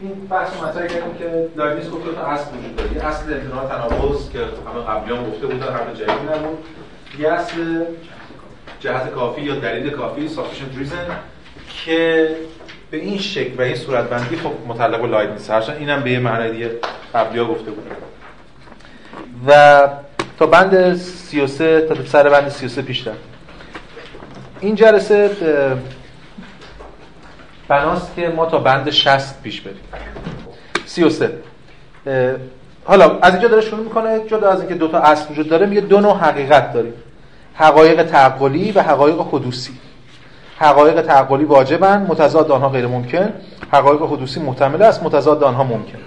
این 0.00 0.28
بحث 0.30 0.62
مطرح 0.62 0.86
کردیم 0.86 1.14
که 1.18 1.48
لایبنیز 1.56 1.90
گفت 1.90 2.04
دو 2.04 2.14
تا 2.14 2.26
اصل 2.26 2.50
وجود 2.58 2.76
داره. 2.76 2.92
یه 2.92 3.04
اصل 3.04 3.32
امتناع 3.32 3.66
تناقض 3.68 4.30
که 4.30 4.38
همه 4.38 4.84
قبلیان 4.88 5.30
گفته 5.30 5.46
بودن 5.46 5.66
قبل 5.66 5.94
جدید 5.94 6.10
نبود. 6.10 6.58
یه 7.18 7.28
اصل 7.28 7.84
جهت 8.80 9.10
کافی 9.10 9.40
یا 9.42 9.54
دلیل 9.54 9.90
کافی 9.90 10.28
sufficient 10.28 10.82
reason 10.82 11.12
که 11.84 12.28
به 12.90 12.96
این 12.96 13.18
شکل 13.18 13.58
و 13.58 13.62
این 13.62 13.76
صورت 13.76 14.08
بندی 14.08 14.36
خب 14.36 14.52
متعلق 14.66 15.00
به 15.00 15.06
لایبنیز 15.06 15.50
هرچند 15.50 15.76
اینم 15.76 16.00
به 16.02 16.10
یه 16.10 16.18
معنی 16.18 16.50
دیگه 16.50 16.70
قبلیا 17.14 17.44
گفته 17.44 17.70
بود 17.70 17.84
و 19.46 19.88
تا 20.38 20.46
بند 20.46 20.94
33 20.96 21.80
تا 21.80 22.04
سر 22.04 22.28
بند 22.28 22.48
33 22.48 22.82
پیش 22.82 23.06
رفت. 23.06 23.18
این 24.60 24.74
جلسه 24.74 25.30
بناست 27.68 28.14
که 28.16 28.28
ما 28.28 28.46
تا 28.46 28.58
بند 28.58 28.90
60 28.90 29.42
پیش 29.42 29.60
بریم. 29.60 29.80
33 30.86 31.32
حالا 32.84 33.18
از 33.18 33.32
اینجا 33.32 33.48
داره 33.48 33.62
شروع 33.62 33.84
می‌کنه 33.84 34.20
جدا 34.26 34.50
از 34.50 34.60
اینکه 34.60 34.74
دو 34.74 34.88
تا 34.88 34.98
اصل 34.98 35.32
وجود 35.32 35.48
داره 35.48 35.66
میگه 35.66 35.80
دو 35.80 36.00
نوع 36.00 36.16
حقیقت 36.16 36.72
داریم. 36.72 36.94
حقایق 37.54 38.02
تعقلی 38.02 38.72
و 38.72 38.82
حقایق 38.82 39.20
حدوثی 39.20 39.72
حقایق 40.58 41.02
تعقلی 41.02 41.44
واجبن 41.44 42.06
متضاد 42.08 42.50
آنها 42.50 42.68
غیر 42.68 42.86
ممکن. 42.86 43.32
حقایق 43.72 44.02
حدوثی 44.02 44.40
محتمل 44.40 44.82
است 44.82 45.02
متضاد 45.02 45.42
آنها 45.42 45.64
ممکن. 45.64 45.98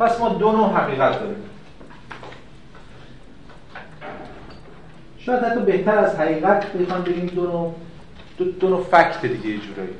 پس 0.00 0.20
ما 0.20 0.28
دو 0.28 0.52
نوع 0.52 0.72
حقیقت 0.72 1.20
داریم. 1.20 1.44
شاید 5.18 5.44
حتی 5.44 5.60
بهتر 5.60 5.98
از 5.98 6.16
حقیقت 6.16 6.72
بخوام 6.72 7.02
بگیم 7.02 7.26
دو 7.26 7.42
نوع 7.42 7.74
دو, 8.38 8.44
دو 8.44 8.68
نوع 8.68 8.84
فکت 8.84 9.22
دیگه 9.22 9.48
یه 9.48 9.58
جورایی. 9.58 9.90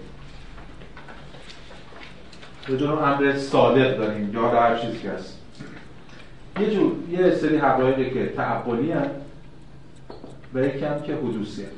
نوع 2.70 3.08
امر 3.08 3.36
صادق 3.36 3.96
داریم 3.96 4.34
یا 4.34 4.48
هر 4.48 4.78
چیزی 4.78 5.08
هست. 5.08 5.38
یه 6.60 6.70
جور 6.70 6.92
یه 7.10 7.34
سری 7.34 7.56
حقایقی 7.56 8.10
که 8.10 8.26
تعقلی 8.26 8.92
هست 8.92 9.10
و 10.54 10.58
یکی 10.64 10.84
هم 10.84 11.02
که 11.02 11.14
حدوثی 11.14 11.62
هست. 11.62 11.72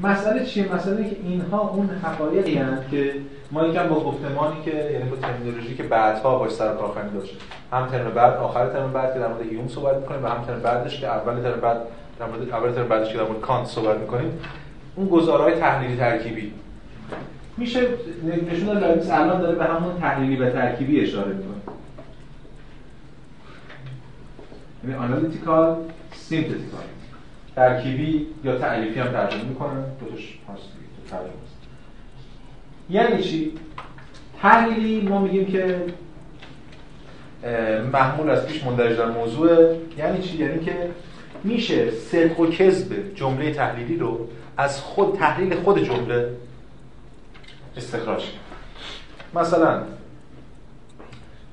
مسئله 0.00 0.44
چیه؟ 0.44 0.74
مسئله 0.74 1.10
که 1.10 1.16
اینها 1.22 1.68
اون 1.68 1.90
حقایقی 2.02 2.54
هست 2.54 2.90
که 2.90 3.14
ما 3.50 3.66
یکم 3.66 3.88
با 3.88 4.00
گفتمانی 4.04 4.62
که 4.64 4.90
یعنی 4.92 5.10
با 5.10 5.16
ترمینولوژی 5.16 5.74
که 5.74 5.82
بعدها 5.82 6.38
باش 6.38 6.50
سر 6.50 6.74
کار 6.74 6.88
خواهیم 6.88 7.12
داشت. 7.12 7.36
هم 7.72 7.86
ترم 7.86 8.10
بعد 8.10 8.36
آخر 8.36 8.66
ترم 8.66 8.92
بعد 8.92 9.14
که 9.14 9.18
در 9.18 9.28
مورد 9.28 9.42
هیوم 9.42 9.68
صحبت 9.68 9.96
می‌کنیم 9.96 10.24
و 10.24 10.28
هم 10.28 10.44
ترم 10.44 10.60
بعدش 10.60 11.00
که 11.00 11.06
اول 11.06 11.42
ترم 11.42 11.60
بعد 11.60 11.76
در 12.18 12.26
مورد 12.26 12.50
اول 12.50 12.72
ترم 12.72 12.88
بعدش 12.88 13.12
که 13.12 13.18
در 13.18 13.24
مورد 13.24 13.40
کانت 13.40 13.66
صحبت 13.66 13.98
می‌کنیم. 13.98 14.38
اون 14.96 15.08
گزارهای 15.08 15.54
تحلیلی 15.54 15.96
ترکیبی. 15.96 16.52
میشه 17.60 17.88
نشون 18.52 18.80
داد 18.80 19.10
الان 19.10 19.40
داره 19.40 19.58
به 19.58 19.64
همون 19.64 20.00
تحلیلی 20.00 20.36
و 20.36 20.50
ترکیبی 20.50 21.00
اشاره 21.00 21.32
می‌کنه. 21.32 21.74
یعنی 24.84 24.96
analytical 24.96 25.76
synthetical 26.12 26.84
ترکیبی 27.56 28.26
یا 28.44 28.58
تألیفی 28.58 29.00
هم 29.00 29.06
ترجمه 29.06 29.44
می‌کنن. 29.44 29.84
دوتاش 30.00 30.38
هست 30.48 30.68
ترجمه 31.10 31.26
است. 31.26 31.56
یعنی 32.90 33.22
چی؟ 33.22 33.52
تحلیلی 34.42 35.08
ما 35.08 35.20
میگیم 35.20 35.46
که 35.46 35.82
محمول 37.92 38.30
از 38.30 38.46
پیش 38.46 38.64
مندرج 38.64 38.96
در 38.96 39.10
موضوع 39.10 39.76
یعنی 39.98 40.22
چی؟ 40.22 40.38
یعنی 40.38 40.64
که 40.64 40.90
میشه 41.44 41.90
صدق 41.90 42.40
و 42.40 42.46
کذب 42.46 43.14
جمله 43.14 43.54
تحلیلی 43.54 43.96
رو 43.96 44.28
از 44.56 44.80
خود 44.80 45.16
تحلیل 45.18 45.54
خود 45.54 45.84
جمله 45.84 46.28
استخراج 47.76 48.24
مثلا 49.34 49.82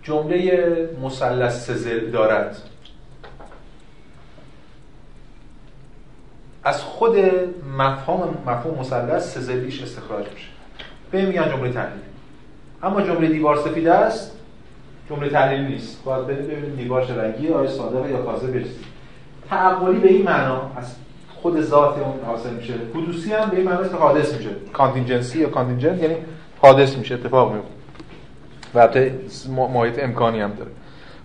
جمله 0.03 0.89
مثلث 1.03 1.65
سزل 1.65 2.11
دارد. 2.11 2.57
از 6.63 6.81
خود 6.81 7.15
مفهوم 7.77 8.37
مفهوم 8.45 8.79
مثلث 8.79 9.37
سزلیش 9.37 9.83
استخراج 9.83 10.25
میشه. 10.33 10.47
به 11.11 11.25
میگن 11.25 11.49
جمله 11.49 11.71
تحلیلی 11.71 12.01
اما 12.83 13.01
جمله 13.01 13.27
دیوار 13.27 13.57
سفید 13.57 13.87
است 13.87 14.31
جمله 15.09 15.29
تحلیلی 15.29 15.67
نیست. 15.67 16.03
باید 16.03 16.27
ببینید 16.27 16.77
دیوار 16.77 17.05
رنگی 17.05 17.47
آیا 17.47 17.69
صادق 17.69 18.09
یا 18.09 18.21
کاذب 18.21 18.53
برسید 18.53 18.85
تعقلی 19.49 19.99
به 19.99 20.07
این 20.07 20.25
معنا 20.25 20.71
از 20.75 20.95
خود 21.47 21.61
ذات 21.61 21.97
اون 21.97 22.13
حاصل 22.25 22.49
میشه. 22.49 22.73
حدوثی 22.95 23.33
هم 23.33 23.49
به 23.49 23.57
این 23.57 23.65
معنی 23.69 23.89
که 23.89 23.95
حادث 23.95 24.33
میشه. 24.33 24.49
کانتینجنسی 24.73 25.39
یا 25.39 25.49
کانتینجنت 25.49 26.03
یعنی 26.03 26.15
حادث 26.61 26.97
میشه 26.97 27.15
اتفاق 27.15 27.53
میفته. 27.53 27.69
و 28.73 28.79
البته 28.79 29.13
محیط 29.73 30.03
امکانی 30.03 30.41
هم 30.41 30.51
داره. 30.53 30.71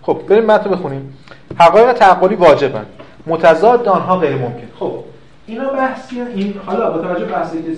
خب 0.01 0.21
بریم 0.27 0.45
متن 0.45 0.69
بخونیم. 0.69 1.17
حقایق 1.59 1.93
تعقلی 1.93 2.35
واجبن. 2.35 2.85
متضاد 3.27 3.87
آنها 3.87 4.17
غیر 4.17 4.35
ممکن. 4.35 4.67
خب 4.79 5.03
اینا 5.47 5.69
بحثی 5.69 6.21
این 6.21 6.53
حالا 6.65 6.91
با 6.91 6.97
توجه 6.97 7.25
بحثی 7.25 7.63
که 7.63 7.77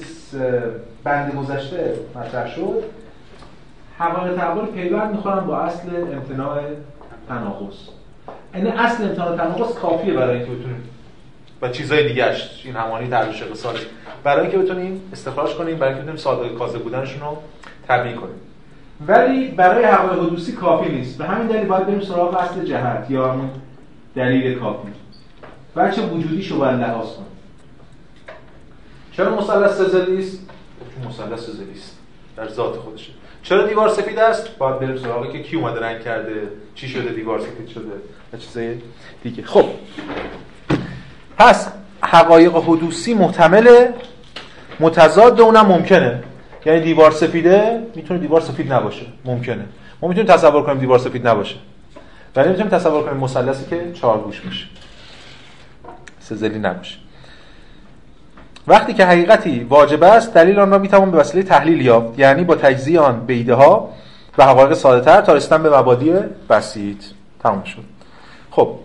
بند 1.04 1.34
گذشته 1.36 1.94
مطرح 2.16 2.56
شد 2.56 2.84
حقایق 3.98 4.36
تعقل 4.36 4.66
پیوند 4.66 5.12
می‌خورن 5.12 5.40
با 5.40 5.58
اصل 5.58 5.88
امتناع 6.14 6.62
تناقض. 7.30 7.76
یعنی 8.56 8.70
اصل 8.70 9.04
امتناع 9.04 9.38
تناقض 9.38 9.74
کافیه 9.74 10.14
برای 10.14 10.38
اینکه 10.38 10.52
بتونیم 10.52 10.84
و 11.62 11.70
چیزای 11.70 12.08
دیگهش 12.08 12.62
این 12.66 12.76
همانی 12.76 13.10
ترویش 13.10 13.42
اقتصادی 13.42 13.80
برای 14.24 14.42
اینکه 14.42 14.58
بتونیم 14.58 15.02
استخراج 15.14 15.54
کنیم 15.54 15.78
برای 15.78 15.94
اینکه 15.94 16.02
بتونیم 16.02 16.22
صادق 16.22 16.58
کاذب 16.58 16.80
بودنشون 16.80 17.22
رو 17.22 17.38
تبیین 17.88 18.16
کنیم. 18.16 18.36
ولی 19.08 19.48
برای 19.48 19.86
حقایق 19.86 20.24
حدوثی 20.24 20.52
کافی 20.52 20.90
نیست. 20.90 21.18
به 21.18 21.26
همین 21.26 21.48
دلیل 21.48 21.66
باید 21.66 21.88
بریم 21.88 22.02
سراغ 22.02 22.36
اصل 22.36 22.66
جهت 22.66 23.12
یا 23.12 23.32
همون 23.32 23.50
دلیل 24.16 24.60
کافی. 24.60 24.88
بچه 25.76 26.02
وجودی 26.02 26.48
رو 26.48 26.58
باید 26.58 26.80
لحاظ 26.80 27.08
کنیم؟ 27.08 27.28
چرا 29.12 29.36
مثلث 29.36 29.72
سزلی 29.72 30.20
است؟ 30.20 30.40
چون 30.96 31.08
مثلث 31.08 31.40
سزلی 31.40 31.72
است. 31.72 31.98
در 32.38 32.48
ذات 32.48 32.76
خودشه. 32.76 33.12
چرا 33.44 33.68
دیوار 33.68 33.90
سفید 33.90 34.20
است؟ 34.20 34.58
باید 34.58 34.80
بریم 34.80 34.98
سراغی 34.98 35.32
که 35.32 35.44
کی 35.44 35.56
اومده 35.56 35.80
رنگ 35.80 36.02
کرده 36.02 36.48
چی 36.76 36.88
شده 36.88 37.10
دیوار 37.10 37.40
سفید 37.40 37.68
شده 37.68 37.92
و 38.34 38.38
چیزای 38.38 38.78
دیگه. 39.24 39.44
خب. 39.44 39.66
پس 41.38 41.68
حقایق 42.02 42.56
حدوثی 42.56 43.14
محتمل 43.14 43.88
متضاد 44.80 45.42
اونم 45.42 45.66
ممکنه. 45.66 46.24
یعنی 46.66 46.82
دیوار 46.82 47.12
سفیده 47.12 47.84
می‌تونه 47.96 48.20
دیوار 48.20 48.42
سفید 48.42 48.74
نباشه. 48.74 49.06
ممکنه. 49.26 49.66
ما 50.02 50.08
می‌تونیم 50.08 50.34
تصور 50.34 50.64
کنیم 50.64 50.80
دیوار 50.80 51.00
سفید 51.00 51.28
نباشه. 51.28 51.56
ولی 52.36 52.50
می‌تونیم 52.50 52.72
تصور 52.72 53.04
کنیم 53.04 53.18
مثلثی 53.18 53.66
که 53.66 53.92
چهار 53.94 54.18
گوش 54.18 54.42
باشه. 54.42 54.66
سزلی 56.20 56.60
نباشه. 56.60 56.98
وقتی 58.68 58.94
که 58.94 59.06
حقیقتی 59.06 59.60
واجب 59.70 60.04
است 60.04 60.34
دلیل 60.34 60.60
آن 60.60 60.72
را 60.72 60.78
می‌توان 60.78 61.12
به 61.12 61.18
وسیله 61.18 61.44
تحلیل 61.44 61.82
یافت. 61.82 62.20
یعنی 62.20 62.44
با 62.44 62.56
تجزیه 62.56 63.00
آن 63.00 63.26
به 63.26 63.34
ایده 63.34 63.54
ها 63.54 63.90
و 64.38 64.46
حقایق 64.46 64.74
ساده 64.74 65.06
تر 65.06 65.22
تا 65.22 65.34
رسیدن 65.34 65.64
به 65.64 65.78
مبادی 65.78 66.14
بسیط. 66.50 67.04
تمام 67.44 67.64
شد. 67.64 67.84
خب 68.52 68.76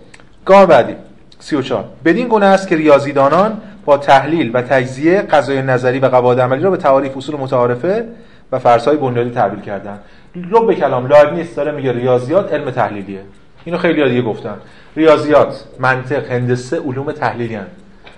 گام 0.45 0.67
بعدی. 0.67 0.95
34 1.41 1.85
بدین 2.05 2.29
گونه 2.29 2.47
است 2.47 2.69
که 2.69 2.77
ریاضیدانان 2.77 3.61
با 3.85 3.97
تحلیل 3.97 4.51
و 4.55 4.63
تجزیه 4.63 5.23
قضای 5.23 5.63
نظری 5.63 5.99
و 5.99 6.07
قواعد 6.07 6.41
عملی 6.41 6.63
را 6.63 6.71
به 6.71 6.77
تعاریف 6.77 7.17
اصول 7.17 7.37
متعارفه 7.37 8.05
و 8.53 8.59
فرض‌های 8.59 8.97
بنیادی 8.97 9.31
تبدیل 9.31 9.61
کردن 9.61 9.99
لب 10.37 10.67
به 10.67 10.75
کلام 10.75 11.07
لایبنیتس 11.07 11.55
داره 11.55 11.73
میگه 11.73 11.93
ریاضیات 11.93 12.53
علم 12.53 12.71
تحلیلیه. 12.71 13.21
اینو 13.65 13.79
خیلی 13.79 14.09
دیگه 14.09 14.23
گفتن. 14.23 14.55
ریاضیات 14.97 15.65
منطق 15.79 16.31
هندسه 16.31 16.81
علوم 16.81 17.13
تحلیلی 17.13 17.55
هن. 17.55 17.67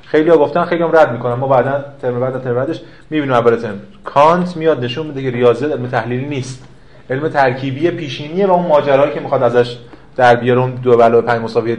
خیلی 0.06 0.30
ها 0.30 0.36
گفتن 0.36 0.64
خیلی 0.64 0.82
هم 0.82 0.96
رد 0.96 1.12
می‌کنن. 1.12 1.34
ما 1.34 1.46
بعدا 1.46 1.84
ترم 2.02 2.20
بعد 2.20 2.42
ترم 2.42 2.54
بعدش 2.54 2.80
می‌بینیم 3.10 3.34
اول 3.34 3.56
ترم. 3.56 3.80
کانت 4.04 4.56
میاد 4.56 4.84
نشون 4.84 5.06
میده 5.06 5.22
که 5.22 5.30
ریاضیات 5.30 5.72
علم 5.72 5.86
تحلیلی 5.86 6.26
نیست. 6.26 6.64
علم 7.10 7.28
ترکیبی 7.28 7.90
پیشینیه 7.90 8.46
و 8.46 8.52
اون 8.52 8.66
ماجرایی 8.66 9.12
که 9.12 9.20
می‌خواد 9.20 9.42
ازش 9.42 9.78
در 10.16 10.36
بیاره 10.36 10.70
دو 10.82 11.02
علاوه 11.02 11.26
5 11.26 11.42
مساوی 11.42 11.76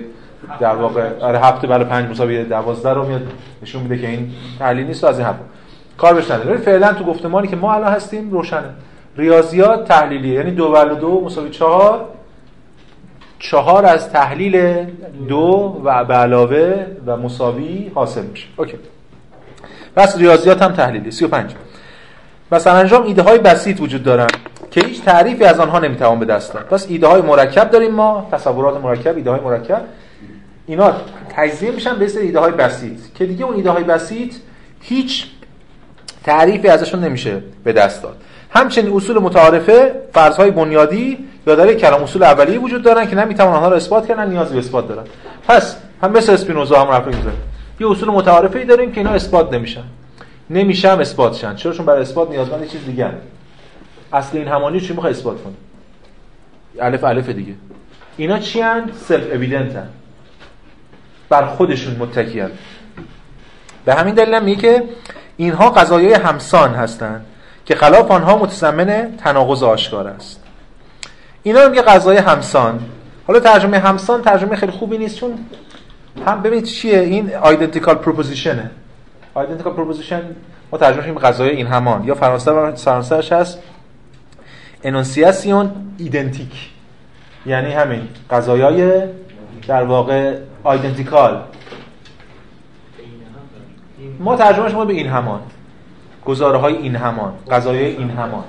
در 0.59 0.75
واقع 0.75 1.19
آره 1.19 1.39
هفت 1.39 1.65
علاوه 1.65 1.83
5 1.83 2.09
مساوی 2.09 2.43
12 2.43 2.93
رو 2.93 3.07
میاد 3.07 3.21
نشون 3.61 3.81
میده 3.81 3.97
که 3.97 4.07
این 4.07 4.31
تحلیل 4.59 4.87
نیست 4.87 5.03
و 5.03 5.07
از 5.07 5.17
این 5.17 5.27
حرفا. 5.27 5.39
کار 5.97 6.13
بهش 6.13 6.31
نداره. 6.31 6.57
فعلا 6.57 6.93
تو 6.93 7.03
گفتمانی 7.03 7.47
که 7.47 7.55
ما 7.55 7.73
الان 7.73 7.93
هستیم 7.93 8.31
روشنه. 8.31 8.69
ریاضیات 9.17 9.87
تحلیلیه. 9.87 10.33
یعنی 10.33 10.51
دو 10.51 10.75
علاوه 10.75 10.99
دو 10.99 11.21
مساوی 11.25 11.49
4 11.49 12.05
چهار 13.39 13.85
از 13.85 14.09
تحلیل 14.09 14.85
دو 15.27 15.81
و 15.83 16.05
به 16.05 16.13
علاوه 16.13 16.85
و 17.05 17.17
مساوی 17.17 17.91
حاصل 17.95 18.25
میشه. 18.25 18.47
اوکی. 18.57 18.77
پس 19.95 20.17
ریاضیات 20.17 20.61
هم 20.61 20.71
تحلیلی 20.71 21.11
35 21.11 21.51
مثلا 22.51 22.73
انجام 22.73 23.03
ایده 23.03 23.21
های 23.21 23.37
بسیط 23.37 23.81
وجود 23.81 24.03
دارن 24.03 24.27
که 24.71 24.81
هیچ 24.81 25.03
تعریفی 25.03 25.43
از 25.43 25.59
آنها 25.59 25.79
نمی‌توان 25.79 26.19
به 26.19 26.25
دست 26.25 26.53
داد. 26.53 26.63
پس 26.63 26.85
ایده 26.89 27.07
های 27.07 27.21
مرکب 27.21 27.69
داریم 27.69 27.91
ما. 27.91 28.27
تصورات 28.31 28.81
مرکب 28.81 29.15
ایده 29.15 29.31
های 29.31 29.39
مرکب. 29.39 29.81
اینا 30.67 30.93
تجزیه 31.29 31.71
میشن 31.71 31.95
به 31.95 32.19
ایده 32.19 32.39
های 32.39 32.51
بسیط 32.51 32.99
که 33.15 33.25
دیگه 33.25 33.45
اون 33.45 33.55
ایده 33.55 33.69
های 33.69 33.83
بسیط 33.83 34.33
هیچ 34.81 35.25
تعریفی 36.23 36.67
ازشون 36.67 36.99
نمیشه 37.03 37.43
به 37.63 37.73
دست 37.73 38.03
داد. 38.03 38.17
همچنین 38.49 38.95
اصول 38.95 39.19
متعارفه 39.19 39.95
فرضهای 40.13 40.51
بنیادی 40.51 41.17
یا 41.47 41.55
در 41.55 41.63
یک 41.63 41.73
کلام 41.73 42.03
اصول 42.03 42.23
اولیه 42.23 42.59
وجود 42.59 42.83
دارن 42.83 43.07
که 43.07 43.15
نمی‌توان 43.15 43.53
آنها 43.53 43.67
را 43.67 43.75
اثبات 43.75 44.07
کردن 44.07 44.29
نیاز 44.29 44.51
به 44.51 44.59
اثبات 44.59 44.87
دارن. 44.87 45.03
پس 45.47 45.75
هم 46.01 46.11
مثل 46.11 46.31
اسپینوزا 46.31 46.81
هم 46.81 46.91
رفت 46.91 47.07
یه 47.79 47.91
اصول 47.91 48.09
متعارفه 48.09 48.59
ای 48.59 48.65
داریم 48.65 48.91
که 48.91 48.99
اینا 48.99 49.09
اثبات 49.09 49.53
نمیشن. 49.53 49.83
نمیشه 50.49 50.91
هم 50.91 50.99
اثبات 50.99 51.35
شن. 51.35 51.55
چرا 51.55 51.73
چون 51.73 51.85
برای 51.85 52.01
اثبات 52.01 52.29
نیازمند 52.29 52.67
چیز 52.67 52.85
دیگه 52.85 53.05
هم. 53.05 53.13
اصل 54.13 54.37
این 54.37 54.47
همانی 54.47 54.81
چی 54.81 54.93
می‌خواد 54.93 55.13
اثبات 55.13 55.43
کنه 55.43 55.53
الف 56.79 57.03
الف 57.03 57.29
دیگه. 57.29 57.53
اینا 58.17 58.39
چی 58.39 58.61
هن؟ 58.61 58.91
self-evident 59.07 59.75
هن. 59.75 59.87
بر 61.33 61.45
خودشون 61.45 61.95
متکیان. 61.95 62.51
به 63.85 63.93
همین 63.93 64.15
دلیل 64.15 64.39
میگه 64.39 64.61
که 64.61 64.83
اینها 65.37 65.69
قضایای 65.69 66.13
همسان 66.13 66.73
هستند 66.73 67.25
که 67.65 67.75
خلاف 67.75 68.11
آنها 68.11 68.37
متضمن 68.37 69.17
تناقض 69.17 69.63
آشکار 69.63 70.07
است. 70.07 70.43
اینا 71.43 71.63
رو 71.63 71.69
میگه 71.69 71.81
قضای 71.81 72.17
همسان. 72.17 72.79
حالا 73.27 73.39
ترجمه 73.39 73.79
همسان 73.79 74.21
ترجمه 74.21 74.55
خیلی 74.55 74.71
خوبی 74.71 74.97
نیست 74.97 75.15
چون 75.15 75.31
هم 76.27 76.41
ببینید 76.41 76.65
چیه؟ 76.65 76.99
این 76.99 77.35
identical 77.35 77.95
proposition 77.95 78.71
ه 79.33 79.37
identical 79.37 79.73
proposition 79.73 80.21
ما 80.71 80.77
ترجمه 80.77 81.01
کنیم 81.03 81.17
قضای 81.17 81.49
این 81.49 81.67
همان. 81.67 82.03
یا 82.03 82.15
فرانسه 82.15 82.71
فرانسهش 82.71 83.31
هست. 83.31 83.59
énonciation 84.83 85.71
identique 85.97 86.69
یعنی 87.45 87.73
همین 87.73 88.07
قضایای 88.31 89.01
در 89.67 89.83
واقع 89.83 90.37
آیدنتیکال 90.63 91.41
ما 94.19 94.35
ترجمهش 94.35 94.71
ما 94.73 94.85
به 94.85 94.93
این 94.93 95.07
همان. 95.07 95.41
گزاره 96.25 96.57
های 96.57 96.75
این 96.75 96.95
همان. 96.95 97.33
قضایای 97.51 97.95
این 97.95 98.09
همان. 98.09 98.43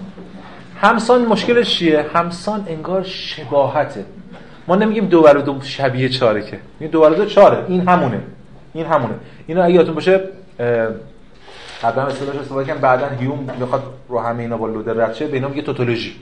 همسان 0.80 1.24
مشکلش 1.24 1.78
چیه؟ 1.78 2.06
همسان 2.14 2.64
انگار 2.68 3.02
شباهته. 3.02 4.04
ما 4.68 4.76
نمیگیم 4.76 5.06
دو 5.06 5.22
برابر 5.22 5.44
دو 5.44 5.60
شبیه 5.62 6.08
چاره 6.08 6.42
که. 6.42 6.60
میگیم 6.80 6.92
دو 6.92 7.00
برابر 7.00 7.16
دو 7.16 7.26
چاره. 7.26 7.64
این 7.68 7.88
همونه. 7.88 8.20
این 8.72 8.86
همونه. 8.86 9.14
اینا 9.46 9.62
اگه 9.62 9.74
یادتون 9.74 9.94
باشه 9.94 10.20
قبلا 11.82 12.06
اصطلاحش 12.06 12.36
استفاده 12.36 12.66
کردن 12.66 12.80
بعدا 12.80 13.08
هیوم 13.08 13.50
می‌خواد 13.60 13.82
رو 14.08 14.18
همه 14.20 14.42
اینا 14.42 14.56
با 14.56 14.66
لودر 14.66 14.92
رد 14.92 15.14
شه 15.14 15.26
به 15.26 15.34
اینا 15.34 15.48
میگه 15.48 15.62
توتولوژی. 15.62 16.16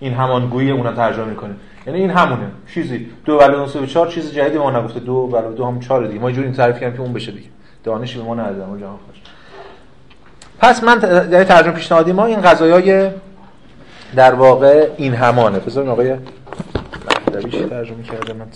این 0.00 0.14
همانگویی 0.14 0.70
اونم 0.70 0.94
ترجمه 0.94 1.24
می‌کنه. 1.24 1.54
یعنی 1.86 2.00
این 2.00 2.10
همونه. 2.10 2.46
چیزی. 2.74 3.06
دو 3.24 3.38
علاوه 3.38 3.72
دو 3.72 3.80
به 3.80 3.86
4 3.86 4.08
چیز 4.08 4.32
جدیدی 4.32 4.58
ما 4.58 4.70
نگفته. 4.70 5.00
دو 5.00 5.36
علاوه 5.36 5.54
دو 5.54 5.66
هم 5.66 5.80
4 5.80 6.06
دیگه. 6.06 6.20
ما 6.20 6.30
جوری 6.30 6.52
تعریف 6.52 6.80
کردیم 6.80 6.96
که 6.96 7.02
اون 7.02 7.12
بشه 7.12 7.32
دیگه. 7.32 7.48
دانشی 7.84 8.18
به 8.18 8.24
ما 8.24 8.34
ندادن 8.34 8.64
اون 8.64 8.80
جهان 8.80 8.96
خوش 9.06 9.16
پس 10.58 10.84
من 10.84 11.00
یعنی 11.32 11.44
ترجمه 11.44 11.72
پیشنهادی 11.72 12.12
ما 12.12 12.26
این 12.26 12.40
قضایای 12.40 13.10
در 14.16 14.34
واقع 14.34 14.88
این 14.96 15.14
همانه. 15.14 15.58
بذارین 15.58 15.90
آقای 15.90 16.16
دبیش 17.34 17.54
ترجمه 17.54 18.02
کرده. 18.02 18.32
من 18.32 18.46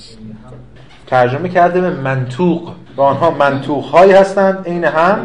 ترجمه 1.07 1.49
کرده 1.49 1.81
به 1.81 1.91
منطوق. 1.91 2.73
و 2.97 3.03
آنها 3.03 3.31
منطوق 3.31 3.85
هایی 3.85 4.13
هستند. 4.13 4.67
عین 4.67 4.85
هم 4.85 5.19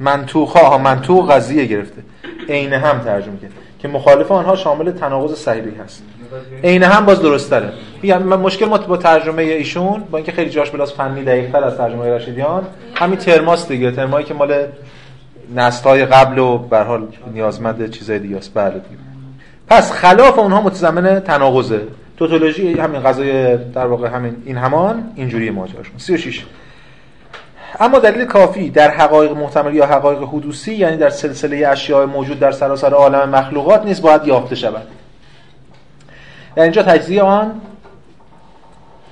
منطوق 0.00 0.48
ها 0.48 0.78
منطوق 0.78 1.32
قضیه 1.32 1.64
گرفته. 1.64 2.02
عین 2.48 2.72
هم 2.72 2.98
ترجمه 2.98 3.36
کرده. 3.36 3.54
که 3.84 3.88
مخالف 3.88 4.32
آنها 4.32 4.56
شامل 4.56 4.90
تناقض 4.90 5.34
صحیحی 5.34 5.74
هست. 5.84 6.02
عین 6.64 6.82
هم 6.82 7.06
باز 7.06 7.22
درست 7.22 7.50
تره 7.50 7.72
یعنی 8.02 8.24
مشکل 8.24 8.66
ما 8.66 8.78
با 8.78 8.96
ترجمه 8.96 9.42
ایشون 9.42 10.02
با 10.10 10.18
اینکه 10.18 10.32
خیلی 10.32 10.50
جاش 10.50 10.70
بلاس 10.70 10.94
فنی 10.94 11.24
دقیق 11.24 11.52
تر 11.52 11.64
از 11.64 11.76
ترجمه 11.76 12.06
رشیدیان 12.06 12.62
همین 12.94 13.18
ترماس 13.18 13.68
دیگه. 13.68 13.90
ترمایی 13.90 14.26
که 14.26 14.34
مال 14.34 14.66
نسل‌های 15.54 16.04
قبل 16.04 16.38
و 16.38 16.58
به 16.58 16.78
حال 16.78 17.06
نیازمند 17.32 17.90
چیزای 17.90 18.18
دیگه 18.18 18.36
است. 18.36 18.54
بله. 18.54 18.70
دیگه 18.70 18.84
پس 19.68 19.92
خلاف 19.92 20.38
اونها 20.38 20.60
متضمن 20.60 21.20
تناقضه. 21.20 21.80
توتولوژی 22.16 22.72
همین 22.72 23.02
قضای 23.02 23.56
در 23.56 23.86
واقع 23.86 24.08
همین 24.08 24.36
این 24.44 24.56
همان 24.56 25.12
اینجوری 25.16 25.50
ماجراشون 25.50 25.98
36 25.98 26.44
اما 27.80 27.98
دلیل 27.98 28.24
کافی 28.24 28.70
در 28.70 28.90
حقایق 28.90 29.32
محتمل 29.32 29.74
یا 29.74 29.86
حقایق 29.86 30.22
حدوثی 30.22 30.74
یعنی 30.74 30.96
در 30.96 31.10
سلسله 31.10 31.68
اشیاء 31.68 32.06
موجود 32.06 32.40
در 32.40 32.52
سراسر 32.52 32.92
عالم 32.94 33.28
مخلوقات 33.28 33.84
نیز 33.84 34.02
باید 34.02 34.24
یافته 34.24 34.54
شود. 34.54 34.86
در 36.56 36.62
اینجا 36.62 36.82
تجزیه 36.82 37.22
آن 37.22 37.60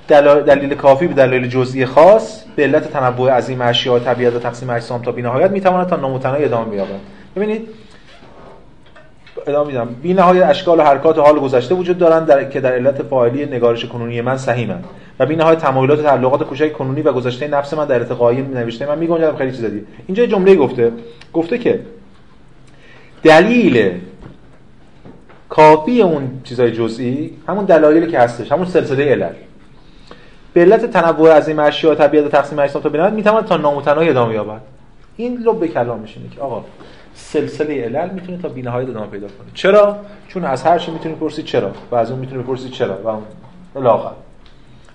دلیل 0.07 0.75
کافی 0.75 1.07
به 1.07 1.13
دلیل 1.13 1.47
جزئی 1.47 1.85
خاص 1.85 2.43
به 2.55 2.63
علت 2.63 2.91
تنوع 2.91 3.31
عظیم 3.31 3.61
اشیاء 3.61 3.99
طبیعت 3.99 4.33
و 4.33 4.39
تقسیم 4.39 4.69
اجسام 4.69 5.01
تا 5.01 5.11
بی‌نهایت 5.11 5.51
می‌تواند 5.51 5.87
تا 5.87 5.95
نامتناهی 5.95 6.45
ادامه 6.45 6.69
بیابد 6.69 6.99
ببینید 7.35 7.69
ادامه 9.47 9.67
میدم. 9.67 9.85
بی 9.85 10.13
نهایت 10.13 10.49
اشکال 10.49 10.79
و 10.79 10.83
حرکات 10.83 11.17
حال 11.17 11.39
گذشته 11.39 11.75
وجود 11.75 11.97
دارند 11.97 12.27
در... 12.27 12.43
که 12.43 12.61
در 12.61 12.71
علت 12.71 13.03
فاعلی 13.03 13.45
نگارش 13.45 13.85
کنونی 13.85 14.21
من 14.21 14.37
صحیحند 14.37 14.85
و 15.19 15.25
بی 15.25 15.35
نهایت 15.35 15.59
تمایلات 15.59 15.99
و 15.99 16.01
تعلقات 16.01 16.43
کوچک 16.43 16.73
کنونی 16.73 17.01
و 17.01 17.13
گذشته 17.13 17.47
نفس 17.47 17.73
من 17.73 17.85
در 17.85 17.95
ارتقایی 17.95 18.41
نوشته 18.41 18.85
من 18.85 18.97
میگنجم 18.99 19.35
خیلی 19.37 19.51
چیزا 19.51 19.67
دیگه. 19.67 19.85
اینجا 20.07 20.25
جمله 20.25 20.55
گفته. 20.55 20.91
گفته 21.33 21.57
که 21.57 21.79
دلیل 23.23 23.91
کافی 25.49 26.01
اون 26.01 26.41
چیزای 26.43 26.71
جزئی 26.71 27.37
همون 27.47 27.65
دلایلی 27.65 28.11
که 28.11 28.19
هستش 28.19 28.51
همون 28.51 28.65
سلسله 28.65 29.11
علل. 29.11 29.33
به 30.53 30.61
علت 30.61 30.85
تنوع 30.85 31.37
عظیم 31.37 31.59
اشیاء 31.59 31.95
طبیعت 31.95 32.25
و 32.25 32.29
تقسیم 32.29 32.59
اجسام 32.59 32.81
تا 32.81 32.89
بینهایت 32.89 33.13
می‌تواند 33.13 33.45
تا 33.45 33.57
نامتناهی 33.57 34.09
ادامه 34.09 34.33
یابد. 34.33 34.61
این 35.17 35.37
لب 35.37 35.65
کلام 35.65 35.99
میشینه 35.99 36.29
که 36.29 36.41
آقا 36.41 36.63
سلسله 37.13 37.83
علل 37.83 38.09
می‌تونه 38.09 38.37
تا 38.37 38.49
بی‌نهایت 38.49 38.89
ادامه 38.89 39.07
پیدا 39.07 39.27
کنه. 39.27 39.47
چرا؟ 39.53 39.97
چون 40.27 40.45
از 40.45 40.63
هر 40.63 40.79
چی 40.79 40.91
می‌تونی 40.91 41.15
بپرسی 41.15 41.43
چرا؟ 41.43 41.71
و 41.91 41.95
از 41.95 42.11
اون 42.11 42.19
می‌تونی 42.19 42.43
بپرسی 42.43 42.69
چرا؟ 42.69 42.97
و 43.03 43.07
اون 43.07 43.23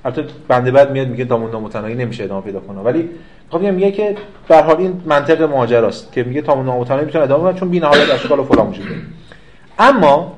البته 0.05 0.25
بنده 0.49 0.71
بعد 0.71 0.91
میاد 0.91 1.09
میگه 1.09 1.25
دامون 1.25 1.51
نامتناهی 1.51 1.95
نمیشه 1.95 2.25
ادامه 2.25 2.41
پیدا 2.41 2.61
کنه. 2.61 2.81
ولی 2.81 3.11
خب 3.51 3.61
میگه 3.61 3.93
که 3.93 4.17
به 4.49 4.63
حال 4.63 4.77
این 4.77 5.03
منطق 5.07 5.43
ماجراست 5.43 6.13
که 6.13 6.23
میگه 6.23 6.43
تا 6.43 6.63
نامتناهی 6.63 7.05
می‌تونه 7.05 7.25
ادامه 7.25 7.51
بده 7.51 7.59
چون 7.59 7.69
بی‌نهایت 7.69 8.11
اشکال 8.11 8.41
و 8.41 8.45
فلان 8.45 8.69
وجود 8.69 8.87
اما 9.79 10.35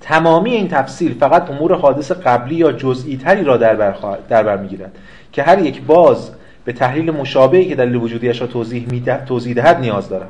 تمامی 0.00 0.50
این 0.50 0.68
تفصیل 0.68 1.14
فقط 1.14 1.50
امور 1.50 1.74
حادث 1.74 2.12
قبلی 2.12 2.54
یا 2.54 2.72
جزئی 2.72 3.16
تری 3.16 3.44
را 3.44 3.56
در 3.56 3.74
بر, 3.74 3.94
در 4.28 4.42
بر 4.42 4.56
می‌گیرد 4.56 4.92
که 5.32 5.42
هر 5.42 5.58
یک 5.58 5.82
باز 5.82 6.30
به 6.64 6.72
تحلیل 6.72 7.10
مشابهی 7.10 7.64
که 7.64 7.74
دلیل 7.74 7.96
وجودیش 7.96 8.40
را 8.40 8.46
توضیح 8.46 8.86
میده 8.90 9.24
توضیح 9.24 9.54
دهد 9.54 9.80
نیاز 9.80 10.08
دارد 10.08 10.28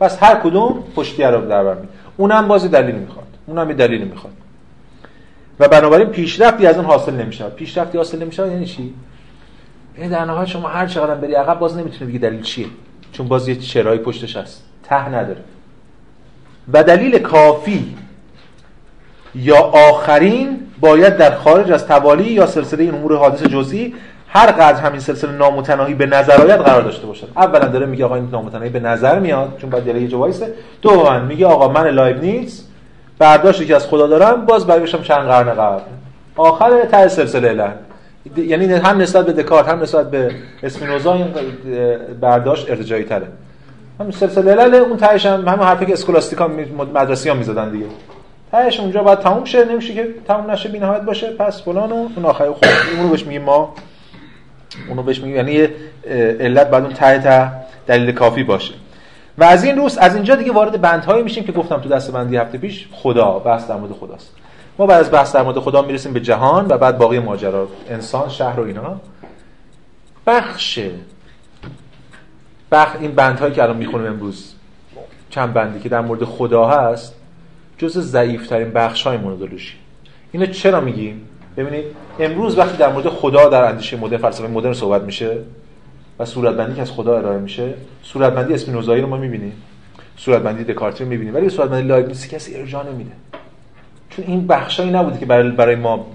پس 0.00 0.22
هر 0.22 0.34
کدوم 0.34 0.84
پشتیه 0.96 1.30
رو 1.30 1.48
در 1.48 1.64
بر 1.64 1.76
اونم 2.16 2.48
باز 2.48 2.70
دلیل 2.70 2.94
می‌خواد. 2.94 3.26
اونم 3.46 3.68
یه 3.70 3.76
دلیل 3.76 4.04
می‌خواد. 4.04 4.32
و 5.60 5.68
بنابراین 5.68 6.08
پیشرفتی 6.08 6.66
از 6.66 6.76
اون 6.76 6.84
حاصل 6.84 7.14
نمیشه 7.14 7.44
پیشرفتی 7.44 7.98
حاصل 7.98 8.22
نمیشه 8.22 8.48
یعنی 8.48 8.66
چی؟ 8.66 8.94
یعنی 9.98 10.10
در 10.10 10.24
نهایت 10.24 10.48
شما 10.48 10.68
هر 10.68 10.86
چقدر 10.86 11.14
بری 11.14 11.34
عقب 11.34 11.58
باز 11.58 11.76
نمی‌تونه 11.76 12.10
بگی 12.10 12.18
دلیل 12.18 12.42
چیه. 12.42 12.66
چون 13.12 13.28
باز 13.28 13.48
یه 13.48 13.56
چرایی 13.56 13.98
پشتش 14.00 14.36
هست. 14.36 14.62
ته 14.82 15.08
نداره. 15.08 15.40
و 16.72 16.82
دلیل 16.84 17.18
کافی 17.18 17.94
یا 19.34 19.56
آخرین 19.56 20.60
باید 20.80 21.16
در 21.16 21.34
خارج 21.34 21.72
از 21.72 21.86
توالی 21.86 22.32
یا 22.32 22.46
سلسله 22.46 22.84
این 22.84 22.94
امور 22.94 23.16
حادث 23.16 23.42
جزئی 23.42 23.94
هر 24.28 24.46
قدر 24.46 24.80
همین 24.80 25.00
سلسله 25.00 25.32
نامتناهی 25.32 25.94
به 25.94 26.06
نظر 26.06 26.40
آید 26.40 26.60
قرار 26.60 26.82
داشته 26.82 27.06
باشد. 27.06 27.28
اولا 27.36 27.68
داره 27.68 27.86
میگه 27.86 28.04
آقا 28.04 28.14
این 28.14 28.28
نامتناهی 28.32 28.70
به 28.70 28.80
نظر 28.80 29.18
میاد 29.18 29.56
چون 29.58 29.70
باید 29.70 29.86
یه 29.86 30.08
جا 30.08 30.18
وایسه. 30.18 30.54
دوما 30.82 31.18
میگه 31.18 31.46
آقا 31.46 31.68
من 31.68 31.88
لایب 31.88 32.22
نیست. 32.24 32.68
برداشتی 33.18 33.66
که 33.66 33.76
از 33.76 33.86
خدا 33.86 34.06
دارم 34.06 34.46
باز 34.46 34.66
برگشتم 34.66 35.02
چند 35.02 35.26
قرن 35.26 35.54
قبل. 35.54 35.80
آخر 36.36 36.84
ته 36.84 37.08
سلسله 37.08 37.48
علل. 37.48 37.70
یعنی 38.36 38.72
هم 38.72 39.00
نسبت 39.00 39.26
به 39.26 39.32
دکارت 39.32 39.68
هم 39.68 39.82
نسبت 39.82 40.10
به 40.10 40.30
اسپینوزا 40.62 41.14
این 41.14 41.26
برداشت 42.20 42.70
ارتجاعی 42.70 43.04
تره. 43.04 43.26
هم 44.00 44.10
سلسله 44.10 44.52
علل 44.52 44.74
اون 44.74 44.96
تهش 44.96 45.26
هم 45.26 45.48
همون 45.48 45.66
حرفی 45.66 45.86
که 45.86 45.92
اسکولاستیکا 45.92 46.48
مدرسیان 46.94 47.36
می‌زدن 47.36 47.70
دیگه. 47.70 47.86
تهش 48.52 48.80
اونجا 48.80 49.02
باید 49.02 49.18
تموم 49.18 49.44
شه 49.44 49.64
نمیشه 49.64 49.94
که 49.94 50.08
تموم 50.28 50.50
نشه 50.50 50.68
بی‌نهایت 50.68 51.02
باشه. 51.02 51.30
پس 51.30 51.62
فلان 51.62 51.92
و 51.92 52.08
اون 52.16 52.24
آخر 52.24 52.52
خود 52.52 52.68
اونو 52.96 53.08
بهش 53.08 53.26
میگیم 53.26 53.42
ما. 53.42 53.74
اونو 54.88 55.02
بهش 55.02 55.20
میگیم. 55.20 55.36
یعنی 55.36 55.68
علت 56.40 56.70
بعد 56.70 56.82
اون 56.82 56.92
ته 56.92 57.18
ته 57.18 57.50
دلیل 57.86 58.12
کافی 58.12 58.42
باشه. 58.42 58.74
و 59.38 59.44
از 59.44 59.64
این 59.64 59.76
روز 59.76 59.98
از 59.98 60.14
اینجا 60.14 60.34
دیگه 60.34 60.52
وارد 60.52 60.80
بندهایی 60.80 61.22
میشیم 61.22 61.44
که 61.44 61.52
گفتم 61.52 61.76
تو 61.80 61.88
دست 61.88 62.12
بندی 62.12 62.36
هفته 62.36 62.58
پیش 62.58 62.88
خدا 62.92 63.38
بحث 63.38 63.68
در 63.68 63.76
مورد 63.76 63.92
خداست. 63.92 64.32
ما 64.78 64.86
بعد 64.86 65.00
از 65.00 65.10
بحث 65.10 65.34
در 65.34 65.42
مورد 65.42 65.58
خدا 65.58 65.82
می‌رسیم 65.82 66.12
به 66.12 66.20
جهان 66.20 66.66
و 66.68 66.78
بعد 66.78 66.98
باقی 66.98 67.18
ماجرا 67.18 67.68
انسان 67.88 68.28
شهر 68.28 68.60
و 68.60 68.64
اینا. 68.64 69.00
بخش 70.26 70.78
بخ 72.72 72.96
این 73.00 73.14
بندهایی 73.14 73.54
که 73.54 73.62
الان 73.62 73.76
می‌خونیم 73.76 74.06
امروز 74.06 74.54
چند 75.30 75.52
بندی 75.52 75.80
که 75.80 75.88
در 75.88 76.00
مورد 76.00 76.24
خدا 76.24 76.66
هست 76.66 77.14
جز 77.78 77.98
ضعیفترین 77.98 78.70
بخش 78.70 79.02
های 79.06 79.16
مونولوژی. 79.16 79.74
اینو 80.32 80.46
چرا 80.46 80.80
میگیم؟ 80.80 81.28
ببینید 81.56 81.84
امروز 82.18 82.58
وقتی 82.58 82.76
در 82.76 82.92
مورد 82.92 83.08
خدا 83.08 83.48
در 83.48 83.64
اندیشه 83.64 83.96
مدرن 83.96 84.18
فلسفه 84.18 84.48
مدرن 84.48 84.72
صحبت 84.72 85.02
میشه 85.02 85.38
و 86.18 86.24
صورتبندی 86.24 86.74
که 86.74 86.82
از 86.82 86.90
خدا 86.90 87.18
ارائه 87.18 87.38
میشه 87.38 87.74
صورتبندی 88.02 88.54
اسپینوزایی 88.54 89.02
رو 89.02 89.08
ما 89.08 89.16
می‌بینیم. 89.16 89.52
صورتبندی 90.16 90.64
دکارتی 90.64 91.04
رو 91.04 91.10
می‌بینیم. 91.10 91.34
ولی 91.34 91.48
صورتبندی 91.48 91.88
لایبنیتس 91.88 92.28
کسی 92.28 92.54
ارجاع 92.54 92.92
نمیده. 92.92 93.10
چون 94.10 94.24
این 94.28 94.46
بخشایی 94.46 94.90
نبوده 94.90 95.18
که 95.18 95.26
برای 95.26 95.50
برای 95.50 95.76
ما 95.76 96.06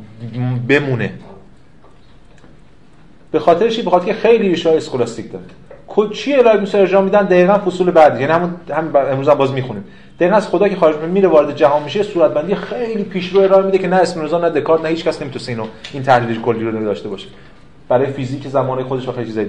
بمونه. 0.68 1.14
به 3.32 3.40
خاطرش 3.40 3.80
به 3.80 3.90
خاطر 3.90 4.06
که 4.06 4.14
خیلی 4.14 4.50
ریشه 4.50 4.70
اسکولاستیک 4.70 5.26
داره. 5.32 5.46
چی 6.14 6.34
لایبنیتس 6.34 6.76
ارجاع 6.76 7.04
میدن؟ 7.04 7.26
دقیقاً 7.26 7.58
فصول 7.58 7.92
بعد. 7.92 8.22
یعنی 8.22 8.34
همون 8.34 8.56
هم 8.70 8.96
امروز 8.96 9.30
هم 9.30 9.36
باز 9.36 9.52
می‌خونیم. 9.52 9.84
دقیقاً 10.20 10.36
از 10.36 10.48
خدا 10.48 10.68
که 10.68 10.76
خارج 10.76 10.96
میره 10.96 11.28
وارد 11.28 11.56
جهان 11.56 11.84
میشه 11.84 12.04
صورتبندی 12.04 12.56
خیلی 12.56 13.04
پیشرو 13.04 13.42
ارائه 13.42 13.66
میده 13.66 13.78
که 13.78 13.88
نه 13.88 13.96
اسپینوزا 13.96 14.40
نه 14.40 14.50
دکارت 14.50 14.82
نه 14.82 14.90
هیچ 14.90 15.04
کس 15.04 15.22
نمی‌تونه 15.22 15.50
اینو 15.50 15.66
این 15.94 16.04
تحلیل 16.04 16.42
کلی 16.42 16.64
رو 16.64 16.86
داشته 16.86 17.10
باشه. 17.10 17.28
برای 17.90 18.08
فیزیک 18.08 18.48
زمانه 18.48 18.84
خودش 18.84 19.08
و 19.08 19.12
خیلی 19.12 19.26
چیزای 19.26 19.46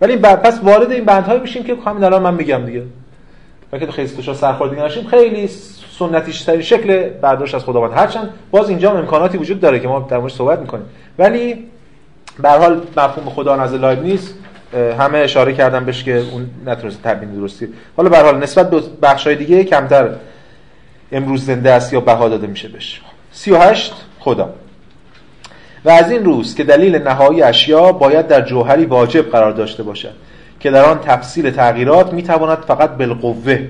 ولی 0.00 0.16
بعد 0.16 0.42
پس 0.42 0.60
وارد 0.62 0.92
این 0.92 1.04
بندهای 1.04 1.40
میشیم 1.40 1.64
که 1.64 1.76
همین 1.86 2.04
الان 2.04 2.22
من 2.22 2.34
میگم 2.34 2.66
دیگه. 2.66 2.82
وقتی 3.72 3.86
تو 3.86 3.92
خیلی 3.92 4.08
سرخورد 4.08 4.36
سرخوردگی 4.36 4.80
نشیم 4.80 5.06
خیلی 5.06 5.48
سنتی 5.98 6.32
ترین 6.32 6.62
شکل 6.62 7.08
برداشت 7.08 7.54
از 7.54 7.64
خداوند. 7.64 7.92
هرچند 7.92 8.30
باز 8.50 8.68
اینجا 8.68 8.92
امکاناتی 8.92 9.38
وجود 9.38 9.60
داره 9.60 9.80
که 9.80 9.88
ما 9.88 10.06
در 10.10 10.18
موردش 10.18 10.34
صحبت 10.34 10.58
می‌کنیم. 10.58 10.84
ولی 11.18 11.66
به 12.42 12.50
حال 12.50 12.80
مفهوم 12.96 13.30
خدا 13.30 13.56
نزد 13.56 13.84
نیست. 13.84 14.34
همه 14.98 15.18
اشاره 15.18 15.52
کردن 15.52 15.84
بهش 15.84 16.04
که 16.04 16.16
اون 16.16 16.50
نتونست 16.66 17.02
تبیین 17.02 17.32
درستی. 17.32 17.68
حالا 17.96 18.08
به 18.08 18.18
حال 18.18 18.38
نسبت 18.38 18.70
به 18.70 18.82
بخشای 19.02 19.36
دیگه 19.36 19.64
کمتر 19.64 20.08
امروز 21.12 21.44
زنده 21.44 21.72
است 21.72 21.92
یا 21.92 22.00
بها 22.00 22.28
داده 22.28 22.46
میشه 22.46 22.68
بهش. 22.68 23.00
38 23.32 23.94
خدا. 24.18 24.54
و 25.84 25.90
از 25.90 26.10
این 26.10 26.24
روز 26.24 26.54
که 26.54 26.64
دلیل 26.64 26.96
نهایی 26.96 27.42
اشیا 27.42 27.92
باید 27.92 28.28
در 28.28 28.40
جوهری 28.40 28.84
واجب 28.84 29.30
قرار 29.30 29.52
داشته 29.52 29.82
باشد 29.82 30.14
که 30.60 30.70
در 30.70 30.84
آن 30.84 31.00
تفصیل 31.00 31.50
تغییرات 31.50 32.12
می‌تواند 32.12 32.58
فقط 32.58 32.90
بالقوه 32.90 33.66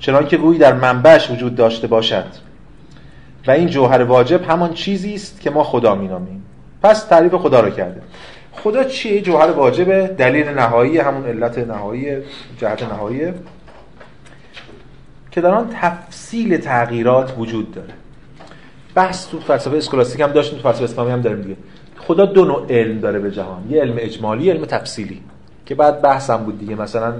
چنان 0.00 0.26
که 0.26 0.36
گویی 0.36 0.58
در 0.58 0.72
منبعش 0.72 1.30
وجود 1.30 1.54
داشته 1.54 1.86
باشد. 1.86 2.24
و 3.46 3.50
این 3.50 3.68
جوهر 3.68 4.02
واجب 4.02 4.50
همان 4.50 4.74
چیزی 4.74 5.14
است 5.14 5.40
که 5.40 5.50
ما 5.50 5.64
خدا 5.64 5.94
مینامیم. 5.94 6.44
پس 6.82 7.04
تعریف 7.04 7.34
خدا 7.34 7.60
را 7.60 7.70
کرده 7.70 8.00
خدا 8.52 8.84
چیه؟ 8.84 9.20
جوهر 9.20 9.50
واجبه 9.50 10.06
دلیل 10.06 10.48
نهایی 10.48 10.98
همون 10.98 11.26
علت 11.26 11.58
نهایی 11.58 12.16
جهت 12.58 12.82
نهایی 12.82 13.32
که 15.30 15.40
در 15.40 15.50
آن 15.50 15.70
تفصیل 15.80 16.56
تغییرات 16.56 17.34
وجود 17.38 17.74
داره. 17.74 17.94
بحث 18.96 19.28
تو 19.28 19.40
فلسفه 19.40 19.76
اسکولاستیک 19.76 20.20
هم 20.20 20.32
داشتیم 20.32 20.58
تو 20.58 20.68
فلسفه 20.68 20.84
اسلامی 20.84 21.10
هم 21.10 21.20
داریم 21.20 21.42
دیگه. 21.42 21.56
خدا 21.98 22.24
دو 22.24 22.44
نوع 22.44 22.66
علم 22.70 23.00
داره 23.00 23.18
به 23.18 23.30
جهان. 23.30 23.62
یه 23.70 23.80
علم 23.80 23.94
اجمالی 23.98 24.50
علم 24.50 24.64
تفصیلی. 24.64 25.20
که 25.66 25.74
بعد 25.74 26.02
بحثم 26.02 26.36
بود 26.36 26.58
دیگه. 26.58 26.74
مثلا 26.74 27.14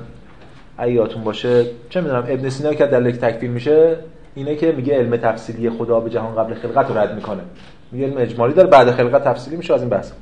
ایاتون 0.78 1.24
باشه 1.24 1.66
چه 1.90 2.00
می‌دونم 2.00 2.24
ابن 2.28 2.48
سینا 2.48 2.74
که 2.74 2.86
در 2.86 3.00
لک 3.00 3.14
تکفیر 3.14 3.50
میشه 3.50 3.96
اینه 4.34 4.56
که 4.56 4.72
میگه 4.72 4.94
علم 4.94 5.16
تفصیلی 5.16 5.70
خدا 5.70 6.00
به 6.00 6.10
جهان 6.10 6.34
قبل 6.34 6.54
خلقت 6.54 6.90
رو 6.90 6.98
رد 6.98 7.14
می‌کنه. 7.14 7.42
میگه 7.92 8.06
علم 8.06 8.18
اجمالی 8.18 8.54
داره 8.54 8.68
بعد 8.68 8.90
خلقت 8.90 9.24
تفصیلی 9.24 9.56
میشه 9.56 9.74
از 9.74 9.80
این 9.80 9.90
بحث. 9.90 10.12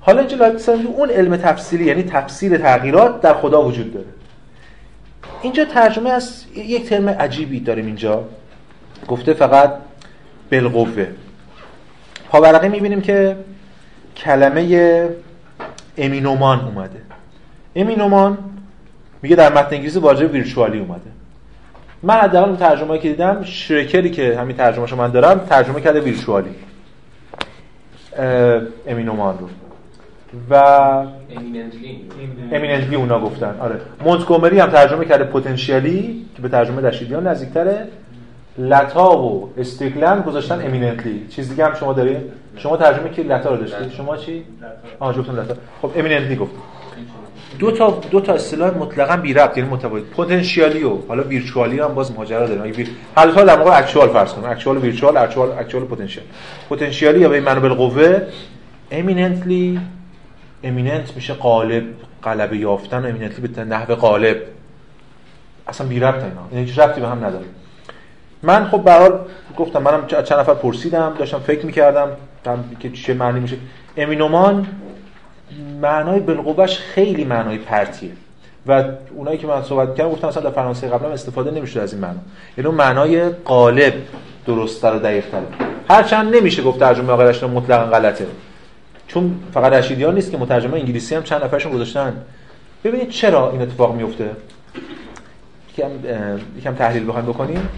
حالا 0.00 0.18
اینجا 0.18 0.36
لایبنیتس 0.36 0.68
اون 0.68 1.10
علم 1.10 1.36
تفصیلی 1.36 1.84
یعنی 1.84 2.02
تفصیل 2.02 2.56
تغییرات 2.56 3.20
در 3.20 3.34
خدا 3.34 3.62
وجود 3.62 3.94
داره. 3.94 4.06
اینجا 5.42 5.64
ترجمه 5.64 6.10
از 6.10 6.44
یک 6.54 6.88
ترم 6.88 7.08
عجیبی 7.08 7.60
داریم 7.60 7.86
اینجا. 7.86 8.24
گفته 9.08 9.32
فقط 9.32 9.74
بالقوه. 10.52 11.06
پاورقی 12.28 12.68
می‌بینیم 12.68 13.00
که 13.00 13.36
کلمه 14.16 15.08
امینومان 15.98 16.60
اومده. 16.60 17.00
امینومان 17.76 18.38
میگه 19.22 19.36
در 19.36 19.52
متن 19.52 19.74
انگلیسی 19.74 19.98
واژه 19.98 20.26
ویرچوالی 20.26 20.78
اومده. 20.78 21.10
من 22.02 22.14
حداقل 22.14 22.56
ترجمه 22.56 22.98
که 22.98 23.08
دیدم 23.08 23.42
شرکری 23.42 24.10
که 24.10 24.38
همین 24.38 24.56
ترجمه 24.56 24.94
من 24.94 25.10
دارم 25.10 25.38
ترجمه 25.38 25.80
کرده 25.80 26.00
ویرچوالی. 26.00 26.50
امینومان 28.86 29.38
رو. 29.38 29.48
و 30.50 30.54
امیننتلی 32.52 32.96
اونا 32.96 33.20
گفتن. 33.20 33.56
آره. 33.60 33.80
مونتگومری 34.04 34.60
هم 34.60 34.70
ترجمه 34.70 35.04
کرده 35.04 35.24
پتانسیالی 35.24 36.26
که 36.36 36.42
به 36.42 36.48
ترجمه 36.48 36.82
رشیدیان 36.82 37.26
نزدیکتره. 37.26 37.88
لتا 38.58 39.18
و 39.18 39.52
استیکلند 39.58 40.24
گذاشتن 40.24 40.66
امیننتلی. 40.66 41.26
چیز 41.28 41.48
دیگه 41.48 41.66
هم 41.66 41.74
شما 41.74 41.92
دارید 41.92 42.16
شما 42.56 42.76
ترجمه 42.76 43.08
کی 43.08 43.22
لتا 43.22 43.50
رو 43.50 43.56
داشتید 43.56 43.92
شما 43.92 44.16
چی؟ 44.16 44.44
آها 44.98 45.12
جفتون 45.12 45.38
لتا. 45.38 45.54
خب 45.82 45.90
امیننتلی 45.96 46.36
گفت 46.36 46.52
دو 47.58 47.70
تا 47.70 48.00
دو 48.10 48.20
تا 48.20 48.32
اصطلاح 48.32 48.78
مطلقاً 48.78 49.16
بی 49.16 49.34
ربط 49.34 49.58
یعنی 49.58 49.70
متفاوت. 49.70 50.02
پتانسیالی 50.02 50.82
و 50.82 50.96
حالا 51.08 51.22
ویرچوالی 51.22 51.80
هم 51.80 51.94
باز 51.94 52.12
ماجرا 52.12 52.46
داره. 52.46 52.62
اگه 52.62 52.86
حالا 53.14 53.44
در 53.44 53.58
موقع 53.58 53.78
اکچوال 53.78 54.08
فرض 54.08 54.32
کنیم 54.32 54.50
اکچوال 54.50 54.78
ویرچوال 54.78 55.16
اکچوال 55.16 55.52
اکچوال 55.58 55.84
پتانسیال 55.84 56.26
پتانسیالی 56.70 57.20
یا 57.20 57.28
به 57.28 57.40
معنی 57.40 57.60
بالقوه 57.60 58.22
امیننتلی 58.90 59.80
امیننت 60.64 61.16
میشه 61.16 61.34
قالب 61.34 61.84
غلبه 62.22 62.56
یافتن 62.56 63.04
و 63.04 63.06
امیننتلی 63.06 63.48
به 63.48 63.64
نحو 63.64 63.94
قالب. 63.94 64.36
اصلا 65.68 65.86
بی 65.86 66.00
ربط 66.00 66.24
اینا. 66.24 66.40
این 66.50 66.66
هیچ 66.66 66.78
ربطی 66.78 67.00
به 67.00 67.08
هم 67.08 67.24
نداره. 67.24 67.44
من 68.42 68.68
خب 68.68 68.82
به 68.82 68.92
حال 68.92 69.18
گفتم 69.56 69.82
منم 69.82 70.06
چند 70.06 70.38
نفر 70.38 70.54
پرسیدم 70.54 71.14
داشتم 71.18 71.38
فکر 71.38 71.66
می‌کردم 71.66 72.08
که 72.80 72.90
چه 72.90 73.14
معنی 73.14 73.40
میشه. 73.40 73.56
امینومان 73.96 74.66
معنای 75.80 76.20
بالقوهش 76.20 76.78
خیلی 76.78 77.24
معنای 77.24 77.58
پرتیه. 77.58 78.10
و 78.66 78.84
اونایی 79.14 79.38
که 79.38 79.46
من 79.46 79.62
صحبت 79.62 79.94
کردم 79.94 80.10
گفتم 80.10 80.28
مثلا 80.28 80.42
در 80.42 80.50
فرانسه 80.50 80.88
قبلا 80.88 81.12
استفاده 81.12 81.50
نمیشه 81.50 81.80
از 81.80 81.92
این 81.92 82.02
معنا. 82.02 82.18
یعنی 82.58 82.70
معنای 82.70 83.28
قالب 83.28 83.94
درست‌تر 84.46 84.96
و 84.96 84.98
دقیق‌تر. 84.98 85.40
هرچند 85.90 86.36
نمیشه 86.36 86.62
گفت 86.62 86.80
ترجمه 86.80 87.12
آقای 87.12 87.26
رشید 87.26 87.44
مطلقا 87.44 87.84
غلطه. 87.84 88.26
چون 89.08 89.40
فقط 89.54 89.72
رشیدیان 89.72 90.14
نیست 90.14 90.30
که 90.30 90.38
مترجم 90.38 90.74
انگلیسی 90.74 91.14
هم 91.14 91.22
چند 91.22 91.44
نفرشون 91.44 91.72
گذاشتن. 91.72 92.16
ببینید 92.84 93.10
چرا 93.10 93.50
این 93.50 93.62
اتفاق 93.62 93.94
میفته 93.94 94.30
یکم 95.72 95.90
یکم 96.58 96.74
تحلیل 96.74 97.08
بخوایم 97.08 97.26
بکنیم. 97.26 97.68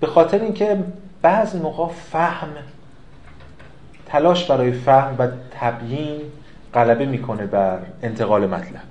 به 0.00 0.06
خاطر 0.06 0.38
اینکه 0.38 0.78
بعضی 1.22 1.58
موقع 1.58 1.92
فهم 2.12 2.48
تلاش 4.06 4.50
برای 4.50 4.72
فهم 4.72 5.16
و 5.18 5.28
تبیین 5.60 6.20
غلبه 6.74 7.06
می‌کنه 7.06 7.46
بر 7.46 7.78
انتقال 8.02 8.46
مطلب. 8.46 8.82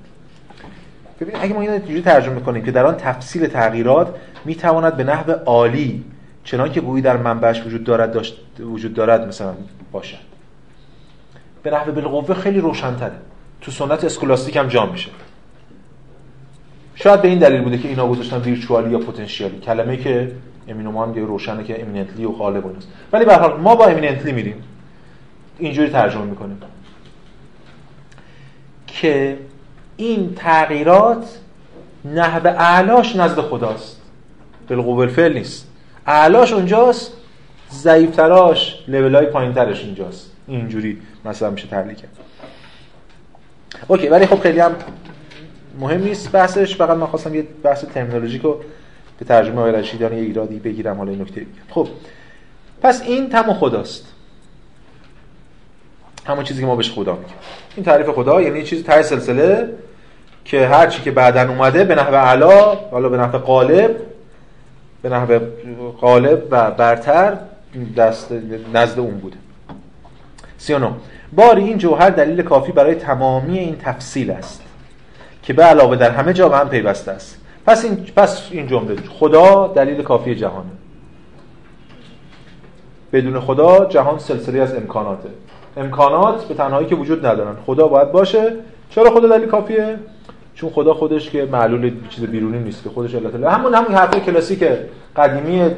ببین 1.19 1.35
اگه 1.41 1.53
ما 1.53 1.61
اینو 1.61 2.01
ترجمه 2.01 2.39
کنیم 2.39 2.63
که 2.63 2.71
در 2.71 2.85
آن 2.85 2.97
تفصیل 2.97 3.47
تغییرات 3.47 4.15
می‌تواند 4.45 4.97
به 4.97 5.03
نحو 5.03 5.31
عالی 5.31 6.05
چنان 6.43 6.71
که 6.71 6.81
گویی 6.81 7.03
در 7.03 7.17
منبعش 7.17 7.65
وجود 7.65 7.83
دارد 7.83 8.25
وجود 8.59 8.93
دارد 8.93 9.27
مثلا 9.27 9.53
باشد. 9.91 10.17
به 11.63 11.71
نحو 11.71 11.91
بالقوه 11.91 12.35
خیلی 12.35 12.61
روشنتره. 12.61 13.15
تو 13.61 13.71
سنت 13.71 14.03
اسکولاستیک 14.03 14.57
هم 14.57 14.67
جا 14.67 14.85
میشه. 14.85 15.09
شاید 17.03 17.21
به 17.21 17.27
این 17.27 17.39
دلیل 17.39 17.61
بوده 17.61 17.77
که 17.77 17.87
اینا 17.87 18.07
گذاشتن 18.07 18.37
ویرچوالی 18.37 18.91
یا 18.91 18.99
پتانسیالی 18.99 19.59
کلمه 19.59 19.97
که 19.97 20.31
امینومان 20.67 21.15
یه 21.15 21.23
روشنه 21.23 21.63
که 21.63 21.81
امیننتلی 21.81 22.25
و 22.25 22.31
غالب 22.31 22.65
اونست 22.65 22.87
ولی 23.11 23.25
به 23.25 23.35
حال 23.35 23.59
ما 23.59 23.75
با 23.75 23.85
امیننتلی 23.85 24.31
میریم. 24.31 24.63
اینجوری 25.59 25.89
ترجمه 25.89 26.25
می‌کنیم. 26.25 26.61
که 28.87 29.37
این 29.97 30.35
تغییرات 30.35 31.39
نحو 32.05 32.47
اعلاش 32.47 33.15
نزد 33.15 33.41
خداست. 33.41 34.01
بالقوه 34.69 34.99
الفعل 34.99 35.33
نیست. 35.33 35.67
اعلاش 36.07 36.53
اونجاست 36.53 37.11
ضعیفتراش 37.71 38.83
لول 38.87 39.15
های 39.15 39.25
پایین 39.25 39.53
ترش 39.53 39.83
اینجاست. 39.83 40.31
اینجوری 40.47 41.01
مثلا 41.25 41.49
میشه 41.49 41.67
تحلیل 41.67 41.95
کرد. 41.95 42.17
اوکی 43.87 44.07
ولی 44.07 44.25
خب 44.25 44.39
خیلی 44.39 44.59
هم 44.59 44.75
مهم 45.79 46.03
نیست 46.03 46.31
بحثش 46.31 46.75
فقط 46.75 46.97
من 46.97 47.07
خواستم 47.07 47.35
یه 47.35 47.47
بحث 47.63 47.85
ترمینولوژیک 47.85 48.41
رو 48.41 48.61
به 49.19 49.25
ترجمه 49.25 49.59
آقای 49.59 49.83
یه 49.99 50.07
ایرادی 50.07 50.59
بگیرم 50.59 50.97
حالا 50.97 51.11
این 51.11 51.21
نکته 51.21 51.45
خب 51.69 51.87
پس 52.81 53.01
این 53.01 53.29
تم 53.29 53.53
خداست. 53.53 54.05
همون 56.25 56.43
چیزی 56.43 56.61
که 56.61 56.67
ما 56.67 56.75
بهش 56.75 56.91
خدا 56.91 57.13
میگیم. 57.13 57.35
این 57.75 57.85
تعریف 57.85 58.09
خدا 58.09 58.41
یعنی 58.41 58.63
چیزی 58.63 58.83
ته 58.83 59.01
سلسله 59.01 59.69
که 60.45 60.67
هر 60.67 60.87
چی 60.87 61.01
که 61.01 61.11
بعدا 61.11 61.49
اومده 61.49 61.83
به 61.83 61.95
نحو 61.95 62.15
علا 62.15 62.75
حالا 62.75 63.09
به 63.09 63.17
نحو 63.17 63.37
قالب 63.37 63.95
به 65.01 65.09
نحو 65.09 65.39
غالب 66.01 66.47
و 66.51 66.71
برتر 66.71 67.37
دست 67.97 68.31
نزد 68.73 68.99
اون 68.99 69.17
بوده. 69.17 69.37
39 70.57 70.91
باری 71.33 71.63
این 71.63 71.77
جوهر 71.77 72.09
دلیل 72.09 72.41
کافی 72.41 72.71
برای 72.71 72.95
تمامی 72.95 73.59
این 73.59 73.75
تفصیل 73.75 74.31
است. 74.31 74.61
که 75.43 75.53
به 75.53 75.63
علاوه 75.63 75.95
در 75.95 76.09
همه 76.09 76.33
جا 76.33 76.49
به 76.49 76.57
هم 76.57 76.69
پیوسته 76.69 77.11
است. 77.11 77.37
پس 77.65 77.85
این 77.85 77.95
پس 78.15 78.47
این 78.51 78.67
جمله 78.67 78.95
خدا 79.19 79.67
دلیل 79.67 80.01
کافی 80.01 80.35
جهانه. 80.35 80.69
بدون 83.13 83.39
خدا 83.39 83.85
جهان 83.85 84.19
سلسله 84.19 84.61
از 84.61 84.75
امکاناته. 84.75 85.29
امکانات 85.77 86.45
به 86.45 86.53
تنهایی 86.53 86.87
که 86.87 86.95
وجود 86.95 87.25
ندارن. 87.25 87.55
خدا 87.65 87.87
باید 87.87 88.11
باشه. 88.11 88.53
چرا 88.89 89.11
خدا 89.11 89.37
دلیل 89.37 89.47
کافیه؟ 89.47 89.99
چون 90.55 90.69
خدا 90.69 90.93
خودش 90.93 91.29
که 91.29 91.45
معلول 91.45 91.91
چیز 92.09 92.23
بیرونی 92.23 92.59
نیست 92.59 92.83
که 92.83 92.89
خودش 92.89 93.15
علت 93.15 93.35
همون 93.35 93.73
همون 93.73 93.93
حرف 93.93 94.25
کلاسیک 94.25 94.63
قدیمی 95.15 95.71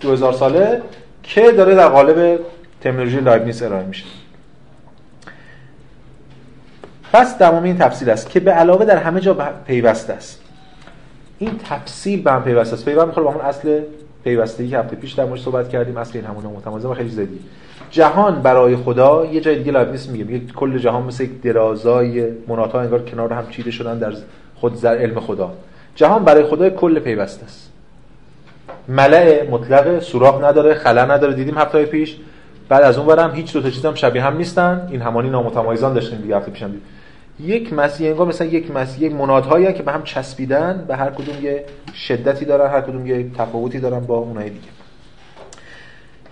2000 0.00 0.32
ساله 0.32 0.82
که 1.22 1.52
داره 1.52 1.74
در 1.74 1.88
قالب 1.88 2.40
ترمینولوژی 2.80 3.20
لایبنیز 3.20 3.62
ارائه 3.62 3.86
میشه. 3.86 4.04
پس 7.12 7.36
تمام 7.36 7.62
این 7.62 7.78
تفصیل 7.78 8.10
است 8.10 8.30
که 8.30 8.40
به 8.40 8.50
علاوه 8.50 8.84
در 8.84 8.96
همه 8.96 9.20
جا 9.20 9.34
پیوسته 9.66 10.12
است. 10.12 10.40
این 11.38 11.60
تفصیل 11.68 12.22
به 12.22 12.32
هم 12.32 12.42
پیوسته 12.42 12.74
است. 12.74 12.84
پیوند 12.84 13.06
می‌خوره 13.06 13.24
با 13.24 13.30
همون 13.30 13.44
اصل 13.44 13.80
پیوستگی 14.24 14.68
که 14.68 14.78
هفته 14.78 14.96
پیش 14.96 15.12
در 15.12 15.24
موردش 15.24 15.42
صحبت 15.42 15.68
کردیم 15.68 15.96
اصل 15.96 16.18
این 16.18 16.26
همون 16.26 16.44
متمازه 16.44 16.88
و 16.88 16.94
خیلی 16.94 17.10
زدی 17.10 17.38
جهان 17.90 18.42
برای 18.42 18.76
خدا 18.76 19.26
یه 19.26 19.40
جای 19.40 19.58
دیگه 19.58 19.72
لایبنیس 19.72 20.08
میگه 20.08 20.24
میگه 20.24 20.52
کل 20.52 20.78
جهان 20.78 21.02
مثل 21.02 21.24
یک 21.24 21.42
درازای 21.42 22.28
مناتا 22.48 22.80
انگار 22.80 23.02
کنار 23.04 23.32
هم 23.32 23.48
چیده 23.50 23.70
شدن 23.70 23.98
در 23.98 24.12
خود 24.56 24.80
در 24.80 24.94
علم 24.94 25.20
خدا. 25.20 25.52
جهان 25.94 26.24
برای 26.24 26.44
خدا 26.44 26.70
کل 26.70 26.98
پیوسته 26.98 27.44
است. 27.44 27.70
ملع 28.88 29.50
مطلق 29.50 29.98
سوراخ 29.98 30.44
نداره 30.44 30.74
خلا 30.74 31.04
نداره. 31.04 31.34
دیدیم 31.34 31.58
هفته 31.58 31.84
پیش. 31.84 32.16
بعد 32.68 32.82
از 32.82 32.98
اون 32.98 33.06
برم 33.06 33.34
هیچ 33.34 33.52
دو 33.52 33.60
تا 33.60 33.70
چیز 33.70 33.86
هم 33.86 33.94
شبیه 33.94 34.22
هم 34.22 34.36
نیستن. 34.36 34.88
این 34.90 35.02
همانی 35.02 35.30
نامتمایزان 35.30 35.94
داشتیم 35.94 36.20
دیگه 36.20 36.36
هفته 36.36 36.50
پیشم 36.50 36.70
دید. 36.70 36.82
یک 37.44 37.72
مسیح 37.72 38.10
انگار 38.10 38.26
مثلا 38.26 38.46
یک 38.46 38.70
مسیح 38.70 39.02
یک 39.02 39.12
منادهایی 39.12 39.72
که 39.72 39.82
به 39.82 39.92
هم 39.92 40.02
چسبیدن 40.02 40.84
و 40.88 40.96
هر 40.96 41.10
کدوم 41.10 41.44
یه 41.44 41.64
شدتی 41.94 42.44
دارن 42.44 42.70
هر 42.70 42.80
کدوم 42.80 43.06
یه 43.06 43.30
تفاوتی 43.38 43.80
دارن 43.80 44.00
با 44.00 44.16
اونای 44.16 44.50
دیگه. 44.50 44.68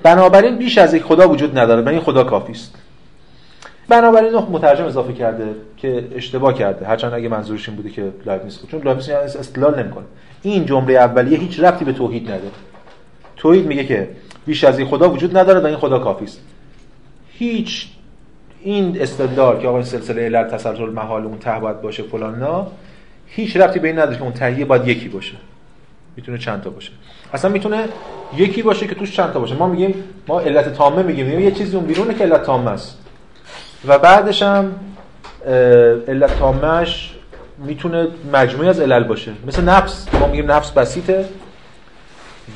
بنابراین 0.03 0.57
بیش 0.57 0.79
از 0.79 0.95
یک 0.95 1.03
خدا 1.03 1.29
وجود 1.29 1.59
نداره 1.59 1.83
و 1.83 1.89
این 1.89 2.01
خدا 2.01 2.25
کافی 2.25 2.53
است. 2.53 2.75
بنابراین 3.89 4.35
مترجم 4.35 4.85
اضافه 4.85 5.13
کرده 5.13 5.55
که 5.77 6.05
اشتباه 6.15 6.55
کرده. 6.55 6.87
هرچند 6.87 7.15
اگه 7.15 7.29
منظورش 7.29 7.69
این 7.69 7.77
بوده 7.77 7.91
که 7.91 8.13
لایب 8.27 8.45
نیست. 8.45 8.67
چون 8.71 8.83
لایب 8.83 8.97
نیست 8.97 9.11
استدلال 9.11 9.83
نمی‌کنه. 9.83 10.05
این 10.43 10.67
جمله 10.67 10.95
اولیه 10.95 11.39
هیچ 11.39 11.61
ربطی 11.61 11.85
به 11.85 11.93
توحید 11.93 12.25
نداره. 12.25 12.51
توحید 13.37 13.67
میگه 13.67 13.85
که 13.85 14.09
بیش 14.47 14.65
از 14.65 14.79
این 14.79 14.89
خدا 14.89 15.11
وجود 15.11 15.39
نداره 15.39 15.61
و 15.61 15.67
این 15.67 15.77
خدا 15.77 15.99
کافی 15.99 16.25
است. 16.25 16.41
هیچ 17.33 17.89
این 18.69 19.01
استدلال 19.01 19.59
که 19.61 19.69
آقا 19.69 19.83
سلسله 19.83 20.25
علت 20.25 20.51
تسلسل 20.51 20.91
محال 20.91 21.25
اون 21.25 21.39
ته 21.39 21.59
باید 21.59 21.83
باشه 21.83 22.03
فلان 22.03 22.39
نا 22.39 22.67
هیچ 23.27 23.57
ربطی 23.57 23.79
به 23.79 23.89
این 23.89 23.99
نداره 23.99 24.17
که 24.17 24.23
اون 24.23 24.33
تهیه 24.33 24.65
باید 24.65 24.89
یکی 24.89 25.09
باشه. 25.09 25.35
می‌تونه 26.17 26.39
چند 26.39 26.63
تا 26.63 26.71
باشه. 26.71 26.91
اصلا 27.33 27.51
می‌تونه 27.51 27.85
یکی 28.37 28.63
باشه 28.63 28.87
که 28.87 28.95
توش 28.95 29.17
چند 29.17 29.33
تا 29.33 29.41
باشه. 29.41 29.55
ما 29.55 29.67
میگیم 29.69 29.95
ما 30.29 30.41
علت 30.41 30.73
تامه 30.73 31.03
میگیم. 31.03 31.27
میگیم 31.27 31.41
یه 31.41 31.51
چیزی 31.51 31.77
اون 31.77 31.87
بیرونه 31.87 32.15
که 32.15 32.25
علت 32.25 32.43
تامه 32.43 32.71
است. 32.71 32.99
و 33.87 33.99
بعدش 33.99 34.43
هم 34.43 34.73
علت 36.09 36.39
تامهش 36.39 37.15
می‌تونه 37.59 38.09
مجموعی 38.33 38.69
از 38.69 38.81
علل 38.81 39.05
باشه. 39.05 39.33
مثل 39.47 39.65
نفس. 39.65 40.09
ما 40.21 40.27
میگیم 40.27 40.51
نفس 40.51 40.71
بسیطه 40.71 41.25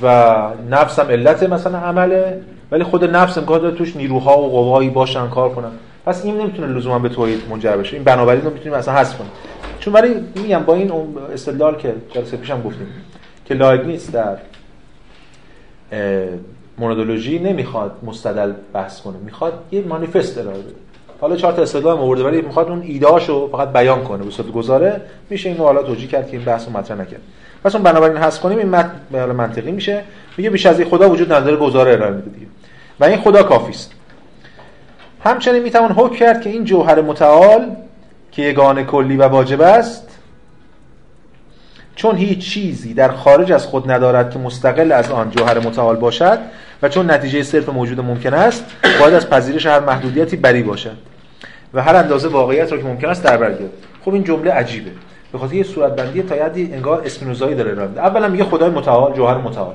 و 0.03 0.35
نفس 0.71 0.99
هم 0.99 1.09
علت 1.09 1.43
مثلا 1.43 1.79
عمله 1.79 2.41
ولی 2.71 2.85
خود 2.85 3.05
نفس 3.05 3.39
امکان 3.39 3.61
داره 3.61 3.77
توش 3.77 3.97
نیروها 3.97 4.39
و 4.39 4.51
قوایی 4.51 4.91
باشن 4.91 5.29
کار 5.29 5.49
کنن. 5.49 5.73
پس 6.07 6.25
این 6.25 6.39
نمی‌تونه 6.39 6.67
لزوما 6.67 6.99
به 6.99 7.09
توحید 7.09 7.43
منجر 7.51 7.77
بشه. 7.77 7.95
این 7.95 8.05
بنابراین 8.05 8.45
رو 8.45 8.51
می‌تونیم 8.51 8.79
اصلا 8.79 8.95
حذف 8.95 9.19
کنیم. 9.19 9.31
چون 9.81 9.95
ولی 9.95 10.15
میگم 10.35 10.59
با 10.59 10.75
این 10.75 10.93
استدلال 11.33 11.77
که 11.77 11.95
جلسه 12.15 12.37
پیشم 12.37 12.63
گفتیم 12.63 12.87
که 13.45 13.55
نیست 13.87 14.13
در 14.13 14.37
مونودولوژی 16.79 17.39
نمی‌خواد 17.39 17.93
مستدل 18.03 18.53
بحث 18.73 19.01
کنه. 19.01 19.17
می‌خواد 19.25 19.53
یه 19.73 19.83
مانیفست 19.83 20.39
ارائه 20.39 20.59
بده. 20.59 20.75
حالا 21.21 21.37
چهار 21.37 21.53
تا 21.53 21.63
استدلال 21.63 21.99
آورده 21.99 22.25
ولی 22.25 22.43
می‌خواد 22.43 22.69
اون 22.69 22.83
ایدهاشو 22.83 23.49
فقط 23.53 23.73
بیان 23.73 24.05
کنه. 24.05 24.25
به 24.25 24.31
صورت 24.31 24.53
گزاره 24.53 25.01
میشه 25.31 25.49
اینو 25.49 25.63
حالا 25.65 25.83
توجیه 25.83 26.09
کرد 26.09 26.31
که 26.31 26.37
این 26.37 26.47
بحثو 26.47 26.71
مطرح 26.71 27.01
نکرد. 27.01 27.21
پس 27.65 27.75
اون 27.75 27.85
بنابراین 27.85 28.17
حذف 28.17 28.41
کنیم 28.41 28.59
این 28.59 28.69
متن 28.69 29.33
منطقی 29.33 29.73
میشه. 29.73 30.03
میگه 30.37 30.51
بیش 30.51 30.67
از 30.67 30.81
این 30.81 30.89
خدا 30.89 31.11
وجود 31.11 31.33
نداره 31.33 31.57
گزاره 31.57 31.93
ارائه 31.93 32.13
میده 32.13 32.31
و 33.01 33.05
این 33.05 33.21
خدا 33.21 33.43
کافی 33.43 33.71
است. 33.71 33.93
همچنین 35.25 35.63
می‌توان 35.63 35.93
حکم 35.93 36.15
کرد 36.15 36.41
که 36.41 36.51
این 36.51 36.65
جوهر 36.65 37.01
متعال 37.01 37.77
که 38.33 38.43
یگان 38.43 38.85
کلی 38.85 39.17
و 39.17 39.23
واجب 39.23 39.61
است 39.61 40.19
چون 41.95 42.17
هیچ 42.17 42.39
چیزی 42.39 42.95
در 42.95 43.09
خارج 43.09 43.53
از 43.53 43.67
خود 43.67 43.91
ندارد 43.91 44.31
که 44.31 44.39
مستقل 44.39 44.93
از 44.93 45.11
آن 45.11 45.31
جوهر 45.31 45.59
متعال 45.59 45.97
باشد 45.97 46.39
و 46.83 46.89
چون 46.89 47.11
نتیجه 47.11 47.43
صرف 47.43 47.69
موجود 47.69 48.01
ممکن 48.01 48.35
است 48.35 48.65
باید 49.01 49.15
از 49.15 49.31
پذیرش 49.31 49.67
هر 49.67 49.81
محدودیتی 49.81 50.37
بری 50.37 50.63
باشد 50.63 50.97
و 51.75 51.83
هر 51.83 51.97
اندازه 51.97 52.29
واقعیت 52.29 52.73
را 52.73 52.79
که 52.79 52.85
ممکن 52.85 53.09
است 53.09 53.25
در 53.25 53.37
بر 53.37 53.55
خب 54.05 54.15
این 54.15 54.25
جمله 54.25 54.51
عجیبه. 54.51 54.91
به 55.33 55.39
خاطر 55.39 55.55
یه 55.55 55.63
صورت 55.63 55.97
بندی 55.97 56.23
تا 56.23 56.37
یادی 56.37 56.75
انگار 56.75 57.03
اسپینوزایی 57.05 57.55
داره 57.55 57.71
ارائه 57.71 57.99
اولا 57.99 58.29
میگه 58.29 58.45
خدای 58.45 58.71
متعال 58.71 59.13
جوهر 59.13 59.39
متعال. 59.39 59.75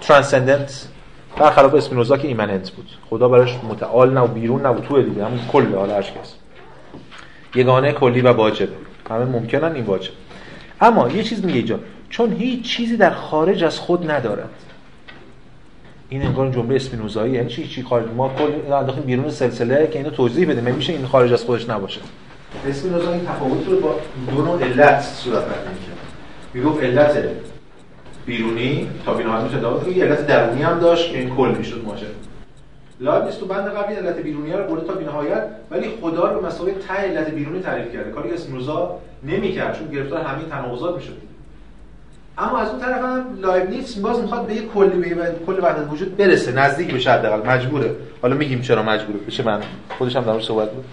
ترانسندنت 0.00 0.86
برخلاف 1.36 1.74
اسپینوزا 1.74 2.16
که 2.16 2.28
ایمننت 2.28 2.70
بود. 2.70 2.86
خدا 3.10 3.28
براش 3.28 3.58
متعال 3.68 4.12
نه 4.12 4.20
و 4.20 4.26
بیرون 4.26 4.62
نه 4.62 4.68
و 4.68 4.80
تو 4.80 5.02
دیگه. 5.02 5.24
همون 5.24 5.40
کل 5.52 5.74
حالا 5.74 5.94
هر 5.94 6.02
کس. 6.02 6.34
یگانه 7.54 7.92
کلی 7.92 8.20
و 8.20 8.32
واجبه. 8.32 8.72
همه 9.10 9.24
ممکنن 9.24 9.72
این 9.72 9.84
واجب. 9.84 10.12
اما 10.80 11.08
یه 11.08 11.22
چیز 11.22 11.44
میگه 11.44 11.58
اینجا 11.58 11.78
چون 12.10 12.32
هیچ 12.32 12.76
چیزی 12.76 12.96
در 12.96 13.10
خارج 13.10 13.64
از 13.64 13.78
خود 13.78 14.10
ندارد. 14.10 14.50
این 16.08 16.26
انگار 16.26 16.50
جمله 16.50 16.76
اسپینوزایی. 16.76 17.32
یعنی 17.32 17.48
چی؟ 17.48 17.68
چی 17.68 17.82
خارج؟ 17.82 18.06
ما 18.16 18.28
کل 18.38 18.72
انداختیم 18.72 19.04
بیرون 19.04 19.30
سلسله 19.30 19.88
که 19.92 19.98
اینو 19.98 20.10
توضیح 20.10 20.50
بده 20.50 20.72
میشه 20.72 20.92
این 20.92 21.06
خارج 21.06 21.32
از 21.32 21.44
خودش 21.44 21.68
نباشه. 21.68 22.00
اسپینوزا 22.68 23.12
این 23.12 23.24
تفاوت 23.24 23.68
رو 23.68 23.80
با 23.80 23.94
دو 24.30 24.42
نوع 24.42 24.62
علت 24.62 25.00
صورت 25.00 25.44
می‌گفت 26.54 26.82
علت 26.82 27.16
بیرونی 28.26 28.88
تا 29.06 29.14
بینهایت 29.14 29.44
میشه 29.44 29.58
داد 29.58 29.88
یه 29.88 30.04
علت 30.04 30.26
درونی 30.26 30.62
هم 30.62 30.78
داشت 30.78 31.12
که 31.12 31.18
این 31.18 31.36
کل 31.36 31.54
می‌شد 31.58 31.82
ماجرا 31.84 32.08
لایبنیز 33.00 33.34
تو 33.38 33.46
بند 33.46 33.68
قبلی 33.68 33.96
علت 33.96 34.16
بیرونی 34.16 34.52
رو 34.52 34.64
برده 34.64 34.86
تا 34.86 34.92
بینهایت 34.92 35.44
ولی 35.70 35.88
خدا 36.00 36.32
رو 36.32 36.40
به 36.40 36.46
مثابه 36.46 36.74
ته 36.88 36.94
علت 36.94 37.30
بیرونی 37.30 37.60
تعریف 37.60 37.92
کرده. 37.92 38.10
کاری 38.10 38.28
که 38.28 38.34
اسپینوزا 38.34 38.98
نمی‌کرد 39.24 39.78
چون 39.78 39.88
گرفتار 39.88 40.20
همین 40.20 40.48
تناقضات 40.48 40.96
می‌شد. 40.96 41.16
اما 42.38 42.58
از 42.58 42.68
اون 42.68 42.80
طرف 42.80 43.02
هم 43.02 43.24
لایبنیتس 43.40 43.94
باز 43.94 44.20
می‌خواد 44.20 44.46
به 44.46 44.54
یه 44.54 44.62
کلی 44.74 45.14
به 45.14 45.34
کل 45.46 45.58
وحدت 45.62 45.92
وجود 45.92 46.16
برسه 46.16 46.52
نزدیک 46.52 46.94
بشه 46.94 47.10
حداقل. 47.10 47.50
مجبوره. 47.50 47.90
حالا 48.22 48.36
میگیم 48.36 48.60
چرا 48.60 48.82
مجبوره 48.82 49.18
بشه 49.18 49.42
من 49.42 49.60
خودش 49.98 50.16
هم 50.16 50.24
در 50.24 50.40
صحبت 50.40 50.70
بود 50.70 50.84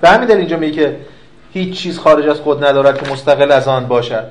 به 0.00 0.08
همین 0.08 0.28
دلیل 0.28 0.38
اینجا 0.38 0.56
میگه 0.56 0.74
که 0.74 0.96
هیچ 1.52 1.78
چیز 1.78 1.98
خارج 1.98 2.28
از 2.28 2.40
خود 2.40 2.64
ندارد 2.64 3.02
که 3.02 3.12
مستقل 3.12 3.52
از 3.52 3.68
آن 3.68 3.86
باشد. 3.86 4.24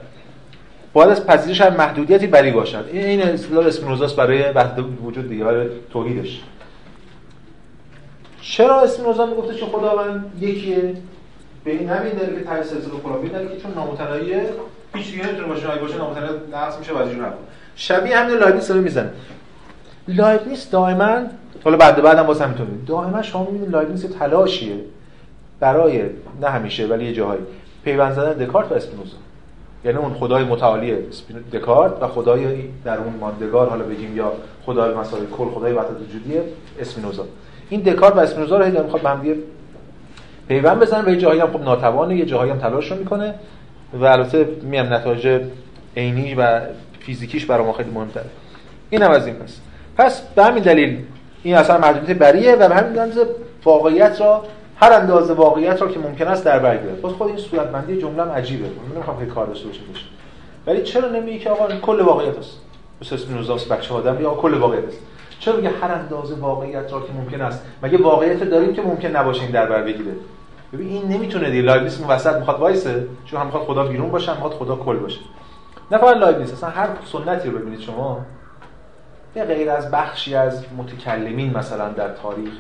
باید 0.98 1.10
از 1.10 1.26
پذیرش 1.26 1.62
هر 1.62 1.70
محدودیتی 1.70 2.28
بری 2.28 2.52
باشد. 2.52 2.86
این 2.92 3.06
این 3.06 3.22
اصطلاح 3.22 3.66
اسپینوزاس 3.66 4.14
برای 4.14 4.42
وحدت 4.42 4.84
وجود 5.04 5.30
دیگه 5.30 5.44
برای 5.44 5.68
توحیدش. 5.94 6.42
چرا 8.42 8.82
اسپینوزا 8.82 9.26
می‌گفته 9.26 9.54
که 9.54 9.66
خداوند 9.66 10.34
یکیه؟ 10.42 10.94
به 11.64 11.72
این 11.72 11.90
همین 11.90 12.12
دلیل 12.12 12.40
که 12.40 12.46
ته 12.46 12.64
سلسله 12.64 13.00
کلامبی 13.04 13.30
داره 13.30 13.48
که 13.48 13.62
چون 13.62 13.74
نامتناهیه 13.74 14.50
هیچ 14.96 15.12
دیگه 15.12 15.28
نمی‌تونه 15.28 15.48
باشه 15.48 15.72
اگه 15.72 15.82
باشه 15.82 15.98
نامتناهی 15.98 16.34
نقض 16.54 16.80
میشه 16.80 16.94
و 16.94 16.98
از 16.98 17.10
شبیه 17.76 18.18
همین 18.18 18.38
لایبنیس 18.38 18.72
رو 18.72 18.82
می‌زنه. 18.82 19.10
لایبنیس 20.08 20.70
دائما 20.70 21.22
حالا 21.64 21.78
بعد 21.78 22.02
بعدم 22.02 22.24
باز 22.24 22.42
همینطوره. 22.42 22.70
دائما 22.88 23.22
شما 23.22 23.44
می‌بینید 23.44 23.70
لایبنیس 23.70 24.02
تلاشیه. 24.02 24.76
برای 25.60 26.04
نه 26.42 26.48
همیشه 26.48 26.88
ولی 26.88 27.06
یه 27.06 27.14
جاهایی. 27.14 27.42
پیوند 27.84 28.14
زدن 28.14 28.34
دکارت 28.46 28.72
و 28.72 28.76
اسپینوزا. 28.76 29.18
یعنی 29.88 30.00
اون 30.00 30.14
خدای 30.14 30.44
متعالی 30.44 30.98
دکارت 31.54 31.92
و 32.02 32.08
خدای 32.08 32.46
در 32.86 32.98
اون 32.98 33.14
ماندگار 33.20 33.70
حالا 33.70 33.84
بگیم 33.84 34.18
یا 34.18 34.32
خدای 34.66 34.96
مسائل 34.96 35.24
کل 35.26 35.50
خدای 35.50 35.74
وحدت 35.74 36.02
وجودی 36.02 36.40
اسپینوزا. 36.80 37.26
این 37.70 37.82
دکارت 37.82 38.16
و 38.16 38.20
اسپینوزا 38.20 38.58
رو 38.58 38.66
هی 38.66 38.72
می‌خواد 38.72 39.02
به 39.02 39.10
هم 39.10 39.36
پیوند 40.48 40.80
بزنن 40.80 41.06
و 41.06 41.10
یه 41.10 41.18
جاهایی 41.18 41.42
هم 41.42 41.52
خب 41.52 41.62
ناتوانه 41.62 42.18
یه 42.18 42.26
جاهایی 42.26 42.52
هم 42.52 42.58
تلاش 42.58 42.92
رو 42.92 42.98
می‌کنه 42.98 43.36
و 43.94 44.06
البته 44.06 44.48
میام 44.62 44.94
نتایج 44.94 45.42
عینی 45.98 46.36
و 46.36 46.62
فیزیکیش 47.00 47.46
برای 47.46 47.66
ما 47.66 47.74
خیلی 47.74 47.92
مهمتره. 47.92 48.26
این 48.90 49.02
هم 49.02 49.12
از 49.12 49.28
این 49.28 49.36
پس. 49.36 49.58
پس 49.98 50.22
به 50.22 50.44
همین 50.44 50.64
دلیل 50.64 50.98
این 51.44 51.56
از 51.56 51.63
هر 51.63 51.78
محدودیت 51.78 52.18
بریه 52.18 52.56
و 52.56 52.70
به 52.70 52.76
همین 52.76 53.00
اندازه 53.00 53.28
واقعیت 53.64 54.22
را 54.22 54.44
هر 54.80 54.94
اندازه 54.94 55.34
واقعیت 55.34 55.82
را 55.82 55.88
که 55.88 56.00
ممکن 56.00 56.28
است 56.28 56.46
در 56.46 56.60
بر 56.60 56.78
گرفت 56.78 57.08
خود 57.08 57.28
این 57.28 57.38
صورت 57.38 57.72
بندی 57.72 57.98
جمله 57.98 58.24
هم 58.24 58.30
عجیبه. 58.30 58.66
من 58.66 58.96
نمی‌خوام 58.96 59.20
که 59.20 59.26
کار 59.26 59.46
داشته 59.46 59.70
ولی 60.68 60.84
چرا 60.84 61.10
نمیگی 61.10 61.40
که 61.40 61.50
آقا 61.50 61.68
کل 61.68 62.02
واقعیت 62.02 62.38
است؟ 62.38 62.62
مثل 63.02 63.16
اسپینوزا 63.16 63.56
بچه 63.56 63.94
آدم 63.94 64.22
یا 64.22 64.34
کل 64.34 64.54
واقعیت 64.54 64.88
است. 64.88 65.00
چرا 65.40 65.56
میگه 65.56 65.70
هر 65.70 65.92
اندازه 65.92 66.36
واقعیت 66.36 66.94
را 66.94 67.00
که 67.00 67.14
ممکن 67.14 67.42
است؟ 67.42 67.66
مگه 67.84 67.98
واقعیت 67.98 68.44
داریم 68.44 68.74
که 68.74 68.82
ممکن 68.82 69.08
نباشه 69.08 69.42
این 69.42 69.52
در 69.52 69.66
بر 69.66 69.82
بگیره؟ 69.82 70.12
ببین 70.74 70.88
این 70.88 71.08
نمی‌تونه 71.08 71.50
دیگه. 71.50 71.62
لایبنیس 71.62 72.02
وسط 72.10 72.36
می‌خواد 72.36 72.60
وایسه 72.60 73.08
چون 73.26 73.40
هم 73.40 73.46
می‌خواد 73.46 73.64
خدا 73.64 73.84
بیرون 73.84 74.12
باشه 74.12 74.32
هم 74.32 74.38
می‌خواد 74.38 74.54
خدا 74.54 74.76
کل 74.76 74.98
باشه. 74.98 75.20
نه 75.92 75.98
فقط 75.98 76.18
لایبنیس 76.18 76.54
اصلا 76.54 76.70
هر 76.70 76.90
سنتی 77.06 77.50
رو 77.50 77.60
ببینید 77.60 77.80
شما. 77.80 78.26
یه 79.38 79.44
غیر 79.44 79.70
از 79.70 79.92
بخشی 79.92 80.36
از 80.36 80.66
متکلمین 80.78 81.58
مثلا 81.58 81.90
در 81.90 82.14
تاریخ 82.14 82.54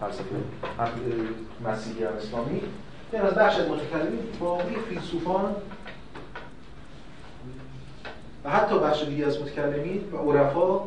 فلسفه 0.00 0.36
مسیحی 1.64 2.04
و 2.04 2.08
اسلامی 2.08 2.60
یعنی 3.12 3.26
از 3.26 3.34
بخش 3.34 3.56
متکلمین 3.58 4.18
باقی 4.40 4.76
فیلسوفان 4.88 5.54
و 8.44 8.50
حتی 8.50 8.78
بخش 8.78 9.04
دیگه 9.04 9.26
از 9.26 9.42
متکلمین 9.42 10.04
و 10.12 10.32
عرفا 10.32 10.80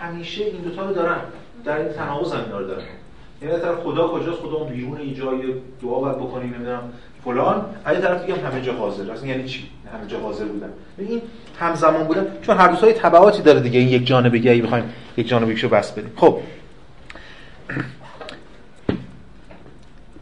همیشه 0.00 0.44
این 0.44 0.62
دوتا 0.62 0.86
رو 0.86 0.94
دارن 0.94 1.18
در 1.64 1.78
این 1.78 1.92
تناقض 1.92 2.32
هم 2.32 2.44
دارن. 2.50 2.82
یعنی 3.42 3.58
طرف 3.58 3.80
خدا 3.80 4.08
کجاست؟ 4.08 4.40
خدا 4.40 4.56
اون 4.56 4.68
بیرون 4.72 4.98
این 4.98 5.14
جای 5.14 5.54
دعا 5.82 6.00
باید 6.00 6.16
بکنی 6.16 6.46
نمی‌دونم. 6.46 6.92
فلان 7.24 7.64
از 7.84 8.00
طرف 8.00 8.20
دیگه 8.20 8.34
هم 8.38 8.52
همه 8.52 8.62
جا 8.62 8.72
حاضر. 8.72 9.12
اصلا 9.12 9.26
یعنی 9.26 9.44
چی؟ 9.44 9.68
همه 9.94 10.06
جا 10.06 10.18
حاضر 10.18 10.44
بودن. 10.44 10.68
این 10.98 11.22
همزمان 11.60 12.04
بودن. 12.04 12.26
چون 12.42 12.56
هر 12.56 12.68
دوتای 12.68 12.92
تبعاتی 12.92 13.42
داره 13.42 13.60
دیگه. 13.60 13.78
این 13.78 13.88
یک 13.88 14.06
جانبه 14.06 14.50
ای 14.50 14.62
بخوایم 14.62 14.84
یک 15.16 15.28
جانبه 15.28 15.68
بس 15.68 15.92
بدیم. 15.92 16.12
خب. 16.16 16.38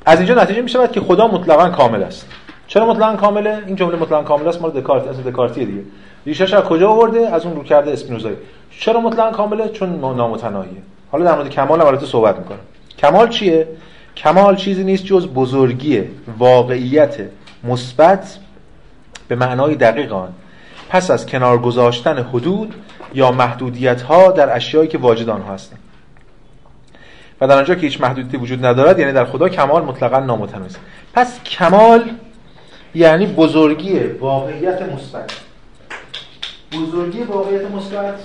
از 0.07 0.19
اینجا 0.19 0.35
نتیجه 0.35 0.63
می 0.63 0.69
شود 0.69 0.93
که 0.93 1.01
خدا 1.01 1.29
مطلقا 1.29 1.71
کامل 1.71 2.03
است. 2.03 2.27
چرا 2.67 2.87
مطلقا 2.87 3.17
کامله؟ 3.17 3.63
این 3.67 3.77
جمله 3.77 3.97
مطلقا 3.97 4.23
کامل 4.23 4.49
است. 4.49 4.63
مال 4.63 4.71
دکارت 4.71 5.09
از 5.09 5.25
دکارتی 5.25 5.65
دیگه. 5.65 5.83
ریشش 6.27 6.55
از 6.55 6.65
کجا 6.65 6.91
آورده؟ 6.91 7.29
از 7.29 7.47
اون 7.47 7.57
رو 7.57 7.63
کرده 7.63 7.91
اسپینوزایی. 7.91 8.37
چرا 8.71 9.01
مطلقا 9.01 9.31
کامله؟ 9.31 9.69
چون 9.69 10.01
نامتناهیه. 10.01 10.83
حالا 11.13 11.25
در 11.25 11.35
مورد 11.35 11.49
کمال 11.49 11.81
هم 11.81 11.99
صحبت 11.99 12.39
می‌کنم. 12.39 12.59
کمال 12.99 13.29
چیه؟ 13.29 13.69
کمال 14.23 14.57
چیزی 14.57 14.85
نیست 14.85 15.05
جز 15.05 15.27
بزرگی 15.27 16.03
واقعیت 16.39 17.17
مثبت 17.65 18.39
به 19.29 19.37
معنای 19.37 19.75
دقیق 19.75 20.13
آن. 20.13 20.33
پس 20.89 21.11
از 21.11 21.27
کنار 21.27 21.59
گذاشتن 21.59 22.19
حدود 22.19 22.75
یا 23.15 23.33
محدودیت 23.33 24.03
ها 24.03 24.31
در 24.31 24.57
اشیایی 24.57 24.89
که 24.89 24.99
واجد 24.99 25.29
آنها 25.29 25.55
هستند. 25.55 25.79
و 27.41 27.49
در 27.49 27.59
آنجا 27.59 27.75
که 27.75 27.81
هیچ 27.81 28.01
محدودیتی 28.01 28.37
وجود 28.37 28.67
ندارد 28.67 28.99
یعنی 28.99 29.13
در 29.13 29.25
خدا 29.25 29.49
کمال 29.49 29.85
مطلقا 29.85 30.49
است. 30.65 30.81
پس 31.15 31.43
کمال 31.45 32.11
یعنی 32.95 33.27
بزرگی 33.27 33.99
واقعیت 33.99 34.83
مثبت. 34.83 35.33
بزرگی 36.73 37.23
واقعیت 37.23 37.71
مثبت؟ 37.71 38.21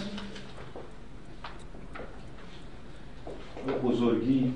بزرگی 3.83 4.53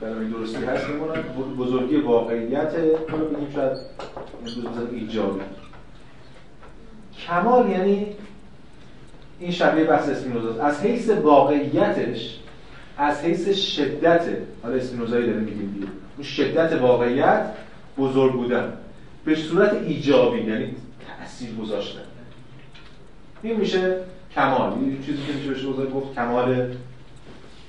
برای 0.00 0.28
درستی 0.28 0.64
هست 0.64 0.88
میمونن. 0.88 1.22
بزرگی 1.58 1.96
واقعیت 1.96 2.74
رو 3.08 3.18
بگیم 3.18 3.50
شاید 3.54 3.76
ایجابی. 4.92 5.40
کمال 7.26 7.70
یعنی 7.70 8.06
این 9.40 9.50
شبیه 9.50 9.84
بحث 9.84 10.08
اسپینوزا 10.08 10.62
از 10.62 10.80
حیث 10.80 11.10
واقعیتش 11.10 12.38
از 12.98 13.20
حیث 13.20 13.48
شدت 13.48 14.22
حالا 14.62 14.74
اسپینوزایی 14.74 15.26
داره 15.26 15.38
میگیم 15.38 15.72
دیگه. 15.74 15.86
اون 16.16 16.26
شدت 16.26 16.72
واقعیت 16.72 17.46
بزرگ 17.98 18.32
بودن. 18.32 18.72
به 19.24 19.34
صورت 19.34 19.72
ایجابی 19.72 20.38
یعنی 20.38 20.74
تاثیر 21.18 21.54
گذاشتن. 21.54 22.00
این 23.42 23.56
میشه 23.56 23.96
کمال. 24.34 24.72
این 24.72 25.02
چیزی 25.06 25.18
که 25.26 25.32
میشه 25.32 25.50
بشه 25.50 25.90
گفت 25.90 26.14
کمال 26.14 26.74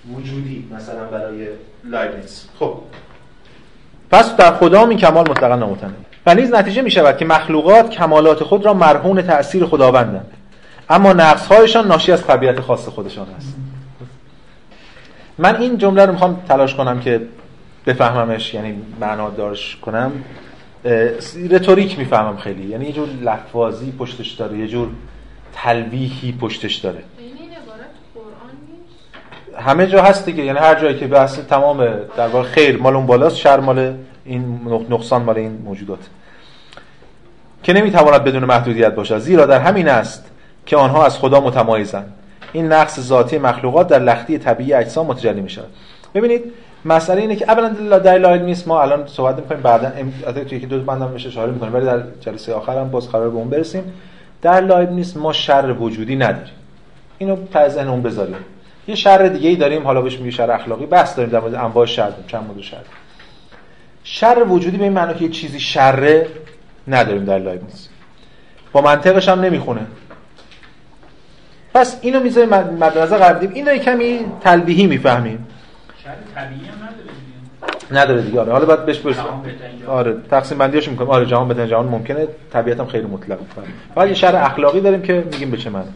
وجودی 0.09 0.67
مثلا 0.75 1.05
برای 1.05 1.47
لایبنیتس. 1.83 2.47
خب. 2.59 2.77
پس 4.11 4.35
در 4.35 4.51
خدا 4.51 4.87
این 4.87 4.97
کمال 4.97 5.29
مطلقا 5.29 5.55
نامتنه 5.55 5.93
و 6.25 6.35
نیز 6.35 6.53
نتیجه 6.53 6.81
می 6.81 6.91
شود 6.91 7.17
که 7.17 7.25
مخلوقات 7.25 7.89
کمالات 7.89 8.43
خود 8.43 8.65
را 8.65 8.73
مرهون 8.73 9.21
تأثیر 9.21 9.65
خداوندند. 9.65 10.31
اما 10.89 11.13
نقصهایشان 11.13 11.87
ناشی 11.87 12.11
از 12.11 12.27
طبیعت 12.27 12.59
خاص 12.59 12.87
خودشان 12.87 13.27
است. 13.37 13.55
من 15.37 15.55
این 15.55 15.77
جمله 15.77 16.05
رو 16.05 16.11
می‌خوام 16.11 16.43
تلاش 16.47 16.75
کنم 16.75 16.99
که 16.99 17.21
بفهممش 17.85 18.53
یعنی 18.53 18.81
معنا 19.01 19.29
دارش 19.29 19.75
کنم. 19.75 20.11
رتوریک 21.49 21.99
می‌فهمم 21.99 22.37
خیلی. 22.37 22.67
یعنی 22.67 22.85
یه 22.85 22.91
جور 22.91 23.07
لفاظی 23.21 23.91
پشتش 23.91 24.31
داره 24.31 24.57
یه 24.57 24.67
جور 24.67 24.89
تلویحی 25.53 26.31
پشتش 26.31 26.75
داره. 26.75 27.03
همه 29.57 29.87
جا 29.87 30.01
هست 30.01 30.25
دیگه. 30.25 30.45
یعنی 30.45 30.59
هر 30.59 30.75
جایی 30.75 30.97
که 30.97 31.07
بحث 31.07 31.39
تمام 31.39 31.85
در 32.17 32.27
واقع 32.27 32.47
خیر 32.47 32.77
مال 32.77 32.95
اون 32.95 33.05
بالاست 33.05 33.35
شر 33.35 33.59
مال 33.59 33.93
این 34.25 34.59
نقصان 34.89 35.21
مال 35.21 35.37
این 35.37 35.61
موجودات. 35.65 35.99
که 37.63 37.73
نمی‌تواند 37.73 38.23
بدون 38.23 38.45
محدودیت 38.45 38.95
باشد. 38.95 39.17
زیرا 39.17 39.45
در 39.45 39.59
همین 39.59 39.87
است 39.87 40.31
که 40.65 40.77
آنها 40.77 41.05
از 41.05 41.17
خدا 41.17 41.41
متمایزند. 41.41 42.13
این 42.53 42.67
نقص 42.67 42.99
ذاتی 42.99 43.37
مخلوقات 43.37 43.87
در 43.87 43.99
لختی 43.99 44.37
طبیعی 44.37 44.73
اجسام 44.73 45.07
متجلی 45.07 45.41
می‌شود. 45.41 45.67
ببینید 46.15 46.43
مسئله 46.85 47.21
اینه 47.21 47.35
که 47.35 47.51
اولا 47.51 47.69
در 47.99 48.17
لایل 48.17 48.41
میس 48.41 48.67
ما 48.67 48.81
الان 48.81 49.07
صحبت 49.07 49.35
می‌کنیم 49.35 49.61
بعدا 49.61 49.91
توی 50.43 50.57
یکی 50.57 50.65
دو 50.65 50.79
بندم 50.79 51.09
میشه 51.09 51.29
اشاره 51.29 51.51
می‌کنیم. 51.51 51.73
ولی 51.73 51.85
در 51.85 52.03
جلسه 52.19 52.53
آخر 52.53 52.77
هم 52.77 52.89
باز 52.89 53.11
قرار 53.11 53.29
به 53.29 53.35
اون 53.35 53.49
برسیم. 53.49 53.83
در 54.41 54.61
لایل 54.61 54.89
نیست 54.89 55.17
ما 55.17 55.33
شر 55.33 55.75
وجودی 55.79 56.15
نداریم. 56.15 56.53
اینو 57.17 57.37
تا 57.53 57.91
اون 57.91 58.01
بذاریم. 58.01 58.35
یه 58.87 58.95
شر 58.95 59.27
دیگه 59.27 59.49
ای 59.49 59.55
داریم 59.55 59.83
حالا 59.83 60.01
بهش 60.01 60.17
میگه 60.17 60.31
شر 60.31 60.51
اخلاقی. 60.51 60.85
بس 60.85 61.15
داریم 61.15 61.31
در 61.31 61.39
مورد 61.39 61.55
انواع 61.55 61.85
شر 61.85 62.09
داریم 62.09 62.25
چند 62.27 62.43
مورد 62.43 62.61
شر. 62.61 62.77
شر 64.03 64.45
وجودی 64.47 64.77
به 64.77 64.83
این 64.83 64.93
معنی 64.93 65.13
که 65.13 65.23
یه 65.23 65.29
چیزی 65.29 65.59
شره 65.59 66.27
نداریم 66.87 67.25
در 67.25 67.39
نیست 67.39 67.89
با 68.71 68.81
منطقش 68.81 69.29
هم 69.29 69.41
نمی‌خونه. 69.41 69.81
پس 71.73 71.99
اینو 72.01 72.19
می‌ذاریم 72.19 72.49
مد 72.49 72.97
نظر 72.97 73.17
قرار 73.17 73.33
بدیم 73.33 73.51
اینو 73.53 73.77
کمی 73.77 74.19
تلویحی 74.41 74.87
می‌فهمیم. 74.87 75.47
شر 76.03 76.09
طبیعی 76.35 76.61
هم 76.61 77.97
نداره 77.97 78.21
دیگه. 78.21 78.39
آره 78.39 78.51
حالا 78.51 78.65
بعد 78.65 78.85
بهش 78.85 78.99
برسیم. 78.99 79.23
آره 79.87 80.15
تقسیم 80.31 80.57
بندیاش 80.57 80.87
می‌کنیم. 80.87 81.09
آره 81.09 81.25
جهان 81.25 81.47
بدن 81.47 81.67
جهان 81.67 81.85
ممکنه 81.85 82.27
طبیعت 82.53 82.79
هم 82.79 82.85
خیلی 82.85 83.07
مطلق. 83.07 83.37
فقط 83.95 84.07
یه 84.07 84.13
شر 84.13 84.35
اخلاقی 84.35 84.81
داریم 84.81 85.01
که 85.01 85.23
میگیم 85.31 85.51
به 85.51 85.57
چه 85.57 85.69
معنی. 85.69 85.87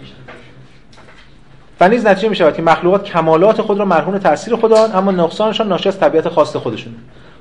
و 1.79 1.89
نیز 1.89 2.05
نتیجه 2.05 2.29
می 2.29 2.35
شود 2.35 2.53
که 2.53 2.61
مخلوقات 2.61 3.03
کمالات 3.03 3.61
خود 3.61 3.79
را 3.79 3.85
مرهون 3.85 4.19
تاثیر 4.19 4.55
خدا 4.55 4.85
اما 4.85 5.11
نقصانشان 5.11 5.67
ناشی 5.67 5.89
از 5.89 5.99
طبیعت 5.99 6.29
خاص 6.29 6.55
خودشون 6.55 6.95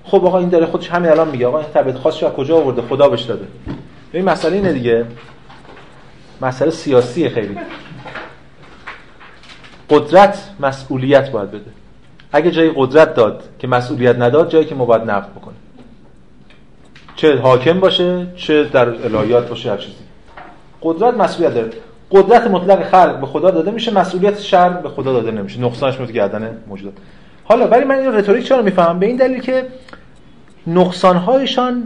خب 0.05 0.25
آقا 0.25 0.39
این 0.39 0.49
داره 0.49 0.67
خودش 0.67 0.91
همین 0.91 1.11
الان 1.11 1.29
میگه. 1.29 1.47
آقا 1.47 1.59
این 1.59 1.69
طبیعت 1.75 1.99
خاصش 1.99 2.23
از 2.23 2.33
کجا 2.33 2.57
آورده؟ 2.57 2.83
خدا 2.83 3.09
بهش 3.09 3.23
داده. 3.23 3.47
این 4.13 4.25
مسئله 4.25 4.57
اینه 4.57 4.73
دیگه. 4.73 5.07
مسئله 6.41 6.71
سیاسی 6.71 7.29
خیلی. 7.29 7.59
قدرت 9.91 10.51
مسئولیت 10.61 11.31
باید 11.31 11.51
بده. 11.51 11.71
اگه 12.33 12.51
جای 12.51 12.73
قدرت 12.77 13.15
داد 13.15 13.43
که 13.59 13.67
مسئولیت 13.67 14.17
نداد 14.19 14.51
جایی 14.51 14.65
که 14.65 14.75
ما 14.75 14.85
باید 14.85 15.03
نقد 15.03 15.31
بکنه 15.31 15.55
چه 17.17 17.37
حاکم 17.37 17.81
باشه 17.81 18.27
چه 18.37 18.65
در 18.65 18.89
الهیات 18.89 19.49
باشه 19.49 19.71
هر 19.71 19.77
چیزی. 19.77 19.95
قدرت 20.83 21.15
مسئولیت 21.15 21.55
داره. 21.55 21.73
قدرت 22.11 22.47
مطلق 22.47 22.83
خلق 22.83 23.21
به 23.21 23.27
خدا 23.27 23.51
داده 23.51 23.71
میشه 23.71 23.95
مسئولیت 23.95 24.41
شر 24.41 24.69
به 24.69 24.89
خدا 24.89 25.13
داده 25.13 25.31
نمیشه. 25.31 25.61
نقصانش 25.61 25.99
میاد 25.99 26.13
گردن 26.13 26.57
موجودات. 26.67 26.95
حالا 27.45 27.69
ولی 27.69 27.85
من 27.85 27.95
این 27.95 28.15
رتوریک 28.15 28.45
چرا 28.45 28.63
می‌فهمم؟ 28.63 28.99
به 28.99 29.07
این 29.07 29.17
دلیل 29.17 29.41
که 29.41 29.67
نقصانهایشان 30.67 31.85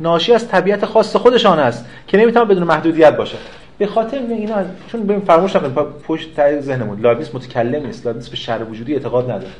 ناشی 0.00 0.32
از 0.32 0.48
طبیعت 0.48 0.84
خاص 0.84 1.16
خودشان 1.16 1.58
است 1.58 1.86
که 2.06 2.18
نمی‌تونه 2.18 2.44
بدون 2.44 2.62
محدودیت 2.62 3.16
باشه. 3.16 3.36
به 3.78 3.86
خاطر 3.86 4.18
اینا 4.18 4.54
چون 4.92 5.02
ببین 5.02 5.20
فراموش 5.20 5.56
نکنید 5.56 5.74
پشت 6.06 6.36
تای 6.36 6.60
ذهنمون. 6.60 7.00
لابیس 7.00 7.34
متکلم 7.34 7.86
نیست 7.86 8.06
لابیس 8.06 8.28
به 8.28 8.36
شر 8.36 8.62
وجودی 8.70 8.94
اعتقاد 8.94 9.30
نداره. 9.30 9.52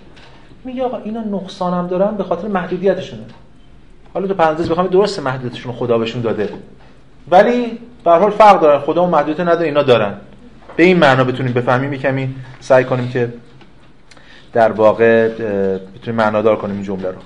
میگه 0.65 0.83
آقا 0.83 0.97
اینا 0.97 1.21
نقصان 1.21 1.75
هم 1.75 1.87
دارن 1.87 2.17
به 2.17 2.25
خاطر 2.25 2.49
محدودیتشونه. 2.49 3.23
حالا 4.15 4.27
تو 4.27 4.35
پرانتز 4.35 4.71
بخوام 4.71 4.87
درست 4.87 5.21
محدودیتشون 5.21 5.73
خدا 5.73 5.99
بهشون 5.99 6.23
داده. 6.23 6.49
ولی 7.31 7.79
به 8.05 8.11
حال 8.11 8.31
فرق 8.31 8.61
دارن 8.61 8.99
اون 8.99 9.11
محدودیت 9.11 9.41
نداره. 9.41 9.67
اینا 9.67 9.83
دارن. 9.83 10.15
به 10.77 10.83
این 10.83 10.99
معنا 10.99 11.25
بتونیم 11.25 11.53
بفهمیم. 11.53 11.95
کمی 11.95 12.35
سعی 12.61 12.85
کنیم 12.85 13.09
که 13.09 13.29
در 14.53 14.73
واقع 14.73 15.29
بتونیم 15.29 16.21
معنادار 16.21 16.57
کنیم 16.57 16.75
این 16.75 16.85
جمله 16.85 17.09
رو. 17.09 17.19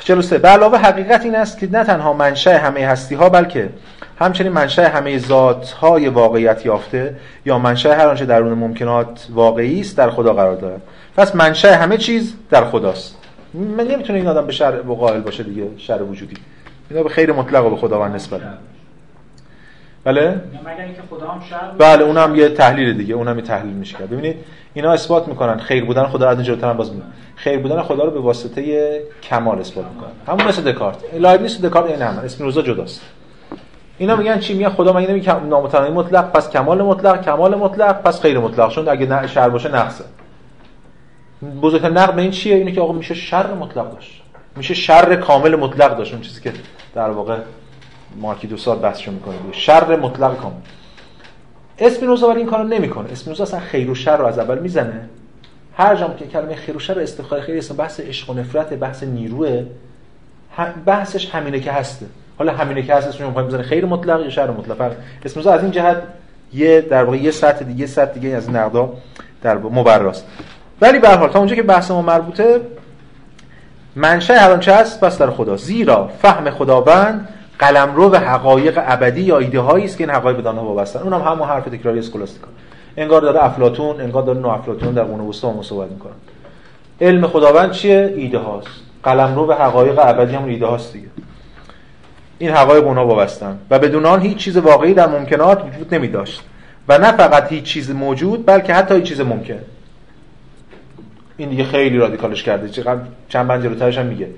43 0.00 0.38
به 0.38 0.48
علاوه 0.48 0.78
حقیقت 0.78 1.24
این 1.24 1.36
است 1.36 1.58
که 1.58 1.70
نه 1.70 1.84
تنها 1.84 2.12
منشأ 2.12 2.58
همه 2.58 2.86
هستی 2.86 3.14
ها 3.14 3.28
بلکه 3.28 3.68
همچنین 4.18 4.52
منشأ 4.52 4.88
همه 4.88 5.18
ذات 5.18 5.70
های 5.70 6.08
واقعیت 6.08 6.66
یافته 6.66 7.16
یا 7.46 7.58
منشأ 7.58 7.94
هر 7.94 8.08
آنچه 8.08 8.24
درون 8.24 8.52
ممکنات 8.52 9.26
واقعی 9.30 9.80
است 9.80 9.96
در 9.96 10.10
خدا 10.10 10.34
قرار 10.34 10.56
دارد. 10.56 10.82
پس 11.16 11.34
منشأ 11.34 11.74
همه 11.74 11.96
چیز 11.96 12.34
در 12.50 12.64
خداست. 12.64 13.16
من 13.54 13.86
نمی‌تونه 13.86 14.18
این 14.18 14.28
آدم 14.28 14.46
به 14.46 14.52
شر 14.52 14.70
قائل 14.70 15.20
باشه 15.20 15.42
دیگه 15.42 15.64
شر 15.78 16.02
وجودی. 16.02 16.36
اینا 16.90 17.02
به 17.02 17.08
خیر 17.08 17.32
مطلق 17.32 17.66
و 17.66 17.70
به 17.70 17.76
خداوند 17.76 18.14
نسبت. 18.14 18.40
بله؟ 20.04 20.40
بله 21.78 22.04
اونم 22.04 22.34
یه 22.34 22.48
تحلیل 22.48 22.96
دیگه 22.96 23.14
اونم 23.14 23.38
یه 23.38 23.44
تحلیل 23.44 23.72
میشه 23.72 23.98
کرد. 23.98 24.10
ببینید 24.10 24.36
اینا 24.74 24.92
اثبات 24.92 25.28
می‌کنن. 25.28 25.58
خیر 25.58 25.84
بودن 25.84 26.06
خدا 26.06 26.28
از 26.28 26.48
هم 26.48 26.72
باز 26.72 26.92
میگن 26.92 27.06
خیر 27.36 27.58
بودن 27.58 27.82
خدا 27.82 28.04
رو 28.04 28.10
به 28.10 28.20
واسطه 28.20 29.00
کمال 29.22 29.58
اثبات 29.58 29.84
می‌کنن. 29.94 30.10
همون 30.28 30.48
مثل 30.48 30.72
دکارت. 30.72 30.96
لایبنیس 31.14 31.60
و 31.60 31.68
دکارت 31.68 31.90
این 31.90 32.02
هم 32.02 32.18
اسپینوزا 32.24 32.62
جداست. 32.62 33.02
اینا 33.98 34.16
میگن 34.16 34.38
چی؟ 34.38 34.54
میگن 34.54 34.68
خدا 34.68 34.92
مگه 34.92 35.10
نمیگه 35.10 35.44
نامتناهی 35.44 35.92
مطلق؟ 35.92 36.32
پس 36.32 36.50
کمال 36.50 36.82
مطلق 36.82 37.24
کمال 37.24 37.54
مطلق 37.54 38.02
پس 38.02 38.22
غیر 38.22 38.38
مطلق. 38.38 38.70
چون 38.70 38.88
اگه 38.88 39.26
شر 39.26 39.48
باشه 39.48 39.74
نقصه. 39.74 40.04
بزرگترین 41.62 41.98
نقد 41.98 42.14
به 42.14 42.22
این 42.22 42.30
چیه؟ 42.30 42.56
اینه 42.56 42.72
که 42.72 42.80
آقا 42.80 42.92
میشه 42.92 43.14
شر 43.14 43.54
مطلق 43.54 43.92
داشت. 43.92 44.22
میشه 44.56 44.74
شر 44.74 45.16
کامل 45.16 45.56
مطلق 45.56 45.96
داشت. 45.96 46.12
اون 46.12 46.22
چیزی 46.22 46.40
که 46.40 46.52
در 46.94 47.10
واقع 47.10 47.36
مارکی 48.16 48.46
دو 48.46 48.56
سال 48.56 48.78
بحثشو 48.78 49.12
می‌کنه 49.12 49.34
شر 49.52 49.96
مطلق 49.96 50.36
کامل 50.36 50.54
اسپینوزا 51.78 52.28
ولی 52.28 52.38
این 52.38 52.46
کارو 52.46 52.64
نمی‌کنه. 52.64 53.12
اسپینوزا 53.12 53.44
اصلا 53.44 53.60
خیر 53.60 53.90
و 53.90 53.94
شر 53.94 54.16
رو 54.16 54.26
از 54.26 54.38
اول 54.38 54.58
می‌زنه. 54.58 55.08
هر 55.76 55.96
جام 55.96 56.16
که 56.16 56.26
کلمه 56.26 56.54
خیر 56.54 56.76
و 56.76 56.78
شر 56.78 57.00
استخاره 57.00 57.42
خیر 57.42 57.58
اسم 57.58 57.76
بحث 57.76 58.00
عشق 58.00 58.30
و 58.30 58.34
نفرت 58.34 58.74
بحث 58.74 59.02
نیروه. 59.02 59.64
بحثش 60.86 61.30
همینه 61.30 61.60
که 61.60 61.72
هسته. 61.72 62.06
حالا 62.38 62.52
همینه 62.52 62.82
که 62.82 62.94
هست 62.94 63.08
اسمش 63.08 63.20
می‌خوایم 63.20 63.48
بزنه 63.48 63.62
خیر 63.62 63.86
مطلق 63.86 64.20
یا 64.20 64.30
شر 64.30 64.50
مطلق. 64.50 64.92
اسپینوزا 65.24 65.52
از 65.52 65.62
این 65.62 65.70
جهت 65.70 66.02
یه 66.52 66.80
در 66.80 67.04
واقع 67.04 67.16
یه 67.16 67.30
سطح 67.30 67.64
دیگه 67.64 67.86
سطح 67.86 68.12
دیگه 68.12 68.28
از 68.28 68.50
نقدا 68.50 68.92
در 69.42 69.58
مبراست. 69.58 70.26
ولی 70.80 70.98
به 70.98 71.08
هر 71.08 71.16
حال 71.16 71.28
تا 71.28 71.38
اونجا 71.38 71.54
که 71.54 71.62
بحث 71.62 71.90
ما 71.90 72.02
مربوطه 72.02 72.60
منشأ 73.96 74.34
هر 74.34 74.50
آنچه 74.50 74.72
است 74.72 75.00
پس 75.00 75.18
در 75.18 75.30
خدا. 75.30 75.56
زیرا 75.56 76.10
فهم 76.22 76.50
خداوند 76.50 77.28
قلمرو 77.62 78.10
و 78.10 78.16
حقایق 78.16 78.80
ابدی 78.86 79.20
یا 79.20 79.38
ایده 79.38 79.60
هایی 79.60 79.84
است 79.84 79.98
که 79.98 80.04
این 80.04 80.14
حقایق 80.14 80.42
به 80.42 80.48
آنها 80.48 80.64
وابستن. 80.64 81.00
اونم 81.00 81.20
هم 81.20 81.32
همون 81.32 81.48
حرف 81.48 81.64
تکراری 81.64 81.98
اسکولاستیکا 81.98 82.48
انگار 82.96 83.20
داره 83.20 83.44
افلاطون 83.44 84.00
انگار 84.00 84.22
داره 84.22 84.38
نو 84.38 84.48
افلاطون 84.48 84.94
در 84.94 85.02
قرون 85.02 85.20
وسطا 85.20 85.50
هم 85.50 85.62
صحبت 85.62 85.88
علم 87.00 87.26
خداوند 87.26 87.70
چیه؟ 87.70 88.14
ایده 88.16 88.38
هاست 88.38 88.68
قلمرو 89.02 89.46
و 89.46 89.52
حقایق 89.52 89.98
ابدی 89.98 90.34
هم 90.34 90.44
ایده 90.44 90.66
هاست 90.66 90.92
دیگه. 90.92 91.06
این 92.38 92.50
حقایق 92.50 92.86
اونها 92.86 93.06
وابستن. 93.06 93.58
و 93.70 93.78
بدون 93.78 94.06
آن 94.06 94.20
هیچ 94.20 94.36
چیز 94.36 94.56
واقعی 94.56 94.94
در 94.94 95.06
ممکنات 95.06 95.64
وجود 95.64 95.94
نمی 95.94 96.08
داشت 96.08 96.42
و 96.88 96.98
نه 96.98 97.12
فقط 97.12 97.52
هیچ 97.52 97.64
چیز 97.64 97.90
موجود 97.90 98.46
بلکه 98.46 98.74
حتی 98.74 98.94
هیچ 98.94 99.04
چیز 99.04 99.20
ممکن. 99.20 99.58
این 101.36 101.48
دیگه 101.48 101.64
خیلی 101.64 101.98
رادیکالش 101.98 102.42
کرده. 102.42 102.68
چند 103.28 103.48
بند 103.48 103.62
جلوترش 103.62 103.98
هم 103.98 104.06
میگه. 104.06 104.28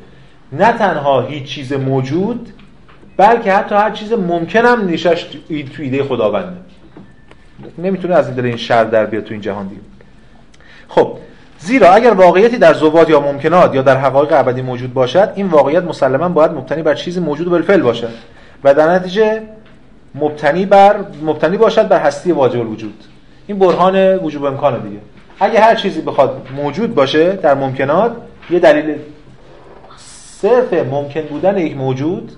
نه 0.52 0.72
تنها 0.72 1.20
هیچ 1.20 1.44
چیز 1.44 1.72
موجود 1.72 2.48
بلکه 3.16 3.52
حتی 3.52 3.74
هر 3.74 3.90
چیز 3.90 4.12
ممکن 4.12 4.64
هم 4.64 4.84
نیشش 4.84 5.22
تو 5.76 5.82
ایده 5.82 6.04
خداونده. 6.04 6.56
نمی‌تونه 7.78 8.14
از 8.14 8.36
دل 8.36 8.44
این 8.44 8.56
شر 8.56 8.84
در 8.84 9.06
بیاد 9.06 9.24
تو 9.24 9.32
این 9.32 9.40
جهان 9.40 9.66
دیگه. 9.66 9.80
خب 10.88 11.16
زیرا 11.58 11.92
اگر 11.92 12.10
واقعیتی 12.10 12.58
در 12.58 12.74
زوات 12.74 13.10
یا 13.10 13.20
ممکنات 13.20 13.74
یا 13.74 13.82
در 13.82 13.96
حقایق 13.96 14.32
ابدی 14.32 14.62
موجود 14.62 14.94
باشد 14.94 15.32
این 15.34 15.46
واقعیت 15.46 15.84
مسلما 15.84 16.28
باید 16.28 16.50
مبتنی 16.50 16.82
بر 16.82 16.94
چیزی 16.94 17.20
موجود 17.20 17.50
بالفعل 17.50 17.80
باشد. 17.82 18.10
و 18.64 18.74
در 18.74 18.94
نتیجه 18.94 19.42
مبتنی 20.14 20.66
بر 20.66 20.96
مبتنی 21.22 21.56
باشد 21.56 21.88
بر 21.88 22.00
هستی 22.00 22.32
واجب 22.32 22.60
الوجود. 22.60 23.04
این 23.46 23.58
برهان 23.58 24.16
وجوب 24.16 24.44
امکانه 24.44 24.78
دیگه. 24.78 24.98
اگه 25.40 25.60
هر 25.60 25.74
چیزی 25.74 26.00
بخواد 26.00 26.48
موجود 26.56 26.94
باشه 26.94 27.32
در 27.32 27.54
ممکنات 27.54 28.16
یه 28.50 28.58
دلیل 28.58 28.94
صرف 30.40 30.72
ممکن 30.72 31.20
بودن 31.20 31.58
یک 31.58 31.76
موجود 31.76 32.32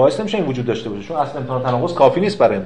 باعث 0.00 0.20
نمیشه 0.20 0.38
این 0.38 0.46
وجود 0.46 0.66
داشته 0.66 0.90
باشه 0.90 1.02
چون 1.02 1.16
اصلا 1.16 1.40
امکان 1.40 1.62
تناقض 1.62 1.94
کافی 1.94 2.20
نیست 2.20 2.38
برای 2.38 2.58
ما. 2.58 2.64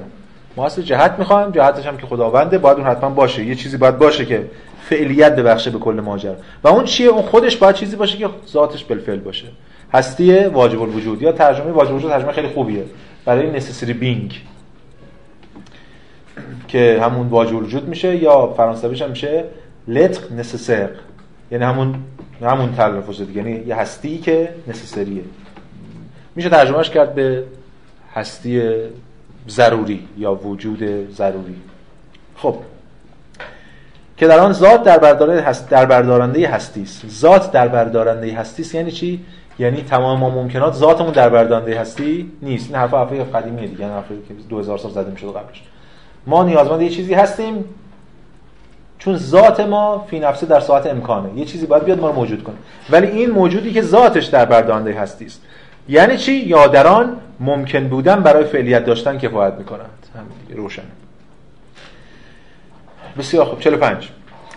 ما 0.57 0.65
اصلا 0.65 0.83
جهت 0.83 1.15
می‌خوایم 1.19 1.51
جهتش 1.51 1.85
هم 1.85 1.97
که 1.97 2.07
خداونده 2.07 2.57
باید 2.57 2.77
اون 2.77 2.87
حتما 2.87 3.09
باشه. 3.09 3.45
یه 3.45 3.55
چیزی 3.55 3.77
باید 3.77 3.97
باشه 3.97 4.25
که 4.25 4.45
فعلیت 4.89 5.35
ببخشه 5.35 5.71
به 5.71 5.79
کل 5.79 6.01
ماجرا. 6.05 6.35
و 6.63 6.67
اون 6.67 6.83
چیه؟ 6.83 7.07
اون 7.07 7.21
خودش 7.21 7.57
باید 7.57 7.75
چیزی 7.75 7.95
باشه 7.95 8.17
که 8.17 8.29
ذاتش 8.47 8.83
بالفعل 8.83 9.19
باشه. 9.19 9.45
هستی 9.93 10.45
واجب 10.45 10.81
الوجود 10.81 11.21
یا 11.21 11.31
ترجمه 11.31 11.71
واجب 11.71 11.91
الوجود 11.91 12.11
ترجمه 12.11 12.31
خیلی 12.31 12.47
خوبیه. 12.47 12.83
برای 13.25 13.59
necessary 13.59 13.93
being. 14.01 14.33
که 16.67 16.99
همون 17.01 17.27
واجب 17.27 17.55
الوجود 17.55 17.87
میشه 17.87 18.15
یا 18.15 18.53
فرانسویش 18.57 19.01
هم 19.01 19.09
میشه 19.09 19.43
lettre 19.89 20.41
nécessaire. 20.41 20.95
یعنی 21.51 21.63
همون 21.63 21.95
همون 22.41 22.75
تلفظ 22.75 23.21
دیگه. 23.21 23.37
یعنی 23.37 23.63
یه 23.67 23.75
هستی 23.75 24.17
که 24.17 24.49
نسسریه 24.67 25.21
میشه 26.35 26.49
ترجمهش 26.49 26.89
کرد 26.89 27.15
به 27.15 27.43
هستی 28.13 28.61
ضروری 29.49 30.07
یا 30.17 30.35
وجود 30.35 31.11
ضروری. 31.11 31.55
خب. 32.35 32.55
که 34.17 34.27
در 34.27 34.39
آن 34.39 34.53
ذات 34.53 34.83
در 34.83 34.97
بردارنده 34.97 35.41
هست 35.41 35.69
در 35.69 35.85
بردارنده 35.85 36.47
هستی 36.47 36.81
است. 36.81 37.07
ذات 37.07 37.51
در 37.51 37.67
بردارنده 37.67 38.33
هستی 38.33 38.61
است 38.61 38.75
یعنی 38.75 38.91
چی؟ 38.91 39.25
یعنی 39.59 39.81
تمام 39.81 40.19
ما 40.19 40.29
ممکنات 40.29 40.73
ذاتمون 40.73 41.11
در 41.11 41.29
بردارنده 41.29 41.79
هستی 41.79 42.31
نیست. 42.41 42.67
این 42.67 42.75
حرف 42.75 42.93
حرف 42.93 43.35
قدیمیه 43.35 43.67
دیگه 43.67 43.87
حرفی 43.87 44.15
که 44.27 44.33
2000 44.49 44.77
سال 44.77 44.91
زده 44.91 45.11
می‌شد 45.11 45.27
قبلش. 45.27 45.63
ما 46.27 46.43
نیازمند 46.43 46.81
یه 46.81 46.89
چیزی 46.89 47.13
هستیم 47.13 47.65
چون 48.99 49.17
ذات 49.17 49.59
ما 49.59 50.05
فی 50.09 50.19
نفسه 50.19 50.45
در 50.45 50.59
ساعت 50.59 50.87
امکانه. 50.87 51.39
یه 51.39 51.45
چیزی 51.45 51.65
باید 51.65 51.83
بیاد 51.83 51.99
ما 51.99 52.07
رو 52.07 52.15
موجود 52.15 52.43
کنه. 52.43 52.55
ولی 52.89 53.07
این 53.07 53.31
موجودی 53.31 53.73
که 53.73 53.81
ذاتش 53.81 54.25
در 54.25 54.45
بردارنده 54.45 54.93
هستی 54.93 55.25
است. 55.25 55.41
یعنی 55.89 56.17
چی؟ 56.17 56.33
یا 56.33 56.67
در 56.67 56.87
آن 56.87 57.17
ممکن 57.39 57.87
بودن 57.87 58.23
برای 58.23 58.43
فعلیت 58.43 58.85
داشتن 58.85 59.17
کفایت 59.17 59.53
می‌کنند. 59.53 60.07
همین 60.15 60.57
روشن. 60.57 60.83
بسیار 63.17 63.45
خوب. 63.45 63.59
45 63.59 64.09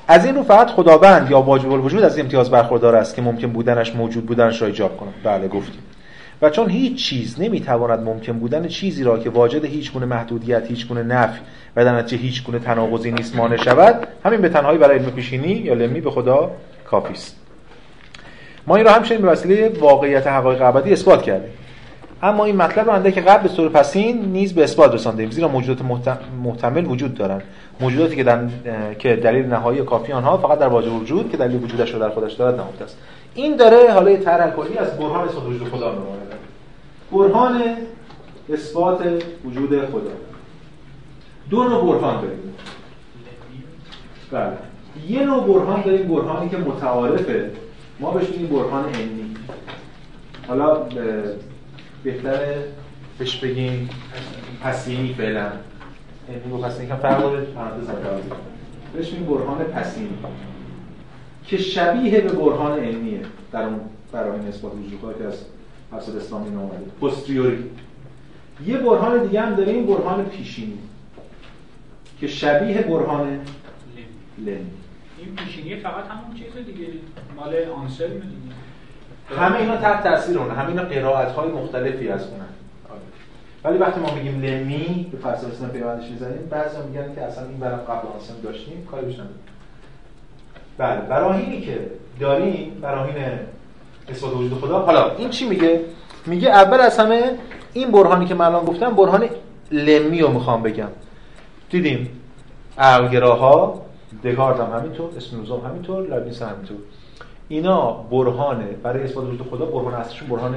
از 0.09 0.27
این 0.27 0.35
رو 0.35 0.43
فقط 0.43 0.71
خداوند 0.71 1.31
یا 1.31 1.41
واجب 1.41 1.73
الوجود 1.73 2.03
از 2.03 2.19
امتیاز 2.19 2.51
برخوردار 2.51 2.97
است 2.97 3.15
که 3.15 3.23
ممکن 3.23 3.47
بودنش 3.47 3.95
موجود 3.95 4.27
بودنش 4.27 4.63
را 4.63 4.69
ایجاب 4.69 4.97
کنه 4.97 5.11
بله 5.25 5.49
گفتیم. 5.49 5.83
و 6.43 6.51
چون 6.51 6.71
هیچ 6.71 7.05
چیز 7.05 7.41
نمی‌تواند 7.41 8.01
ممکن 8.01 8.33
بودن 8.33 8.69
چیزی 8.69 9.05
را 9.05 9.19
که 9.19 9.31
واجد 9.31 9.65
هیچ 9.65 9.93
گونه 9.93 10.07
محدودیت 10.07 10.67
هیچ 10.67 10.89
گونه 10.89 11.03
نفی 11.03 11.41
و 11.77 11.85
در 11.85 11.99
نتیجه 11.99 12.23
هیچ 12.23 12.45
گونه 12.45 12.59
تناقضی 12.59 13.11
نیست 13.11 13.37
مانع 13.37 13.57
شود 13.57 14.09
همین 14.25 14.41
به 14.41 14.49
تنهایی 14.49 14.79
برای 14.79 14.99
علم 14.99 15.11
پیشینی 15.11 15.53
یا 15.53 15.75
لمی 15.75 16.01
به 16.01 16.11
خدا 16.11 16.51
کافی 16.85 17.13
است. 17.13 17.37
ما 18.69 18.77
این 18.77 18.85
را 18.85 18.93
همچنین 18.93 19.23
به 19.23 19.29
وسیله 19.29 19.73
واقعیت 19.81 20.27
حقایق 20.27 20.63
ابدی 20.63 20.93
اثبات 20.93 21.23
کردیم. 21.23 21.51
اما 22.23 22.45
این 22.45 22.57
مطلب 22.57 22.91
رو 22.91 23.11
که 23.11 23.21
قبل 23.21 23.49
به 23.49 23.55
طور 23.55 23.69
پسین 23.69 24.33
نیز 24.33 24.55
به 24.55 24.65
اثبات 24.65 24.95
رساندیم 24.95 25.31
زیرا 25.31 25.49
موجودات 25.49 25.87
محتمل 26.43 26.87
وجود 26.87 27.15
دارند 27.15 27.43
موجوداتی 27.81 28.17
که 28.17 28.25
در 28.25 28.39
که 28.99 29.17
دلیل 29.17 29.47
نهایی 29.47 29.83
کافی 29.83 30.13
آنها 30.13 30.39
فقط 30.39 30.59
در 30.59 30.67
واجب 30.67 30.93
وجود 30.93 31.31
که 31.31 31.37
دلیل 31.37 31.65
وجودش 31.65 31.95
رو 31.95 32.01
در 32.01 32.09
خودش 32.09 32.33
دارد 32.33 32.61
نهفته 32.61 32.85
است. 32.85 32.99
این 33.35 33.57
داره 33.57 33.93
حالا 33.93 34.11
یه 34.11 34.17
طرح 34.17 34.51
کلی 34.51 34.79
از 34.79 34.99
برهان 34.99 35.29
اثبات 35.29 35.45
وجود 35.47 35.69
خدا 35.69 35.93
میمونه 35.93 36.19
برهان 37.13 37.63
اثبات 38.53 38.99
وجود 39.45 39.85
خدا. 39.85 40.11
دو 41.51 41.65
نوع 41.65 41.95
برهان 41.95 42.21
داریم. 42.21 42.55
بله. 44.33 44.53
یه 45.09 45.27
نوع 45.27 45.47
برهان 45.47 45.83
داریم 45.83 46.09
برهانی 46.09 46.49
که 46.49 46.57
متعارفه. 46.57 47.51
ما 48.01 48.11
بهش 48.11 48.29
میگیم 48.29 48.47
برهان 48.47 48.85
علمی. 48.85 49.35
حالا 50.49 50.89
بهتره 52.05 52.65
بهش 53.19 53.37
بگیم 53.37 53.89
پسینی 54.63 55.15
فعلا. 55.15 55.51
علمی 56.29 56.51
با 56.51 56.59
پسینی 56.59 56.89
که 56.89 56.95
فرق 56.95 57.23
داره 57.23 57.45
پرانتز 57.45 57.87
بهش 58.95 59.13
میگیم 59.13 59.27
برهان 59.27 59.59
پسینی. 59.59 60.19
که 61.45 61.57
شبیه 61.57 62.21
به 62.21 62.33
برهان 62.33 62.79
علمیه 62.79 63.21
در 63.53 63.63
اون 63.63 63.81
برای 64.13 64.41
نسبت 64.41 64.73
وجود 64.75 65.19
که 65.19 65.25
از 65.25 65.45
اصل 65.93 66.17
اسلامی 66.17 66.51
نومده 66.51 66.85
پستریوری 67.03 67.71
یه 68.67 68.77
برهان 68.77 69.27
دیگه 69.27 69.41
هم 69.41 69.55
داریم 69.55 69.87
برهان 69.87 70.25
پیشینی. 70.25 70.79
که 72.21 72.27
شبیه 72.27 72.83
برهان 72.83 73.41
لنی 74.39 74.71
این 75.19 75.37
پیشینی 75.37 75.77
فقط 75.77 76.05
همون 76.05 76.37
چیز 76.39 76.67
دیگه 76.67 76.87
مال 77.37 77.55
آنسلم 77.83 78.09
دیگه 78.09 79.39
همه 79.41 79.57
اینا 79.57 79.77
تحت 79.77 80.03
تاثیر 80.03 80.39
اون 80.39 80.51
همه 80.51 80.69
اینا 80.69 80.83
قرائت 80.83 81.33
های 81.33 81.49
مختلفی 81.49 82.09
از 82.09 82.27
اونن 82.27 82.45
ولی 83.65 83.79
وقتی 83.79 84.01
ما 84.01 84.15
میگیم 84.15 84.41
لمی 84.43 85.09
به 85.13 85.19
فلسفه 85.19 85.47
اسلام 85.47 85.71
پیوندش 85.71 86.11
می‌زنیم 86.11 86.47
بعضی 86.51 86.77
میگن 86.89 87.15
که 87.15 87.23
اصلا 87.23 87.49
این 87.49 87.59
برام 87.59 87.79
قبل 87.79 88.09
آنسلم 88.15 88.37
داشتیم 88.43 88.87
کاری 88.91 89.07
بشن 89.07 89.27
بله 90.79 91.01
براهینی 91.01 91.61
که 91.61 91.91
داریم 92.21 92.79
براهین 92.83 93.15
اثبات 94.09 94.37
وجود 94.37 94.61
خدا. 94.61 94.79
حالا 94.79 95.17
این 95.17 95.31
چی 95.31 95.49
میگه؟ 95.49 95.81
میگه 96.27 96.49
اول 96.49 96.81
از 96.81 96.99
همه 96.99 97.39
این 97.73 97.91
برهانی 97.91 98.27
که 98.27 98.35
من 98.35 98.45
الان 98.45 98.65
گفتم 98.65 98.91
برهان 98.91 99.29
لمی 99.73 100.21
رو 100.21 100.33
می‌خوام 100.33 100.63
بگم. 100.63 100.89
دیدیم 101.71 102.21
عقلگراها 102.79 103.88
دکارت 104.25 104.61
هم 104.61 104.79
همینطور 104.79 105.11
اسپینوزا 105.17 105.57
هم 105.57 105.71
همینطور 105.71 106.07
لابینس 106.07 106.43
هم 106.43 106.49
همینطور. 106.49 106.77
اینا 107.49 107.93
برهانه 107.93 108.67
برای 108.83 109.05
اثبات 109.05 109.25
وجود 109.25 109.47
خدا 109.51 109.67
برهان 109.67 109.95
اصلشون 109.95 110.29
برهان 110.29 110.55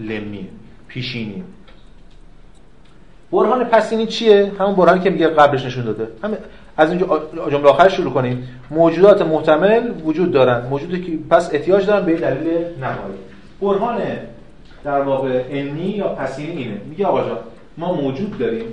لمیه 0.00 0.46
پیشینیه 0.88 1.42
برهان 3.32 3.64
پسینی 3.64 4.06
چیه؟ 4.06 4.52
همون 4.58 4.74
برهانی 4.74 5.00
که 5.00 5.10
میگه 5.10 5.28
قبلش 5.28 5.64
نشون 5.64 5.84
داده. 5.84 6.08
همین 6.22 6.38
از 6.76 6.90
اینجا 6.90 7.22
جمله 7.50 7.68
آخر 7.68 7.88
شروع 7.88 8.12
کنیم. 8.12 8.48
موجودات 8.70 9.22
محتمل 9.22 9.90
وجود 10.04 10.32
دارن. 10.32 10.66
موجودی 10.66 11.00
که 11.00 11.18
پس 11.30 11.54
احتیاج 11.54 11.86
دارن 11.86 12.06
به 12.06 12.16
دلیل 12.16 12.48
نهایی 12.80 13.18
برهان 13.60 13.98
در 14.84 15.00
واقع 15.00 15.44
انی 15.50 15.88
یا 15.88 16.08
پسینی 16.08 16.52
اینه. 16.52 16.80
میگه 16.88 17.06
آقا 17.06 17.38
ما 17.78 17.92
موجود 17.92 18.38
داریم. 18.38 18.66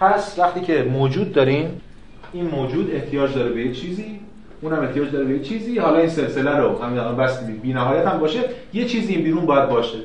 پس 0.00 0.38
وقتی 0.38 0.60
که 0.60 0.82
موجود 0.82 1.32
داریم 1.32 1.80
این 2.32 2.46
موجود 2.46 2.90
احتیاج 2.94 3.34
داره 3.34 3.52
به 3.52 3.66
یه 3.66 3.72
چیزی 3.72 4.20
اونم 4.62 4.82
احتیاج 4.82 5.10
داره 5.10 5.24
به 5.24 5.34
یه 5.34 5.40
چیزی. 5.40 5.78
حالا 5.78 5.98
این 5.98 6.08
سلسله 6.08 6.56
رو 6.56 6.82
همین 6.82 6.98
الان 6.98 7.16
بستیم 7.16 7.56
بی 7.56 7.72
نهایت 7.72 8.06
هم 8.06 8.18
باشه. 8.18 8.40
یه 8.74 8.84
چیزی 8.84 9.14
این 9.14 9.24
بیرون 9.24 9.46
باید 9.46 9.68
باشه 9.68 9.98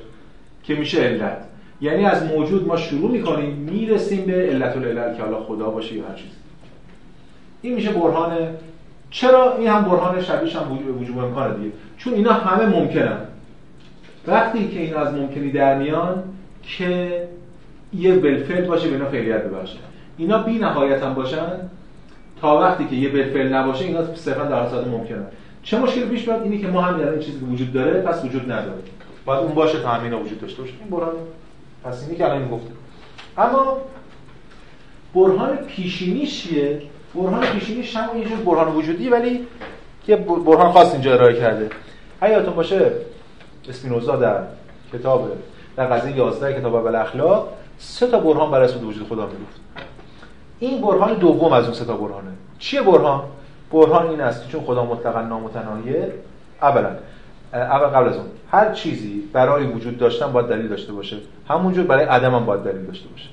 که 0.64 0.76
میشه 0.76 1.02
علت. 1.02 1.38
یعنی 1.82 2.06
از 2.06 2.24
موجود 2.24 2.68
ما 2.68 2.78
شروع 2.78 3.12
می‌کنیم 3.12 3.50
می‌رسیم 3.50 4.26
به 4.26 4.34
علت 4.34 4.78
العلل 4.78 5.16
که 5.16 5.24
حالا 5.24 5.40
خدا 5.40 5.70
باشه 5.70 5.96
یا 5.96 6.04
هر 6.08 6.16
چیز 6.16 6.32
این 7.62 7.74
میشه 7.74 7.92
برهان 7.92 8.38
چرا 9.12 9.58
این 9.58 9.68
هم 9.68 9.82
برهان 9.82 10.22
شبیهش 10.22 10.56
هم 10.56 10.72
وجود 10.72 11.02
وجود 11.02 11.18
امکانه 11.18 11.58
دیگه؟ 11.58 11.72
چون 11.98 12.14
اینا 12.14 12.34
همه 12.34 12.66
ممکنن. 12.66 13.18
وقتی 14.28 14.68
که 14.68 14.80
اینا 14.80 15.00
از 15.00 15.14
ممکنی 15.14 15.52
در 15.52 15.78
میان 15.78 16.24
که 16.64 17.24
یه 17.94 18.16
بلفل 18.16 18.66
باشه 18.66 18.88
به 18.88 18.94
اینا 18.94 19.10
فعلیت 19.10 19.44
ببخشه. 19.44 19.78
اینا 20.18 20.38
بی 20.38 20.60
نهایت 20.60 21.04
هم 21.04 21.14
باشن 21.14 21.52
تا 22.42 22.60
وقتی 22.60 22.86
که 22.86 22.96
یه 22.96 23.10
بلفل 23.10 23.54
نباشه 23.54 23.86
اینا 23.86 24.16
صرفا 24.16 24.44
در 24.44 24.64
حالت 24.64 24.88
ممکنه 24.88 25.26
چه 25.64 25.80
مشکل 25.80 26.10
پیش 26.10 26.28
میاد 26.28 26.42
اینی 26.42 26.60
که 26.60 26.68
ما 26.68 26.82
هم 26.82 27.00
این 27.00 27.20
چیزی 27.20 27.46
وجود 27.46 27.74
داره 27.74 28.02
پس 28.02 28.26
وجود 28.26 28.52
نداره. 28.52 28.80
باید 29.26 29.44
اون 29.44 29.54
باشه 29.54 29.80
تا 29.80 29.90
همین 29.90 30.14
وجود 30.14 30.42
داشته 30.42 30.62
باشه. 30.62 30.74
این 30.80 30.90
برهان. 30.90 31.14
پس 31.84 32.04
اینی 32.04 32.18
که 32.18 32.26
الان 32.26 32.50
گفته 32.50 32.72
اما 33.38 33.78
برهان 35.16 35.58
پیشینیش 35.58 36.44
چیه؟ 36.44 36.82
برهان 37.16 37.46
پیشینیش 37.46 37.96
هم 37.96 38.18
یه 38.18 38.26
جور 38.26 38.38
برهان 38.38 38.76
وجودی 38.76 39.10
ولی 39.10 39.48
یه 40.08 40.16
برهان 40.16 40.72
خاص 40.72 40.92
اینجا 40.94 41.14
ارائه 41.14 41.40
کرده. 41.40 41.70
حیاتون 42.22 42.54
باشه 42.54 42.92
اسپینوزا 43.70 44.16
در 44.16 44.44
کتاب 44.94 45.32
در 45.76 45.86
قضیه 45.86 46.18
11 46.18 46.60
کتاب 46.60 46.76
اول 46.76 46.96
اخلاق 46.96 47.54
سه 47.78 48.08
تا 48.08 48.20
برهان 48.20 48.52
برای 48.52 48.74
وجود 48.74 49.08
خدا 49.08 49.26
می‌گفت. 49.26 49.62
این 50.60 50.82
برهان 50.82 51.14
دوم 51.14 51.54
از 51.54 51.66
اون 51.66 51.74
سه 51.74 51.86
تا 51.86 51.98
برهانه. 51.98 52.31
چیه 52.62 52.82
برهان؟ 52.82 53.21
برهان 53.74 54.08
این 54.08 54.21
است 54.21 54.47
چون 54.47 54.62
خدا 54.63 54.86
مطلقا 54.86 55.21
نامتناهیه. 55.21 56.13
اولا 56.62 56.89
اول 57.54 57.88
قبل 57.88 58.10
از 58.10 58.15
اون 58.15 58.26
هر 58.52 58.74
چیزی 58.74 59.24
برای 59.34 59.65
وجود 59.65 59.97
داشتن 59.97 60.32
باید 60.32 60.47
دلیل 60.47 60.67
داشته 60.67 60.93
باشه. 60.93 61.17
همونجور 61.50 61.86
برای 61.86 62.06
عدم 62.06 62.36
هم 62.36 62.45
باید 62.45 62.63
دلیل 62.63 62.86
داشته 62.86 63.10
باشه. 63.10 63.30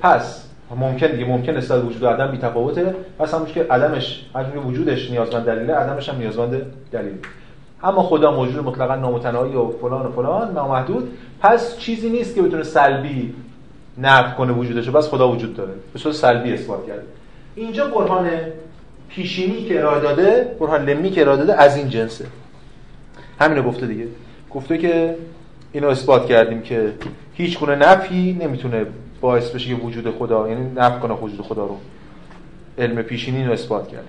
پس 0.00 0.48
ممکن 0.76 1.06
دیگه 1.06 1.24
ممکن 1.24 1.56
است 1.56 1.70
وجود 1.70 2.04
عدم 2.04 2.30
بی 2.30 2.38
تفاوته. 2.38 2.94
پس 3.18 3.34
همونش 3.34 3.52
که 3.52 3.66
عدمش 3.70 4.26
حجم 4.34 4.66
وجودش 4.66 5.10
نیازمند 5.10 5.44
دلیله 5.44 5.74
عدمش 5.74 6.08
هم 6.08 6.18
نیازمند 6.18 6.62
دلیل. 6.92 7.14
اما 7.82 8.02
خدا 8.02 8.30
موجود 8.30 8.64
مطلقا 8.64 8.96
نامتناهی 8.96 9.54
و 9.54 9.68
فلان 9.68 10.06
و 10.06 10.12
فلان 10.12 10.52
نامحدود. 10.52 11.18
پس 11.40 11.78
چیزی 11.78 12.10
نیست 12.10 12.34
که 12.34 12.42
بتونه 12.42 12.62
سلبی 12.62 13.34
نفی 13.98 14.36
کنه 14.36 14.52
وجودش 14.52 14.90
بس 14.90 15.08
خدا 15.08 15.28
وجود 15.28 15.56
داره. 15.56 15.72
به 15.92 15.98
صورت 15.98 16.14
سلبی 16.14 16.52
اثبات 16.52 16.86
کرده. 16.86 17.17
اینجا 17.58 17.86
برهان 17.86 18.30
پیشینی 19.08 19.64
که 19.64 19.78
ارائه 19.78 20.00
داده 20.00 20.56
برهان 20.60 20.84
لمی 20.84 21.10
که 21.10 21.20
ارائه 21.20 21.36
داده 21.36 21.60
از 21.60 21.76
این 21.76 21.88
جنسه. 21.88 22.26
همینو 23.40 23.62
گفته 23.62 23.86
دیگه. 23.86 24.06
گفته 24.50 24.78
که 24.78 25.14
اینو 25.72 25.88
اثبات 25.88 26.26
کردیم 26.26 26.62
که 26.62 26.92
هیچ 27.34 27.58
گونه 27.58 27.74
نفی 27.76 28.38
نمی‌تونه 28.40 28.86
باعث 29.20 29.50
بشه 29.50 29.68
که 29.68 29.74
وجود 29.74 30.10
خدا 30.10 30.48
یعنی 30.48 30.70
نفی 30.76 31.00
کنه 31.00 31.14
وجود 31.14 31.40
خدا 31.40 31.66
رو. 31.66 31.76
علم 32.78 33.02
پیشینی 33.02 33.44
رو 33.44 33.52
اثبات 33.52 33.88
کرد. 33.88 34.06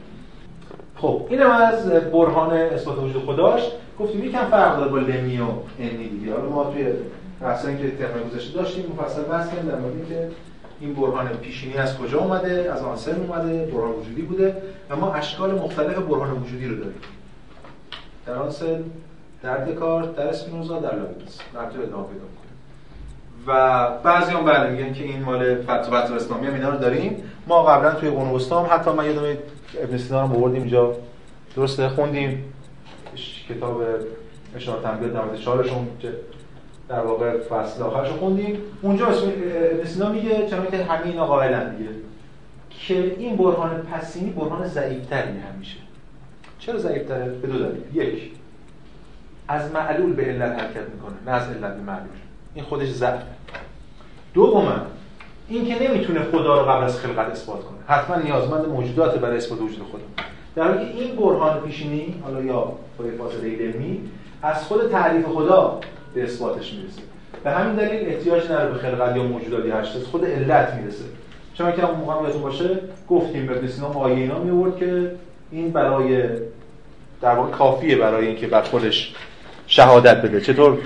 خب 0.96 1.28
اینم 1.30 1.52
از 1.52 1.90
برهان 1.90 2.54
اثبات 2.54 3.00
وجود 3.00 3.26
خداش. 3.26 3.62
گفتیم 4.00 4.26
یکم 4.26 4.46
فرق 4.46 4.78
داره 4.78 4.92
با 4.92 4.98
لمی 4.98 5.40
و 5.40 5.46
انی 5.80 6.10
دیگه. 6.10 6.34
حالا 6.34 6.50
ما 6.50 6.64
توی 6.74 6.86
بحثایی 7.42 7.78
که 7.78 7.92
ترم 7.92 8.30
گذشته 8.32 8.54
داشتیم 8.54 8.86
مفصل 8.98 9.22
بحث 9.22 9.50
کردیم 9.50 9.72
در 9.72 9.80
مورد 9.80 10.08
که 10.10 10.28
این 10.82 10.94
برهان 10.94 11.28
پیشینی 11.28 11.74
از 11.74 11.98
کجا 11.98 12.20
اومده؟ 12.20 12.72
از 12.74 12.82
آنسر 12.82 13.15
اومده؟ 13.15 13.65
برهان 13.65 13.92
وجودی 13.92 14.22
بوده؟ 14.22 14.62
و 14.89 14.96
ما 14.96 15.13
اشکال 15.13 15.52
مختلف 15.52 15.98
برهان 15.98 16.32
وجودی 16.32 16.68
رو 16.68 16.76
داریم. 16.76 17.02
در 18.26 18.36
آنسل 18.36 18.82
در 19.44 19.58
دکارت 19.58 20.15
در 20.15 20.28
اسپینوزا 20.28 20.80
در 20.80 20.96
لاویتس 20.96 21.38
تو 21.54 21.82
ادامه 21.82 22.08
پیدا 22.08 22.24
و 23.48 23.89
بعضی 24.04 24.32
هم 24.32 24.46
بله 24.46 24.70
میگن 24.70 24.94
که 24.94 25.04
این 25.04 25.24
مال 25.24 25.62
فتح 25.62 25.94
اسلامی 25.94 26.48
هم 26.48 26.54
اینا 26.54 26.70
رو 26.70 26.78
داریم. 26.78 27.24
ما 27.48 27.63
قبلا 27.63 27.94
توی 27.94 28.10
قرون 28.10 28.42
هم 28.52 28.68
حتی 28.72 28.92
من 28.92 29.06
یادم 29.06 29.38
ابن 29.84 29.98
سینا 29.98 30.22
رو 30.22 30.28
بردیم 30.28 30.62
اینجا. 30.62 30.96
درسته؟ 31.56 31.89
خوندیم. 31.89 32.54
کتاب 33.50 33.82
اشاره 34.56 34.82
تنبیه 34.82 35.10
در 35.10 35.36
چهارشون 35.36 35.88
در 36.89 36.99
واقع 36.99 37.38
فصل 37.38 37.84
آخرش 37.84 38.10
خوندیم. 38.10 38.58
اونجا 38.82 39.08
ابن 39.08 40.12
میگه 40.12 40.47
چون 40.49 40.65
که 40.71 40.84
همه 40.84 41.06
اینا 41.06 41.25
قائلن 41.25 41.75
دیگه. 41.75 41.89
که 42.69 43.15
این 43.17 43.38
برهان 43.38 43.82
پسینی 43.82 44.32
برهان 44.32 44.67
ضعیف‌تری 44.67 45.39
همیشه. 45.39 45.78
چرا 46.60 46.78
ضعیف‌تره؟ 46.78 47.25
به 47.30 47.47
دو 47.47 47.60
دلیل. 47.60 47.82
یک 47.93 48.32
از 49.47 49.71
معلول 49.71 50.13
به 50.13 50.23
علت 50.23 50.52
حرکت 50.52 50.89
می‌کنه 50.93 51.15
نه 51.25 51.32
از 51.32 51.49
علت 51.49 51.75
به 51.75 51.82
معلول. 51.82 52.08
این 52.56 52.65
خودش 52.65 52.89
ضعف. 52.89 53.21
دوما 54.34 54.73
این 55.47 55.65
که 55.65 55.84
نمی‌تونه 55.84 56.23
خدا 56.23 56.62
رو 56.62 56.71
قبل 56.71 56.84
از 56.84 56.99
خلقت 56.99 57.32
اثبات 57.32 57.63
کنه. 57.63 57.78
حتما 57.88 58.15
نیازمند 58.15 58.67
موجودات 58.67 59.19
برای 59.19 59.38
اثبات 59.38 59.62
وجود 59.62 59.88
خدا. 59.91 60.23
در 60.56 60.63
حالی 60.63 60.86
این 60.86 61.15
برهان 61.15 61.62
پیشینی 61.62 62.15
حالا 62.23 62.41
یا 62.41 62.60
با 62.97 63.06
فاصله 63.17 63.56
علمی 63.58 64.10
از 64.41 64.63
خود 64.63 64.91
تعریف 64.91 65.25
خدا 65.25 65.80
به 66.13 66.24
اثباتش 66.24 66.74
می‌رسه. 66.74 67.02
به 67.43 67.52
همین 67.52 67.76
دلیل 67.76 68.10
احتیاج 68.10 68.45
نداره 68.45 68.72
به 68.72 68.80
خلقت 68.80 69.15
یا 69.15 69.24
موجوداتی 69.24 69.72
هشت 69.72 70.04
خود 70.04 70.26
علت 70.26 70.74
می‌رسه. 70.74 71.04
چون 71.54 71.72
که 71.72 71.89
اون 71.89 72.00
موقع 72.00 72.24
یادتون 72.24 72.41
باشه 72.41 72.80
گفتیم 73.10 73.45
به 73.45 73.67
سینا 73.67 73.88
آیه 73.88 74.15
اینا 74.15 74.39
میورد 74.39 74.78
که 74.78 75.12
این 75.52 75.72
برای 75.72 76.24
در 77.22 77.36
واقع 77.36 77.50
کافیه 77.50 77.95
برای 77.95 78.28
اینکه 78.28 78.48
بر 78.48 78.62
خودش 78.62 79.15
شهادت 79.67 80.22
بده. 80.22 80.41
چطور؟ 80.41 80.78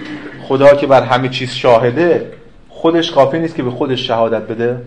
خدا 0.48 0.76
که 0.76 0.88
بر 0.88 1.02
همه 1.02 1.30
چیز 1.30 1.52
شاهده 1.52 2.32
خودش 2.70 3.12
کافی 3.12 3.40
نیست 3.40 3.56
که 3.56 3.64
به 3.64 3.72
خودش 3.72 4.08
شهادت 4.08 4.42
بده. 4.42 4.78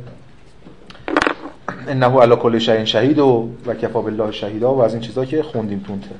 انه 1.88 2.20
علی 2.20 2.36
کل 2.36 2.58
شیء 2.58 2.84
شهید 2.84 3.18
و 3.18 3.48
و 3.66 3.74
کفا 3.74 4.00
بالله 4.00 4.32
شهیدا 4.32 4.74
و 4.74 4.82
از 4.82 4.92
این 4.92 5.02
چیزا 5.02 5.24
که 5.24 5.42
خوندیم 5.42 5.84
تونته 5.86 6.10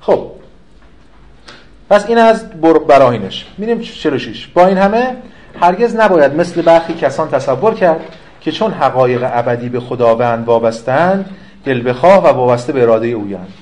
خب 0.00 0.30
پس 1.90 2.06
این 2.08 2.18
از 2.18 2.50
براهینش. 2.88 3.46
میریم 3.58 3.80
46 3.80 4.46
با 4.46 4.66
این 4.66 4.78
همه 4.78 5.16
هرگز 5.60 5.96
نباید 5.96 6.34
مثل 6.34 6.62
برخی 6.62 6.94
کسان 6.94 7.28
تصور 7.28 7.74
کرد 7.74 8.00
که 8.40 8.52
چون 8.52 8.70
حقایق 8.70 9.20
ابدی 9.32 9.68
به 9.68 9.80
خداوند 9.80 10.46
وابستند 10.46 11.30
دل 11.64 11.88
بخواه 11.88 12.24
و 12.24 12.26
وابسته 12.26 12.72
به 12.72 12.82
اراده 12.82 13.06
اویند 13.06 13.52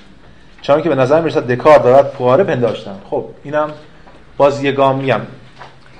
چون 0.62 0.82
که 0.82 0.88
به 0.88 0.94
نظر 0.94 1.20
می‌رسد 1.20 1.46
دکار 1.46 1.78
دارد 1.78 2.10
پواره 2.12 2.44
پنداشتن. 2.44 2.96
خب 3.10 3.24
اینم 3.44 3.70
باز 4.36 4.64
یه 4.64 4.72
گام 4.72 4.96
میم 4.96 5.20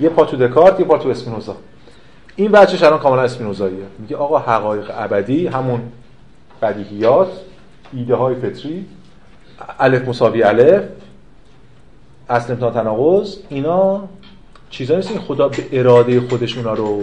یه 0.00 0.08
پا 0.08 0.24
تو 0.24 0.36
دکارت 0.36 0.80
یه 0.80 0.86
پا 0.86 0.98
تو 0.98 1.08
اسپینوزا. 1.08 1.56
این 2.36 2.52
بچهش 2.52 2.82
الان 2.82 2.98
کاملا 2.98 3.22
اسپینوزاییه. 3.22 3.84
میگه 3.98 4.16
آقا 4.16 4.38
حقایق 4.38 4.90
ابدی 4.96 5.46
همون 5.46 5.80
بدیهیات 6.62 7.28
ایده 7.92 8.14
های 8.14 8.34
فطری 8.34 8.86
الف 9.80 10.08
مساوی 10.08 10.42
الف. 10.42 10.82
اصل 12.30 12.52
امتحان 12.52 12.72
تناقض 12.72 13.36
اینا 13.48 14.08
چیزایی 14.70 15.00
نیست 15.00 15.18
خدا 15.18 15.48
به 15.48 15.56
اراده 15.72 16.20
خودش 16.20 16.56
اونا 16.56 16.72
رو 16.74 17.02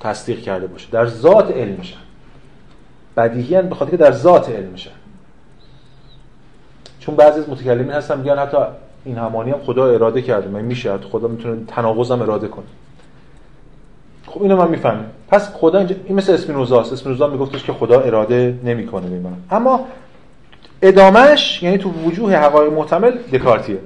تصدیق 0.00 0.40
کرده 0.40 0.66
باشه. 0.66 0.88
در 0.90 1.06
ذات 1.06 1.50
علمشن 1.50 1.96
بدیهی 3.16 3.62
به 3.62 3.74
خاطر 3.74 3.90
که 3.90 3.96
در 3.96 4.12
ذات 4.12 4.48
علمشن 4.50 4.90
چون 7.00 7.16
بعضی 7.16 7.40
از 7.40 7.48
متکلمین 7.48 7.90
هستن 7.90 8.18
میگن 8.18 8.38
حتی 8.38 8.56
این 9.04 9.18
همانی 9.18 9.50
هم 9.50 9.58
خدا 9.66 9.86
اراده 9.86 10.22
کرده. 10.22 10.48
من 10.48 10.62
میشه 10.62 10.98
خدا 10.98 11.28
می‌تونه 11.28 11.64
تناقض 11.66 12.10
اراده 12.10 12.48
کنه. 12.48 12.64
خب 14.26 14.42
اینو 14.42 14.56
من 14.56 14.68
می‌فهمم. 14.68 15.04
پس 15.28 15.54
خدا 15.54 15.78
اینجا 15.78 15.96
این 16.04 16.16
مثل 16.16 16.32
اسپینوزا 16.32 16.80
است. 16.80 16.92
اسپینوزا 16.92 17.26
میگفتش 17.26 17.64
که 17.64 17.72
خدا 17.72 18.00
اراده 18.00 18.58
نمی‌کنه 18.64 19.08
به 19.08 19.18
من. 19.18 19.36
اما 19.50 19.86
ادامش 20.82 21.62
یعنی 21.62 21.78
تو 21.78 21.90
وجوه 21.90 22.36
حقایق 22.36 22.72
محتمل 22.72 23.10
دکارتیه. 23.32 23.78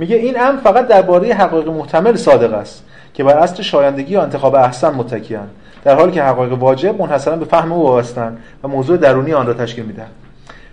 میگه 0.00 0.16
این 0.16 0.36
هم 0.36 0.56
فقط 0.56 0.88
درباره 0.88 1.34
حقایق 1.34 1.68
محتمل 1.68 2.16
صادق 2.16 2.52
است 2.52 2.84
که 3.14 3.24
بر 3.24 3.36
اصل 3.36 3.62
شایندگی 3.62 4.16
و 4.16 4.20
انتخاب 4.20 4.54
احسن 4.54 4.90
متکیان 4.90 5.48
در 5.84 5.94
حالی 5.94 6.12
که 6.12 6.22
حقایق 6.22 6.52
واجب 6.52 7.02
منحصرا 7.02 7.36
به 7.36 7.44
فهم 7.44 7.72
او 7.72 7.82
وابستند 7.82 8.38
و 8.62 8.68
موضوع 8.68 8.96
درونی 8.96 9.32
آن 9.32 9.46
را 9.46 9.54
تشکیل 9.54 9.84
میدن. 9.84 10.06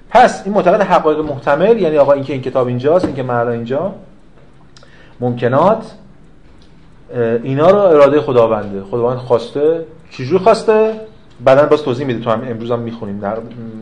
پس 0.09 0.41
این 0.45 0.53
معتقد 0.53 0.81
حقایق 0.81 1.19
محتمل 1.19 1.81
یعنی 1.81 1.97
آقا 1.97 2.13
اینکه 2.13 2.33
این 2.33 2.41
کتاب 2.41 2.67
اینجاست 2.67 3.05
اینکه 3.05 3.23
معنا 3.23 3.51
اینجا 3.51 3.95
ممکنات 5.19 5.91
اینا 7.43 7.69
رو 7.69 7.77
اراده 7.77 8.21
خداونده. 8.21 8.83
خداوند 8.83 9.17
خواسته. 9.17 9.85
چجور 10.11 10.39
خواسته؟ 10.39 10.93
بعدا 11.45 11.65
باز 11.65 11.83
توضیح 11.83 12.07
میده. 12.07 12.23
تو 12.23 12.29
هم 12.29 12.41
امروز 12.49 12.71
هم 12.71 12.79
می‌خونیم. 12.79 13.19
در 13.19 13.37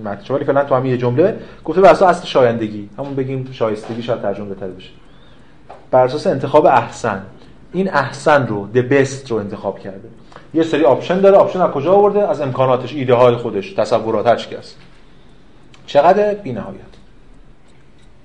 متن. 0.05 0.33
ولی 0.33 0.45
فعلا 0.45 0.63
تو 0.63 0.75
هم 0.75 0.85
یه 0.85 0.97
جمله. 0.97 1.35
گفته 1.65 1.81
بر 1.81 1.89
اساس 1.89 2.17
اصل 2.17 2.27
شایندگی. 2.27 2.89
همون 2.97 3.15
بگیم 3.15 3.49
شایستگی 3.51 4.01
شاید 4.01 4.21
ترجمه 4.21 4.49
بهتر 4.49 4.67
بشه. 4.67 4.89
بر 5.95 6.03
اساس 6.03 6.27
انتخاب 6.27 6.65
احسن. 6.65 7.21
این 7.73 7.89
احسن 7.89 8.47
رو 8.47 8.67
the 8.73 8.91
best 8.91 9.31
رو 9.31 9.37
انتخاب 9.37 9.79
کرده. 9.79 10.09
یه 10.53 10.63
سری 10.63 10.83
option 10.83 11.21
داره. 11.21 11.37
option 11.37 11.61
از 11.61 11.71
کجا 11.71 11.93
آورده؟ 11.93 12.27
از 12.27 12.41
امکاناتش 12.41 12.93
ایده 12.93 13.13
های 13.13 13.35
خودش 13.35 13.73
تصورات 13.73 14.27
هر 14.27 14.65
چقدر؟ 15.85 16.33
بی 16.33 16.53
نهایت 16.53 16.79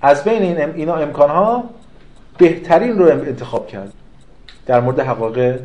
از 0.02 0.24
بین 0.24 0.42
این 0.42 0.60
اینا 0.74 0.94
امکانها 0.94 1.64
بهترین 2.38 2.98
رو 2.98 3.04
انتخاب 3.04 3.66
کرد. 3.66 3.92
در 4.66 4.80
مورد 4.80 5.00
حقایق 5.00 5.60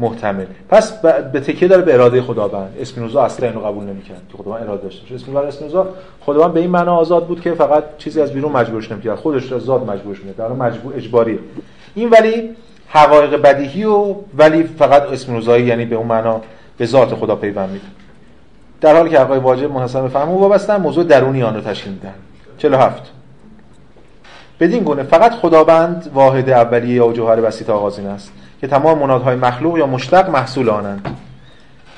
محتمل. 0.00 0.44
پس 0.68 0.92
به 1.32 1.40
تکیه 1.40 1.68
داره 1.68 1.82
به 1.82 1.94
اراده 1.94 2.22
خداوند. 2.22 2.76
اسپینوزا 2.80 3.22
اصلا 3.22 3.48
اینو 3.48 3.60
قبول 3.60 3.84
نمی‌کرد. 3.84 4.22
که 4.32 4.38
خداوند 4.38 4.62
اراده 4.62 4.82
داشته 4.82 5.02
باشه. 5.02 5.14
اسپینوزا 5.14 5.46
اسپینوزا 5.46 5.88
خداوند 6.20 6.52
به 6.52 6.60
این 6.60 6.70
معنا 6.70 6.96
آزاد 6.96 7.26
بود 7.26 7.40
که 7.40 7.54
فقط 7.54 7.84
چیزی 7.98 8.20
از 8.20 8.32
بیرون 8.32 8.52
مجبورش 8.52 8.92
نمی‌کرد. 8.92 9.14
خودش 9.14 9.58
ذات 9.58 9.82
مجبورش 9.82 10.24
می‌کرد 10.24 10.52
مجبور 10.52 10.96
اجباری 10.96 11.38
این 11.94 12.08
ولی 12.08 12.50
حقایق 12.88 13.42
بدیهی 13.42 13.84
و 13.84 14.14
ولی 14.38 14.62
فقط 14.62 15.02
اسپینوزایی 15.02 15.66
یعنی 15.66 15.84
به 15.84 15.96
اون 15.96 16.06
معنا 16.06 16.40
به 16.78 16.86
ذات 16.86 17.14
خدا 17.14 17.36
پیوند 17.36 17.70
میده. 17.70 17.84
در 18.80 18.96
حالی 18.96 19.10
که 19.10 19.20
حقایق 19.20 19.42
واجب 19.42 19.70
منحصر 19.72 20.02
به 20.02 20.08
فهم 20.08 20.28
او 20.28 20.40
وابستن 20.40 20.76
موضوع 20.76 21.04
درونی 21.04 21.42
آن 21.42 21.54
رو 21.54 21.60
تشکیل 21.60 21.92
میدن. 21.92 22.14
47 22.58 23.02
بدین 24.60 24.84
گونه 24.84 25.02
فقط 25.02 25.32
خداوند 25.32 26.10
واحد 26.14 26.50
اولیه 26.50 26.94
یا 26.94 27.12
جوهر 27.12 27.40
بسیط 27.40 27.70
آغازین 27.70 28.06
است. 28.06 28.32
که 28.60 28.66
تمام 28.66 28.98
منادهای 28.98 29.36
مخلوق 29.36 29.78
یا 29.78 29.86
مشتق 29.86 30.30
محصول 30.30 30.70
آنند. 30.70 31.16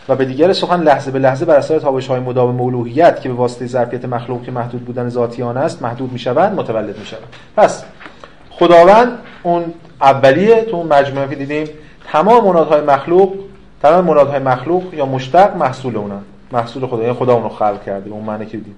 و 0.08 0.16
به 0.16 0.24
دیگر 0.24 0.52
سخن 0.52 0.82
لحظه 0.82 1.10
به 1.10 1.18
لحظه 1.18 1.44
بر 1.44 1.56
اثر 1.56 1.78
تابش 1.78 2.06
های 2.06 2.20
مدام 2.20 2.54
مولوهیت 2.54 3.20
که 3.20 3.28
به 3.28 3.34
واسطه 3.34 3.66
ظرفیت 3.66 4.04
مخلوق 4.04 4.42
که 4.42 4.52
محدود 4.52 4.84
بودن 4.84 5.08
ذاتی 5.08 5.42
آن 5.42 5.56
است 5.56 5.82
محدود 5.82 6.12
می 6.12 6.18
شوند 6.18 6.58
متولد 6.58 6.98
می 6.98 7.06
شوند 7.06 7.22
پس 7.56 7.84
خداوند 8.50 9.18
اون 9.42 9.64
اولیه 10.00 10.64
تو 10.64 10.76
اون 10.76 10.86
مجموعه 10.86 11.28
که 11.28 11.34
دیدیم 11.34 11.68
تمام 12.12 12.44
منادهای 12.44 12.80
مخلوق 12.80 13.34
تمام 13.82 14.04
منادهای 14.04 14.38
مخلوق 14.38 14.94
یا 14.94 15.06
مشتق 15.06 15.56
محصول 15.56 15.96
اونن 15.96 16.22
محصول 16.52 16.86
خدا 16.86 17.02
یعنی 17.02 17.12
خدا 17.12 17.34
اونو 17.34 17.48
خلق 17.48 17.84
کرده 17.84 18.10
اون 18.10 18.24
معنی 18.24 18.46
که 18.46 18.56
دیدیم. 18.56 18.76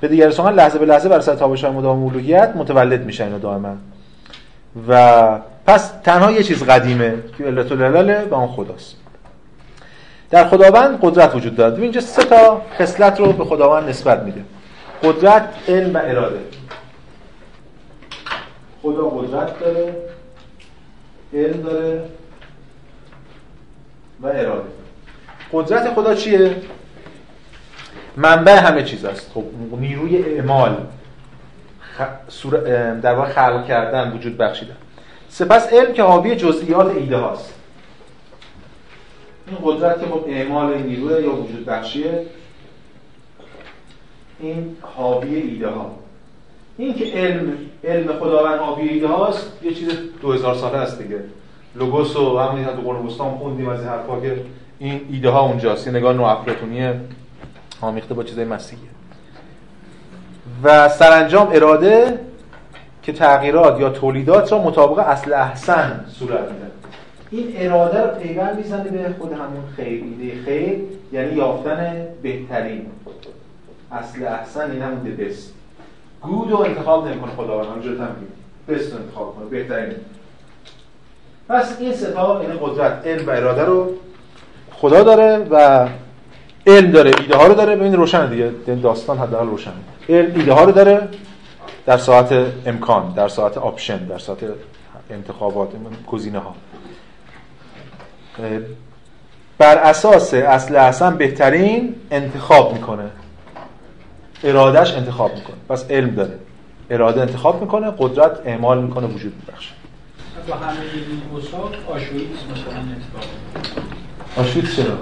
به 0.00 0.08
دیگر 0.08 0.30
سخن 0.30 0.52
لحظه 0.52 0.78
به 0.78 0.86
لحظه 0.86 1.08
بر 1.08 1.16
اثر 1.16 1.34
تابش 1.34 1.64
های 1.64 1.72
مدام 1.72 1.98
مولوهیت 1.98 2.52
متولد 2.56 3.04
میشن 3.04 3.24
اینو 3.24 3.38
دائما. 3.38 3.76
و 4.88 5.38
پس 5.66 5.92
تنها 6.04 6.30
یه 6.30 6.42
چیز 6.42 6.62
قدیمه 6.64 7.14
که 7.38 7.44
علت 7.44 7.72
العلل 7.72 8.28
و 8.28 8.34
اون 8.34 8.48
خداست. 8.48 8.96
در 10.30 10.48
خداوند 10.48 10.98
قدرت 11.02 11.34
وجود 11.34 11.56
دارد. 11.56 11.80
اینجا 11.80 12.00
سه 12.00 12.24
تا 12.24 12.62
خصلت 12.78 13.20
رو 13.20 13.32
به 13.32 13.44
خداوند 13.44 13.88
نسبت 13.88 14.22
میده. 14.22 14.44
قدرت 15.02 15.48
علم 15.68 15.94
و 15.94 15.98
اراده. 15.98 16.40
خدا 18.82 19.08
قدرت 19.08 19.60
داره 19.60 19.96
علم 21.34 21.62
داره 21.62 22.02
و 24.22 24.26
اراده. 24.26 24.68
قدرت 25.52 25.94
خدا 25.94 26.14
چیه؟ 26.14 26.56
منبع 28.16 28.58
همه 28.58 28.84
چیز 28.84 29.04
است 29.04 29.30
خب 29.34 29.44
نیروی 29.80 30.16
اعمال 30.22 30.76
در 33.02 33.14
واقع 33.14 33.32
خلق 33.32 33.66
کردن 33.66 34.12
وجود 34.12 34.36
بخشیدن. 34.36 34.76
سپس 35.32 35.72
علم 35.72 35.92
که 35.92 36.02
حاوی 36.02 36.36
جزئیات 36.36 36.96
ایده 36.96 37.16
هاست. 37.16 37.54
این 39.46 39.58
قدرت 39.64 40.00
که 40.00 40.06
خب 40.06 40.24
اعمال 40.28 40.78
نیروی 40.78 41.22
یا 41.22 41.34
وجود 41.34 41.66
بخشیه 41.66 42.26
این 44.40 44.76
حاوی 44.80 45.34
ایده 45.34 45.68
ها. 45.68 45.90
این 46.78 46.94
که 46.94 47.04
علم 47.04 47.52
علم 47.84 48.12
خداوند 48.20 48.60
حاوی 48.60 48.88
ایده 48.88 49.08
هاست 49.08 49.52
یه 49.62 49.74
چیز 49.74 49.88
2000 50.22 50.54
ساله 50.54 50.78
است 50.78 51.02
دیگه. 51.02 51.20
لوگوس 51.74 52.16
و 52.16 52.38
همین 52.38 52.64
تو 52.64 52.80
قرون 52.80 53.06
وسطا 53.06 53.24
خوندیم 53.24 53.68
از 53.68 53.80
این 53.80 53.88
حرفا 53.88 54.20
که 54.20 54.40
این 54.78 55.00
ایده 55.10 55.30
ها 55.30 55.40
اونجاست. 55.40 55.86
یه 55.86 55.92
نگاه 55.92 56.12
نوافلاطونی 56.12 56.90
آمیخته 57.80 58.14
با 58.14 58.24
چیزای 58.24 58.44
مسیحیه. 58.44 58.88
و 60.62 60.88
سرانجام 60.88 61.48
اراده 61.52 62.18
که 63.02 63.12
تغییرات 63.12 63.80
یا 63.80 63.90
تولیدات 63.90 64.52
را 64.52 64.58
مطابق 64.58 64.98
اصل 64.98 65.32
احسن 65.32 66.04
صورت 66.08 66.40
میده 66.40 66.72
این 67.30 67.52
اراده 67.56 68.00
رو 68.00 68.18
پیوند 68.18 68.56
می‌زنه 68.56 68.84
به 68.84 69.14
خود 69.18 69.32
همون 69.32 69.64
خیر 69.76 70.04
ایده 70.04 70.42
خیر 70.44 70.78
یعنی 71.12 71.32
یافتن 71.32 72.06
بهترین 72.22 72.86
اصل 73.92 74.26
احسن 74.26 74.70
این 74.70 74.82
همون 74.82 75.16
بست 75.16 75.52
گود 76.22 76.50
رو 76.50 76.58
انتخاب 76.58 77.08
نمی‌کنه 77.08 77.30
خداوند 77.36 77.66
همونجور 77.66 77.96
هم 77.96 78.16
بست 78.68 78.92
رو 78.92 78.98
انتخاب 78.98 79.34
کنه 79.36 79.44
بهترین. 79.44 79.94
پس 81.48 81.76
این 81.80 81.92
ستا 81.92 82.40
این 82.40 82.48
یعنی 82.48 82.60
قدرت 82.62 83.06
علم 83.06 83.26
و 83.26 83.30
اراده 83.30 83.64
رو 83.64 83.92
خدا 84.72 85.02
داره 85.02 85.46
و 85.50 85.88
علم 86.66 86.90
داره 86.90 87.10
ایده 87.20 87.36
ها 87.36 87.46
رو 87.46 87.54
داره. 87.54 87.76
ببین 87.76 87.94
روشن 87.94 88.30
دیگه 88.30 88.50
داستان 88.82 89.18
حداقل 89.18 89.46
روشن 89.46 89.72
علم 90.08 90.32
ایده 90.36 90.52
ها 90.52 90.64
رو 90.64 90.72
داره. 90.72 91.08
در 91.86 91.98
ساعت 91.98 92.32
امکان 92.66 93.12
در 93.12 93.28
ساعت 93.28 93.58
آپشن 93.58 93.96
در 93.96 94.18
ساعت 94.18 94.38
انتخابات 95.10 95.68
گزینه 96.06 96.38
ها 96.38 96.54
بر 99.58 99.78
اساس 99.78 100.34
اصل 100.34 100.76
اصلا 100.76 101.10
بهترین 101.10 101.94
انتخاب 102.10 102.72
می‌کنه. 102.72 103.10
ارادش 104.44 104.94
انتخاب 104.94 105.34
می‌کنه. 105.34 105.56
پس 105.68 105.90
علم 105.90 106.14
داره. 106.14 106.38
اراده 106.90 107.20
انتخاب 107.20 107.60
می‌کنه 107.60 107.92
قدرت 107.98 108.38
اعمال 108.44 108.82
می‌کنه 108.82 109.06
وجود 109.06 109.34
میبخشه. 109.34 109.72
با 110.48 110.54
همه 110.54 110.80
این 110.80 111.22
آشویتس 111.88 112.38
مثلا 112.52 112.82
آشویتس 114.36 114.76
چرا؟ 114.76 114.98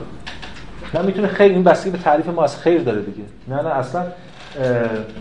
نه 0.95 1.03
می‌تونه 1.03 1.29
خیر 1.29 1.53
این 1.53 1.65
بستگی 1.65 1.91
به 1.91 1.99
تعریف 1.99 2.29
ما 2.29 2.45
از 2.45 2.59
خیر 2.61 2.83
داره 2.83 3.03
دیگه. 3.03 3.25
نه 3.49 3.63
نه 3.63 3.69
اصلا 3.69 4.07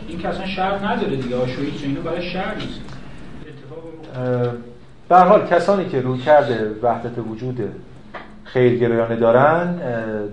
این 0.08 0.20
که 0.20 0.28
اصلا 0.28 0.48
شر 0.48 0.86
نداره 0.86 1.16
دیگه 1.16 1.36
آشویتس 1.36 1.84
اینو 1.84 2.02
برای 2.02 2.30
شر 2.30 2.56
نیست. 2.56 2.82
به 5.10 5.18
حال 5.18 5.48
کسانی 5.48 5.90
که 5.90 6.02
روی 6.02 6.20
کرده 6.20 6.72
وحدت 6.84 7.18
وجود 7.18 7.60
خیرگرایانه 8.44 9.16
دارن 9.16 9.76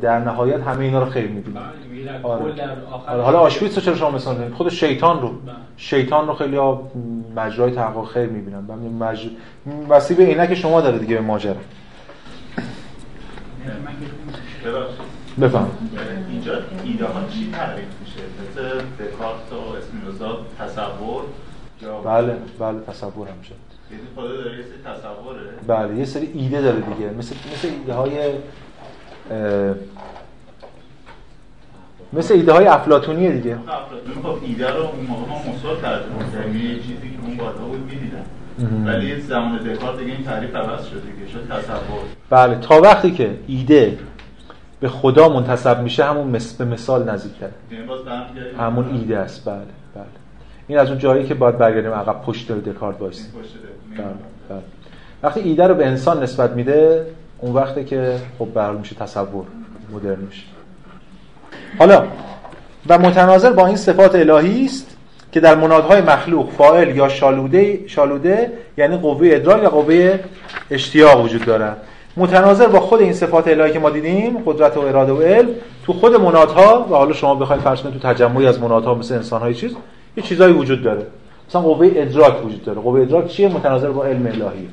در 0.03 0.19
نهایت 0.19 0.61
همه 0.61 0.85
اینا 0.85 1.05
رو 1.05 1.11
خیر 1.11 1.27
می‌دونن. 1.27 1.61
بله، 1.61 2.21
آره. 2.23 2.45
آره. 3.07 3.23
حالا 3.23 3.39
آشویتس 3.39 3.75
رو 3.75 3.85
چرا 3.85 3.95
شما 3.95 4.11
مثلا 4.11 4.35
خود 4.55 4.69
شیطان 4.69 5.21
رو. 5.21 5.29
بله. 5.29 5.55
شیطان 5.77 6.27
رو 6.27 6.35
خیلی 6.35 6.57
ها 6.57 6.91
مجرای 7.37 7.71
تحقق 7.71 8.09
خیر 8.09 8.27
می‌بینن. 8.27 8.59
مج... 9.01 9.31
مسیب 9.91 10.21
عینک 10.21 10.55
شما 10.55 10.81
داره 10.81 10.99
دیگه 10.99 11.15
به 11.15 11.21
ماجرا. 11.21 11.55
بفهم 15.41 15.71
اینجا 16.47 16.63
ایده 16.85 17.05
ها 17.05 17.21
چی 17.31 17.51
تعریف 17.53 17.85
میشه؟ 18.01 18.21
مثل 18.43 18.79
دکارت 18.79 19.53
و 19.53 19.77
اسپینوزا 19.77 20.39
تصور؟ 20.59 21.23
بله 22.05 22.37
بله 22.59 22.81
تصور 22.81 23.29
هم 23.29 23.43
شد 23.43 23.55
یعنی 23.91 24.03
خدا 24.17 24.37
داره 24.37 24.57
یه 24.59 24.65
سری 24.65 24.95
تصوره؟ 24.95 25.41
بله 25.67 25.99
یه 25.99 26.05
سری 26.05 26.31
ایده 26.35 26.61
داره 26.61 26.81
دیگه. 26.81 27.11
مثل 27.11 27.35
مثل 27.53 27.69
ایده 27.69 27.95
های 27.95 28.33
مثل 32.13 32.35
ایده 32.35 32.53
های 32.53 32.67
افلاتونیه 32.67 33.33
دیگه 33.33 33.59
افلاتون 33.69 34.23
خب 34.23 34.45
ایده 34.45 34.71
رو 34.71 34.83
اون 34.83 35.07
موقع 35.09 35.29
ما 35.29 35.39
مثبت 35.39 35.83
ترجمه 35.83 36.47
یعنی 36.47 36.81
چیزی 36.81 37.11
که 37.11 37.27
اون 37.27 37.37
بالا 37.37 37.53
بود 37.53 37.91
می‌دیدن. 37.91 38.25
ولی 38.87 39.21
زمان 39.21 39.59
دکارت 39.59 39.99
دیگه 39.99 40.13
این 40.13 40.25
تعریف 40.25 40.57
عوض 40.57 40.87
شد 40.87 41.03
دیگه. 41.03 41.33
شد 41.33 41.49
تصور. 41.49 42.01
بله 42.31 42.57
تا 42.57 42.81
وقتی 42.81 43.11
که 43.11 43.31
ایده 43.47 43.99
به 44.81 44.89
خدا 44.89 45.29
منتسب 45.29 45.83
میشه 45.83 46.05
همون 46.05 46.39
به 46.59 46.65
مثال 46.65 47.11
نزدیکتره 47.11 47.51
یعنی 47.71 47.85
همون 48.59 48.89
ایده 48.89 49.19
است. 49.19 49.45
بله 49.45 49.57
بله. 49.95 50.05
این 50.69 50.79
از 50.79 50.89
اون 50.89 50.99
جایی 50.99 51.27
که 51.27 51.35
باید 51.35 51.59
برگردیم 51.59 51.93
عقب 51.93 52.23
پشت 52.23 52.53
دکارت 52.53 53.01
وایس. 53.01 53.29
بله 53.97 54.05
بله. 54.49 54.59
وقتی 55.23 55.41
ایده 55.41 55.67
رو 55.67 55.75
به 55.75 55.87
انسان 55.87 56.23
نسبت 56.23 56.51
میده 56.51 57.07
اون 57.39 57.53
وقته 57.53 57.85
که 57.85 58.17
خب 58.39 58.53
برحال 58.55 58.77
میشه 58.77 58.95
تصور 58.95 59.45
مدرن 59.93 60.21
میشه. 60.21 60.43
حالا 61.79 62.05
و 62.89 62.99
متناظر 62.99 63.53
با 63.53 63.67
این 63.67 63.77
صفات 63.77 64.15
الهی 64.15 64.65
است 64.65 64.97
که 65.33 65.41
در 65.41 65.55
منادهای 65.55 66.01
مخلوق 66.01 66.51
فاعل 66.51 66.97
یا 66.97 67.09
شالوده 67.09 67.81
شالوده 67.87 68.53
یعنی 68.77 68.97
قوه 68.97 69.29
ادراک 69.33 69.63
و 69.63 69.69
قوه 69.69 70.19
اشتیاق 70.71 71.25
وجود 71.25 71.45
دارد. 71.45 71.77
متناظر 72.17 72.67
با 72.67 72.81
خود 72.81 73.01
این 73.01 73.13
صفات 73.13 73.49
الهی 73.49 73.73
که 73.73 73.79
ما 73.79 73.91
دیدیم 73.91 74.39
قدرت 74.47 74.77
و 74.77 74.81
اراده 74.81 75.13
و 75.13 75.23
علم 75.23 75.49
تو 75.87 75.93
خود 75.93 76.15
منادها 76.15 76.87
و 76.91 76.95
حالا 76.95 77.13
شما 77.13 77.35
بخواید 77.35 77.63
فرض 77.63 77.81
کنید 77.81 78.01
تو 78.01 78.09
تجمعی 78.09 78.47
از 78.47 78.61
منادها 78.61 78.95
مثل 78.95 79.15
انسان‌های 79.15 79.55
چیز 79.55 79.77
یه 80.17 80.23
چیزایی 80.23 80.55
وجود 80.55 80.83
داره. 80.83 81.07
مثلا 81.49 81.61
قوه 81.61 81.91
ادراک 81.95 82.47
وجود 82.47 82.65
داره. 82.65 82.81
قوه 82.81 83.01
ادراک 83.01 83.29
چیه؟ 83.29 83.49
متناظر 83.49 83.91
با 83.91 84.05
علم 84.05 84.27
الهی. 84.27 84.69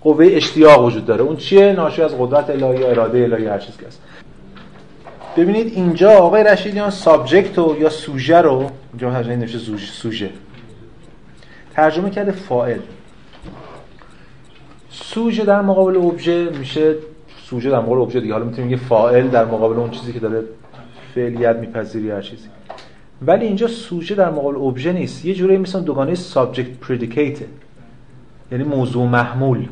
قوه 0.00 0.26
اشتیاق 0.30 0.84
وجود 0.84 1.06
داره. 1.06 1.22
اون 1.22 1.36
چیه؟ 1.36 1.72
ناشی 1.72 2.02
از 2.02 2.14
قدرت 2.18 2.50
الهی 2.50 2.80
یا 2.80 2.88
اراده 2.88 3.18
الهی 3.18 3.46
هر 3.46 3.58
چیزی 3.58 3.84
هست 3.86 4.02
ببینید 5.36 5.72
اینجا 5.74 6.10
آقای 6.10 6.44
رشیدیان 6.44 6.90
سابجکت 6.90 7.58
یا 7.80 7.90
سوژه 7.90 8.38
رو 8.38 8.70
اینجا 8.92 9.20
نوشته 9.20 9.58
سوژه. 9.78 10.30
ترجمه 11.74 12.10
کرده 12.10 12.32
فاعل. 12.32 12.78
سوژه 15.02 15.44
در 15.44 15.60
مقابل 15.60 15.96
ابژه 15.96 16.50
میشه 16.58 16.94
سوژه 17.44 17.70
در 17.70 17.80
مقابل 17.80 18.00
ابژه 18.00 18.20
دیگه. 18.20 18.32
حالا 18.32 18.44
می‌تونیم 18.44 18.70
یه 18.70 18.76
فاعل 18.76 19.28
در 19.28 19.44
مقابل 19.44 19.76
اون 19.76 19.90
چیزی 19.90 20.12
که 20.12 20.18
داره 20.18 20.44
فعلیت 21.14 21.56
می‌پذیره 21.56 22.10
هر 22.10 22.22
چیزی. 22.22 22.48
ولی 23.26 23.46
اینجا 23.46 23.66
سوژه 23.66 24.14
در 24.14 24.30
مقابل 24.30 24.56
ابژه 24.56 24.92
نیست. 24.92 25.24
یه 25.24 25.34
جوری 25.34 25.56
مثل 25.56 25.80
دوگانه 25.80 26.14
subject 26.14 26.70
predicate 26.70 27.38
یعنی 28.52 28.64
موضوع 28.64 29.06
محمول. 29.06 29.66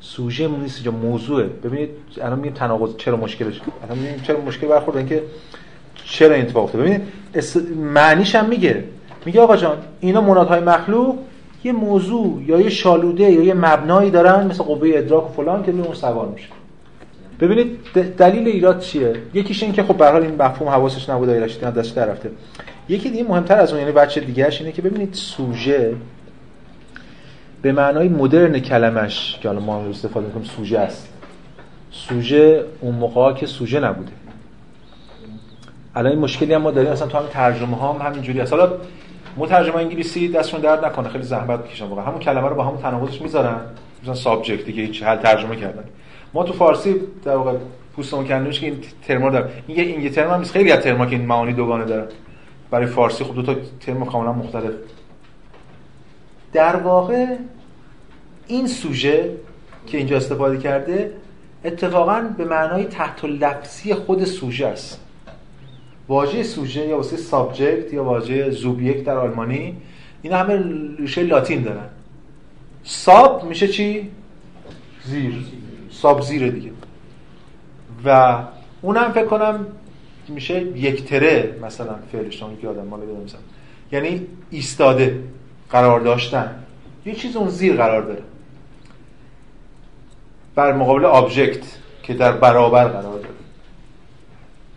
سوژه 0.00 0.48
نیست 0.48 0.76
اینجا 0.76 0.90
موضوعه. 0.90 1.44
ببینید 1.44 1.90
الان 2.22 2.38
میگیم 2.38 2.52
تناقض 2.52 2.96
چرا 2.96 3.16
مشکلش؟ 3.16 3.60
الان 3.84 3.98
میگیم 3.98 4.20
چرا 4.20 4.40
مشکل 4.40 4.66
برخورد 4.66 4.96
اینکه 4.96 5.22
چرا 6.04 6.34
این 6.34 6.44
اتفاق 6.44 6.64
افتاد 6.64 6.80
ببینید 6.80 7.02
معنیش 7.76 8.34
هم 8.34 8.48
میگه. 8.48 8.84
میگه 9.26 9.40
آقا 9.40 9.56
جان 9.56 9.78
اینا 10.00 10.20
منادهای 10.20 10.60
مخلوق 10.60 11.16
یه 11.64 11.72
موضوع 11.72 12.42
یا 12.46 12.60
یه 12.60 12.68
شالوده 12.70 13.22
یا 13.22 13.42
یه 13.42 13.54
مبنایی 13.54 14.10
دارن 14.10 14.46
مثل 14.46 14.62
قوه 14.62 14.90
ادراک 14.94 15.30
و 15.30 15.42
فلان 15.42 15.62
که 15.62 15.72
اون 15.72 15.94
سوار 15.94 16.28
میشه 16.28 16.48
ببینید 17.40 17.78
دلیل 18.18 18.48
ایراد 18.48 18.80
چیه؟ 18.80 19.12
یکیش 19.34 19.62
این 19.62 19.72
که 19.72 19.82
خب 19.82 19.96
به 19.96 20.14
این 20.14 20.42
مفهوم 20.42 20.68
حواسش 20.68 21.10
نبوده 21.10 21.32
ایرادش 21.32 21.58
دستش 21.58 21.88
در 21.88 22.06
رفته 22.06 22.30
یکی 22.88 23.10
دیگه 23.10 23.24
مهمتر 23.24 23.60
از 23.60 23.72
اون 23.72 23.80
یعنی 23.80 23.92
بچه 23.92 24.20
دیگهش 24.20 24.60
اینه 24.60 24.72
که 24.72 24.82
ببینید 24.82 25.14
سوژه 25.14 25.96
به 27.62 27.72
معنای 27.72 28.08
مدرن 28.08 28.58
کلمش 28.58 29.38
که 29.42 29.48
حالا 29.48 29.60
ما 29.60 29.80
استفاده 29.80 30.26
می‌کنیم 30.26 30.44
سوژه 30.44 30.78
است. 30.78 31.08
سوژه 31.90 32.64
اون 32.80 32.94
موقع 32.94 33.32
که 33.32 33.46
سوژه 33.46 33.80
نبوده. 33.80 34.12
الان 35.94 36.12
این 36.12 36.20
مشکلی 36.20 36.54
هم 36.54 36.62
ما 36.62 36.70
داریم 36.70 36.90
اصلا 36.90 37.08
تو 37.08 37.18
همین 37.18 37.30
ترجمه 37.30 37.76
ها 37.76 37.92
هم 37.92 38.06
همینجوری 38.06 38.40
است. 38.40 38.52
حالا 38.52 38.72
مترجم 39.38 39.76
انگلیسی 39.76 40.28
دستشون 40.28 40.60
درد 40.60 40.84
نکنه 40.84 41.08
خیلی 41.08 41.24
زحمت 41.24 41.60
می‌کشن 41.60 41.86
واقعا. 41.86 42.04
همون 42.04 42.20
کلمه 42.20 42.48
رو 42.48 42.54
با 42.54 42.64
همون 42.64 42.78
تناقضش 42.78 43.22
می‌ذارن. 43.22 43.60
مثلا 44.02 44.14
subject 44.14 44.64
دیگه 44.64 44.82
هیچ 44.82 45.02
حل 45.02 45.16
ترجمه 45.16 45.56
کردن. 45.56 45.84
ما 46.34 46.44
تو 46.44 46.52
فارسی 46.52 46.94
در 47.24 47.36
واقع 47.36 47.52
پوستمون 47.96 48.24
کنده‌ست 48.24 48.60
که 48.60 48.66
این 48.66 48.78
ترما 49.08 49.30
داره 49.30 49.50
این 49.66 49.78
یه 49.78 49.84
این 49.84 50.10
ترم 50.10 50.30
هم 50.30 50.42
خیلی 50.42 50.72
از 50.72 50.80
ترما 50.80 51.06
که 51.06 51.16
این 51.16 51.26
معانی 51.26 51.52
دوگانه 51.52 51.84
داره 51.84 52.08
برای 52.70 52.86
فارسی 52.86 53.24
خب 53.24 53.34
دو 53.34 53.42
تا 53.42 53.54
ترم 53.80 54.04
کاملا 54.04 54.32
مختلف. 54.32 54.72
در 56.52 56.76
واقع 56.76 57.26
این 58.46 58.66
سوژه 58.66 59.30
که 59.86 59.98
اینجا 59.98 60.16
استفاده 60.16 60.58
کرده 60.58 61.12
اتفاقا 61.64 62.24
به 62.38 62.44
معنای 62.44 62.84
تحت‌اللفظی 62.84 63.94
خود 63.94 64.24
سوژه 64.24 64.66
است. 64.66 65.00
واژه 66.08 66.42
سوژه 66.42 66.86
یا 66.86 66.96
واژه 66.96 67.16
subject 67.16 67.92
یا 67.92 68.04
واژه 68.04 68.50
Subjekt 68.50 69.04
در 69.04 69.16
آلمانی 69.16 69.76
این 70.22 70.32
همه 70.32 70.64
ریشه 70.98 71.22
لاتین 71.22 71.62
دارن. 71.62 71.88
sub 72.82 73.44
میشه 73.44 73.68
چی؟ 73.68 74.10
زیر. 75.04 75.34
sub 75.90 76.20
زیر 76.22 76.50
دیگه. 76.50 76.70
و 78.04 78.38
اونم 78.82 79.12
فکر 79.12 79.26
کنم 79.26 79.66
میشه 80.28 80.62
iectare 80.62 81.58
مثلا 81.62 81.94
فعلش 82.12 82.42
که 82.60 82.68
آدم 82.68 82.86
مال 82.86 83.00
مثلا 83.00 83.40
یعنی 83.92 84.26
ایستاده 84.50 85.22
قرار 85.70 86.00
داشتن. 86.00 86.54
یه 87.06 87.14
چیز 87.14 87.36
اون 87.36 87.48
زیر 87.48 87.76
قرار 87.76 88.02
داره. 88.02 88.22
در 90.54 90.72
مقابل 90.72 91.04
object 91.04 91.78
که 92.02 92.14
در 92.14 92.32
برابر 92.32 92.84
قرار 92.84 93.18
داره. 93.18 93.37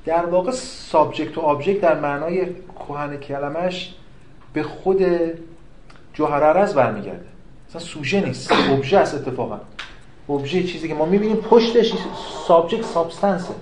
در 0.06 0.26
واقع 0.26 0.52
subject 0.52 1.38
و 1.38 1.41
object 1.41 1.82
در 1.82 1.99
معنای 1.99 2.45
کهن 2.88 3.18
کلمش 3.18 3.93
به 4.54 4.64
خود 4.64 5.02
جوهر 6.14 6.43
عرض 6.43 6.74
برمیگرده. 6.74 7.26
مثلا 7.70 7.82
سوژه 7.82 8.22
نیست. 8.22 8.52
ابژه 8.52 8.97
است 8.97 9.16
اتفاقا. 9.16 9.60
ابژه 10.30 10.64
چیزی 10.64 10.88
که 10.88 10.93
ما 10.93 11.06
می‌بینیم 11.06 11.36
پشتش 11.36 11.93
سابجکت 12.47 12.86
سابستنسه 12.86 13.54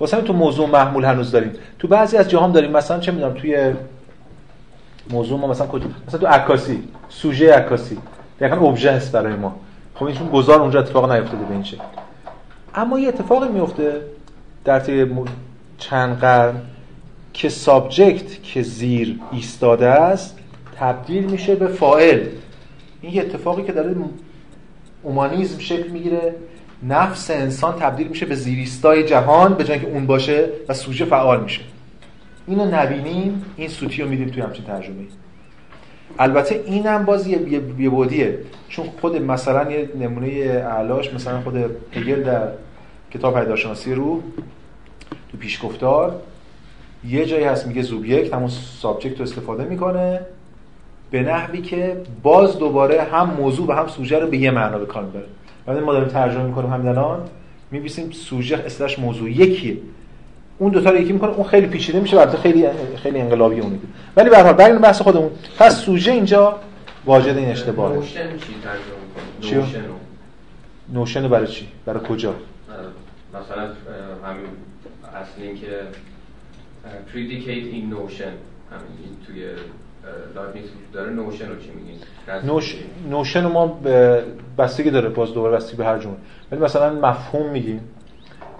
واسه 0.00 0.20
تو 0.20 0.32
موضوع 0.32 0.68
محمول 0.68 1.04
هنوز 1.04 1.30
داریم. 1.30 1.52
تو 1.78 1.88
بعضی 1.88 2.16
از 2.16 2.28
جاهام 2.28 2.52
داریم. 2.52 2.70
مثلا 2.70 2.98
چه 2.98 3.12
می‌دونم 3.12 3.34
توی 3.34 3.72
موضوع 5.10 5.40
ما 5.40 5.46
مثلا 5.46 5.66
کجا؟ 5.66 5.86
مثلا 6.08 6.20
تو 6.20 6.26
عکاسی 6.26 6.88
سوژه 7.08 7.54
عکاسی. 7.54 7.98
دقیقاً 8.40 8.66
ابژه 8.66 8.90
است 8.90 9.12
برای 9.12 9.34
ما. 9.34 9.54
خب 9.94 10.04
اینشون 10.04 10.28
گذار 10.28 10.60
اونجا 10.60 10.80
اتفاق 10.80 11.12
نیفتاده 11.12 11.44
به 11.44 11.52
این 11.52 11.64
شکل. 11.64 11.82
اما 12.74 12.98
یه 12.98 13.08
اتفاقی 13.08 13.48
میفته 13.48 14.00
در 14.66 14.78
طی 14.78 15.06
چند 15.78 16.18
قرن 16.18 16.54
که 17.32 17.48
سابجکت 17.48 18.42
که 18.42 18.62
زیر 18.62 19.18
ایستاده 19.32 19.86
است 19.86 20.38
تبدیل 20.78 21.24
میشه 21.24 21.54
به 21.54 21.66
فاعل. 21.66 22.26
این 23.00 23.14
یه 23.14 23.22
اتفاقی 23.22 23.62
که 23.62 23.72
داره 23.72 23.94
اومانیزم 25.02 25.58
شکل 25.58 25.88
می‌گیره. 25.88 26.34
نفس 26.88 27.30
انسان 27.30 27.74
تبدیل 27.78 28.08
میشه 28.08 28.26
به 28.26 28.34
زیریستای 28.34 29.04
جهان 29.04 29.54
به 29.54 29.64
جای 29.64 29.80
که 29.80 29.86
اون 29.86 30.06
باشه 30.06 30.48
و 30.68 30.74
سوژه 30.74 31.04
فعال 31.04 31.42
میشه. 31.42 31.60
اینو 32.46 32.64
نبینیم 32.64 33.44
این 33.56 33.68
سوتی 33.68 34.02
رو 34.02 34.08
میدیم 34.08 34.28
توی 34.28 34.42
همچین 34.42 34.64
ترجمه 34.64 34.94
البته 36.18 36.62
اینم 36.66 37.04
باز 37.04 37.26
یه 37.26 37.60
بودیه. 37.90 38.38
چون 38.68 38.86
خود 39.00 39.22
مثلا 39.22 39.70
یه 39.70 39.90
نمونه 40.00 40.26
اعلاش 40.76 41.14
مثلا 41.14 41.40
خود 41.40 41.56
هگل 41.92 42.22
در 42.22 42.48
کتاب 43.10 43.40
پیداشناسی 43.40 43.94
روح 43.94 44.20
تو 45.10 45.38
پیشگفتار. 45.38 46.20
یه 47.08 47.26
جایی 47.26 47.44
هست 47.44 47.66
میگه 47.66 47.82
زوبیکت 47.82 48.34
همون 48.34 48.48
سابجکت 48.82 49.16
رو 49.16 49.22
استفاده 49.22 49.64
می‌کنه. 49.64 50.20
به 51.10 51.22
نحوی 51.22 51.62
که 51.62 51.96
باز 52.22 52.58
دوباره 52.58 53.02
هم 53.02 53.30
موضوع 53.30 53.68
و 53.68 53.72
هم 53.72 53.88
سوژه 53.88 54.18
رو 54.18 54.26
به 54.26 54.36
یه 54.36 54.50
معنا 54.50 54.78
به 54.78 54.86
کار 54.86 55.02
می‌بره. 55.02 55.24
بعد 55.66 55.78
ما 55.78 55.92
داریم 55.92 56.08
ترجمه 56.08 56.44
می‌کنیم 56.44 56.72
همین 56.72 56.88
الان 56.88 57.20
میبیسیم 57.70 58.10
سوژه 58.10 58.56
اصلش 58.56 58.98
موضوع 58.98 59.30
یکیه. 59.30 59.76
اون 60.58 60.72
دو 60.72 60.80
تا 60.80 60.90
رو 60.90 61.00
یکی 61.00 61.12
می‌کنه 61.12 61.30
اون 61.30 61.44
خیلی 61.44 61.66
پیچیده 61.66 62.00
میشه 62.00 62.20
البته 62.20 62.38
خیلی 62.38 62.66
خیلی 63.02 63.20
انقلابی 63.20 63.60
اون 63.60 63.80
ولی 64.16 64.30
به 64.30 64.36
هر 64.36 64.42
حال 64.42 64.78
بحث 64.78 65.02
خودمون. 65.02 65.30
پس 65.58 65.80
سوژه 65.80 66.12
اینجا 66.12 66.58
واجد 67.04 67.36
این 67.36 67.48
اشتباهه. 67.48 67.96
notion 67.96 68.12
چی 68.12 68.54
ترجمه 69.40 69.66
می‌کنه؟ 69.66 69.84
notion 70.92 71.28
برای 71.28 71.46
چی؟ 71.46 71.68
برای 71.86 72.00
کجا؟ 72.08 72.34
مثلا 73.34 73.62
همین 74.24 74.46
اصل 75.22 75.42
این 75.42 75.60
که 75.60 75.66
predicate 77.12 77.74
in 77.74 77.94
notion. 77.94 78.34
همین 78.72 79.16
توی 79.26 79.44
لایبنیتس 80.34 80.68
داره. 80.92 81.12
notion 81.12 81.48
رو 81.48 81.56
چی 81.56 81.70
میگین 81.70 82.00
no... 82.44 82.76
notion 83.10 83.44
رو 83.44 83.48
ما 83.48 83.80
بستگی 84.58 84.90
داره 84.90 85.08
باز 85.08 85.34
دوباره 85.34 85.56
بستگی 85.56 85.76
به 85.76 85.84
هر 85.84 85.98
جمله. 85.98 86.16
ولی 86.52 86.60
مثلا 86.60 87.08
مفهوم 87.08 87.50
میگیم 87.50 87.80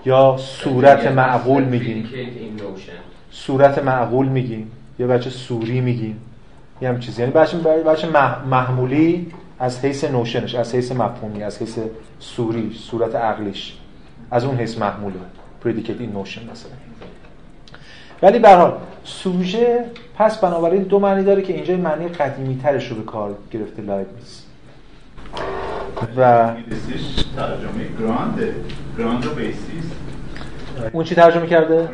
یا 0.04 0.36
صورت 0.38 1.06
معقول 1.06 1.64
میگیم. 1.64 2.08
صورت 3.30 3.78
معقول 3.78 4.28
میگیم 4.28 4.70
یا 4.98 5.06
وجه 5.06 5.30
صوری 5.30 5.80
میگیم. 5.80 6.20
یه 6.80 6.88
همچین 6.88 7.00
چیزی. 7.00 7.22
یعنی 7.22 7.34
وجه 7.34 7.58
وجه 7.58 8.08
محمولی 8.50 9.32
از 9.58 9.84
حیث 9.84 10.04
notion 10.04 10.42
ش 10.42 10.54
از 10.54 10.74
حیث 10.74 10.92
مفهومی 10.92 11.42
از 11.42 11.58
حیث 11.58 11.78
صوری 12.18 12.72
صورت 12.74 13.14
عقلیش. 13.14 13.78
از 14.30 14.44
اون 14.44 14.56
حیث 14.56 14.78
محموله. 14.78 15.14
Predicate 15.66 16.00
in 16.00 16.12
notion 16.18 16.50
مثلا. 16.52 16.72
ولی 18.22 18.38
به 18.38 18.48
حال 18.48 18.78
سوژه 19.04 19.84
پس 20.18 20.38
بنابراین 20.38 20.82
دو 20.82 20.98
معنی 20.98 21.24
داره 21.24 21.42
که 21.42 21.52
اینجا 21.52 21.76
معنی 21.76 22.08
قدیمی 22.08 22.60
ترش 22.62 22.88
رو 22.88 22.96
به 22.96 23.02
کار 23.02 23.34
گرفته 23.50 23.82
لایبنیتس 23.82 24.42
و 26.16 26.52
ترجمه 27.36 27.84
ground 28.00 28.54
ground 28.98 29.34
basis 29.34 29.84
اون 30.92 31.04
چی 31.04 31.14
ترجمه 31.14 31.46
کرده؟ 31.46 31.88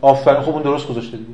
آفرین 0.00 0.40
خوب 0.40 0.54
اون 0.54 0.62
درست 0.62 0.88
گذاشته 0.88 1.16
دیگه. 1.16 1.30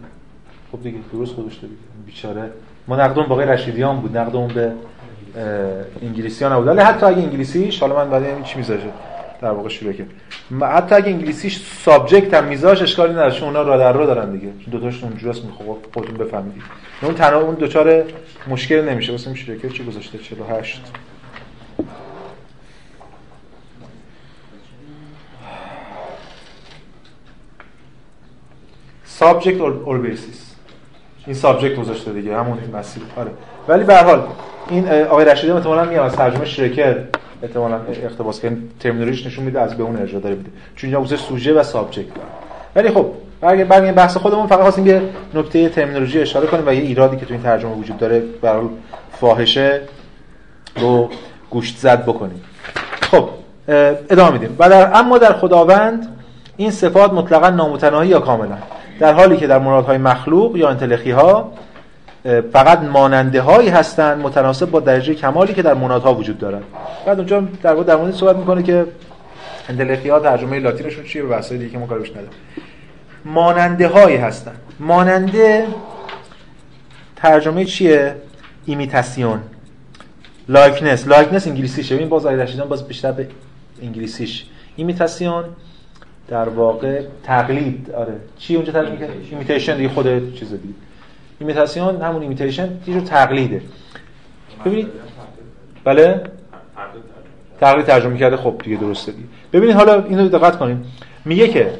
خب 0.72 0.82
دیگه 0.82 0.98
درست 1.12 1.36
گذاشته 1.36 1.66
دیگه. 1.66 1.80
بیچاره. 2.06 2.50
ما 2.88 2.96
نقدمون 2.96 3.26
باقی 3.26 3.44
رشیدیان 3.44 4.00
بود 4.00 4.18
نقدمون 4.18 4.48
به 4.48 4.72
انگلیسی 6.02 6.44
ها 6.44 6.54
نبود. 6.54 6.66
ولی 6.66 6.80
حتی 6.80 7.06
اگه 7.06 7.22
انگلیسیش 7.22 7.80
حالا 7.80 7.96
من 7.96 8.10
بعد 8.10 8.22
این 8.22 8.42
چی 8.42 8.58
می‌ذاره 8.58 8.80
در 9.42 9.50
واقع 9.50 9.68
شروع 9.68 9.92
که. 9.92 10.06
حتی 10.66 10.94
اگه 10.94 11.06
انگلیسیش 11.06 11.60
سابجکت 11.84 12.34
هم 12.34 12.44
میذاش 12.44 12.82
اشکالی 12.82 13.12
نداره 13.12 13.30
چون 13.30 13.48
اونا 13.48 13.62
را 13.62 13.78
در 13.78 13.92
رو 13.92 14.06
دارن 14.06 14.32
دیگه. 14.32 14.52
دو 14.70 14.80
تاشون 14.80 15.08
اونجوریه 15.08 15.42
می‌خواد 15.44 15.86
خودتون 15.94 16.16
بفهمید 16.16 16.62
اون 17.02 17.14
تنها 17.14 17.40
اون 17.40 17.54
دوچار 17.54 18.04
مشکل 18.48 18.88
نمیشه. 18.88 19.12
واسه 19.12 19.30
میشه 19.30 19.58
که 19.58 19.68
چی 19.68 19.84
گذاشته؟ 19.84 20.18
48 20.18 20.82
subject 29.04 29.60
or 29.60 29.98
basis 29.98 30.54
این 31.26 31.34
subject 31.34 31.76
گذاشته 31.76 32.12
دیگه. 32.12 32.36
همون 32.36 32.58
مسیر. 32.74 33.02
آره. 33.16 33.30
ولی 33.68 33.84
به 33.84 33.96
حال 33.96 34.22
این 34.68 34.88
آقای 34.88 35.24
رشیدیان 35.24 35.52
احتمالاً 35.52 35.84
میاد 35.84 36.06
از 36.06 36.12
ترجمه 36.12 36.44
شرکر 36.44 36.96
احتمالاً 37.42 37.80
اقتباس 38.02 38.40
که 38.40 38.56
ترمینولوژیش 38.80 39.26
نشون 39.26 39.44
میده 39.44 39.60
از 39.60 39.76
به 39.76 39.82
اون 39.82 39.96
ارجاع 39.96 40.20
داره 40.20 40.34
میده. 40.34 40.50
چون 40.76 40.94
اینجا 40.94 41.16
سوژه 41.16 41.54
و 41.54 41.62
subject 41.62 42.06
ولی 42.76 42.90
خب 42.90 43.06
برگردیم 43.40 43.94
بحث 43.94 44.16
خودمون 44.16 44.46
فقط 44.46 44.60
خواستیم 44.60 44.86
یه 44.86 45.02
نکته 45.34 45.68
ترمینولوژی 45.68 46.20
اشاره 46.20 46.46
کنیم 46.46 46.66
و 46.66 46.74
یه 46.74 46.80
ایرادی 46.80 47.16
که 47.16 47.26
تو 47.26 47.34
این 47.34 47.42
ترجمه 47.42 47.74
وجود 47.74 47.98
داره 47.98 48.22
ایراد 48.42 48.66
فاحشه 49.20 49.80
رو 50.76 51.10
گوشزد 51.50 52.02
بکنیم. 52.02 52.40
خب 53.00 53.28
ادامه 54.10 54.30
میدیم. 54.30 54.56
و 54.58 54.68
در 54.68 54.96
اما 54.96 55.18
در 55.18 55.32
خداوند 55.32 56.16
این 56.56 56.70
صفات 56.70 57.12
مطلقا 57.12 57.50
نامتناهی 57.50 58.08
یا 58.08 58.20
کاملا؟ 58.20 58.56
در 59.00 59.12
حالی 59.12 59.36
که 59.36 59.46
در 59.46 59.58
مرادهای 59.58 59.98
مخلوق 59.98 60.56
یا 60.56 60.68
انتلخی 60.68 61.10
ها 61.10 61.52
فقط 62.52 62.78
ماننده 62.78 63.40
هایی 63.40 63.68
هستند 63.68 64.22
متناسب 64.22 64.70
با 64.70 64.80
درجه 64.80 65.14
کمالی 65.14 65.54
که 65.54 65.62
در 65.62 65.74
منادها 65.74 66.14
وجود 66.14 66.38
دارد. 66.38 66.62
بعد 67.06 67.18
اونجا 67.18 67.40
در 67.62 67.74
مورد 67.74 67.86
در 67.86 67.96
مورد 67.96 68.14
صحبت 68.14 68.36
می‌کنه 68.36 68.62
که 68.62 68.86
انتلخی 69.68 70.08
ها 70.08 70.20
ترجمه 70.20 70.58
لاتینشون 70.58 71.04
چیه 71.04 71.22
به 71.22 71.28
بحثای 71.28 71.58
دیگه 71.58 71.70
که 71.70 71.78
ما 71.78 71.86
کارش 71.86 72.10
نداریم. 72.10 72.30
ماننده 73.24 73.88
هایی 73.88 74.16
هستن 74.16 74.52
ماننده 74.80 75.66
ترجمه 77.16 77.64
چیه؟ 77.64 78.14
ایمیتاسیون. 78.66 79.40
likeness. 80.48 81.08
likeness 81.08 81.46
انگلیسیشه 81.46 81.94
این 81.94 82.08
باز 82.08 82.26
رشیدیان 82.26 82.68
باز 82.68 82.88
بیشتر 82.88 83.12
به 83.12 83.28
انگلیسیش. 83.82 84.46
imitation 84.76 85.44
در 86.28 86.48
واقع 86.48 87.02
تقلید. 87.24 87.90
آره. 87.90 88.12
چی 88.38 88.56
اونجا 88.56 88.72
ترجمه 88.72 88.96
کرد؟ 88.96 89.10
imitation 89.30 89.76
دیگه 89.76 89.88
خود 89.88 90.34
چیز 90.34 90.50
دیگه. 90.50 90.74
imitation 91.42 92.02
همون 92.02 92.22
imitation 92.22 92.68
یه 92.86 92.94
جور 92.94 93.02
تقلیده. 93.02 93.62
ببینید 94.64 94.88
بله؟ 95.84 96.20
تقلید 97.60 97.86
ترجمه 97.86 98.18
کرده 98.18 98.36
خب 98.36 98.60
دیگه 98.64 98.76
درسته 98.76 99.12
دیگه. 99.12 99.28
ببینید 99.52 99.76
حالا 99.76 100.04
اینو 100.04 100.28
دقت 100.28 100.58
کنید 100.58 100.76
میگه 101.24 101.48
که 101.48 101.70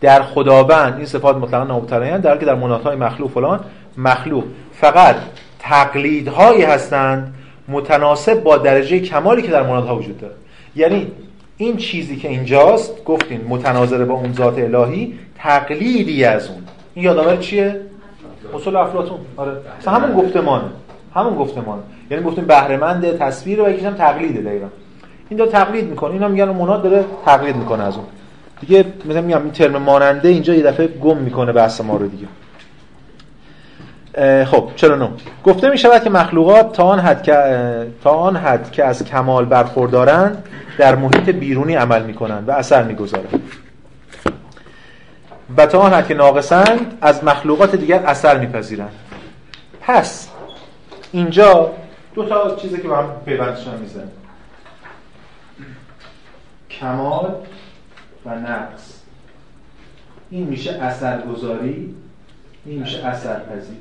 در 0.00 0.22
خداوند 0.22 0.96
این 0.96 1.06
صفات 1.06 1.36
مطلقا 1.36 1.64
نامتناهی 1.64 2.18
در 2.18 2.38
که 2.38 2.46
در 2.46 2.54
منادهای 2.54 2.96
مخلوق 2.96 3.30
فلان 3.30 3.60
مخلوق. 3.96 4.44
فقط 4.72 5.16
تقلیدهایی 5.58 6.62
هستند 6.62 7.34
متناسب 7.68 8.42
با 8.42 8.56
درجه 8.56 9.00
کمالی 9.00 9.42
که 9.42 9.48
در 9.48 9.62
منادها 9.62 9.96
وجود 9.96 10.20
داره. 10.20 10.34
یعنی 10.76 11.12
این 11.56 11.76
چیزی 11.76 12.16
که 12.16 12.28
اینجاست 12.28 13.04
گفتین 13.04 13.40
متناظر 13.48 14.04
با 14.04 14.14
اون 14.14 14.32
ذات 14.32 14.58
الهی 14.58 15.18
تقلیدی 15.38 16.24
از 16.24 16.48
اون. 16.48 16.62
این 16.94 17.04
یادآور 17.04 17.36
چیه؟ 17.36 17.87
اصول 18.54 18.76
افلاطون. 18.76 19.18
آره. 19.36 19.52
مثلا 19.80 19.94
همون 19.94 20.16
گفتمانه 20.16 20.64
همون 21.14 21.34
گفتمانه 21.34 21.82
یعنی 22.10 22.24
گفتیم 22.24 22.44
بهره 22.44 23.12
تصویر 23.12 23.60
و 23.60 23.70
یکیش 23.70 23.82
تقلیده 23.82 24.40
دقیقاً. 24.40 24.66
این 25.28 25.38
داره 25.38 25.50
تقلید 25.50 25.90
می‌کنه. 25.90 26.12
اینا 26.12 26.28
میگن 26.28 26.48
مناد 26.48 26.82
داره 26.82 27.04
تقلید 27.24 27.56
می‌کنه 27.56 27.84
از 27.84 27.96
اون. 27.96 28.06
دیگه 28.60 28.84
مثلا 29.08 29.20
میگم 29.20 29.42
این 29.42 29.50
ترم 29.50 29.76
ماننده 29.76 30.28
اینجا 30.28 30.54
یه 30.54 30.62
دفعه 30.62 30.86
گم 30.86 31.16
می‌کنه 31.16 31.52
بحث 31.52 31.80
ما 31.80 31.96
رو 31.96 32.08
دیگه. 32.08 32.26
خب 34.44 34.68
چرا 34.76 34.96
نو 34.96 35.08
گفته 35.44 35.70
می 35.70 35.78
شود 35.78 36.04
که 36.04 36.10
مخلوقات 36.10 36.72
تا 36.72 36.84
آن 36.84 36.98
حد 36.98 37.22
که 37.22 37.34
تا 38.04 38.10
آن 38.10 38.36
حد 38.36 38.70
که 38.70 38.84
از 38.84 39.04
کمال 39.04 39.44
برخوردارند 39.44 40.44
در 40.78 40.94
محیط 40.94 41.30
بیرونی 41.30 41.74
عمل 41.74 42.02
می 42.02 42.14
کنند 42.14 42.48
و 42.48 42.52
اثر 42.52 42.82
می 42.82 42.94
گذارند 42.94 43.42
و 45.56 45.66
تا 45.66 45.78
آن 45.78 45.94
حد 45.94 46.06
که 46.06 46.14
ناقصند 46.14 46.98
از 47.00 47.24
مخلوقات 47.24 47.76
دیگر 47.76 48.06
اثر 48.06 48.38
میپذیرند. 48.38 48.92
پس 49.80 50.28
اینجا 51.12 51.70
دو 52.14 52.24
تا 52.24 52.56
چیزی 52.56 52.82
که 52.82 52.88
با 52.88 52.96
هم 52.96 53.10
پیوندشون 53.24 53.74
میزن 53.74 54.08
کمال 56.70 57.34
و 58.26 58.34
نقص. 58.34 59.00
این 60.30 60.46
میشه 60.46 60.72
اثرگذاری 60.72 61.94
این 62.64 62.80
میشه 62.80 63.06
اثرپذیر. 63.06 63.76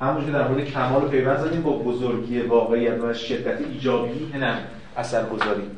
همونجور 0.00 0.24
که 0.26 0.32
در 0.32 0.48
مورد 0.48 0.64
کمال 0.64 1.04
و 1.04 1.08
پیوند 1.08 1.38
زدیم 1.38 1.62
با 1.62 1.72
بزرگی 1.72 2.40
واقعیت 2.40 3.00
و 3.00 3.14
شدت 3.14 3.60
ایجابی 3.60 4.32
نه 4.34 4.58
اثرگذاری. 4.96 5.70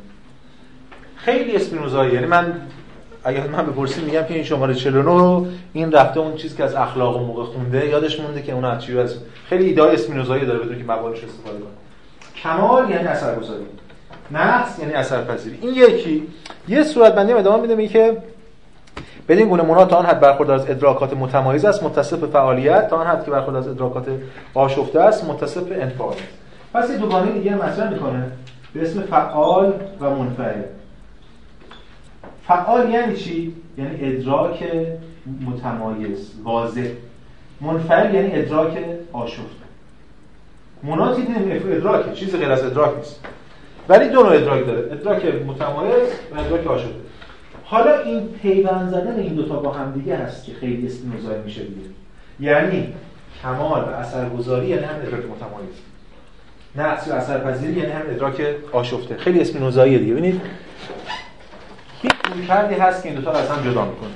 خیلی 1.17 1.57
اسپینوزایی 1.57 2.13
یعنی 2.13 2.27
من 2.27 2.61
اگر 3.25 3.47
من 3.47 3.67
بپرسیم 3.67 4.05
میگم 4.05 4.23
که 4.23 4.35
این 4.35 4.45
شماره 4.45 4.75
49 4.75 5.11
رو 5.11 5.47
این 5.73 5.93
رفته 5.93 6.21
اون 6.21 6.37
چیزی 6.37 6.57
که 6.57 6.65
از 6.65 6.75
اخلاق 6.75 7.17
و 7.17 7.27
موقع 7.27 7.45
خونده 7.45 7.87
یادش 7.87 8.21
مونده 8.21 8.43
که 8.43 8.53
اون 8.53 8.65
از 8.65 8.91
از 8.91 9.15
خیلی 9.49 9.65
ایده 9.65 9.83
اسپینوزایی 9.83 10.47
داره 10.47 10.59
بدون 10.59 10.79
که 10.79 10.85
موالش 10.85 11.25
استفاده 11.25 11.59
کنه. 11.59 11.69
کمال 12.43 12.91
یعنی 12.91 13.07
اثرگذاری. 13.07 13.65
نقص 14.31 14.79
یعنی 14.79 14.93
اثرپذیری. 14.93 15.59
این 15.61 15.75
یکی. 15.75 16.23
یه 16.69 16.83
صورت 16.83 17.15
بندی 17.15 17.33
ادامه 17.33 17.63
میده 17.63 17.75
میگه 17.75 17.89
که 17.89 18.17
بدین 19.29 19.49
گونه 19.49 19.63
منات 19.63 19.91
تا 19.91 19.97
آن 19.97 20.07
حد 20.07 20.21
برخوردار 20.21 20.57
از 20.57 20.71
ادراکات 20.71 21.17
متمایز 21.17 21.65
است 21.65 21.83
متصف 21.83 22.25
فعالیت 22.25 22.89
تا 22.89 22.97
آن 22.97 23.07
حد 23.07 23.25
که 23.25 23.31
برخوردار 23.31 23.63
از 23.63 23.69
ادراکات 23.69 24.07
آشفته 24.55 25.01
است 25.01 25.25
متصف 25.25 25.63
انفعال 25.71 26.15
پس 26.75 26.91
یه 26.91 26.97
دوگانه 26.97 27.33
دیگه 27.33 27.55
مطرح 27.55 27.93
می‌کنه 27.93 28.27
به 28.75 28.83
اسم 28.83 29.03
فعال 29.03 29.73
و 30.01 30.11
منفعل. 30.11 30.63
فعال 32.49 32.91
یعنی 32.91 33.17
چی؟ 33.17 33.55
یعنی 33.79 33.99
ادراک 34.01 34.65
متمایز 35.47 36.33
واضح. 36.45 36.89
منفعل 37.61 38.15
یعنی 38.15 38.31
ادراک 38.33 38.79
آشفته 39.13 39.65
مناتی 40.83 41.23
دیدیم 41.23 41.63
ادراک 41.73 42.15
چیزی 42.15 42.39
غیر 42.39 42.53
از 42.53 42.65
ادراک 42.65 42.97
نیست. 42.97 43.21
ولی 43.89 44.09
دو 44.09 44.23
نوع 44.23 44.33
ادراک 44.33 44.67
داره 44.67 44.93
ادراک 44.93 45.25
متمایز 45.25 46.09
و 46.35 46.41
ادراک 46.41 46.67
آشفته 46.67 46.95
حالا 47.65 47.99
این 47.99 48.29
پیوند 48.29 48.91
زدن 48.91 49.19
این 49.19 49.35
دوتا 49.35 49.57
با 49.57 49.73
هم 49.73 49.93
دیگه 49.93 50.17
هست 50.17 50.45
که 50.45 50.53
خیلی 50.53 50.87
اسپینوزایی 50.87 51.43
میشه 51.43 51.63
دیگه. 51.63 51.81
یعنی 52.41 52.95
کمال 53.43 53.83
و 53.83 53.89
اثرگذاری 53.89 54.67
یعنی 54.67 54.85
هم 54.85 54.97
ادراک 54.97 55.25
متمایز. 55.25 55.75
نقص 56.77 57.09
و 57.09 57.13
اثرپذیری 57.13 57.73
یعنی 57.73 57.93
هم 57.93 58.03
ادراک 58.11 58.43
آشفته. 58.73 59.17
خیلی 59.17 59.41
اسپینوزاییه 59.41 59.99
دیگه. 59.99 60.13
ببینید. 60.13 60.41
یک 62.29 62.47
کردی 62.47 62.75
هست 62.75 63.03
که 63.03 63.09
این 63.09 63.19
دوتا 63.19 63.31
رو 63.31 63.37
از 63.37 63.51
هم 63.51 63.71
جدا 63.71 63.85
می‌کنه. 63.85 64.11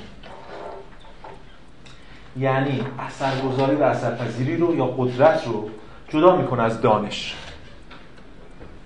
یعنی 2.37 2.83
اثرگذاری 2.99 3.75
و 3.75 3.83
اثرپذیری 3.83 4.57
رو 4.57 4.75
یا 4.75 4.85
قدرت 4.85 5.47
رو 5.47 5.69
جدا 6.09 6.35
می‌کنه 6.35 6.63
از 6.63 6.81
دانش. 6.81 7.35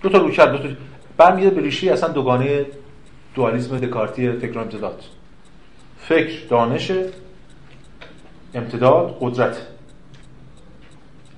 دو 0.02 0.10
تا 0.10 0.18
رویکرد 0.18 0.52
دو 0.52 0.58
تا 0.58 0.76
برمیگرده 1.18 1.56
به 1.56 1.62
ریشه 1.62 1.92
اصلا 1.92 2.10
دوگانه 2.10 2.66
دوالیسم 3.36 3.80
دکارتی 3.80 4.32
فکر 4.32 4.60
امتداد. 4.60 5.04
فکر 6.00 6.48
دانش 6.50 6.92
امتداد 8.54 9.18
قدرت. 9.22 9.58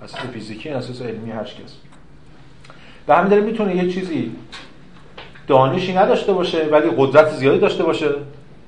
اساس 0.03 0.19
فیزیکی 0.19 0.69
اساس 0.69 1.01
علمی 1.01 1.31
هر 1.31 1.43
کس 1.43 1.75
و 3.07 3.15
همین 3.15 3.29
داره 3.29 3.41
می‌تونه 3.41 3.75
یه 3.75 3.91
چیزی 3.91 4.36
دانشی 5.47 5.93
نداشته 5.93 6.33
باشه 6.33 6.67
ولی 6.71 6.89
قدرت 6.97 7.29
زیادی 7.29 7.59
داشته 7.59 7.83
باشه. 7.83 8.09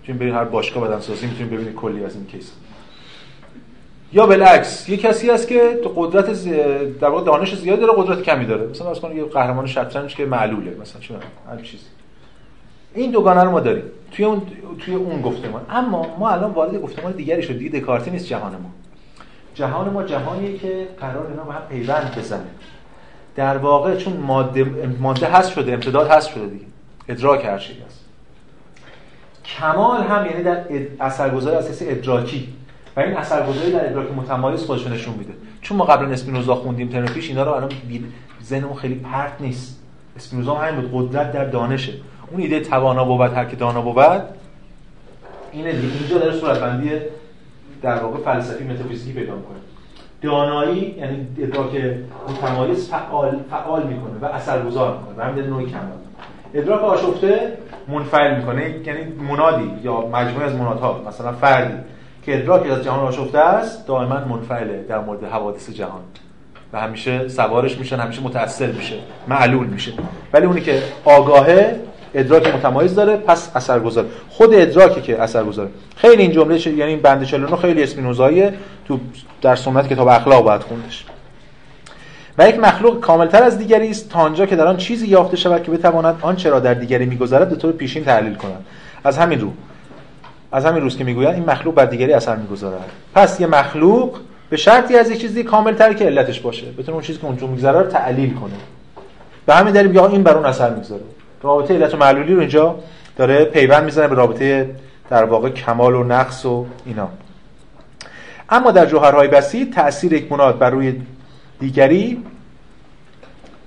چون 0.03 0.17
برید 0.17 0.33
هر 0.33 0.43
باشگاه 0.43 0.87
بدنسازی 0.87 1.27
می‌تونید 1.27 1.51
ببینید 1.51 1.75
کلی 1.75 2.05
از 2.05 2.15
این 2.15 2.25
کیس 2.25 2.51
یا 4.13 4.27
بالعکس 4.27 4.89
یه 4.89 4.97
کسی 4.97 5.29
هست 5.29 5.47
که 5.47 5.79
قدرت 5.95 6.33
زی... 6.33 6.51
در 7.01 7.07
واقع 7.07 7.25
دانش 7.25 7.55
زیادی 7.55 7.81
داره 7.81 7.93
قدرت 7.97 8.21
کمی 8.21 8.45
داره. 8.45 8.67
مثلا 8.67 8.93
کنید 8.93 9.17
یه 9.17 9.25
قهرمان 9.25 9.67
شطرنج 9.67 10.15
که 10.15 10.25
معلوله 10.25 10.77
مثلا 10.81 11.01
چه 11.01 11.13
هر 11.49 11.61
چیزی. 11.61 11.83
این 12.93 13.11
دوگانه 13.11 13.43
رو 13.43 13.51
ما 13.51 13.59
داریم. 13.59 13.83
توی 14.11 14.25
اون 14.25 14.41
توی 14.79 14.95
اون 14.95 15.21
گفتمان. 15.21 15.61
اما 15.69 16.15
ما 16.19 16.29
الان 16.29 16.51
وارد 16.51 16.81
گفتمان 16.81 17.11
دیگری 17.11 17.43
شد 17.43 17.57
دیگه 17.57 17.79
دکارتی 17.79 18.11
نیست 18.11 18.25
جهان 18.25 18.51
ما. 18.51 18.71
جهان 19.55 19.89
ما 19.89 20.03
جهانیه 20.03 20.57
که 20.57 20.87
قرار 20.99 21.27
اینا 21.27 21.43
با 21.43 21.51
هم 21.51 21.61
پیوند 21.69 22.15
بزنه. 22.17 22.47
در 23.37 23.57
واقع 23.57 23.95
چون 23.95 24.13
ماده 24.13 24.63
ماده 24.99 25.27
هست 25.27 25.51
شده 25.51 25.73
امتداد 25.73 26.07
هست 26.07 26.29
شده 26.29 26.45
دیگه. 26.45 26.65
ادراک 27.09 27.45
هر 27.45 27.57
چیزی 27.57 27.79
هست. 27.79 28.05
کمال 29.45 30.03
هم 30.03 30.25
یعنی 30.25 30.43
در 30.43 30.63
اثرگذاری 30.99 31.55
اساس 31.55 31.81
ادراکی. 31.81 32.53
و 32.95 32.99
این 32.99 33.17
اثرگذاری 33.17 33.71
در 33.71 33.85
ادراک 33.89 34.11
متمایز 34.15 34.63
خودش 34.63 34.87
نشون 34.87 35.13
میده. 35.13 35.33
چون 35.61 35.77
ما 35.77 35.85
قبلا 35.85 36.09
اسپینوزا 36.09 36.55
خوندیم 36.55 36.89
ترم 36.89 37.05
پیش 37.05 37.29
اینا 37.29 37.43
رو 37.43 37.51
الان 37.51 37.71
ذهنمون 38.43 38.75
خیلی 38.75 38.95
پرت 38.95 39.33
نیست. 39.39 39.79
اسپینوزا 40.15 40.55
هم 40.55 40.67
همین 40.67 40.89
بود 40.89 41.09
قدرت 41.09 41.31
در 41.31 41.45
دانشه. 41.45 41.93
اون 42.31 42.41
ایده 42.41 42.59
توانا 42.59 43.05
بود 43.05 43.33
هر 43.33 43.45
که 43.45 43.55
دانا 43.55 43.81
بود. 43.81 43.97
اینه 45.51 45.71
دیگه. 45.71 45.93
اینجا 45.99 46.17
داره 46.17 46.39
صورت 46.39 46.59
بندی 46.59 46.91
در 47.81 47.99
واقع 48.03 48.23
فلسفی 48.23 48.63
متافیزیکی 48.63 49.19
پیدا 49.19 49.35
می‌کنه. 49.35 49.57
دانایی 50.21 50.95
یعنی 50.97 51.27
ادراک 51.39 51.69
متمایز 52.29 52.89
فعال 52.89 53.39
فعال 53.49 53.83
می‌کنه 53.83 54.19
و 54.21 54.25
اثرگذار 54.25 54.97
می‌کنه. 54.97 55.15
و 55.17 55.29
همین 55.29 55.43
نوعی 55.43 55.65
کمال. 55.65 55.83
ادراک 56.53 56.81
آشفته 56.81 57.57
منفعل 57.87 58.37
می‌کنه 58.37 58.75
یعنی 58.85 59.03
منادی 59.29 59.71
یا 59.83 60.01
مجموعه 60.01 60.45
از 60.45 60.55
منادها 60.55 61.01
مثلا 61.07 61.31
فردی. 61.31 61.77
که 62.23 62.37
ادراک 62.37 62.71
از 62.71 62.83
جهان 62.83 62.99
آشفته 62.99 63.39
است 63.39 63.87
دائما 63.87 64.19
منفعله 64.19 64.85
در 64.89 64.99
مورد 64.99 65.23
حوادث 65.23 65.69
جهان. 65.69 66.01
و 66.73 66.81
همیشه 66.81 67.27
سوارش 67.27 67.77
میشن 67.77 67.99
همیشه 67.99 68.23
متأثر 68.23 68.65
میشه 68.67 68.95
معلول 69.27 69.67
میشه. 69.67 69.91
ولی 70.33 70.45
اونی 70.45 70.61
که 70.61 70.81
آگاهه 71.05 71.79
ادراک 72.13 72.55
متمایز 72.55 72.95
داره 72.95 73.17
پس 73.17 73.51
اثرگذار. 73.55 74.05
خود 74.29 74.53
ادراکی 74.53 75.01
که 75.01 75.21
اثرگذاره. 75.21 75.69
خیلی 75.95 76.21
این 76.21 76.31
جمله 76.31 76.67
یعنی 76.67 76.91
این 76.91 77.01
بند 77.01 77.23
49 77.23 77.55
خیلی 77.55 77.83
اسپینوزاییه. 77.83 78.53
تو 78.85 78.99
در 79.41 79.55
سنت 79.55 79.87
کتاب 79.87 80.07
اخلاق 80.07 80.43
باید 80.43 80.61
خوندش. 80.61 81.05
و 82.37 82.49
یک 82.49 82.59
مخلوق 82.59 82.99
کاملتر 82.99 83.43
از 83.43 83.57
دیگری 83.57 83.89
است. 83.89 84.09
تا 84.09 84.19
آنجا 84.19 84.45
که 84.45 84.55
در 84.55 84.67
آن 84.67 84.77
چیزی 84.77 85.07
یافته 85.07 85.37
شود 85.37 85.63
که 85.63 85.71
بتواند 85.71 86.15
آن 86.21 86.35
چرا 86.35 86.59
در 86.59 86.73
دیگری 86.73 87.05
میگذرد 87.05 87.49
به 87.49 87.55
طور 87.55 87.71
پیشین 87.71 88.03
تحلیل 88.03 88.35
کند. 88.35 88.65
از 89.03 89.17
همین 89.17 89.41
رو 89.41 89.51
از 90.51 90.65
همین 90.65 90.81
روز 90.83 90.97
که 90.97 91.03
می‌گویند 91.03 91.33
این 91.33 91.45
مخلوق 91.45 91.75
بر 91.75 91.85
دیگری 91.85 92.13
اثر 92.13 92.35
می‌گذارد. 92.35 92.89
پس 93.15 93.39
یه 93.39 93.47
مخلوق 93.47 94.17
به 94.49 94.57
شرطی 94.57 94.97
از 94.97 95.11
یک 95.11 95.21
چیزی 95.21 95.43
کامل 95.43 95.93
که 95.93 96.05
علتش 96.05 96.39
باشه 96.39 96.65
بتونه 96.71 96.89
اون 96.89 97.01
چیزی 97.01 97.19
که 97.19 97.25
اونجا 97.25 97.47
میگذره 97.47 97.79
رو 97.79 97.87
تعلیل 97.87 98.33
کنه. 98.33 98.53
به 99.45 99.55
همین 99.55 99.73
دلیل 99.73 99.87
بیا 99.87 100.07
این 100.07 100.23
بر 100.23 100.33
اون 100.33 100.45
اثر 100.45 100.69
می‌گذاره. 100.69 101.01
رابطه 101.47 101.73
علت 101.73 101.93
و 101.93 101.97
معلولی 101.97 102.33
رو 102.33 102.39
اینجا 102.39 102.75
داره 103.15 103.45
پیوند 103.45 103.83
می‌زنه 103.83 104.07
به 104.07 104.15
رابطه 104.15 104.75
در 105.09 105.23
واقع 105.23 105.49
کمال 105.49 105.95
و 105.95 106.03
نقص 106.03 106.45
و 106.45 106.65
اینا. 106.85 107.09
اما 108.49 108.71
در 108.71 108.85
جوهرهای 108.85 109.27
بسیط 109.27 109.75
تاثیر 109.75 110.13
یک 110.13 110.31
مناد 110.31 110.59
بر 110.59 110.69
روی 110.69 111.01
دیگری 111.59 112.23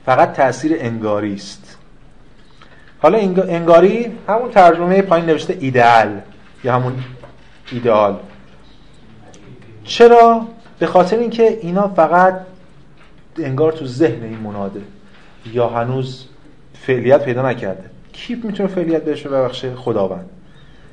فقط 0.06 0.32
تاثیر 0.32 0.76
انگاری 0.80 1.34
است. 1.34 1.76
حالا 3.02 3.18
انگاری 3.48 4.12
همون 4.28 4.50
ترجمه 4.50 5.02
پایین 5.02 5.26
نوشته 5.26 5.56
ایدئال 5.60 6.20
یا 6.64 6.74
همون 6.74 6.92
ایدئال. 7.72 8.18
چرا؟ 9.84 10.46
به 10.78 10.86
خاطر 10.86 11.16
اینکه 11.16 11.58
اینا 11.62 11.88
فقط 11.88 12.40
انگار 13.38 13.72
تو 13.72 13.86
ذهن 13.86 14.22
این 14.22 14.38
مناده 14.38 14.80
یا 15.52 15.68
هنوز 15.68 16.26
فعلیت 16.82 17.24
پیدا 17.24 17.48
نکرده. 17.48 17.84
کی 18.12 18.34
می‌تونه 18.44 18.68
فعلیت 18.68 19.02
بهش 19.02 19.26
ببخشه؟ 19.26 19.74
خداوند. 19.74 20.30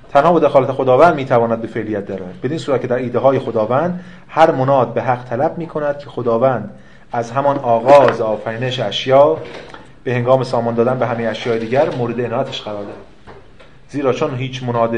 تنها 0.09 0.31
با 0.31 0.39
دخالت 0.39 0.71
خداوند 0.71 1.15
می‌تواند 1.15 1.61
به 1.61 1.67
فعلیت 1.67 2.05
درآید. 2.05 2.41
بدین 2.41 2.57
صورت 2.57 2.81
که 2.81 2.87
در 2.87 2.95
ایده 2.95 3.19
های 3.19 3.39
خداوند 3.39 4.03
هر 4.27 4.51
مناد 4.51 4.93
به 4.93 5.01
حق 5.01 5.23
طلب 5.23 5.57
می‌کند 5.57 5.97
که 5.97 6.09
خداوند 6.09 6.69
از 7.11 7.31
همان 7.31 7.57
آغاز 7.57 8.21
آفرینش 8.21 8.79
اشیا 8.79 9.37
به 10.03 10.13
هنگام 10.13 10.43
سامان 10.43 10.75
دادن 10.75 10.99
به 10.99 11.07
همه 11.07 11.23
اشیاء 11.23 11.57
دیگر 11.57 11.95
مورد 11.95 12.21
عنایتش 12.21 12.61
قرار 12.61 12.83
دهد 12.83 12.93
زیرا 13.89 14.13
چون 14.13 14.35
هیچ 14.35 14.63
مناد 14.63 14.95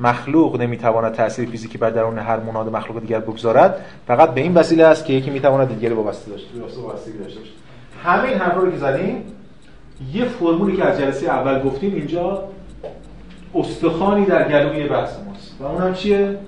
مخلوق 0.00 0.60
نمی‌تواند 0.60 1.12
تاثیر 1.12 1.48
فیزیکی 1.48 1.78
بر 1.78 1.90
درون 1.90 2.18
هر 2.18 2.40
مناد 2.40 2.76
مخلوق 2.76 3.00
دیگر 3.00 3.20
بگذارد 3.20 3.84
فقط 4.06 4.34
به 4.34 4.40
این 4.40 4.54
وسیله 4.54 4.84
است 4.84 5.04
که 5.04 5.12
یکی 5.12 5.30
می‌تواند 5.30 5.68
دیگری 5.68 5.94
وابسته 5.94 6.30
داشته 6.30 6.48
باشه 6.58 7.10
داشته 7.24 7.40
همین 8.04 8.34
حرفا 8.34 8.60
رو 8.60 8.70
که 8.70 8.76
زدیم 8.76 9.22
یه 10.12 10.24
فرمولی 10.24 10.76
که 10.76 10.84
از 10.84 10.98
جلسه 10.98 11.26
اول 11.26 11.62
گفتیم 11.62 11.94
اینجا 11.94 12.44
استخوانی 13.54 14.26
در 14.26 14.48
گلوی 14.48 14.88
بحث 14.88 15.18
ماست. 15.26 15.56
و 15.60 15.64
اونم 15.64 15.94
چیه؟ 15.94 16.38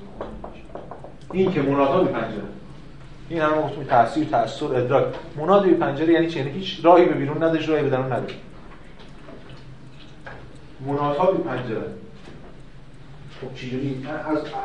این 1.32 1.52
که 1.52 1.62
منادها 1.62 2.00
به 2.00 2.12
پنجره 2.12 2.42
این 3.28 3.40
هم 3.40 3.62
گفتیم 3.62 3.84
تاثیر 3.84 4.24
تاثیر 4.24 4.68
ادراک. 4.68 5.04
مناد 5.36 5.64
به 5.64 5.74
پنجره 5.74 6.12
یعنی 6.12 6.28
چی؟ 6.28 6.38
یعنی 6.38 6.50
هیچ 6.50 6.80
راهی 6.82 7.04
به 7.04 7.14
بیرون 7.14 7.36
نداره 7.36 7.66
راهی 7.66 7.82
به 7.82 7.90
درون 7.90 8.06
نداره 8.12 8.34
منادها 10.86 11.32
به 11.32 11.38
پنجره 11.38 11.82
خب 13.40 13.54
چجوری؟ 13.54 14.06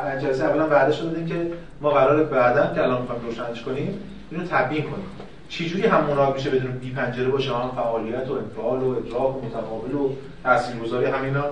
از 0.06 0.22
جلسه 0.22 0.46
اولا 0.46 0.70
وعده 0.70 0.94
شده 0.94 1.26
که 1.26 1.52
ما 1.82 1.90
قرار 1.90 2.24
بعدا 2.24 2.74
که 2.76 2.84
الان 2.84 3.02
می‌خوایم 3.02 3.22
روشنش 3.26 3.62
کنیم 3.62 4.00
اینو 4.32 4.44
تبیین 4.50 4.84
کنیم. 4.84 5.06
چجوری 5.50 5.88
هم 5.88 6.04
مناد 6.04 6.34
میشه 6.34 6.50
بدون 6.50 6.72
بی 6.72 6.92
پنجره 6.92 7.30
باشه؟ 7.30 7.56
هم 7.56 7.72
فعالیت 7.76 8.30
و 8.30 8.34
انفعال 8.34 8.80
و 8.80 8.90
ادراک 8.90 9.36
و 9.36 9.46
متقابل 9.46 9.96
و 9.96 10.10
تاثیرگذاری 10.44 11.06
همینا 11.06 11.44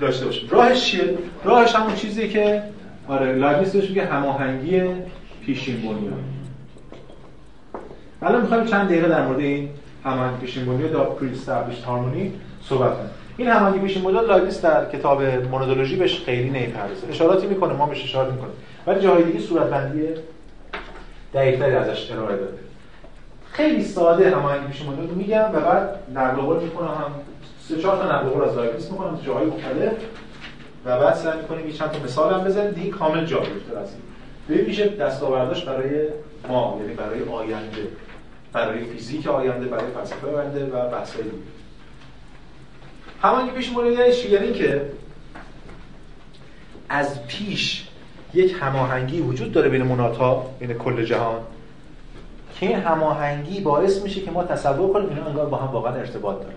داشته 0.00 0.24
باشه. 0.24 0.46
راهش 0.50 0.84
چیه؟ 0.84 1.18
راهش 1.44 1.74
همون 1.74 1.94
چیزی 1.94 2.28
که 2.28 2.62
آره 3.08 3.34
لایبنیتس 3.34 3.76
بهش 3.76 3.88
میگه 3.88 4.04
هماهنگی 4.04 4.82
پیشین 5.46 5.76
بنیاد 5.76 6.24
الان 8.22 8.40
می‌خوایم 8.40 8.64
چند 8.64 8.88
دقیقه 8.88 9.08
در 9.08 9.26
مورد 9.26 9.38
این 9.38 9.68
هماهنگی 10.04 10.46
پیشین 10.46 10.64
بنیاد 10.64 10.90
the 10.90 11.04
pre 11.04 11.32
harmony 11.86 12.32
صحبت 12.62 12.94
کنیم. 12.94 13.10
این 13.36 13.48
هماهنگی 13.48 13.78
پیشین 13.78 14.02
مدل 14.02 14.26
لایبنیتس 14.26 14.60
در 14.60 14.90
کتاب 14.90 15.22
مونادولوژی 15.22 15.96
بهش 15.96 16.24
خیلی 16.24 16.50
نمی‌پردازه 16.50 17.06
اشاراتی 17.08 17.46
می‌کنه 17.46 17.72
ما 17.72 17.86
بهش 17.86 18.04
اشاره 18.04 18.32
می‌کنیم. 18.32 18.52
ولی 18.86 19.00
جاهای 19.00 19.24
دیگه 19.24 19.38
صورت 19.38 19.70
بندی 19.70 20.08
دقیق‌تری 21.34 21.74
ازش 21.74 22.12
ارائه 22.12 22.36
داده. 22.36 22.65
خیلی 23.56 23.84
ساده 23.84 24.36
هماهنگی 24.36 24.66
پیشین 24.66 24.86
مدل 24.86 25.08
رو 25.08 25.14
میگم 25.14 25.50
و 25.52 25.60
بعد 25.60 25.98
نقل 26.14 26.40
قول 26.40 26.62
می‌کنم 26.62 26.86
هم. 26.86 27.12
سه 27.68 27.82
چهار 27.82 27.96
تا 27.96 28.16
نقل 28.16 28.28
قول 28.28 28.44
از 28.44 28.56
لاگیس 28.56 28.90
می‌کنم 28.90 29.16
تو 29.16 29.22
جاهای 29.22 29.46
مختلف. 29.46 29.92
و 30.84 31.00
بعد 31.00 31.14
سعی 31.14 31.40
می‌کنیم 31.40 31.66
یه 31.66 31.72
چند 31.72 31.90
تا 31.90 31.98
مثال 32.04 32.34
هم 32.34 32.44
بزنیم. 32.44 32.70
دیگه 32.70 32.90
کامل 32.90 33.24
جا 33.24 33.38
بیفته 33.38 33.78
از 33.78 33.88
این. 34.48 34.66
میشه 34.66 34.88
دستاورداش 34.88 35.64
برای 35.64 36.08
ما 36.48 36.78
یعنی 36.80 36.94
برای 36.94 37.22
آینده. 37.22 37.88
برای 38.52 38.84
فیزیک 38.84 39.26
آینده 39.26 39.66
برای 39.66 39.90
فلسفه 39.90 40.26
آینده 40.26 40.66
و 40.66 40.90
بحث‌های 40.90 41.22
دیگه. 41.22 41.36
همانی 43.22 43.50
پیش 43.50 43.72
مورد 43.72 43.92
یعنی 44.30 44.52
که 44.52 44.82
از 46.88 47.26
پیش 47.26 47.88
یک 48.34 48.56
هماهنگی 48.60 49.20
وجود 49.20 49.52
داره 49.52 49.68
بین 49.68 49.82
مناتها 49.82 50.50
بین 50.60 50.74
کل 50.74 51.04
جهان. 51.04 51.40
که 52.60 52.66
این 52.66 52.78
هماهنگی 52.78 53.60
باعث 53.60 54.02
میشه 54.02 54.20
که 54.20 54.30
ما 54.30 54.44
تصور 54.44 54.92
کنیم 54.92 55.08
اینا 55.08 55.26
انگار 55.26 55.46
با 55.46 55.56
هم 55.56 55.72
واقعا 55.72 55.94
ارتباط 55.94 56.36
دارن. 56.36 56.54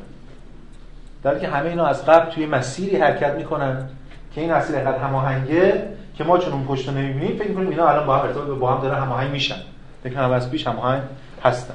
در 1.24 1.40
که 1.40 1.48
همه 1.48 1.70
اینا 1.70 1.86
از 1.86 2.06
قبل 2.06 2.32
توی 2.32 2.46
مسیری 2.46 2.96
حرکت 2.96 3.34
می‌کنن 3.34 3.90
که 4.36 4.42
این 4.42 4.54
مسیر 4.54 4.76
اینقدر 4.76 4.98
هماهنگه 4.98 5.84
که 6.16 6.24
ما 6.24 6.38
چون 6.38 6.54
اون 6.54 6.66
پشت 6.66 6.90
نمی‌بینیم 6.90 7.38
فکر 7.38 7.54
کنیم 7.54 7.70
اینا 7.70 7.88
الان 7.88 8.08
با 8.08 8.18
هم 8.18 8.26
ارتباط 8.26 8.60
با 8.60 8.72
هم 8.74 8.82
دارن 8.82 9.02
هماهنگ 9.02 9.32
میشن. 9.32 9.56
فکر 10.04 10.14
کنم 10.14 10.32
از 10.32 10.52
پیش 10.52 10.68
هماهنگ 10.68 11.02
هستن. 11.44 11.74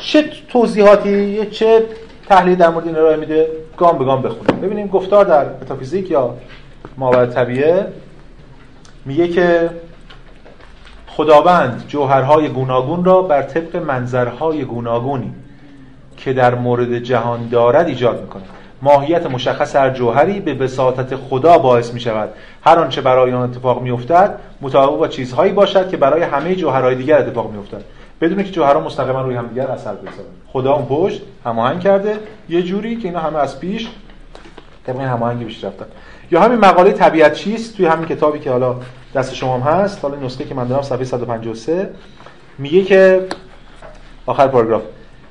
چه 0.00 0.30
توضیحاتی 0.48 1.46
چه 1.46 1.82
تحلیل 2.28 2.54
در 2.54 2.68
مورد 2.68 2.86
این 2.86 2.96
ارائه 2.96 3.16
میده؟ 3.16 3.48
گام 3.76 3.98
به 3.98 4.04
گام 4.04 4.22
بخونیم. 4.22 4.60
ببینیم 4.60 4.86
گفتار 4.86 5.24
در 5.24 5.44
متافیزیک 5.44 6.10
یا 6.10 6.34
ماورا 6.96 7.26
طبیعه 7.26 7.86
میگه 9.04 9.28
که 9.28 9.70
خداوند 11.18 11.84
جوهرهای 11.88 12.48
گوناگون 12.48 13.04
را 13.04 13.22
بر 13.22 13.42
طبق 13.42 13.76
منظرهای 13.76 14.64
گوناگونی 14.64 15.32
که 16.16 16.32
در 16.32 16.54
مورد 16.54 16.98
جهان 16.98 17.48
دارد 17.48 17.88
ایجاد 17.88 18.20
می‌کنه 18.20 18.42
ماهیت 18.82 19.26
مشخص 19.26 19.76
هر 19.76 19.90
جوهری 19.90 20.40
به 20.40 20.54
بساطت 20.54 21.16
خدا 21.16 21.58
باعث 21.58 21.94
می 21.94 22.00
شود 22.00 22.28
هر 22.64 22.78
آنچه 22.78 23.00
برای 23.00 23.32
آن 23.32 23.42
اتفاق 23.42 23.82
می 23.82 23.90
افتد 23.90 24.38
مطابق 24.60 24.98
با 24.98 25.08
چیزهایی 25.08 25.52
باشد 25.52 25.90
که 25.90 25.96
برای 25.96 26.22
همه 26.22 26.54
جوهرهای 26.54 26.94
دیگر 26.94 27.18
اتفاق 27.18 27.50
می 27.50 27.58
افتد 27.58 27.84
بدون 28.20 28.42
که 28.42 28.50
جوهرها 28.50 28.80
مستقیما 28.80 29.22
روی 29.22 29.34
همدیگر 29.34 29.66
اثر 29.66 29.94
بذارن 29.94 30.28
خدا 30.52 30.72
اون 30.72 30.86
پشت 30.86 31.22
هماهنگ 31.44 31.80
کرده. 31.80 32.16
یه 32.48 32.62
جوری 32.62 32.96
که 32.96 33.08
اینا 33.08 33.20
همه 33.20 33.38
از 33.38 33.60
پیش 33.60 33.88
طبق 34.88 35.00
هماهنگی 35.00 35.44
پیش 35.44 35.64
رفتن 35.64 35.86
یا 36.30 36.40
همین 36.40 36.58
مقاله 36.58 36.92
طبیعت 36.92 37.32
چیست؟ 37.32 37.76
توی 37.76 37.86
همین 37.86 38.08
کتابی 38.08 38.38
که 38.38 38.50
حالا 38.50 38.76
دست 39.14 39.34
شما 39.34 39.58
هم 39.58 39.60
هست 39.60 40.04
حالا 40.04 40.16
نسخه 40.16 40.44
که 40.44 40.54
من 40.54 40.66
دارم 40.66 40.82
صفحه 40.82 41.04
153 41.04 41.90
میگه 42.58 42.82
که 42.82 43.26
آخر 44.26 44.46
پاراگراف. 44.46 44.82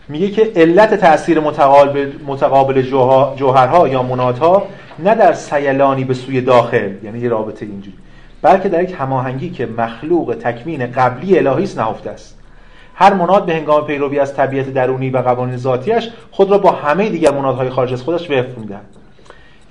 میگه 0.10 0.32
که 0.32 0.52
علت 0.56 0.94
تاثیر 0.94 1.40
متقابل 1.40 2.12
متقابل 2.26 2.82
جوهرها 3.36 3.88
یا 3.88 4.04
منادها 4.04 4.68
نه 5.00 5.16
در 5.16 5.34
سیلانی 5.34 6.04
به 6.04 6.14
سوی 6.14 6.42
داخل 6.42 6.92
یعنی 7.04 7.20
یه 7.20 7.30
رابطه 7.30 7.66
اینجوری 7.66 7.98
بلکه 8.42 8.70
در 8.70 8.84
یک 8.84 8.96
هماهنگی 9.00 9.50
که 9.50 9.66
مخلوق 9.66 10.38
تکوین 10.42 10.92
قبلی 10.92 11.38
الهی 11.38 11.64
است 11.64 11.80
نهفته 11.80 12.10
است. 12.10 12.38
هر 12.96 13.14
مناد 13.14 13.46
به 13.46 13.56
هنگام 13.56 13.88
پیروی 13.88 14.20
از 14.20 14.36
طبیعت 14.36 14.74
درونی 14.74 15.10
و 15.10 15.18
قوانین 15.18 15.58
ذاتیش 15.58 16.10
خود 16.32 16.52
را 16.52 16.58
با 16.58 16.72
همه 16.72 17.10
دیگر 17.10 17.32
منادهای 17.32 17.70
خارج 17.70 17.94
از 17.94 18.02
خودش 18.02 18.32
وفق 18.32 18.58
می‌دهد. 18.58 19.07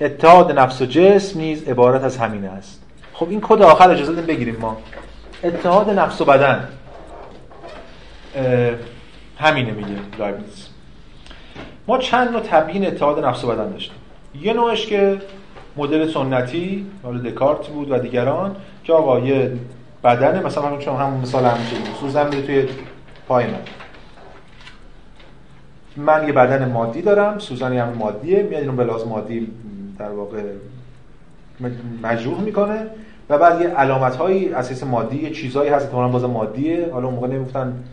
اتحاد 0.00 0.58
نفس 0.58 0.82
و 0.82 0.86
جسم 0.86 1.40
نیز 1.40 1.68
عبارت 1.68 2.02
از 2.02 2.16
همین 2.16 2.44
است. 2.44 2.82
خب 3.12 3.30
این 3.30 3.40
کد 3.40 3.62
آخر 3.62 3.90
اجازه 3.90 4.12
بگیریم 4.12 4.56
ما. 4.60 4.76
اتحاد 5.44 5.90
نفس 5.90 6.20
و 6.20 6.24
بدن. 6.24 6.68
همینه 9.38 9.72
میگه 9.72 9.88
لایبنیتس. 10.18 10.68
ما 11.86 11.98
چند 11.98 12.30
نوع 12.30 12.40
تبیین 12.40 12.86
اتحاد 12.86 13.24
نفس 13.24 13.44
و 13.44 13.48
بدن 13.48 13.70
داشتیم؟ 13.70 13.96
یه 14.42 14.52
نوعش 14.52 14.86
که 14.86 15.20
مدل 15.76 16.12
سنتی 16.12 16.86
حالا 17.02 17.18
دکارت 17.18 17.68
بود 17.68 17.90
و 17.90 17.98
دیگران 17.98 18.56
که 18.84 18.92
آقا 18.92 19.20
یه 19.20 19.52
بدنه 20.04 20.40
مثلا 20.40 20.78
چون 20.78 20.96
همون 20.96 21.20
مثال 21.20 21.44
همیشه 21.44 21.76
سوزن 22.00 22.24
میده 22.24 22.42
توی 22.42 22.68
پای 23.28 23.46
من. 23.46 23.58
من 25.96 26.26
یه 26.26 26.32
بدن 26.32 26.68
مادی 26.68 27.02
دارم 27.02 27.38
سوزن 27.38 27.76
هم 27.76 27.88
مادیه 27.88 28.42
میاد 28.42 28.60
اینو 28.60 28.72
به 28.72 28.84
مادی 28.84 29.48
در 29.98 30.10
واقع 30.10 30.42
مجروح 32.02 32.40
می‌کنه 32.40 32.86
و 33.28 33.38
بعد 33.38 33.60
یه 33.60 33.68
علامت 33.68 34.16
هایی 34.16 34.48
اساس 34.48 34.82
مادی 34.82 35.22
یه 35.22 35.30
چیزایی 35.30 35.70
هست 35.70 35.90
که 35.90 35.96
باز 35.96 36.24
مادیه. 36.24 36.88
حالا 36.92 37.10
موقع 37.10 37.28
نمی‌گفتن 37.28 37.84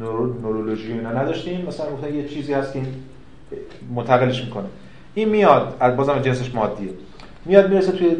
نورولوژی 0.00 0.92
اینا 0.92 1.10
نداشتیم. 1.12 1.66
مثلا 1.66 1.90
گفتن 1.90 2.14
یه 2.14 2.28
چیزی 2.28 2.52
هست 2.52 2.72
که 2.72 2.80
منتقلش 3.94 4.44
می‌کنه. 4.44 4.66
این 5.14 5.28
میاد 5.28 5.76
از 5.80 5.96
بازم 5.96 6.18
جنسش 6.18 6.54
مادیه. 6.54 6.90
میاد 7.44 7.68
می‌رسه 7.70 7.92
توی 7.92 8.16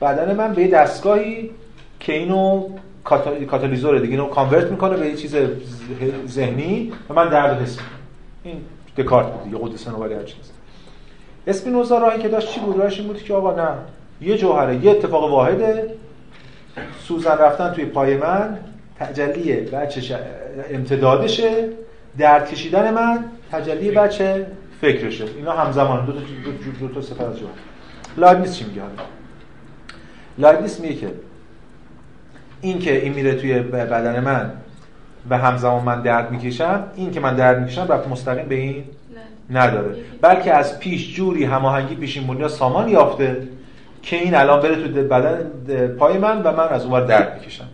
بدن 0.00 0.36
من 0.36 0.54
به 0.54 0.62
یه 0.62 0.68
دستگاهی 0.68 1.50
که 2.00 2.12
اینو 2.12 2.68
کاتا- 3.04 3.44
کاتالیزوره 3.50 4.00
دیگه. 4.00 4.12
اینو 4.12 4.26
کانورت 4.26 4.70
می‌کنه 4.70 4.96
به 4.96 5.06
یه 5.06 5.14
چیز 5.14 5.36
ذهنی 6.26 6.92
و 7.10 7.14
من 7.14 7.28
درد 7.28 7.62
حس 7.62 7.70
می‌کنم. 7.70 7.98
این 8.44 8.56
دکارت 8.96 9.26
بود 9.26 9.44
دیگه 9.44 9.58
قدس 9.62 9.88
نوبلی 9.88 10.14
هر 10.14 10.22
چیز 10.22 10.55
اسپینوزا 11.46 11.98
راهی 11.98 12.22
که 12.22 12.28
داشت 12.28 12.48
چی 12.48 12.60
بود؟ 12.60 12.76
راهش 12.78 12.98
این 12.98 13.08
بود 13.08 13.22
که 13.22 13.34
آقا 13.34 13.54
نه 13.54 13.68
یه 14.20 14.38
جوهره 14.38 14.76
یه 14.76 14.90
اتفاق 14.90 15.30
واحده. 15.30 15.94
سوزن 17.00 17.38
رفتن 17.38 17.72
توی 17.72 17.84
پای 17.84 18.16
من 18.16 18.58
تجلی 18.98 19.52
بچه. 19.52 20.18
امتدادشه. 20.70 21.68
درد 22.18 22.50
کشیدن 22.50 22.94
من 22.94 23.24
تجلی 23.52 23.90
بچه 23.90 24.46
فکرشه. 24.80 25.24
اینا 25.36 25.52
همزمان 25.52 26.06
دو 26.06 26.12
تا 26.12 26.18
دو, 26.80 26.88
تا 26.88 27.00
صفت 27.00 27.20
از 27.20 27.38
جوهر 27.38 27.52
لایبنیز 28.16 28.56
چی 28.56 28.64
میگه 28.64 28.82
حالا؟ 30.38 30.60
میگه 30.82 30.94
که 30.94 31.12
این 32.60 32.78
که 32.78 33.02
این 33.02 33.12
میره 33.12 33.34
توی 33.34 33.58
بدن 33.58 34.20
من 34.20 34.52
و 35.30 35.38
همزمان 35.38 35.84
من 35.84 36.02
درد 36.02 36.30
می‌کشم 36.30 36.84
این 36.96 37.10
که 37.10 37.20
من 37.20 37.36
درد 37.36 37.60
می‌کشم 37.60 37.86
رفت 37.88 38.08
مستقیم 38.08 38.48
به 38.48 38.54
این 38.54 38.84
نداره. 39.50 39.96
بلکه 40.20 40.54
از 40.54 40.78
پیش 40.78 41.14
جوری 41.14 41.44
هماهنگی 41.44 41.94
پیشین 41.94 42.38
یا 42.40 42.48
سامان 42.48 42.88
یافته 42.88 43.48
که 44.02 44.16
این 44.16 44.34
الان 44.34 44.60
بره 44.60 44.76
تو 44.76 44.88
بدن 44.88 45.50
پای 45.98 46.18
من 46.18 46.42
و 46.42 46.52
من 46.52 46.68
از 46.68 46.84
اونور 46.84 47.00
درد 47.00 47.34
می‌کشم. 47.40 47.64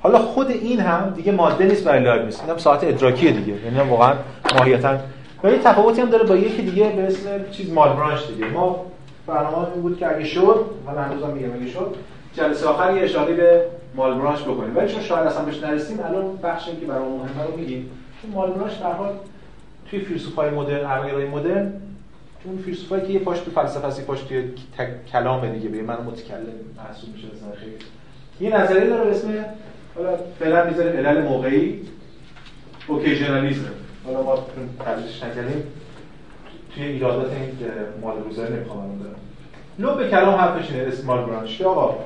حالا 0.00 0.18
خود 0.18 0.50
این 0.50 0.80
هم 0.80 1.12
دیگه 1.16 1.32
ماده 1.32 1.64
نیست 1.64 1.84
برای 1.84 2.04
لایبنیز 2.04 2.40
اینم 2.40 2.56
ساعت 2.56 2.84
ادراکیه 2.84 3.32
دیگه. 3.32 3.54
یعنی 3.64 3.90
واقعا 3.90 4.14
ماهیتا 4.58 4.96
و 5.44 5.50
یه 5.50 5.58
تفاوتی 5.58 6.00
هم 6.00 6.10
داره 6.10 6.24
با 6.24 6.36
یکی 6.36 6.62
دیگه 6.62 6.88
به 6.88 7.06
اسم 7.06 7.28
چیز 7.50 7.72
مال 7.72 7.88
برانش 7.88 8.26
دیگه. 8.26 8.46
ما 8.46 8.86
برنامه 9.26 9.66
این 9.74 9.82
بود 9.82 9.98
که 9.98 10.16
اگه 10.16 10.24
شد 10.24 10.64
من 10.86 11.04
هنوزم 11.04 11.30
میگم 11.30 11.54
اگه 11.54 11.70
شد 11.70 11.94
جلسه 12.34 12.66
آخر 12.68 12.96
یه 12.96 13.02
اشاره 13.02 13.34
به 13.34 13.62
مال 13.96 14.14
برانش 14.14 14.42
بکنیم. 14.42 14.76
ولی 14.76 14.92
چون 14.92 15.02
شاید 15.02 15.26
اصلا 15.26 15.44
بهش 15.44 15.62
نرسیم 15.62 16.00
الان 16.08 16.36
بخشی 16.42 16.70
که 16.70 16.86
برای 16.86 17.02
مهمه 17.02 17.46
رو 17.50 17.56
میگیم. 17.56 17.90
چون 18.22 18.30
مال 18.30 18.50
برانش 18.50 18.74
در 18.74 18.92
حال 18.92 19.08
توی 19.90 20.00
فیلسوفای 20.00 20.50
مدرن 20.50 20.86
عربگرای 20.86 21.26
مدرن 21.26 21.72
اون 22.44 22.58
فیلسوفایی 22.58 23.06
که 23.06 23.12
یه 23.12 23.18
پاش 23.18 23.40
تو 23.40 23.50
فلسفه 23.50 23.86
است 23.86 24.06
پاش 24.06 24.20
توی 24.20 24.42
کلام 25.12 25.52
دیگه 25.52 25.68
به 25.68 25.82
من 25.82 26.00
متکلم 26.00 26.54
محسوب 26.76 27.14
میشه 27.14 27.26
مثلا 27.26 27.52
خیلی 27.60 27.76
یه 28.40 28.60
نظریه 28.60 28.86
داره 28.86 29.04
به 29.04 29.10
اسم 29.10 29.44
حالا 29.94 30.16
فعلا 30.38 30.64
می‌ذاریم 30.64 31.06
علل 31.06 31.22
موقعی 31.22 31.80
اوکیژنالیسم 32.86 33.70
حالا 34.06 34.22
ما 34.22 34.46
تدریسش 34.84 35.22
نکردیم. 35.22 35.62
توی 36.74 36.84
ایرادات 36.84 37.32
این 37.32 37.50
مال 38.02 38.22
روزانه 38.24 38.50
نمی‌خوام 38.50 38.98
دارم 38.98 39.16
لب 39.78 40.10
کلام 40.10 40.34
حرفش 40.34 40.70
اینه 40.70 40.88
اسمال 40.88 41.24
برانش 41.24 41.62
آقا 41.62 42.04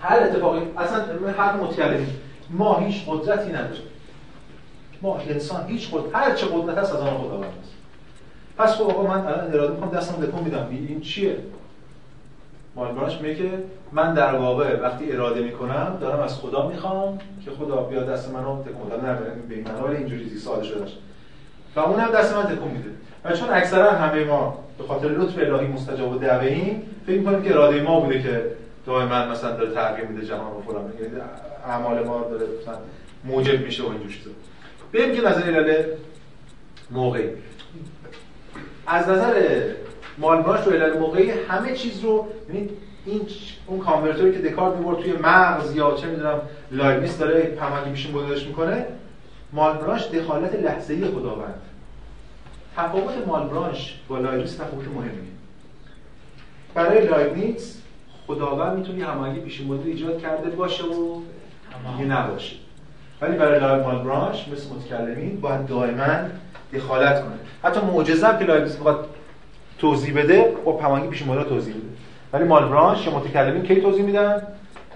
هر 0.00 0.22
اتفاقی 0.22 0.60
اصلا 0.78 1.04
حرف 1.38 1.62
متکلمی 1.62 2.06
ما 2.50 2.78
هیچ 2.78 3.04
قدرتی 3.06 3.52
نداریم. 3.52 3.82
ما 5.02 5.18
انسان 5.18 5.66
هیچ 5.66 5.90
قدرت 5.92 6.14
هر 6.14 6.34
چه 6.34 6.46
قدرت 6.46 6.78
هست 6.78 6.94
از 6.94 7.00
آن 7.00 7.18
خداوند 7.18 7.52
است. 7.62 7.72
پس 8.58 8.74
خب 8.74 8.82
آقا 8.82 9.02
من 9.02 9.26
الان 9.26 9.54
اراده 9.54 9.74
می‌کنم 9.74 9.90
دستم 9.90 10.26
تکون 10.26 10.44
میدم. 10.44 10.68
این 10.70 11.00
چیه؟ 11.00 11.36
مالبرانش 12.76 13.20
میگه 13.20 13.34
که 13.34 13.50
من 13.92 14.14
در 14.14 14.34
واقع 14.34 14.80
وقتی 14.80 15.12
اراده 15.12 15.40
می‌کنم 15.40 15.98
دارم 16.00 16.20
از 16.20 16.34
خدا 16.34 16.68
می‌خوام 16.68 17.18
که 17.44 17.50
خدا 17.50 17.76
بیا 17.76 18.02
دست 18.02 18.30
منو 18.30 18.62
تکون 18.62 18.88
بده 18.88 19.06
نه 19.06 19.18
به 19.48 19.54
این 19.54 19.66
ولی 19.86 19.96
اینجوری 19.96 20.28
زی 20.28 20.38
ساده 20.38 20.64
شده 20.64 20.84
و 21.76 21.80
اون 21.80 22.00
هم 22.00 22.10
دست 22.12 22.36
من 22.36 22.42
تکون 22.42 22.70
میده. 22.70 22.90
و 23.24 23.32
چون 23.36 23.48
اکثرا 23.50 23.90
همه 23.90 24.24
ما 24.24 24.58
به 24.78 24.84
خاطر 24.84 25.08
لطف 25.08 25.38
الهی 25.38 25.66
مستجاب 25.66 26.12
و 26.12 26.18
دعوییم 26.18 26.82
فکر 27.06 27.18
می‌کنیم 27.18 27.42
که 27.42 27.50
اراده 27.50 27.82
ما 27.82 28.00
بوده 28.00 28.22
که 28.22 28.44
دائما 28.86 29.24
مثلا 29.24 29.56
داره 29.56 29.74
تغییر 29.74 30.08
میده 30.08 30.26
جهان 30.26 30.56
و 30.56 30.60
فلان 30.60 30.92
یعنی 31.00 31.14
اعمال 31.66 32.04
ما 32.04 32.20
داره 32.30 32.46
مثلا 32.62 32.78
موجب 33.24 33.60
میشه 33.60 33.82
و 33.82 33.86
اینجور 33.88 34.10
چیزا. 34.10 34.30
بریم 34.92 35.14
که 35.14 35.22
نظر 35.22 35.42
علل 35.42 35.84
موقعی. 36.90 37.28
از 38.86 39.08
نظر 39.08 39.62
مالبراش 40.18 40.66
رو 40.66 40.72
علل 40.72 40.98
موقعی 40.98 41.30
همه 41.30 41.74
چیز 41.74 42.00
رو 42.00 42.26
یعنی 42.48 42.68
این 43.06 43.20
اون 43.66 43.80
کانورتوری 43.80 44.32
که 44.32 44.38
دکارت 44.38 44.76
می‌برد 44.76 44.98
توی 44.98 45.12
مغز 45.12 45.76
یا 45.76 45.94
چه 45.94 46.06
می‌دونم 46.06 46.40
لایبنیس 46.72 47.18
داره 47.18 47.40
پمانگی 47.40 47.90
میشین 47.90 48.12
بودش 48.12 48.46
می‌کنه 48.46 48.86
مالبرانش 49.52 50.06
دخالت 50.06 50.54
لحظه‌ای 50.54 51.04
خداوند. 51.04 51.62
تفاوت 52.76 53.26
مالبرانش 53.26 54.00
با 54.08 54.18
لایبنیس 54.18 54.56
تفاوت 54.56 54.88
مهمیه. 54.88 55.30
برای 56.74 57.06
لایبنیس 57.06 57.82
خداوند 58.26 58.76
می‌تونه 58.76 59.04
هماهنگی 59.04 59.40
پیشین 59.40 59.66
بوده 59.66 59.90
ایجاد 59.90 60.22
کرده 60.22 60.50
باشه 60.50 60.84
و 60.84 61.20
یه 62.00 62.06
نباشه. 62.06 62.56
ولی 63.22 63.36
برای 63.36 63.60
لایب 63.60 63.82
مالبرانش 63.82 64.48
مثل 64.48 64.74
متکلمین 64.74 65.40
باید 65.40 65.66
دائما 65.66 66.28
دخالت 66.74 67.22
کنه. 67.22 67.34
حتی 67.62 67.80
معجزه 67.80 68.26
هم 68.26 68.38
که 68.38 68.44
لایبنیس 68.44 68.74
می‌خواد 68.74 69.06
توضیح 69.78 70.22
بده 70.22 70.54
با 70.64 70.72
پمانگی 70.72 71.08
پیش 71.08 71.26
مدل 71.26 71.42
توضیح 71.42 71.74
بده. 71.74 71.84
ولی 72.32 72.44
مالبرانش 72.44 73.06
یا 73.06 73.18
متکلمین 73.18 73.62
کی 73.62 73.80
توضیح 73.80 74.04
میدن؟ 74.04 74.42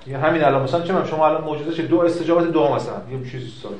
یا 0.06 0.18
همین 0.18 0.44
الان 0.44 0.62
مثلا 0.62 0.80
چه 0.80 0.94
شما 1.04 1.26
الان 1.26 1.44
معجزه 1.44 1.72
چه؟ 1.72 1.82
دو 1.82 2.00
استجابت 2.00 2.44
دو 2.44 2.74
مثلا 2.74 2.94
یه 3.10 3.30
چیزی 3.30 3.50
ساده. 3.62 3.74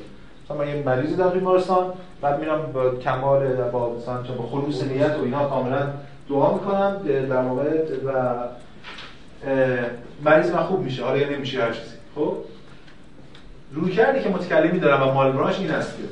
مثلا 0.45 0.57
من 0.57 0.67
یه 0.67 0.83
مریضی 0.85 1.15
دارم 1.15 1.39
بیمارستان 1.39 1.93
بعد 2.21 2.39
میرم 2.39 2.71
با 2.73 2.89
کمال 2.89 3.47
با 3.47 3.95
مثلا 3.95 4.21
با 4.37 4.47
خلوص 4.51 4.83
نیت 4.83 5.15
و 5.15 5.23
اینا 5.23 5.49
کاملا 5.49 5.87
دعا 6.29 6.53
می‌کنم 6.53 7.01
در 7.29 7.41
واقع 7.41 7.69
و 8.05 8.33
مریض 10.25 10.51
من 10.51 10.63
خوب 10.63 10.79
میشه. 10.79 11.03
حالا 11.03 11.17
یا 11.17 11.29
نمیشه 11.29 11.63
هر 11.63 11.71
چیزی. 11.71 11.95
خب؟ 12.15 12.33
روی 13.71 13.91
کردی 13.91 14.19
که 14.19 14.29
متکلمی 14.29 14.79
دارم 14.79 15.07
و 15.07 15.11
مالبرانش 15.11 15.59
این 15.59 15.71
است 15.71 15.97
که 15.97 16.03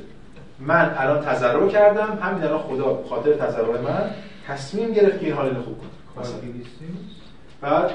من 0.60 0.96
الان 0.98 1.26
تضرع 1.26 1.68
کردم 1.68 2.20
همین 2.22 2.44
الان 2.44 2.60
خدا 2.60 3.04
خاطر 3.10 3.34
تضرع 3.34 3.82
من 3.82 4.10
تصمیم 4.48 4.92
گرفت 4.92 5.20
که 5.20 5.26
این 5.26 5.36
حال 5.36 5.54
خوب 5.54 5.78
کنه. 5.78 6.22
مثلا. 6.24 6.40
بعد 7.62 7.92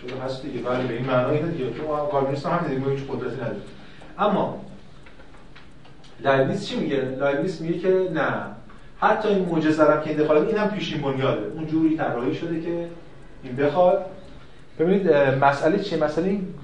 شده 0.00 0.20
هست 0.24 0.42
دیگه 0.42 0.68
ولی 0.68 0.86
به 0.88 0.94
این 0.94 1.06
معنا 1.06 1.30
اینه 1.30 1.48
دیگه. 1.48 1.70
که 1.70 1.82
ما 1.82 2.06
کاربینیست 2.06 2.46
هم 2.46 2.68
دیگه 2.68 2.90
هیچ 2.90 3.08
قدرتی 3.08 3.36
نداریم. 3.36 3.62
اما 4.18 4.60
لایبنیز 6.20 6.66
چی 6.66 6.76
میگه؟ 6.76 6.96
لایبنیز 6.96 7.62
میگه 7.62 7.78
که 7.78 8.08
نه. 8.14 8.32
حتی 9.00 9.28
این 9.28 9.44
معجزه 9.44 9.84
هم 9.84 10.00
که 10.00 10.10
این 10.10 10.18
دخالت 10.18 10.48
اینم 10.48 10.70
پیشین 10.70 11.02
بنیاده. 11.02 11.46
اون 11.54 11.66
جوری 11.66 11.96
طراحی 11.96 12.34
شده 12.34 12.60
که 12.60 12.88
این 13.42 13.56
بخواد. 13.56 14.04
ببینید 14.78 15.12
مسئله 15.40 15.78
چیه؟ 15.78 16.04
مسئله 16.04 16.28
این 16.28 16.54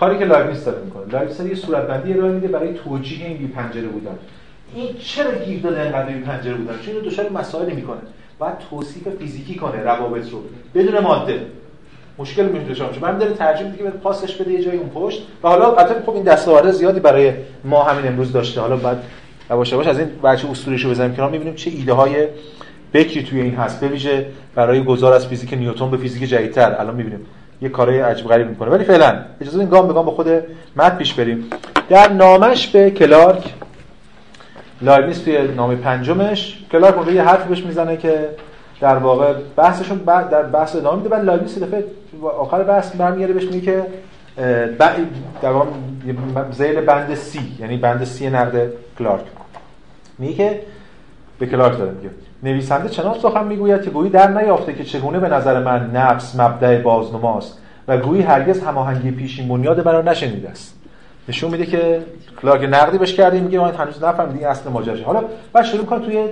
کاری 0.00 0.18
که 0.18 0.24
لایبنیز 0.24 0.64
داره 0.64 0.78
می‌کنه. 0.84 1.12
لایبنیز 1.12 1.40
یه 1.40 1.54
صورتبندی 1.54 2.12
ارائه 2.12 2.32
میده 2.32 2.48
برای 2.48 2.74
توجیه 2.74 3.26
این 3.26 3.36
بی 3.36 3.46
پنجره 3.46 3.86
بودن. 3.86 4.14
این 4.74 4.88
چرا 4.98 5.32
گیر 5.44 5.60
داده 5.60 5.82
اینقدر 5.82 6.06
بی 6.06 6.20
پنجره 6.20 6.54
بودن؟ 6.54 6.74
چون 6.84 6.94
اینو 6.94 7.10
دچار 7.10 7.30
مسائلی 7.30 7.74
می‌کنه. 7.74 7.98
باید 8.38 8.54
توصیف 8.70 9.08
فیزیکی 9.18 9.54
کنه 9.54 9.82
روابط 9.82 10.30
رو. 10.30 10.42
بدون 10.74 10.98
ماده. 10.98 11.40
مشکل 12.18 12.46
میشه 12.46 12.64
دچار 12.64 12.88
میشه. 12.88 13.00
من 13.00 13.18
داره 13.18 13.34
ترجمه 13.34 13.70
دیگه 13.70 13.82
به 13.84 13.90
پاسش 13.90 14.36
بده 14.36 14.52
یه 14.52 14.64
جای 14.64 14.76
اون 14.76 14.88
پشت. 14.88 15.26
و 15.42 15.48
حالا 15.48 15.66
البته 15.66 15.94
خب 16.06 16.14
این 16.14 16.22
دستاورد 16.22 16.70
زیادی 16.70 17.00
برای 17.00 17.32
ما 17.64 17.82
همین 17.82 18.06
امروز 18.06 18.32
داشته. 18.32 18.60
حالا 18.60 18.76
بعد 18.76 19.02
یواش 19.50 19.72
یواش 19.72 19.86
از 19.86 19.98
این 19.98 20.08
بچه 20.24 20.50
اسطورهشو 20.50 20.90
بزنیم 20.90 21.14
کنار. 21.14 21.30
می‌بینیم 21.30 21.54
چه 21.54 21.70
ایده 21.70 21.92
های 21.92 22.26
بکری 22.94 23.22
توی 23.22 23.40
این 23.40 23.54
هست. 23.54 23.80
به 23.80 23.88
ویژه 23.88 24.26
برای 24.54 24.84
گذار 24.84 25.12
از 25.12 25.26
فیزیک 25.26 25.54
نیوتن 25.54 25.90
به 25.90 25.96
فیزیک 25.96 26.28
جدیدتر. 26.28 26.76
الان 26.78 26.94
می‌بینیم. 26.94 27.20
یه 27.62 27.68
کارهای 27.68 28.00
عجیب 28.00 28.26
غریب 28.26 28.48
می‌کنه. 28.48 28.70
ولی 28.70 28.84
فعلا 28.84 29.18
اجازه 29.40 29.58
این 29.58 29.68
گام 29.68 29.86
به 29.86 29.92
گام 29.92 30.04
به 30.04 30.10
خود 30.10 30.28
متن 30.76 30.98
پیش 30.98 31.14
بریم. 31.14 31.50
در 31.88 32.12
نامه‌ش 32.12 32.66
به 32.66 32.90
کلارک 32.90 33.54
لایبنیز 34.82 35.24
توی 35.24 35.48
نامه 35.48 35.76
پنجمش 35.76 36.64
کلارک 36.72 36.96
اونجا 36.96 37.12
یه 37.12 37.22
حرفی 37.22 37.48
بهش 37.48 37.62
می‌زنه 37.62 37.96
که 37.96 38.28
در 38.80 38.96
واقع 38.96 39.34
بحثشون 39.56 39.98
بعد 39.98 40.30
در 40.30 40.42
بحث 40.42 40.76
ادامه 40.76 40.96
میده 40.96 41.08
بعد 41.08 41.24
لایبنیز 41.24 41.62
دفعه 41.62 41.84
آخر 42.38 42.62
بحث 42.62 42.96
برمیگرده 42.96 43.32
بهش 43.32 43.44
میگه 43.44 43.60
که 43.60 43.86
در 45.42 45.50
واقع 45.50 45.66
ذیل 46.52 46.80
بند 46.80 47.14
سی 47.14 47.56
یعنی 47.58 47.76
بند 47.76 48.04
سی 48.04 48.30
نقد 48.30 48.72
کلارک. 48.98 49.24
میگه 50.18 50.34
که 50.34 50.62
به 51.38 51.46
کلارک 51.46 51.78
داره 51.78 51.90
میگه. 51.90 52.10
نویسنده 52.46 52.88
چنان 52.88 53.18
سخن 53.18 53.46
می‌گوید 53.46 53.82
که 53.82 53.90
گویی 53.90 54.10
در 54.10 54.30
نیافته 54.30 54.72
که 54.72 54.84
چگونه 54.84 55.18
به 55.18 55.28
نظر 55.28 55.62
من 55.62 55.90
نفس 55.90 56.40
مبدع 56.40 56.82
بازنماست 56.82 57.58
و 57.88 57.98
گویی 57.98 58.22
هرگز 58.22 58.62
هماهنگی 58.62 59.10
پیشین 59.10 59.48
بنیاد 59.48 59.82
برای 59.82 60.04
نشنیده 60.04 60.50
است. 60.50 60.74
نشون 61.28 61.50
میده 61.50 61.66
که 61.66 62.02
کلارک 62.42 62.68
نقدی 62.70 62.98
بهش 62.98 63.14
کردیم 63.14 63.42
میگه 63.42 63.58
من 63.60 63.74
هنوز 63.74 64.04
نفهمیدم 64.04 64.38
این 64.38 64.46
اصل 64.46 64.70
ماجراش 64.70 65.02
حالا 65.02 65.22
بعد 65.52 65.64
شروع 65.64 65.84
کن 65.84 66.02
توی 66.02 66.24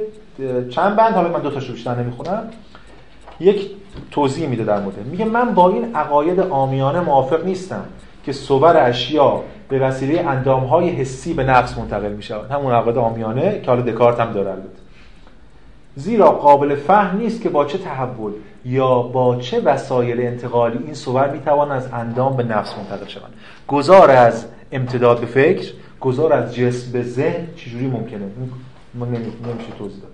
چند 0.70 0.96
بند 0.96 1.14
حالا 1.14 1.28
من 1.28 1.40
دو 1.40 1.50
تاشو 1.50 1.72
بیشتر 1.72 1.94
نمی‌خونم. 1.94 2.42
یک 3.40 3.70
توضیح 4.10 4.48
میده 4.48 4.64
در 4.64 4.80
مورد 4.80 4.94
میگه 5.10 5.24
من 5.24 5.54
با 5.54 5.70
این 5.70 5.94
عقاید 5.94 6.40
عامیانه 6.40 7.00
موافق 7.00 7.44
نیستم 7.44 7.84
که 8.24 8.32
صور 8.32 8.76
اشیا 8.76 9.42
به 9.68 9.78
وسیله 9.78 10.20
اندامهای 10.20 10.88
حسی 10.88 11.34
به 11.34 11.44
نفس 11.44 11.78
منتقل 11.78 12.12
می‌شود 12.12 12.50
همون 12.50 12.72
عقاید 12.72 12.96
عامیانه 12.96 13.60
که 13.60 13.70
حالا 13.70 13.82
دکارت 13.82 14.20
هم 14.20 14.32
داره 14.32 14.50
البته 14.50 14.83
زیرا 15.96 16.30
قابل 16.30 16.74
فهم 16.74 17.18
نیست 17.18 17.42
که 17.42 17.48
با 17.48 17.64
چه 17.64 17.78
تحول 17.78 18.32
یا 18.64 19.02
با 19.02 19.36
چه 19.36 19.60
وسایل 19.60 20.20
انتقالی 20.20 20.78
این 20.84 20.94
صور 20.94 21.30
می‌توان 21.30 21.70
از 21.72 21.88
اندام 21.92 22.36
به 22.36 22.42
نفس 22.42 22.74
منتقل 22.78 23.06
شوند 23.06 23.32
گذار 23.68 24.10
از 24.10 24.46
امتداد 24.72 25.20
به 25.20 25.26
فکر 25.26 25.72
گذار 26.00 26.32
از 26.32 26.54
جسم 26.54 26.92
به 26.92 27.02
ذهن 27.02 27.46
چجوری 27.56 27.86
ممکنه؟ 27.86 28.20
ما 28.94 29.06
نمیشه 29.06 29.70
توضیح 29.78 30.00
داد. 30.02 30.10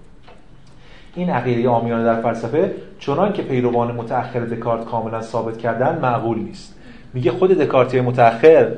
این 1.14 1.30
عقیده 1.30 1.68
آمیانه 1.68 2.04
در 2.04 2.22
فلسفه 2.22 2.74
چنان 2.98 3.32
که 3.32 3.42
پیروان 3.42 3.94
متأخر 3.94 4.40
دکارت 4.40 4.84
کاملا 4.84 5.22
ثابت 5.22 5.58
کردن 5.58 5.98
معقول 6.02 6.38
نیست. 6.38 6.74
میگه 7.14 7.30
خود 7.30 7.50
دکارتی 7.50 8.00
متأخر 8.00 8.72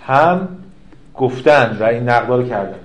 هم 0.00 0.48
گفتن 1.14 1.76
و 1.80 1.84
این 1.84 2.08
نقدا 2.08 2.42
کردن. 2.42 2.78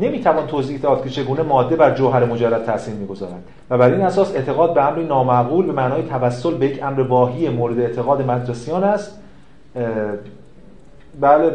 نمی‌توان 0.00 0.46
توضیح 0.46 0.78
داد 0.78 1.04
که 1.04 1.10
چگونه 1.10 1.42
ماده 1.42 1.76
بر 1.76 1.94
جوهر 1.94 2.24
مجرد 2.24 2.64
تاثیر 2.64 2.94
می‌گذارد. 2.94 3.42
و 3.70 3.78
بر 3.78 3.92
این 3.92 4.00
اساس 4.00 4.34
اعتقاد 4.34 4.74
به 4.74 4.88
امری 4.88 5.04
نامعقول 5.04 5.66
به 5.66 5.72
معنای 5.72 6.02
توسل 6.02 6.54
به 6.54 6.66
یک 6.66 6.82
امر 6.82 7.00
واهی 7.00 7.48
مورد 7.48 7.80
اعتقاد 7.80 8.30
مدرسیان 8.30 8.84
است. 8.84 9.20
بله 11.20 11.52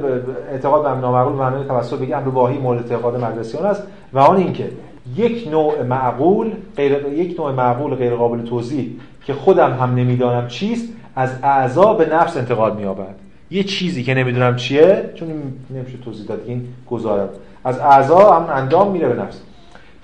اعتقاد 0.51 0.83
به 0.83 0.89
امر 0.89 1.01
نامعقول 1.01 1.33
به 1.33 1.39
معنای 1.39 1.63
توسل 1.63 1.97
به 1.97 2.05
یک 2.05 2.13
امر 2.13 2.27
واهی 2.27 2.57
مورد 2.57 2.91
اعتقاد 2.91 3.23
مدرسیان 3.23 3.65
است. 3.65 3.83
و 4.13 4.19
آن 4.19 4.37
اینکه 4.37 4.71
یک 5.15 5.47
نوع 5.51 5.83
معقول 5.83 6.51
غیر 6.75 6.91
یک 7.07 7.39
نوع 7.39 7.51
معقول 7.51 7.95
غیر 7.95 8.15
قابل 8.15 8.41
توضیح 8.41 8.91
که 9.25 9.33
خودم 9.33 9.73
هم 9.73 9.95
نمی‌دانم 9.95 10.47
چیست 10.47 10.93
از 11.15 11.29
اعضا 11.43 11.93
به 11.93 12.15
نفس 12.15 12.37
انتقال 12.37 12.75
مییابد. 12.75 13.15
یه 13.51 13.63
چیزی 13.63 14.03
که 14.03 14.13
نمی‌دونم 14.13 14.55
چیه 14.55 15.09
چون 15.15 15.27
نمیشه 15.69 15.97
توضیح 15.97 16.27
داد 16.27 16.41
این 16.47 16.67
گزاره 16.89 17.29
از 17.63 17.79
اعضا 17.79 18.33
هم 18.33 18.57
اندام 18.57 18.91
میره 18.91 19.09
به 19.09 19.21
نفس. 19.21 19.41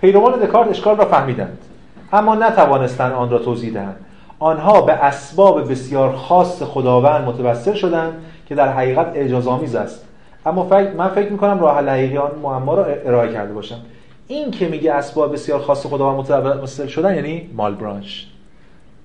پیروان 0.01 0.39
دکارت 0.39 0.70
اشکال 0.70 0.97
را 0.97 1.06
فهمیدند. 1.06 1.58
اما 2.14 2.36
نتوانستند 2.36 3.14
آن 3.14 3.30
را 3.30 3.39
توضیح 3.39 3.74
دهند. 3.74 3.95
آنها 4.39 4.82
به 4.82 4.93
اسباب 4.93 5.72
بسیار 5.72 6.16
خاص 6.16 6.64
خداوند 6.64 7.28
متوسل 7.28 7.74
شدند 7.74 8.14
که 8.47 8.56
در 8.56 8.74
حقیقت 8.74 9.08
اعجازآمیز 9.16 9.76
است. 9.76 10.06
اما 10.45 10.64
فکر 10.64 10.91
من 10.91 11.08
فکر 11.08 11.32
می‌کنم 11.32 11.60
راه 11.60 11.78
حقیقی 11.78 12.18
آن 12.18 12.32
معما 12.43 12.74
را 12.74 12.86
ارائه 12.86 13.34
کرده 13.34 13.53
باشم. 13.53 13.78
این 14.28 14.51
که 14.51 14.68
میگه 14.68 14.93
اسباب 14.93 15.34
بسیار 15.34 15.60
خاص 15.60 15.86
خداوند 15.86 16.20
متوسل 16.20 16.88
شدن 16.88 17.16
یعنی 17.16 17.49
مال 17.53 17.76
برانش 17.76 18.28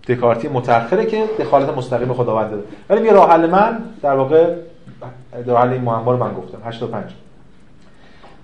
دکارتی 0.08 0.48
متأخره 0.48 1.06
که 1.06 1.24
دخالت 1.38 1.76
مستقیم 1.76 2.12
خداوند 2.12 2.50
داره. 2.50 2.62
ولی 2.90 3.06
یه 3.06 3.12
راه 3.12 3.30
حل 3.30 3.50
من 3.50 3.78
در 4.02 4.14
واقع 4.14 4.54
راه 5.46 5.62
حل 5.62 5.72
این 5.72 5.82
معما 5.82 6.12
رو 6.12 6.18
من 6.18 6.34
گفتم. 6.34 6.58
85 6.64 7.04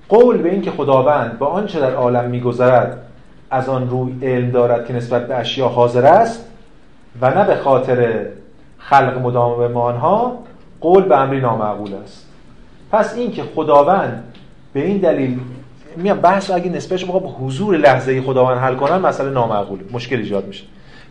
قول 0.09 0.37
به 0.37 0.51
این 0.51 0.63
که 0.63 0.71
خداوند 0.71 1.39
با 1.39 1.47
آنچه 1.47 1.81
در 1.81 1.95
عالم 1.95 2.31
میگذرد 2.31 3.03
از 3.51 3.69
آن 3.69 3.91
روی 3.91 4.13
علم 4.23 4.51
دارد 4.51 4.87
که 4.87 4.93
نسبت 4.93 5.29
به 5.29 5.35
اشیا 5.35 5.69
حاضر 5.69 6.07
است 6.07 6.45
و 7.21 7.31
نه 7.31 7.45
به 7.45 7.55
خاطر 7.55 8.27
خلق 8.79 9.19
مدام 9.23 9.73
به 9.73 9.79
آنها 9.79 10.39
قول 10.81 11.03
به 11.03 11.17
امری 11.17 11.41
نامعقول 11.41 11.95
است. 11.95 12.27
پس 12.93 13.17
این 13.17 13.33
که 13.33 13.43
خداوند 13.55 14.25
به 14.73 14.85
این 14.85 14.99
دلیل 14.99 15.41
میام 15.97 16.21
بحث 16.21 16.51
اگه 16.51 16.71
نسبتش 16.71 17.05
با 17.05 17.19
حضور 17.19 17.77
لحظه 17.77 18.23
خداوند 18.23 18.59
حل 18.59 18.75
کنن 18.75 18.97
مسئله 18.97 19.31
نامعقوله 19.31 19.85
مشکل 19.93 20.17
ایجاد 20.17 20.47
میشه. 20.47 20.65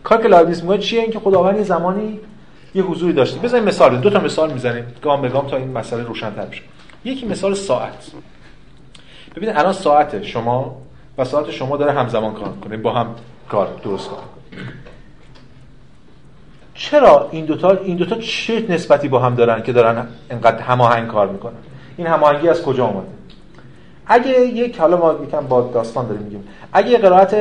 کار 0.04 0.22
که 0.22 0.28
لایبنیتس 0.28 0.62
میگه 0.62 0.78
چیه؟ 0.78 1.00
اینکه 1.00 1.18
خداوند 1.18 1.56
یه 1.56 1.62
زمانی 1.62 2.20
یه 2.74 2.82
حضوری 2.82 3.12
داشته. 3.12 3.40
بزنیم 3.40 3.64
مثال 3.64 3.96
دو 3.96 4.10
تا 4.10 4.20
مثال 4.20 4.52
می‌زنیم. 4.52 4.84
گام 5.02 5.22
به 5.22 5.28
گام 5.28 5.46
تا 5.46 5.56
این 5.56 5.72
مسئله 5.72 6.02
روشن‌تر 6.02 6.44
بشه. 6.44 6.62
یکی 7.04 7.26
مثال 7.26 7.54
ساعت. 7.54 8.10
ببینید 9.36 9.56
الان 9.56 9.72
ساعت 9.72 10.22
شما 10.22 10.76
و 11.18 11.24
ساعت 11.24 11.50
شما 11.50 11.76
داره 11.76 11.92
همزمان 11.92 12.34
کار 12.34 12.52
کنه 12.64 12.76
با 12.76 12.92
هم 12.92 13.06
کار 13.48 13.68
درست 13.84 14.10
کار 14.10 14.18
چرا 16.74 17.28
این 17.30 17.44
دوتا 17.44 17.70
این 17.70 17.96
دوتا 17.96 18.16
چه 18.16 18.66
نسبتی 18.68 19.08
با 19.08 19.18
هم 19.18 19.34
دارن 19.34 19.62
که 19.62 19.72
دارن 19.72 20.06
انقدر 20.30 20.62
هماهنگ 20.62 21.08
کار 21.08 21.28
می‌کنن؟ 21.28 21.56
این 21.96 22.06
هماهنگی 22.06 22.48
از 22.48 22.62
کجا 22.62 22.86
اومده؟ 22.86 23.06
اگه 24.06 24.40
یک 24.40 24.78
حالا 24.78 24.96
ما 24.96 25.14
یکم 25.24 25.46
با 25.46 25.60
داستان 25.60 26.06
داریم 26.06 26.22
میگیم. 26.22 26.44
اگه 26.72 26.98
قرائت 26.98 27.34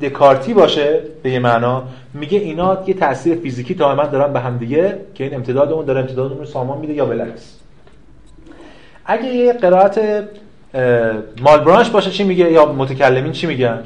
دکارتی 0.00 0.54
باشه 0.54 1.02
به 1.22 1.30
یه 1.30 1.38
معنا 1.38 1.82
میگه 2.14 2.38
اینا 2.38 2.78
یه 2.86 2.94
تاثیر 2.94 3.38
فیزیکی 3.38 3.74
دائما 3.74 4.04
دارن 4.04 4.32
به 4.32 4.40
هم 4.40 4.58
دیگه 4.58 4.98
که 5.14 5.24
این 5.24 5.34
امتداد 5.34 5.72
اون 5.72 5.84
داره 5.84 6.00
امتداد 6.00 6.30
اون 6.30 6.40
رو 6.40 6.46
سامان 6.46 6.78
میده 6.78 6.92
یا 6.92 7.06
بالعکس 7.06 7.58
اگه 9.06 9.24
یه 9.24 9.52
قرائت 9.52 10.24
مال 11.40 11.60
برانش 11.64 11.90
باشه 11.90 12.10
چی 12.10 12.24
میگه 12.24 12.52
یا 12.52 12.72
متکلمین 12.72 13.32
چی 13.32 13.46
میگن؟ 13.46 13.78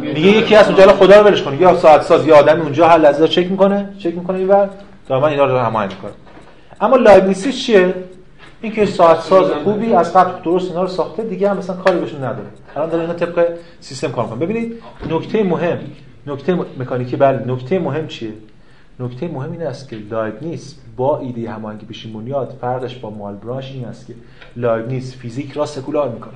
میگه 0.00 0.20
یکی 0.20 0.56
از 0.56 0.68
اونجا 0.68 0.92
خدا 0.92 1.20
رو 1.20 1.26
ولش 1.26 1.42
کنه 1.42 1.60
یا 1.60 1.76
ساعت 1.76 2.02
ساز 2.02 2.26
یا 2.26 2.36
آدم 2.36 2.60
اونجا 2.60 2.88
هر 2.88 2.98
لحظه 2.98 3.28
چک 3.28 3.50
می‌کنه 3.50 3.88
چک 3.98 4.14
می‌کنه 4.14 4.38
اینور 4.38 4.68
دائما 5.08 5.26
اینا 5.28 5.44
رو 5.44 5.58
هماهنگ 5.58 5.90
می‌کنه 5.90 6.12
اما 6.80 6.96
لایبنیتسی 6.96 7.52
چیه؟ 7.52 7.94
اینکه 8.62 8.86
ساعت 8.86 9.20
ساز 9.20 9.50
خوبی 9.64 9.94
از 9.94 10.16
قبل 10.16 10.42
درست 10.44 10.68
اینا 10.68 10.82
رو 10.82 10.88
ساخته 10.88 11.22
دیگه 11.22 11.50
هم 11.50 11.56
مثلا 11.56 11.76
کاری 11.76 11.98
بهشون 11.98 12.18
نداره. 12.18 12.48
الان 12.76 12.88
داره 12.88 13.02
اینا 13.02 13.14
طبق 13.14 13.48
سیستم 13.80 14.12
کار 14.12 14.24
می‌کنه. 14.24 14.46
ببینید 14.46 14.82
نکته 15.10 15.42
مهم 15.42 15.78
نکته 16.26 16.54
مکانیکی 16.78 17.16
بله 17.16 17.44
نکته 17.46 17.78
مهم 17.78 18.06
چیه؟ 18.06 18.32
نکته 19.00 19.28
مهم 19.28 19.52
این 19.52 19.62
است 19.62 19.88
که 19.88 19.96
لایبنیز 20.10 20.76
با 20.96 21.18
ایده 21.18 21.50
هماهنگی 21.50 21.86
پیشین 21.86 22.12
بنیاد 22.12 22.56
فرقش 22.60 22.96
با 22.96 23.10
مالبرانش 23.10 23.72
این 23.72 23.84
است 23.84 24.06
که 24.06 24.14
لایبنیز 24.56 25.14
فیزیک 25.14 25.52
را 25.52 25.66
سکولار 25.66 26.08
می‌کنه 26.08 26.32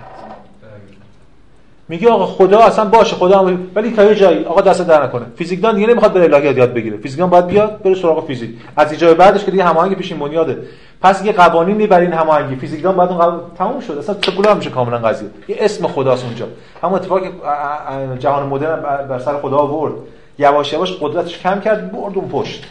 میگه 1.89 2.11
آقا 2.11 2.27
خدا 2.27 2.59
اصلا 2.59 2.85
باشه 2.85 3.17
خدا 3.17 3.39
هم 3.39 3.67
ولی 3.75 3.91
تا 3.91 4.05
یه 4.05 4.15
جایی 4.15 4.45
آقا 4.45 4.61
دخالت 4.61 5.05
نکنه. 5.05 5.27
فیزیکدان 5.37 5.75
دیگه 5.75 5.87
نمی‌خواد 5.87 6.13
بره 6.13 6.25
الهیات 6.35 6.57
یاد 6.57 6.73
بگیره. 6.75 6.97
فیزیکدان 6.97 7.31
باید 7.31 7.47
بیاد 7.47 7.83
بره 7.83 7.95
سراغ 7.95 8.27
فیزیک. 8.27 8.51
از 8.77 8.91
اینجا 8.91 9.15
بعدش 9.15 9.45
که 9.45 9.51
دیگه 9.51 9.65
هماهنگی 9.65 9.95
پیشین 9.95 10.19
بنیاده 10.19 10.63
پس 11.01 11.25
یه 11.25 11.33
قوانینی 11.33 11.87
برای 11.87 12.07
این 12.07 12.15
هماهنگی. 12.15 12.57
فیزیکدان 12.57 12.97
بعد 12.97 13.09
اون 13.09 13.19
قوانین 13.19 13.41
تموم 13.59 13.81
شد. 13.81 13.99
اصلا 13.99 14.15
سکولار 14.15 14.55
میشه 14.55 14.71
کاملا 14.71 14.99
قضیه. 14.99 15.29
یه 15.49 15.57
اسم 15.61 15.87
خداست 15.87 16.25
اونجا. 16.25 16.47
همون 16.83 16.95
اتفاقی 16.95 17.31
جهان 18.19 18.47
مدرن 18.47 19.07
بر 19.07 19.19
سر 19.19 19.41
خدا 19.41 19.57
آورد. 19.57 19.93
یواش 20.39 20.73
یواش 20.73 20.97
قدرتش 21.01 21.39
کم 21.39 21.61
کرد 21.61 21.93
برد 21.93 22.19
اون 22.19 22.29
پشت. 22.29 22.65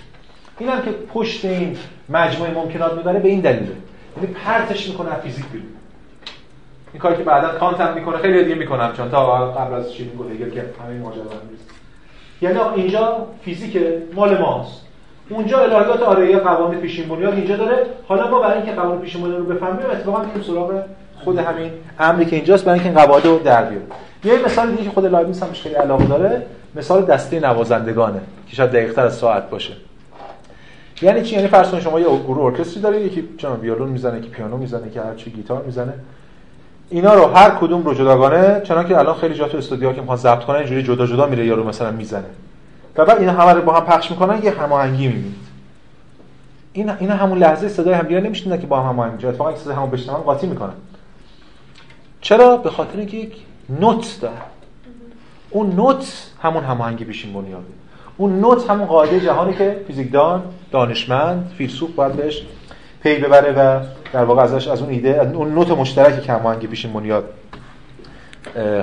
اینم 0.60 0.82
که 0.82 0.92
پشت 0.92 1.46
این 1.46 1.78
مجموعه 2.10 2.54
ممکنات 2.54 2.94
می‌بره 2.94 3.20
به 3.20 3.30
این 3.30 3.40
دلیله 3.40 3.72
یعنی 4.18 4.34
پرتش 4.46 4.90
می‌کنه 4.90 5.14
از 5.14 5.22
فیزیک 5.22 5.46
بیرون. 5.46 5.68
این 6.94 7.02
کاری 7.02 7.16
که 7.16 7.24
بعدا 7.24 7.60
کانت 7.60 7.82
هم 7.82 7.94
می‌کنه 7.94 8.18
خیلی 8.18 8.44
دیگه 8.44 8.56
می‌کنم 8.56 8.94
چون 8.98 9.10
تا 9.10 9.52
قبل 9.52 9.74
از 9.74 9.94
چی 9.94 10.12
میگه 10.30 10.52
که 10.52 10.66
همین 10.86 11.02
ماجرا 11.02 11.24
یعنی 12.42 12.60
اینجا 12.76 13.28
فیزیک 13.42 13.78
مال 14.16 14.38
ماست. 14.38 14.82
اونجا 15.30 15.60
الهیات 15.60 16.02
آره 16.02 16.38
قوانین 16.38 16.80
پیشین 16.80 17.08
بنیاد 17.08 17.34
اینجا 17.34 17.56
داره. 17.56 17.86
حالا 18.08 18.32
ما 18.32 18.40
برای 18.40 18.58
اینکه 18.58 18.72
قوانین 18.72 19.02
پیشین 19.02 19.22
بنیاد 19.22 19.40
رو 19.40 19.46
بفهمیم 19.46 19.86
اتفاقا 19.92 20.24
میریم 20.24 20.44
سراغ 20.44 20.84
خود 21.24 21.38
همین 21.38 21.72
امری 22.00 22.26
که 22.26 22.36
اینجاست 22.36 22.66
برای 22.66 22.80
اینکه 22.80 23.00
این 23.00 23.08
قواعد 23.08 23.26
رو 23.26 23.40
در 23.40 23.64
بیاریم. 23.64 23.88
یه 24.24 24.46
مثال 24.46 24.72
دیگه 24.72 24.84
که 24.84 24.90
خود 24.90 25.06
لایبنیتس 25.06 25.44
هم 25.44 25.52
خیلی 25.52 25.76
علاقه 25.76 26.06
داره. 26.06 26.42
مثال 26.76 27.06
دسته 27.06 27.40
نوازندگانه 27.40 28.22
که 28.48 28.56
شاید 28.56 28.72
دقیق‌تر 28.72 29.06
از 29.06 29.16
ساعت 29.16 29.50
باشه. 29.50 29.74
یعنی 31.02 31.22
چی؟ 31.22 31.36
یعنی 31.36 31.48
فرض 31.48 31.76
شما 31.76 32.00
یه 32.00 32.06
گروه 32.06 32.46
ارکستری 32.46 32.82
دارید 32.82 33.02
یکی 33.02 33.30
چون 33.38 33.60
ویولون 33.60 33.90
می‌زنه 33.90 34.22
که 34.22 34.30
پیانو 34.30 34.58
می‌زنه 34.58 34.90
که 34.90 35.02
هر 35.02 35.16
چی 35.16 35.32
گیتار 35.32 35.64
می‌زنه. 35.64 35.94
اینا 36.90 37.14
رو 37.14 37.26
هر 37.26 37.50
کدوم 37.50 37.84
رو 37.84 37.94
جداگانه 37.94 38.62
چون 38.62 38.88
که 38.88 38.98
الان 38.98 39.16
خیلی 39.16 39.34
جا 39.34 39.48
تو 39.48 39.58
استودیوها 39.58 39.94
که 39.94 40.02
می‌خوان 40.02 40.18
ضبط 40.18 40.44
کنن 40.44 40.58
اینجوری 40.58 40.84
جدا 40.84 41.06
جدا 41.08 41.28
میره 41.28 41.46
یارو 41.46 41.68
مثلا 41.68 41.92
می‌زنه. 41.92 42.26
و 42.98 43.06
بعد 43.06 43.20
اینا 43.20 43.32
همه 43.32 43.54
رو 43.54 43.62
با 43.62 43.74
هم 43.74 43.86
پخش 43.86 44.12
می‌کنن 44.12 44.44
یه 44.44 44.52
هماهنگی 44.52 45.08
می‌بینید. 45.08 45.36
این 46.74 46.90
اینا 46.90 47.16
همون 47.16 47.38
لحظه 47.38 47.70
صدای 47.70 47.94
هم 47.94 48.08
دیگه 48.08 48.20
نمیشنن 48.20 48.60
که 48.62 48.68
با 48.68 48.82
هم 48.82 48.90
هماهنگ 48.90 49.14
میشه 49.14 49.28
اتفاقا 49.28 49.56
صدای 49.56 49.76
همو 49.76 49.88
بشنون 49.88 50.22
قاطی 50.22 50.48
می‌کنن. 50.48 50.74
چرا؟ 52.22 52.58
به 52.58 52.70
خاطر 52.70 52.98
اینکه 52.98 53.18
یک 53.18 53.36
نوت 53.80 54.18
داره. 54.22 54.34
اون 55.50 55.76
نوت 55.76 56.32
همون 56.42 56.64
هماهنگی 56.64 57.06
پیشین 57.06 57.34
بنیاده 57.34 57.66
اون 58.18 58.40
نوت 58.40 58.70
همون 58.70 58.86
قاعده 58.86 59.20
جهانی 59.20 59.54
که 59.54 59.82
فیزیکدان 59.88 60.44
دانشمند 60.72 61.52
فیلسوف 61.58 61.92
باید 61.92 62.14
بهش 62.14 62.42
پی 63.04 63.16
ببره 63.16 63.52
و 63.52 63.84
در 64.14 64.24
واقع 64.24 64.42
ازش 64.42 64.68
از 64.68 64.82
اون 64.82 64.90
ایده 64.90 65.32
اون 65.34 65.54
نوت 65.54 65.72
مشترکی 65.72 66.22
که 66.22 66.34
هماهنگی 66.34 66.68
پیشین 66.68 66.94
بنیاد 66.94 67.30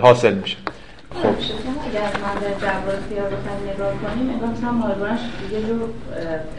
حاصل 0.03 0.35
میشه. 0.35 0.57
خب. 1.23 1.29
اگر 1.29 2.03
من 2.03 2.59
جبر 2.61 2.97
اختیار 2.97 3.27
رو 3.31 3.37
نگاه 3.73 3.93
کنیم 3.93 4.31
انگار 4.31 4.49
مثلا 4.49 4.73
مالبرانش 4.73 5.21
دیگه 5.43 5.69
رو 5.69 5.89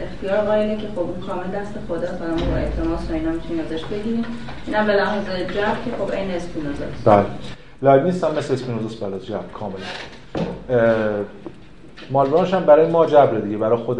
اختیار 0.00 0.44
قائله 0.44 0.76
که 0.76 0.88
خب 0.94 0.98
اون 0.98 1.20
کامل 1.26 1.60
دست 1.60 1.74
خدا 1.88 1.96
ما 1.96 2.50
با 2.50 2.56
التماس 2.56 3.10
و 3.10 3.12
اینا 3.12 3.30
می‌تونیم 3.30 3.64
ازش 3.64 3.84
بگیریم. 3.84 4.24
اینم 4.66 4.86
به 4.86 4.92
لحاظ 4.92 5.24
جبر 5.24 5.76
که 5.84 5.90
خب 5.98 6.12
این 6.12 6.30
اسپینوزا 6.30 6.84
بله. 7.04 7.26
لایبنیتس 7.84 8.24
هم 8.24 8.34
مثل 8.34 8.52
اسپینوزاست 8.52 9.00
برای 9.00 9.20
جبر 9.20 9.44
کاملا. 9.54 9.78
مالبرانش 12.10 12.54
هم 12.54 12.64
برای 12.64 12.90
ما 12.90 13.06
جبر 13.06 13.38
دیگه 13.38 13.56
برای 13.56 13.78
خود 13.78 13.98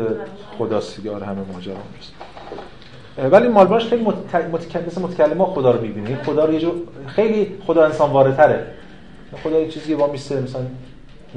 خداست 0.59 0.97
دیگه. 0.97 1.11
آره 1.11 1.27
همه 1.27 1.41
ماجرا 1.53 1.77
هست 1.99 2.13
ولی 3.33 3.49
مالبرانش 3.49 3.85
خیلی 3.85 4.05
متکلم 4.05 4.85
مثل 4.87 5.01
متکلم 5.01 5.39
ها 5.39 5.47
خدا 5.47 5.71
رو 5.71 5.81
می‌بینه. 5.81 6.23
خدا 6.23 6.45
رو 6.45 6.53
یه 6.53 6.61
جو 6.61 6.73
خیلی 7.07 7.59
خدا 7.67 7.85
انسان 7.85 8.11
وارتره 8.11 8.67
خدا 9.45 9.61
یه 9.61 9.69
چیزی 9.69 9.95
با 9.95 10.07
میسته 10.07 10.41
مثلا 10.41 10.63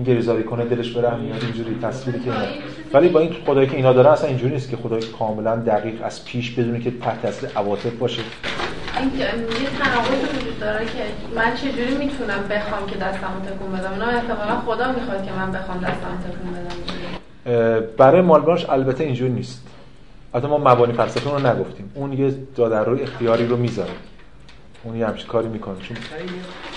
گریزاری 0.05 0.43
کنه 0.43 0.65
دلش 0.65 0.91
بره 0.91 1.15
میاد 1.15 1.43
اینجوری 1.43 1.77
تصویری 1.81 2.19
که 2.19 2.31
ولی 2.93 3.09
با 3.09 3.19
این 3.19 3.33
خدایی 3.45 3.67
که 3.67 3.75
اینا 3.75 3.93
داره 3.93 4.09
اصلا 4.09 4.27
اینجوری 4.27 4.53
نیست 4.53 4.69
که 4.69 4.77
خدای 4.77 5.01
کاملا 5.19 5.55
دقیق 5.55 5.95
از 6.03 6.25
پیش 6.25 6.51
بدونه 6.51 6.79
که 6.79 6.91
تحت 6.91 7.21
تاثیر 7.21 7.49
عواطف 7.55 7.93
باشه. 7.93 8.21
این 8.99 9.19
یه 9.19 9.25
تناقض 9.79 10.39
وجود 10.39 10.59
داره 10.59 10.85
که 10.85 10.91
من 11.35 11.55
چجوری 11.55 12.05
می‌تونم 12.05 12.43
بخوام 12.49 12.89
که 12.89 12.95
دستمو 12.95 13.39
تکون 13.45 13.71
بدم؟ 13.71 13.93
اینا 13.93 14.05
احتمالا 14.05 14.59
خدا 14.65 14.91
می‌خواد 14.91 15.25
که 15.25 15.31
من 15.31 15.51
بخوام 15.51 15.77
دستمو 15.77 16.17
تکون 16.27 16.51
بدم. 16.51 17.87
برای 17.97 18.21
مالبانش 18.21 18.69
البته 18.69 19.03
اینجوری 19.03 19.31
نیست. 19.31 19.67
البته 20.33 20.49
ما 20.49 20.57
مبانی 20.57 20.93
فلسفه 20.93 21.29
رو 21.29 21.47
نگفتیم. 21.47 21.91
اون 21.95 22.13
یه 22.13 22.33
روی 22.57 23.01
اختیاری 23.01 23.47
رو 23.47 23.57
می‌ذاره. 23.57 23.91
اون 24.88 24.95
یه 24.95 25.07
همچین 25.07 25.27
کاری 25.27 25.47
می‌کنه 25.47 25.75
چون 25.81 25.97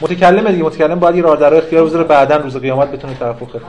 متکلم 0.01 0.51
دیگه 0.53 0.65
متکلم 0.65 0.99
باید 0.99 1.17
یه 1.17 1.23
راهدرای 1.23 1.59
اختیار 1.59 1.85
بذاره 1.85 2.05
بعدا 2.05 2.37
روز 2.37 2.57
قیامت 2.57 2.91
بتونه 2.93 3.15
طرفو 3.15 3.47
خدمت 3.47 3.63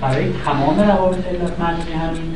برای 0.00 0.32
تمام 0.44 0.80
روابط 0.80 1.26
علت 1.26 1.60
معنی 1.60 1.92
همین 1.92 2.34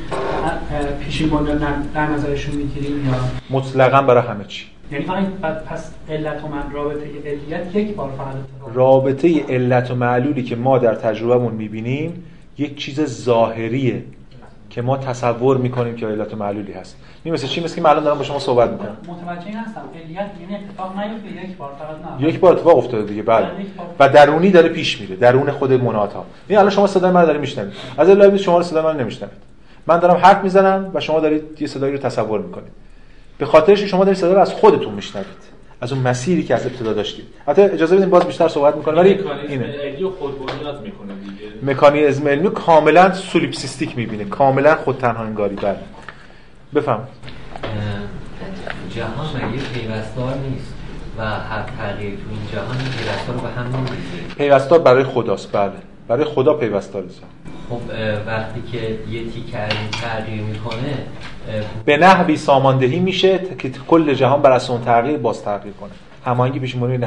پیشین 1.00 1.30
بنیان 1.30 1.88
در 1.94 2.06
نظرشون 2.06 2.54
می‌گیریم 2.54 3.06
یا؟ 3.06 3.12
مطلقا 3.50 4.02
برای 4.02 4.22
همه 4.22 4.44
چی. 4.44 4.66
یعنی 4.92 5.04
فقط 5.04 5.64
پس 5.64 5.90
علت 6.10 6.44
و 6.44 6.48
من 6.48 6.72
رابطه 6.72 7.06
علیت 7.26 7.76
یک 7.76 7.94
بار 7.94 8.10
فقط 8.18 8.74
رابطه 8.74 9.44
علت 9.48 9.90
و 9.90 9.94
معلولی 9.94 10.42
که 10.42 10.56
ما 10.56 10.78
در 10.78 10.94
تجربهمون 10.94 11.54
می‌بینیم 11.54 12.24
یک 12.58 12.78
چیز 12.78 13.04
ظاهریه 13.04 14.04
که 14.70 14.82
ما 14.82 14.96
تصور 14.96 15.56
می‌کنیم 15.56 15.96
که 15.96 16.06
علت 16.06 16.34
و 16.34 16.36
معلولی 16.36 16.72
هست. 16.72 16.96
این 17.26 17.34
مثل 17.34 17.46
چی؟ 17.46 17.64
مثل 17.64 17.74
که 17.74 17.80
من 17.80 17.90
الان 17.90 18.04
دارم 18.04 18.18
با 18.18 18.24
شما 18.24 18.38
صحبت 18.38 18.70
می‌کنم. 18.70 18.96
متوجه 19.08 19.58
هستم 19.58 19.80
علیت 19.94 20.30
یعنی 20.40 20.64
اتفاق 20.64 20.98
نیفته 20.98 21.50
یک 21.50 21.56
بار 21.56 21.70
فقط 21.78 22.20
نه. 22.20 22.28
یک 22.28 22.40
بار 22.40 22.52
اتفاق 22.52 22.78
افتاده 22.78 23.04
دیگه 23.04 23.22
بله. 23.22 23.46
و 23.98 24.08
درونی 24.08 24.50
داره 24.50 24.68
پیش 24.68 25.00
میره 25.00 25.16
درون 25.16 25.50
خود 25.50 25.72
مناد 25.72 26.12
ها. 26.12 26.24
این 26.48 26.58
الان 26.58 26.70
شما 26.70 26.86
صدای 26.86 27.10
من 27.10 27.20
رو 27.20 27.26
دارید 27.26 27.40
میشنوید. 27.40 27.72
از 27.98 28.08
لایو 28.08 28.36
شما 28.36 28.56
رو 28.56 28.62
صدای 28.62 28.84
من 28.84 29.00
نمیشنوید. 29.00 29.36
من 29.86 29.98
دارم 29.98 30.16
حرف 30.16 30.42
می‌زنم 30.42 30.90
و 30.94 31.00
شما 31.00 31.20
دارید 31.20 31.42
یه 31.60 31.66
صدایی 31.66 31.92
رو 31.92 31.98
تصور 31.98 32.40
می‌کنید. 32.40 32.72
به 33.38 33.46
خاطرش 33.46 33.82
شما 33.82 34.04
دارید 34.04 34.18
صدا 34.18 34.32
رو 34.32 34.40
از 34.40 34.52
خودتون 34.52 34.94
میشنوید. 34.94 35.56
از 35.80 35.92
اون 35.92 36.02
مسیری 36.02 36.42
که 36.42 36.54
از 36.54 36.66
ابتدا 36.66 36.92
داشتید. 36.92 37.24
حتی 37.46 37.62
اجازه 37.62 37.96
بدین 37.96 38.10
باز 38.10 38.24
بیشتر 38.24 38.48
صحبت 38.48 38.76
می‌کنه 38.76 38.96
ولی 38.96 39.08
اینه. 39.08 39.20
می‌کنه 39.48 41.14
دیگه. 41.14 41.72
مکانیزم 41.72 42.28
علمی 42.28 42.50
کاملا 42.50 43.12
solipsistic 43.12 43.96
می‌بینه. 43.96 44.24
کاملا 44.24 44.74
خود 44.74 44.98
تنها 44.98 45.24
انگاری 45.24 45.54
بله. 45.54 45.76
بفهم 46.74 47.00
جهان 48.90 49.26
مگه 49.34 49.62
پیوستار 49.74 50.34
نیست 50.50 50.74
و 51.18 51.24
هر 51.24 51.62
تغییر 51.78 52.10
تو 52.10 52.30
این 52.30 52.40
جهان 52.52 52.76
پیوستار 52.76 53.34
رو 53.34 53.40
به 53.40 53.48
هم 53.48 53.66
نمیزه 53.66 54.34
پیوستار 54.36 54.78
برای 54.78 55.04
خداست 55.04 55.52
بله. 55.52 55.72
برای 56.08 56.24
خدا 56.24 56.54
پیوستار 56.54 57.04
خب 57.70 57.80
وقتی 58.26 58.62
که 58.72 58.78
یه 59.10 59.24
تیکه 59.24 59.58
تغییر 60.02 60.42
می‌کنه 60.42 60.98
به 61.84 61.96
نحوی 61.96 62.36
ساماندهی 62.36 62.98
میشه 62.98 63.38
که 63.58 63.70
کل 63.70 64.14
جهان 64.14 64.42
بر 64.42 64.50
اساس 64.50 64.70
اون 64.70 64.84
تغییر 64.84 65.18
باز 65.18 65.42
تغییر 65.42 65.74
کنه. 65.74 65.90
هماهنگی 66.26 66.58
پیش 66.58 66.74
همین. 66.74 67.02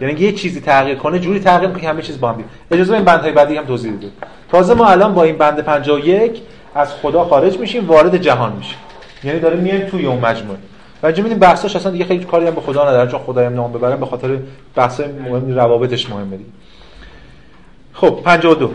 یعنی 0.00 0.20
یه 0.20 0.32
چیزی 0.32 0.60
تغییر 0.60 0.96
کنه 0.96 1.18
جوری 1.18 1.40
تغییر 1.40 1.70
کنه 1.70 1.80
که 1.80 1.88
همه 1.88 2.02
چیز 2.02 2.20
با 2.20 2.28
هم 2.28 2.36
بیاد 2.36 2.48
اجازه 2.70 2.94
این 2.94 3.04
بندهای 3.04 3.32
بعدی 3.32 3.56
هم 3.56 3.66
توضیح 3.66 3.92
بده. 3.92 4.06
تازه 4.50 4.74
ما 4.74 4.88
الان 4.88 5.14
با 5.14 5.22
این 5.22 5.38
بند 5.38 5.60
51 5.60 6.42
از 6.74 6.94
خدا 6.94 7.24
خارج 7.24 7.58
میشیم 7.58 7.86
وارد 7.86 8.16
جهان 8.16 8.52
میشیم. 8.52 8.78
یعنی 9.24 9.40
داره 9.40 9.56
میایم 9.56 9.86
توی 9.86 10.06
اون 10.06 10.18
مجموعه. 10.18 10.58
و 11.02 11.06
اینجا 11.06 11.22
می‌بینیم 11.22 11.38
بحثاش 11.38 11.76
اصلا 11.76 11.92
دیگه 11.92 12.04
خیلی 12.04 12.24
کاری 12.24 12.46
هم 12.46 12.54
به 12.54 12.60
خدا 12.60 12.88
نداره 12.88 13.10
چون 13.10 13.20
خدایم 13.20 13.54
نام 13.54 13.72
ببرن 13.72 14.00
به 14.00 14.06
خاطر 14.06 14.38
بحث 14.74 15.00
مهم 15.00 15.54
روابطش 15.54 16.10
مهمه 16.10 16.36
دیگه. 16.36 16.50
خب 17.92 18.20
52 18.24 18.70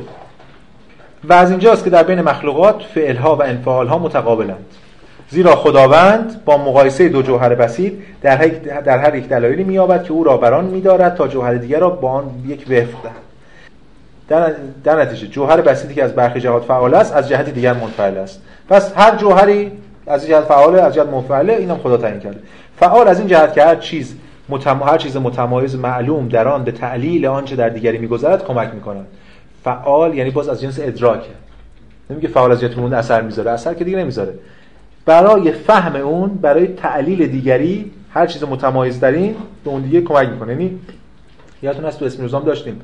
و 1.24 1.34
از 1.34 1.52
اینجاست 1.52 1.84
که 1.84 1.89
در 1.89 2.04
بین 2.04 2.22
مخلوقات 2.22 2.84
فعلها 2.93 3.36
و 3.36 3.43
انفعالها 3.43 3.98
متقابلند. 3.98 4.66
زیرا 5.30 5.56
خداوند 5.56 6.46
با 6.46 6.58
مقایسه 6.58 7.10
دو 7.10 7.22
جوهر 7.22 7.56
بسیط 7.56 7.93
در, 8.22 8.38
در 8.86 8.98
هر 8.98 9.16
یک 9.16 9.28
دلایلی 9.28 9.64
مییابد 9.64 10.04
که 10.04 10.12
او 10.12 10.24
را 10.24 10.38
بران 10.38 10.66
میدارد 10.66 11.16
تا 11.16 11.28
جوهر 11.28 11.54
دیگر 11.54 11.80
را 11.80 11.89
با 11.89 12.12
آن 12.12 12.24
یک 12.48 12.62
وفق 12.62 13.04
دهد. 13.04 13.25
در, 14.28 14.54
در 14.84 15.02
نتیجه 15.02 15.28
جوهر 15.28 15.62
بسیطی 15.62 15.94
که 15.94 16.04
از 16.04 16.16
برخی 16.16 16.40
جهات 16.40 16.64
فعال 16.64 16.94
است 16.94 17.16
از 17.16 17.30
جهت 17.30 17.50
دیگر 17.50 17.74
منفعل 17.74 18.18
است. 18.18 18.42
پس 18.70 18.94
هر 18.98 19.16
جوهری 19.16 19.72
از 20.08 20.28
جهت 20.28 20.44
فعال 20.44 20.80
از 20.80 20.94
جهت 20.94 21.08
منفعله 21.08 21.54
اینم 21.54 21.78
خدا 21.78 21.98
تعیین 21.98 22.20
کرده. 22.20 22.40
فعال 22.80 23.08
از 23.08 23.20
این 23.20 23.28
جهت 23.28 23.54
که 23.54 23.64
هر 23.64 23.76
چیز 23.76 24.16
متم... 24.50 24.84
هر 24.84 24.98
چیز 24.98 25.18
متمایز 25.18 25.76
معلوم 25.76 26.28
در 26.28 26.48
آن 26.48 26.64
به 26.64 26.72
تعلیل 26.72 27.26
آنچه 27.26 27.56
در 27.56 27.70
دیگری 27.70 27.98
میگذرد 27.98 28.46
کمک 28.46 28.74
می‌کنند. 28.74 29.08
فعال 29.64 30.14
یعنی 30.14 30.30
باز 30.30 30.50
از 30.50 30.62
جنس 30.62 30.80
ادراکه 30.82 31.30
نمیگه 32.10 32.28
فعال 32.28 32.52
از 32.52 32.62
جهت 32.62 32.78
اثر 32.78 33.22
می‌ذاره 33.22 33.52
اثر 33.52 33.74
که 33.74 33.84
دیگه 33.84 33.98
نمی‌ذاره. 33.98 34.34
برای 35.06 35.52
فهم 35.52 35.96
اون 35.96 36.30
برای 36.30 36.68
تعلیل 36.68 37.28
دیگری 37.28 37.92
هر 38.14 38.26
چیز 38.26 38.44
متمایز 38.44 39.00
در 39.00 39.12
این 39.12 39.36
به 39.64 39.70
اون 39.70 39.82
دیگه 39.82 40.02
کمک 40.02 40.30
می‌کنه. 40.30 40.52
یعنی 40.52 40.80
یادتون 41.64 41.86
هست 41.86 42.00
تو 42.00 42.06
اسم 42.06 42.24
نظام 42.24 42.44
داشتیم. 42.44 42.82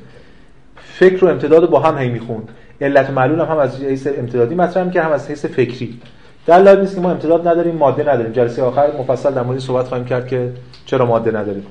فکر 1.01 1.25
و 1.25 1.27
امتداد 1.27 1.61
رو 1.61 1.67
با 1.67 1.79
هم 1.79 1.97
هی 1.97 2.09
می‌خوند. 2.09 2.49
علت 2.81 3.09
و 3.09 3.13
معلول 3.13 3.39
هم, 3.39 3.57
از 3.57 3.83
حیث 3.83 4.07
امتدادی 4.17 4.55
مطرح 4.55 4.83
می‌کنه 4.83 5.03
هم 5.03 5.11
از 5.11 5.29
حیث 5.29 5.45
فکری. 5.45 5.99
در 6.45 6.59
لازم 6.59 6.81
نیست 6.81 6.95
که 6.95 7.01
ما 7.01 7.11
امتداد 7.11 7.47
نداریم 7.47 7.75
ماده 7.75 8.03
نداریم. 8.13 8.31
جلسه 8.31 8.63
آخر 8.63 8.87
مفصل 8.99 9.31
در 9.31 9.43
مورد 9.43 9.59
صحبت 9.59 9.87
خواهیم 9.87 10.05
کرد 10.05 10.27
که 10.27 10.49
چرا 10.85 11.05
ماده 11.05 11.31
نداریم. 11.31 11.65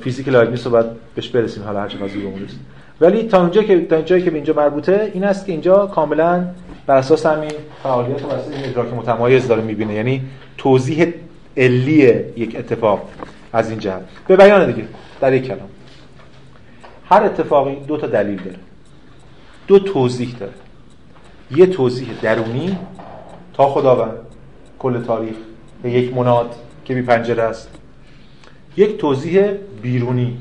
فیزیک 0.00 0.28
لایبنی 0.28 0.56
صحبت 0.56 0.86
بهش 1.14 1.28
برسیم. 1.28 1.62
حالا 1.62 1.80
هر 1.80 1.88
چقدر 1.88 2.08
زود 2.08 2.50
ولی 3.00 3.22
تا 3.22 3.40
اونجا 3.40 3.62
که 3.62 3.80
تا 3.80 4.02
جایی 4.02 4.22
که 4.22 4.30
به 4.30 4.36
اینجا 4.36 4.54
مربوطه 4.54 5.10
این 5.14 5.24
است 5.24 5.46
که 5.46 5.52
اینجا 5.52 5.86
کاملا 5.86 6.44
بر 6.86 6.96
اساس 6.96 7.26
همین 7.26 7.50
فعالیت 7.82 8.22
و 8.22 8.26
اساس 8.26 8.52
این 8.52 8.64
ادراک 8.64 8.94
متمایز 8.94 9.48
داره 9.48 9.62
می‌بینه. 9.62 9.94
یعنی 9.94 10.22
توضیح 10.58 11.14
علی 11.56 12.02
یک 12.36 12.56
اتفاق 12.58 13.08
از 13.52 13.70
این 13.70 13.78
جهت. 13.78 14.02
به 14.28 14.36
بیان 14.36 14.72
دیگه 14.72 14.88
در 15.20 15.32
یک 15.32 15.46
کلام. 15.46 15.68
هر 17.08 17.22
اتفاقی 17.22 17.76
دو 17.76 17.96
تا 17.96 18.06
دلیل 18.06 18.36
داره. 18.36 18.58
دو 19.66 19.78
توضیح 19.78 20.34
داره. 20.40 20.52
یه 21.50 21.66
توضیح 21.66 22.08
درونی 22.22 22.78
تا 23.52 23.68
خداوند 23.68 24.18
کل 24.78 25.02
تاریخ 25.02 25.34
به 25.82 25.90
یک 25.90 26.16
مناد 26.16 26.54
که 26.84 26.94
بی 26.94 27.02
پنجره 27.02 27.42
است. 27.42 27.70
یک 28.76 28.96
توضیح 28.96 29.50
بیرونی 29.82 30.38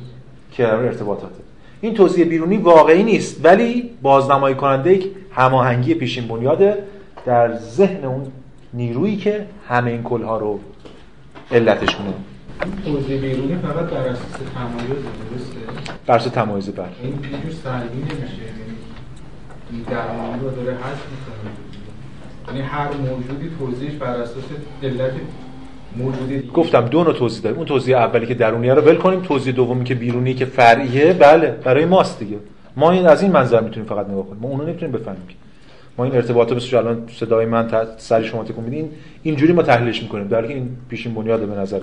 که 0.52 0.64
در 0.64 0.76
ارتباطاته. 0.76 1.46
این 1.82 1.94
توضیح 1.94 2.26
بیرونی 2.26 2.58
واقعی 2.58 3.04
نیست 3.04 3.46
ولی 3.46 3.92
بازنمایی 4.02 4.56
کننده 4.56 4.94
یک 4.94 5.12
هماهنگی 5.32 5.94
پیشین 5.94 6.28
بنیاده 6.28 6.84
در 7.26 7.58
ذهن 7.58 8.06
اون 8.06 8.32
نیرویی 8.74 9.18
که 9.18 9.46
همه 9.68 9.92
این 9.92 10.04
کلها 10.04 10.38
رو 10.38 10.60
علتش 11.52 11.96
کنه 11.96 12.14
توضیح 12.86 13.22
بیرونی 13.22 13.56
فقط 13.56 13.86
بر 13.86 13.98
اساس 13.98 14.32
تمایز 14.56 15.04
درسته؟ 15.32 15.60
بر 16.08 16.16
اساس 16.16 16.34
تمایز 16.34 16.70
بر 16.70 16.86
این 17.04 17.18
پیجور 17.18 17.52
سلبی 17.64 17.98
نمیشه 17.98 18.44
یعنی 19.72 19.84
درمانی 19.90 20.42
رو 20.42 20.50
داره 20.50 20.72
حذف 20.72 21.06
می‌کنه. 21.12 21.52
یعنی 22.48 22.62
هر 22.62 22.88
موجودی 22.94 23.52
توضیحش 23.60 23.94
بر 23.94 24.08
اساس 24.08 24.44
علت 24.84 25.12
موجودی 25.96 26.50
گفتم 26.54 26.82
دو 26.82 27.04
نوع 27.04 27.14
توضیح 27.14 27.42
داریم. 27.42 27.58
اون 27.58 27.68
توضیح 27.68 27.98
اولی 27.98 28.26
که 28.26 28.34
درونیه 28.34 28.74
رو 28.74 28.82
ول 28.82 28.96
کنیم 28.96 29.22
توضیح 29.22 29.54
دومی 29.54 29.84
که 29.84 29.96
بیرونی 29.96 30.34
که 30.34 30.46
فرعیه 30.46 31.14
بله 31.14 31.52
برای 31.52 31.86
ماست 31.86 32.20
دیگه. 32.20 32.38
ما 32.78 32.92
این 32.92 33.08
از 33.08 33.22
این 33.22 33.32
منظر 33.32 33.62
می‌تونیم 33.62 33.90
فقط 33.90 34.10
نگاه 34.10 34.26
کنیم. 34.26 34.42
ما 34.42 34.48
اونو 34.48 34.64
نمی‌تونیم 34.64 34.96
بفهمیم 34.96 35.22
ما 35.98 36.06
این 36.06 36.16
ارتباطات 36.16 36.58
بسیار 36.58 36.88
الان 36.88 37.04
صدای 37.20 37.46
من 37.46 37.70
سر 37.98 38.24
شما 38.24 38.44
تکون 38.44 38.64
میدین 38.64 38.92
اینجوری 39.24 39.54
ما 39.54 39.62
تحلیلش 39.64 40.04
می‌کنیم. 40.04 40.28
در 40.28 40.42
این 40.42 40.70
پیشین 40.90 41.14
بنیاد 41.14 41.40
به 41.40 41.60
نظر. 41.60 41.80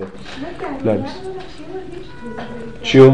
چیو؟ 2.81 3.11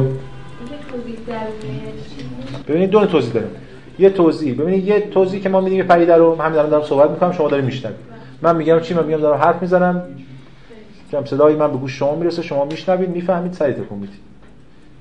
ببینید 2.67 2.89
دو 2.89 3.05
توضیح 3.05 3.33
داریم. 3.33 3.49
یه 3.99 4.09
توضیح. 4.09 4.53
ببینید 4.53 4.87
یه 4.87 4.99
توضیح 4.99 5.41
که 5.41 5.49
ما 5.49 5.61
میدیم 5.61 5.77
یه 5.77 5.83
پدیده 5.83 6.15
رو 6.15 6.41
همین 6.41 6.53
دارم 6.53 6.69
دارم 6.69 6.83
صحبت 6.83 7.09
می‌کنم 7.09 7.31
شما 7.31 7.47
دارید 7.47 7.65
میشنوید. 7.65 7.97
من 8.41 8.55
میگم 8.55 8.79
چی؟ 8.79 8.93
من 8.93 9.05
میگم 9.05 9.17
دارم 9.17 9.39
حرف 9.39 9.61
می‌زنم. 9.61 10.03
که 11.11 11.23
صدای 11.25 11.55
من 11.55 11.71
به 11.71 11.77
گوش 11.77 11.99
شما 11.99 12.15
می‌رسه 12.15 12.41
شما 12.41 12.65
میشنوید 12.65 13.09
می‌فهمید 13.09 13.53
سریع 13.53 13.75
تکون 13.75 13.97
می‌دید. 13.97 14.19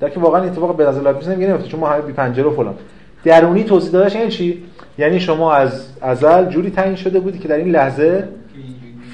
در 0.00 0.08
که 0.08 0.20
واقعا 0.20 0.42
اتفاق 0.42 0.76
به 0.76 0.84
نظر 0.84 1.00
لازم 1.00 1.32
نمیفته 1.32 1.68
چون 1.68 1.80
ما 1.80 1.88
همه 1.88 2.02
بی 2.02 2.12
پنجره 2.12 2.44
و 2.44 2.50
فلان. 2.50 2.74
درونی 3.24 3.64
توضیح 3.64 3.90
داداش 3.90 4.14
یعنی 4.14 4.28
چی؟ 4.28 4.62
یعنی 4.98 5.20
شما 5.20 5.52
از 5.52 5.86
ازل 6.00 6.44
جوری 6.44 6.70
تعیین 6.70 6.96
شده 6.96 7.20
بودی 7.20 7.38
که 7.38 7.48
در 7.48 7.56
این 7.56 7.70
لحظه 7.70 8.28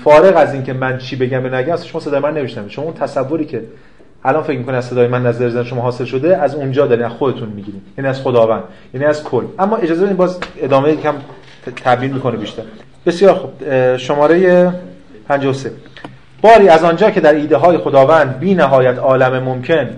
فارغ 0.05 0.36
از 0.36 0.55
اینکه 0.55 0.72
من 0.72 0.98
چی 0.98 1.16
بگم 1.16 1.43
به 1.43 1.51
نگم 1.51 1.72
اصلا 1.72 1.86
شما 1.86 2.01
صدای 2.01 2.20
من 2.20 2.35
نمیشنوید. 2.35 2.70
شما 2.70 2.85
اون 2.85 2.94
تصوری 2.94 3.44
که 3.44 3.62
الان 4.24 4.43
فکر 4.43 4.59
می‌کنید 4.59 4.76
از 4.76 4.85
صدای 4.85 5.09
من 5.09 5.26
نظر 5.26 5.48
زن 5.48 5.64
شما 5.64 5.82
حاصل 5.82 6.05
شده 6.05 6.36
از 6.36 6.55
اونجا 6.55 6.86
دارین 6.86 7.05
از 7.05 7.12
خودتون 7.12 7.48
می‌گیرین. 7.48 7.81
یعنی 7.98 8.10
از 8.10 8.20
خداوند 8.20 8.62
یعنی 8.94 9.06
از 9.06 9.24
کل. 9.24 9.44
اما 9.59 9.76
اجازه 9.76 10.05
بدین 10.05 10.16
باز 10.16 10.39
ادامه 10.62 10.93
یکم 10.93 11.14
تبیین 11.85 12.12
می‌کنه 12.12 12.36
بیشتر. 12.36 12.62
بسیار 13.06 13.35
خوب. 13.35 13.97
شماره 13.97 14.72
53 15.28 15.70
باری 16.43 16.68
از 16.68 16.85
آنجا 16.85 17.10
که 17.10 17.20
در 17.20 17.35
ایده 17.35 17.56
های 17.56 17.78
خداوند 17.78 18.39
بی 18.39 18.55
نهایت 18.55 18.98
عالم 18.98 19.43
ممکن 19.43 19.89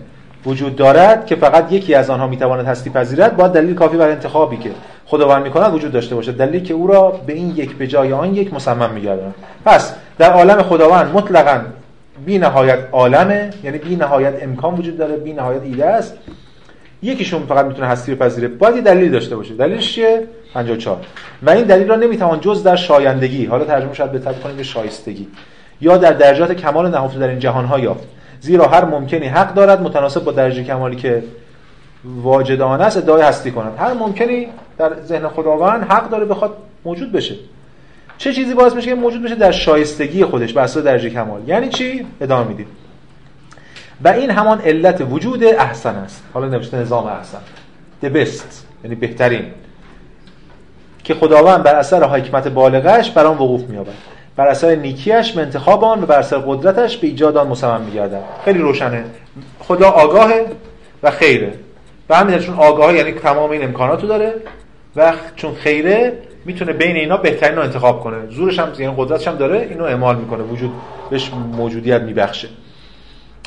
وجود 0.46 0.76
دارد 0.76 1.26
که 1.26 1.36
فقط 1.36 1.72
یکی 1.72 1.94
از 1.94 2.10
آنها 2.10 2.26
می‌تواند 2.26 2.66
هستی 2.66 2.90
پذیرد 2.90 3.36
باید 3.36 3.52
دلیل 3.52 3.74
کافی 3.74 3.96
برای 3.96 4.12
انتخابی 4.12 4.56
که 4.56 4.70
خداوند 5.06 5.42
می‌کند 5.42 5.74
وجود 5.74 5.92
داشته 5.92 6.14
باشد. 6.14 6.36
دلیلی 6.36 6.60
که 6.60 6.74
او 6.74 6.86
را 6.86 7.10
به 7.26 7.32
این 7.32 7.50
یک 7.56 7.76
به 7.76 7.86
جای 7.86 8.12
آن 8.12 8.34
یک 8.34 8.54
مصمم 8.54 8.90
میگرداند. 8.90 9.34
پس 9.64 9.94
در 10.18 10.32
عالم 10.32 10.62
خداوند 10.62 11.14
مطلقا 11.14 11.60
بی 12.26 12.38
نهایت 12.38 12.78
عالمه 12.92 13.50
یعنی 13.64 13.78
بی 13.78 13.96
نهایت 13.96 14.42
امکان 14.42 14.74
وجود 14.74 14.98
داره 14.98 15.16
بی 15.16 15.32
نهایت 15.32 15.62
ایده 15.62 15.86
است. 15.86 16.14
یکیشون 17.02 17.46
فقط 17.46 17.66
می‌تونه 17.66 17.86
هستی 17.86 18.14
پذیره. 18.14 18.48
باید 18.48 18.76
یه 18.76 18.82
دلیل 18.82 19.10
داشته 19.10 19.36
باشه. 19.36 19.54
دلیلش 19.54 19.94
چیه؟ 19.94 20.22
54 20.54 20.98
و 21.42 21.50
این 21.50 21.64
دلیل 21.64 21.88
را 21.88 21.96
نمی‌توان 21.96 22.40
جز 22.40 22.62
در 22.62 22.76
شایندگی 22.76 23.46
حالا 23.46 23.64
ترجمه 23.64 23.94
شاید 23.94 24.12
بهتر 24.12 24.32
کنیم 24.32 24.56
به 24.56 24.62
شایستگی 24.62 25.28
یا 25.80 25.96
در 25.96 26.12
درجات 26.12 26.52
کمال 26.52 26.90
نهفته 26.90 27.18
در 27.18 27.28
این 27.28 27.38
جهان 27.38 27.64
ها 27.64 27.78
یافت. 27.78 28.15
زیرا 28.40 28.66
هر 28.66 28.84
ممکنی 28.84 29.26
حق 29.26 29.54
دارد 29.54 29.82
متناسب 29.82 30.24
با 30.24 30.32
درجه 30.32 30.64
کمالی 30.64 30.96
که 30.96 31.22
واجدانه 32.04 32.84
است 32.84 32.96
ادعای 32.96 33.22
هستی 33.22 33.50
کند. 33.50 33.72
هر 33.78 33.92
ممکنی 33.92 34.48
در 34.78 34.92
ذهن 35.04 35.28
خداوند 35.28 35.82
حق 35.82 36.10
داره 36.10 36.24
بخواد 36.24 36.56
موجود 36.84 37.12
بشه. 37.12 37.34
چه 38.18 38.32
چیزی 38.32 38.54
باعث 38.54 38.74
میشه 38.74 38.88
که 38.88 38.94
موجود 38.94 39.22
بشه؟ 39.22 39.34
در 39.34 39.50
شایستگی 39.50 40.24
خودش 40.24 40.52
بر 40.52 40.62
اساس 40.62 40.84
درجه 40.84 41.10
کمال. 41.10 41.40
یعنی 41.46 41.68
چی؟ 41.68 42.06
ادامه 42.20 42.48
میدیم. 42.48 42.66
و 44.04 44.08
این 44.08 44.30
همان 44.30 44.60
علت 44.60 45.06
وجود 45.10 45.44
احسن 45.44 45.94
است. 45.94 46.22
حالا 46.34 46.48
نوشته 46.48 46.76
نظام 46.76 47.06
احسن. 47.06 47.38
The 48.02 48.06
best 48.06 48.54
یعنی 48.84 48.96
بهترین. 48.96 49.44
که 51.04 51.14
خداوند 51.14 51.62
بر 51.62 51.74
اثر 51.74 52.04
حکمت 52.04 52.48
بالغش 52.48 53.10
بر 53.10 53.26
آن 53.26 53.34
وقوف 53.34 53.62
می‌یابد. 53.62 54.15
بر 54.36 54.46
اثر 54.48 54.74
نیکیش 54.74 55.32
به 55.32 55.42
انتخاب 55.42 55.84
آن 55.84 56.02
و 56.02 56.06
بر 56.06 56.18
اثر 56.18 56.38
قدرتش 56.38 56.96
به 56.96 57.06
ایجاد 57.06 57.36
آن 57.36 57.48
مصمم 57.48 57.80
می‌گردد. 57.80 58.22
خیلی 58.44 58.58
روشنه. 58.58 59.04
خدا 59.58 59.90
آگاهه 59.90 60.46
و 61.02 61.10
خیره. 61.10 61.52
و 62.08 62.16
همین 62.16 62.38
چون 62.38 62.54
آگاهه 62.54 62.94
یعنی 62.94 63.12
تمام 63.12 63.50
این 63.50 63.64
امکاناتو 63.64 64.06
داره 64.06 64.34
و 64.96 65.12
چون 65.36 65.54
خیره 65.54 66.12
می‌تونه 66.44 66.72
بین 66.72 66.96
اینا 66.96 67.16
بهترین 67.16 67.56
رو 67.56 67.62
انتخاب 67.62 68.00
کنه. 68.00 68.16
زورش 68.30 68.58
هم 68.58 68.72
یعنی 68.78 68.94
قدرتش 68.96 69.28
هم 69.28 69.36
داره 69.36 69.66
اینو 69.70 69.84
اعمال 69.84 70.16
می‌کنه. 70.16 70.42
وجود 70.42 70.70
بهش 71.10 71.30
موجودیت 71.56 72.02
میبخشه. 72.02 72.48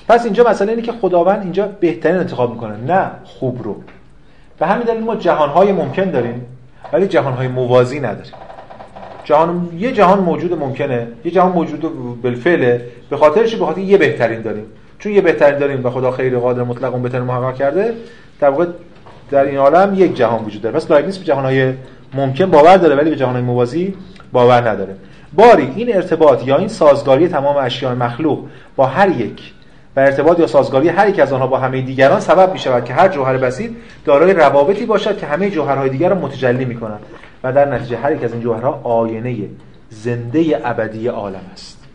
پس 0.08 0.26
اینجا 0.26 0.44
مسئله 0.50 0.72
اینه 0.72 0.82
که 0.82 0.92
خداوند 0.92 1.44
اینجا 1.44 1.68
بهترین 1.80 2.18
انتخاب 2.18 2.52
می‌کنه 2.52 2.78
نه 2.78 3.12
خوب 3.24 3.64
رو. 3.64 3.76
به 4.60 4.68
همین 4.68 4.84
دلیل 4.84 5.04
ما 5.04 5.16
جهانهای 5.16 5.72
ممکن 5.72 6.10
داریم 6.10 6.46
ولی 6.94 7.08
جهانهای 7.08 7.48
موازی 7.48 8.00
نداریم. 8.00 8.34
جهان 9.30 9.70
یه 9.78 9.92
جهان 9.92 10.20
موجود 10.20 10.54
ممکنه. 10.54 11.08
یه 11.26 11.32
جهان 11.32 11.52
موجود 11.52 11.82
بالفعله. 12.22 12.86
به 13.10 13.18
خاطرش 13.18 13.56
به 13.56 13.66
خاطر 13.66 13.82
یه 13.82 13.98
بهترین 13.98 14.42
داریم. 14.42 14.66
چون 15.00 15.12
یه 15.12 15.22
بهترین 15.22 15.60
داریم 15.60 15.86
و 15.86 15.90
خدا 15.90 16.12
خیر 16.12 16.40
قادر 16.40 16.64
مطلق 16.64 16.94
اون 16.94 17.02
بهترین 17.02 17.24
محقق 17.24 17.56
کرده 17.56 17.94
در 18.40 18.50
واقع 18.50 18.66
در 19.32 19.44
این 19.44 19.58
عالم 19.58 19.94
یک 19.98 20.16
جهان 20.16 20.46
وجود 20.46 20.62
داره. 20.62 20.76
پس 20.76 20.92
لایبنیتس 20.92 21.18
به 21.18 21.26
جهانهای 21.26 21.74
ممکن 22.14 22.46
باور 22.46 22.78
داره 22.78 22.96
ولی 22.96 23.10
به 23.10 23.16
جهانهای 23.16 23.44
موازی 23.44 23.94
باور 24.32 24.70
نداره. 24.70 24.96
باری 25.34 25.74
این 25.76 25.96
ارتباط 25.96 26.48
یا 26.48 26.58
این 26.58 26.68
سازگاری 26.68 27.28
تمام 27.28 27.58
اشیاء 27.58 27.96
مخلوق 27.96 28.46
با 28.76 28.86
هر 28.86 29.10
یک 29.10 29.54
و 29.96 30.00
ارتباط 30.00 30.40
یا 30.40 30.48
سازگاری 30.48 30.90
هر 30.90 31.10
یک 31.10 31.20
از 31.20 31.34
آنها 31.34 31.48
با 31.48 31.58
همه 31.58 31.82
دیگران 31.82 32.20
سبب 32.20 32.54
می 32.54 32.60
شود 32.60 32.86
که 32.86 32.94
هر 32.94 33.08
جوهر 33.08 33.38
بسیط 33.38 33.72
دارای 34.06 34.34
روابطی 34.34 34.86
باشد 34.86 35.18
که 35.18 35.26
همه 35.26 35.50
جوهرهای 35.50 35.90
دیگر 35.90 36.10
را 36.10 36.16
متجلی 36.16 36.66
می 36.66 36.76
کنند 36.76 37.00
و 37.44 37.54
در 37.54 37.66
نتیجه 37.76 37.98
هر 37.98 38.16
یک 38.16 38.24
از 38.24 38.34
این 38.34 38.42
جوهرها 38.42 38.82
آینه 38.84 39.38
زنده 39.90 40.62
ابدی 40.64 41.08
عالم 41.08 41.42
است. 41.54 41.86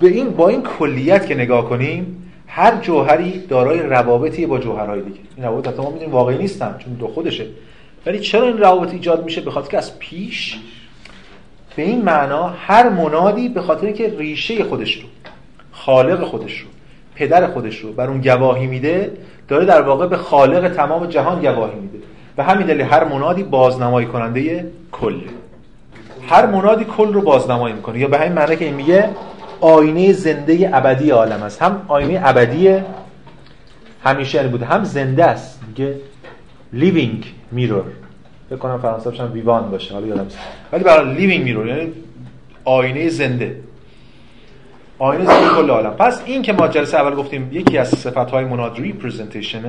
به 0.00 0.08
این 0.08 0.30
با 0.30 0.48
این 0.48 0.62
کلیت 0.62 1.26
که 1.26 1.34
نگاه 1.34 1.68
کنیم 1.68 2.30
هر 2.46 2.76
جوهری 2.76 3.46
دارای 3.46 3.80
روابطی 3.80 4.46
با 4.46 4.58
جوهرهای 4.58 5.02
دیگه. 5.02 5.18
این 5.36 5.46
روابط 5.46 5.80
ما 5.80 5.90
می‌دونیم 5.90 6.10
واقعی 6.10 6.38
نیستن 6.38 6.74
چون 6.78 6.92
دو 6.92 7.08
خودشه. 7.08 7.46
ولی 8.06 8.20
چرا 8.20 8.46
این 8.46 8.58
روابط 8.58 8.92
ایجاد 8.92 9.24
میشه؟ 9.24 9.40
به 9.40 9.50
خاطر 9.50 9.70
که 9.70 9.78
از 9.78 9.98
پیش 9.98 10.58
به 11.76 11.82
این 11.82 12.02
معنا 12.02 12.48
هر 12.48 12.88
منادی 12.88 13.48
به 13.48 13.62
خاطر 13.62 13.92
که 13.92 14.14
ریشه 14.18 14.64
خودش 14.64 14.94
رو 14.96 15.08
خالق 15.72 16.24
خودش 16.24 16.60
رو 16.60 16.68
پدر 17.14 17.46
خودش 17.46 17.78
رو 17.78 17.92
بر 17.92 18.08
اون 18.08 18.20
گواهی 18.20 18.66
میده 18.66 19.12
داره 19.48 19.64
در 19.64 19.82
واقع 19.82 20.06
به 20.06 20.16
خالق 20.16 20.68
تمام 20.68 21.06
جهان 21.06 21.40
گواهی 21.40 21.80
میده. 21.80 21.98
و 22.40 22.42
همین 22.42 22.66
دلیل 22.66 22.80
هر 22.80 23.04
منادی 23.04 23.42
بازنمایی 23.42 24.06
کننده 24.06 24.70
کل. 24.92 25.20
هر 26.28 26.46
منادی 26.46 26.84
کل 26.84 27.12
رو 27.12 27.20
بازنمایی 27.22 27.74
می‌کنه. 27.74 27.98
یا 27.98 28.08
به 28.08 28.18
همین 28.18 28.32
معنی 28.32 28.56
که 28.56 28.64
این 28.64 28.74
میگه 28.74 29.10
آینه 29.60 30.12
زنده 30.12 30.70
ابدی 30.72 31.10
عالم 31.10 31.42
است. 31.42 31.62
هم 31.62 31.84
آینه 31.88 32.20
ابدی 32.24 32.76
همیشه 34.04 34.38
یعنی 34.38 34.50
بوده 34.50 34.66
هم 34.66 34.84
زنده 34.84 35.24
است. 35.24 35.60
میگه 35.68 35.96
living 36.74 37.24
mirror 37.56 37.84
فکر 38.50 38.58
کنم 38.58 38.78
فرانسه 38.78 39.22
هم 39.22 39.32
ویوان 39.32 39.70
باشه 39.70 39.94
حالا 39.94 40.06
یادم 40.06 40.26
ولی 40.72 40.84
برای 40.84 41.16
living 41.16 41.46
mirror 41.46 41.68
یعنی 41.68 41.92
آینه 42.64 43.08
زنده. 43.08 43.56
آینه 44.98 45.24
زنده 45.24 45.48
کل 45.48 45.70
عالم. 45.70 45.90
پس 45.90 46.22
این 46.26 46.42
که 46.42 46.52
ما 46.52 46.68
جلسه 46.68 47.00
اول 47.00 47.14
گفتیم 47.14 47.48
یکی 47.52 47.78
از 47.78 47.88
صفت 47.88 48.30
های 48.30 48.44
مناد 48.44 48.76
representation 48.76 49.66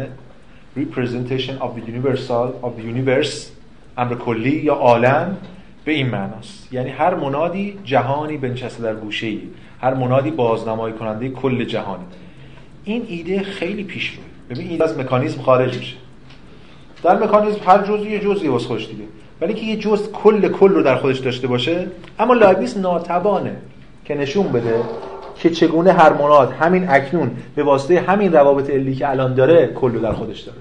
representation 0.76 1.58
of 1.60 1.76
the 1.76 1.82
universal 1.82 2.60
of 2.64 2.78
the 2.78 2.84
universe 2.84 3.52
امر 3.98 4.16
کلی 4.16 4.50
یا 4.50 4.74
عالم 4.74 5.38
به 5.86 5.92
این 5.92 6.10
معناست. 6.10 6.74
یعنی 6.74 6.90
هر 6.90 7.16
منادی 7.16 7.80
جهانی 7.86 8.38
بنشسته 8.38 8.84
در 8.84 8.96
گوشه 8.96 9.28
ای 9.28 9.42
هر 9.82 9.94
منادی 9.94 10.32
بازنمایی 10.32 10.94
کننده 10.94 11.30
کل 11.30 11.64
جهانی. 11.64 12.04
این 12.84 13.06
ایده 13.08 13.44
خیلی 13.44 13.84
پیش 13.84 14.10
روی 14.10 14.20
ببین 14.50 14.70
این 14.70 14.82
از 14.82 14.98
مکانیزم 14.98 15.42
خارج 15.42 15.78
میشه. 15.78 15.96
در 17.04 17.24
مکانیزم 17.24 17.60
هر 17.66 17.84
جزئی 17.84 18.12
یه 18.12 18.20
جزئی 18.20 18.48
واسه 18.48 18.68
خودش 18.68 18.88
دیگه. 18.88 19.04
ولی 19.42 19.54
که 19.54 19.66
یه 19.66 19.78
جزء 19.78 20.12
کل 20.12 20.48
کل 20.48 20.70
رو 20.70 20.84
در 20.84 20.96
خودش 20.96 21.20
داشته 21.20 21.48
باشه 21.48 21.88
اما 22.20 22.34
لایبنیتس 22.34 22.78
ناتوانه 22.78 23.56
که 24.06 24.16
نشون 24.16 24.48
بده 24.48 24.76
که 25.42 25.50
چگونه 25.50 25.92
هر 25.92 26.14
مناد 26.14 26.52
همین 26.52 26.90
اکنون 26.90 27.32
به 27.56 27.64
واسطه 27.64 28.00
همین 28.00 28.34
روابط 28.34 28.70
علی 28.70 28.96
که 28.96 29.10
الان 29.10 29.34
داره 29.34 29.68
کل 29.68 29.92
رو 29.92 30.00
در 30.00 30.14
خودش 30.14 30.40
داره. 30.40 30.58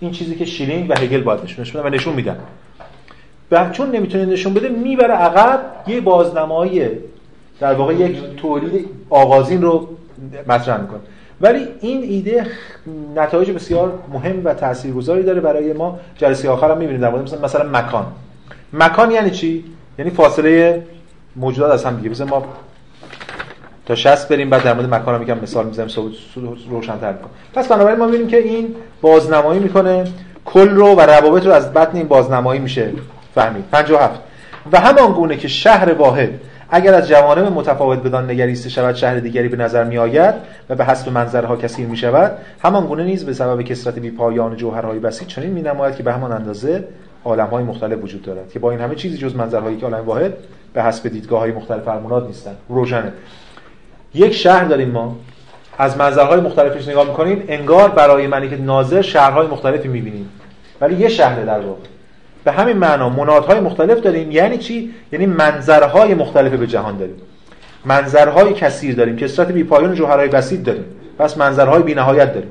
این 0.00 0.10
چیزی 0.10 0.34
که 0.34 0.44
شیلینگ 0.44 0.90
و 0.90 0.94
هگل 0.94 1.20
باید 1.20 1.40
نشون 1.58 1.82
و 1.82 1.88
نشون 1.88 2.14
میدن 2.14 2.36
و 3.50 3.70
چون 3.70 3.90
نمی‌تونه 3.90 4.26
نشون 4.26 4.54
بده 4.54 4.68
می‌بره 4.68 5.14
عقب 5.14 5.60
یه 5.86 6.00
بازنمایی 6.00 6.88
در 7.60 7.74
واقع 7.74 7.94
یک 7.94 8.36
تولید 8.36 8.88
آغازین 9.10 9.62
رو 9.62 9.88
مطرح 10.48 10.80
می‌کنه. 10.80 11.00
ولی 11.40 11.68
این 11.80 12.02
ایده 12.02 12.46
نتایج 13.16 13.50
بسیار 13.50 13.98
مهم 14.12 14.44
و 14.44 14.54
تاثیرگذاری 14.54 15.22
داره 15.22 15.40
برای 15.40 15.72
ما. 15.72 15.98
جلسه 16.16 16.50
آخر 16.50 16.70
هم 16.70 16.78
می‌بینیم 16.78 17.00
در 17.00 17.10
مورد 17.10 17.22
مثلا 17.22 17.40
مثلا 17.40 17.68
مکان. 17.78 18.06
مکان 18.72 19.10
یعنی 19.10 19.30
چی؟ 19.30 19.64
یعنی 19.98 20.10
فاصله 20.10 20.82
موجودات 21.36 21.72
از 21.72 21.84
هم 21.84 21.96
دیگه. 21.96 22.08
مثلا 22.10 22.26
ما 22.26 22.44
تا 23.88 23.94
60 23.94 24.28
بریم 24.28 24.50
بعد 24.50 24.62
در 24.62 24.74
مورد 24.74 24.94
مکان 24.94 25.14
هم 25.14 25.20
میگم 25.20 25.38
مثال 25.42 25.66
می‌زنم 25.66 25.88
روشن‌تر 26.70 27.12
می‌کنم. 27.12 27.30
پس 27.54 27.68
بنابراین 27.68 27.98
ما 27.98 28.06
می‌بینیم 28.06 28.28
که 28.28 28.36
این 28.36 28.74
بازنمایی 29.00 29.60
می‌کنه. 29.60 30.04
کل 30.44 30.68
رو 30.68 30.94
و 30.94 31.00
روابط 31.00 31.46
رو 31.46 31.52
از 31.52 31.72
بطن 31.72 31.96
این 31.96 32.08
بازنمایی 32.08 32.60
میشه 32.60 32.92
فهمید. 33.34 33.64
57 33.70 34.20
و 34.72 34.80
همان 34.80 35.12
گونه 35.12 35.36
که 35.36 35.48
شهر 35.48 35.92
واحد 35.92 36.30
اگر 36.70 36.94
از 36.94 37.08
جوانب 37.08 37.52
متفاوت 37.52 38.02
بدان 38.02 38.30
نگریسته 38.30 38.68
شود 38.68 38.94
شهر 38.94 39.18
دیگری 39.18 39.48
به 39.48 39.56
نظر 39.56 39.84
می 39.84 39.98
آید 39.98 40.34
و 40.68 40.74
به 40.74 40.84
حسب 40.84 41.12
منظرها 41.12 41.56
کثیر 41.56 41.86
می 41.86 41.96
شود 41.96 42.32
همان 42.62 42.86
گونه 42.86 43.04
نیز 43.04 43.24
به 43.24 43.32
سبب 43.32 43.62
کثرت 43.62 43.98
بی 43.98 44.10
پایان 44.10 44.56
جوهرهای 44.56 44.98
بسیط 44.98 45.28
چنین 45.28 45.50
می 45.50 45.62
نماید 45.62 45.96
که 45.96 46.02
به 46.02 46.12
همان 46.12 46.32
اندازه 46.32 46.84
عالمهای 47.24 47.64
مختلف 47.64 48.02
وجود 48.02 48.22
دارد 48.22 48.50
که 48.50 48.58
با 48.58 48.70
این 48.70 48.80
همه 48.80 48.94
چیزی 48.94 49.18
جز 49.18 49.36
منظرهایی 49.36 49.76
که 49.76 49.86
عالم 49.86 50.06
واحد 50.06 50.34
به 50.72 50.82
حسب 50.82 51.08
دیدگاه 51.08 51.40
های 51.40 51.52
مختلف 51.52 51.82
فرمونات 51.82 52.26
نیستند. 52.26 52.56
روشنه. 52.68 53.12
یک 54.14 54.32
شهر 54.32 54.64
داریم 54.64 54.90
ما. 54.90 55.16
از 55.78 55.96
منظرهای 55.96 56.40
مختلفش 56.40 56.88
نگاه 56.88 57.06
می‌کنیم 57.06 57.44
انگار 57.48 57.88
برای 57.88 58.26
منی 58.26 58.48
که 58.48 58.56
ناظر 58.56 59.02
شهرهای 59.02 59.46
مختلفی 59.46 59.88
می‌بینیم. 59.88 60.28
ولی 60.80 60.94
یه 60.94 61.08
شهر 61.08 61.44
در 61.44 61.60
واقع. 61.60 61.80
به 62.44 62.52
همین 62.52 62.76
معنا 62.76 63.08
منادهای 63.08 63.60
مختلف 63.60 64.00
داریم 64.00 64.30
یعنی 64.30 64.58
چی؟ 64.58 64.94
یعنی 65.12 65.26
منظرهای 65.26 66.14
مختلف 66.14 66.52
به 66.52 66.66
جهان 66.66 66.96
داریم. 66.96 67.16
منظرهای 67.84 68.52
کثیر 68.54 68.94
داریم 68.94 69.16
کثرت 69.16 69.52
بی 69.52 69.64
پایان 69.64 69.94
جوهرهای 69.94 70.28
بسیط 70.28 70.62
داریم. 70.62 70.84
پس 71.18 71.38
منظرهای 71.38 71.82
بی 71.82 71.94
نهایت 71.94 72.34
داریم. 72.34 72.50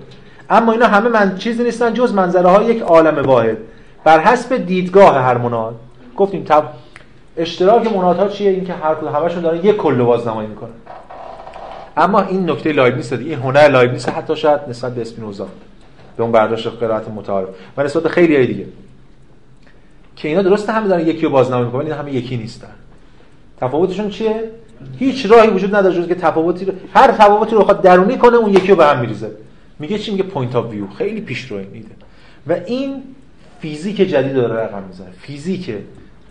اما 0.49 0.71
اینا 0.71 0.88
همه 0.88 1.09
من 1.09 1.35
چیزی 1.38 1.63
نیستن 1.63 1.93
جز 1.93 2.13
منظرهای 2.13 2.65
یک 2.65 2.81
عالم 2.81 3.25
واحد. 3.25 3.57
بر 4.03 4.19
حسب 4.19 4.57
دیدگاه 4.57 5.23
هر 5.23 5.38
مناد. 5.38 5.75
گفتیم 6.17 6.43
وجه 6.44 6.64
اشتراک 7.38 7.93
منادها 7.93 8.27
چیه؟ 8.27 8.51
اینکه 8.51 8.73
هر 8.73 8.95
کدوم 8.95 9.15
همشون 9.15 9.41
دارن 9.41 9.65
یک 9.65 9.77
کل 9.77 9.95
بازنمایی 9.95 10.47
می‌کنن. 10.47 10.69
اما 11.98 12.22
این 12.22 12.49
نکته 12.49 12.72
لایبنیتس 12.72 13.10
داره 13.10 13.24
این 13.24 13.40
هنر 13.40 13.68
لایبنیتس 13.68 14.10
حتی 14.10 14.36
شاید 14.36 14.60
نسبت 14.69 14.95
به 14.95 15.02
اسپینوزا 15.02 15.48
به 16.18 16.24
اون 16.24 16.32
برداشت 16.32 16.68
قرائت 16.68 17.10
متعارف. 17.10 17.49
و 17.78 17.84
نسبت 17.84 18.07
خیلی 18.07 18.48
دیگه. 18.48 18.65
که 20.15 20.28
اینا 20.28 20.41
درسته 20.41 20.72
همه 20.72 20.88
دارن 20.88 21.07
یکی 21.07 21.22
رو 21.22 21.30
بازنمایی 21.30 21.65
می‌کنن 21.65 21.82
اینا 21.82 21.95
همه 21.95 22.14
یکی 22.14 22.38
نیستن. 22.38 22.68
تفاوتشون 23.61 24.10
چیه؟ 24.10 24.52
هیچ 24.99 25.26
راهی 25.26 25.49
وجود 25.49 25.76
نداره 25.76 25.95
جز 25.95 26.07
که 26.07 26.15
تفاوتی 26.15 26.65
رو 26.65 26.74
هر 26.94 27.11
تفاوتی 27.11 27.56
رو 27.56 27.61
بخواد 27.61 27.82
درونی 27.82 28.18
کنه 28.18 28.36
اون 28.36 28.53
یکی 28.53 28.68
رو 28.68 28.76
به 28.76 28.86
هم 28.86 28.99
میریزه. 28.99 29.32
میگه 29.80 29.99
چی؟ 29.99 30.11
میگه 30.11 30.24
point 30.23 30.56
of 30.56 30.72
view 30.72 30.88
خیلی 30.88 31.22
پیشرو 31.22 31.57
میده. 31.57 31.90
و 32.48 32.56
این 32.65 33.03
فیزیک 33.60 33.95
جدید 33.95 34.34
داره 34.34 34.56
رقم 34.56 34.84
می‌زنه. 34.88 35.11
فیزیک 35.22 35.76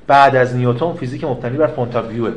بعد 0.07 0.37
از 0.37 0.57
نیوتن 0.57 0.93
فیزیک 0.93 1.25
مبتنی 1.25 1.57
بر 1.57 1.67
point 1.67 1.97
of 1.97 2.09
view 2.09 2.31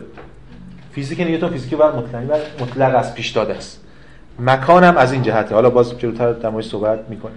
فیزیک 0.92 1.20
نیوتن 1.20 1.50
فیزیک 1.50 1.76
بر 1.76 1.92
مبتنی 1.92 2.26
بر 2.26 2.40
مطلق 2.60 2.96
از 2.96 3.14
پیش 3.14 3.30
داده 3.30 3.56
است. 3.56 3.82
مکانم 4.40 4.98
از 4.98 5.12
این 5.12 5.22
جهته. 5.22 5.56
حالا 5.56 5.70
باز 5.70 6.00
جلوتر 6.00 6.32
در 6.32 6.62
صحبت 6.62 7.00
می‌کنه 7.10 7.32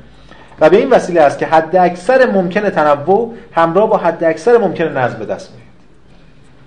و 0.60 0.70
به 0.70 0.76
این 0.76 0.90
وسیله 0.90 1.20
است 1.20 1.38
که 1.38 1.46
حد 1.46 1.76
اکثر 1.76 2.30
ممکن 2.30 2.70
تنوع 2.70 3.34
همراه 3.52 3.90
با 3.90 3.96
حد 3.96 4.24
اکثر 4.24 4.58
ممکن 4.58 4.84
نظم 4.84 5.18
به 5.18 5.26
دست 5.26 5.50
میاد 5.50 5.62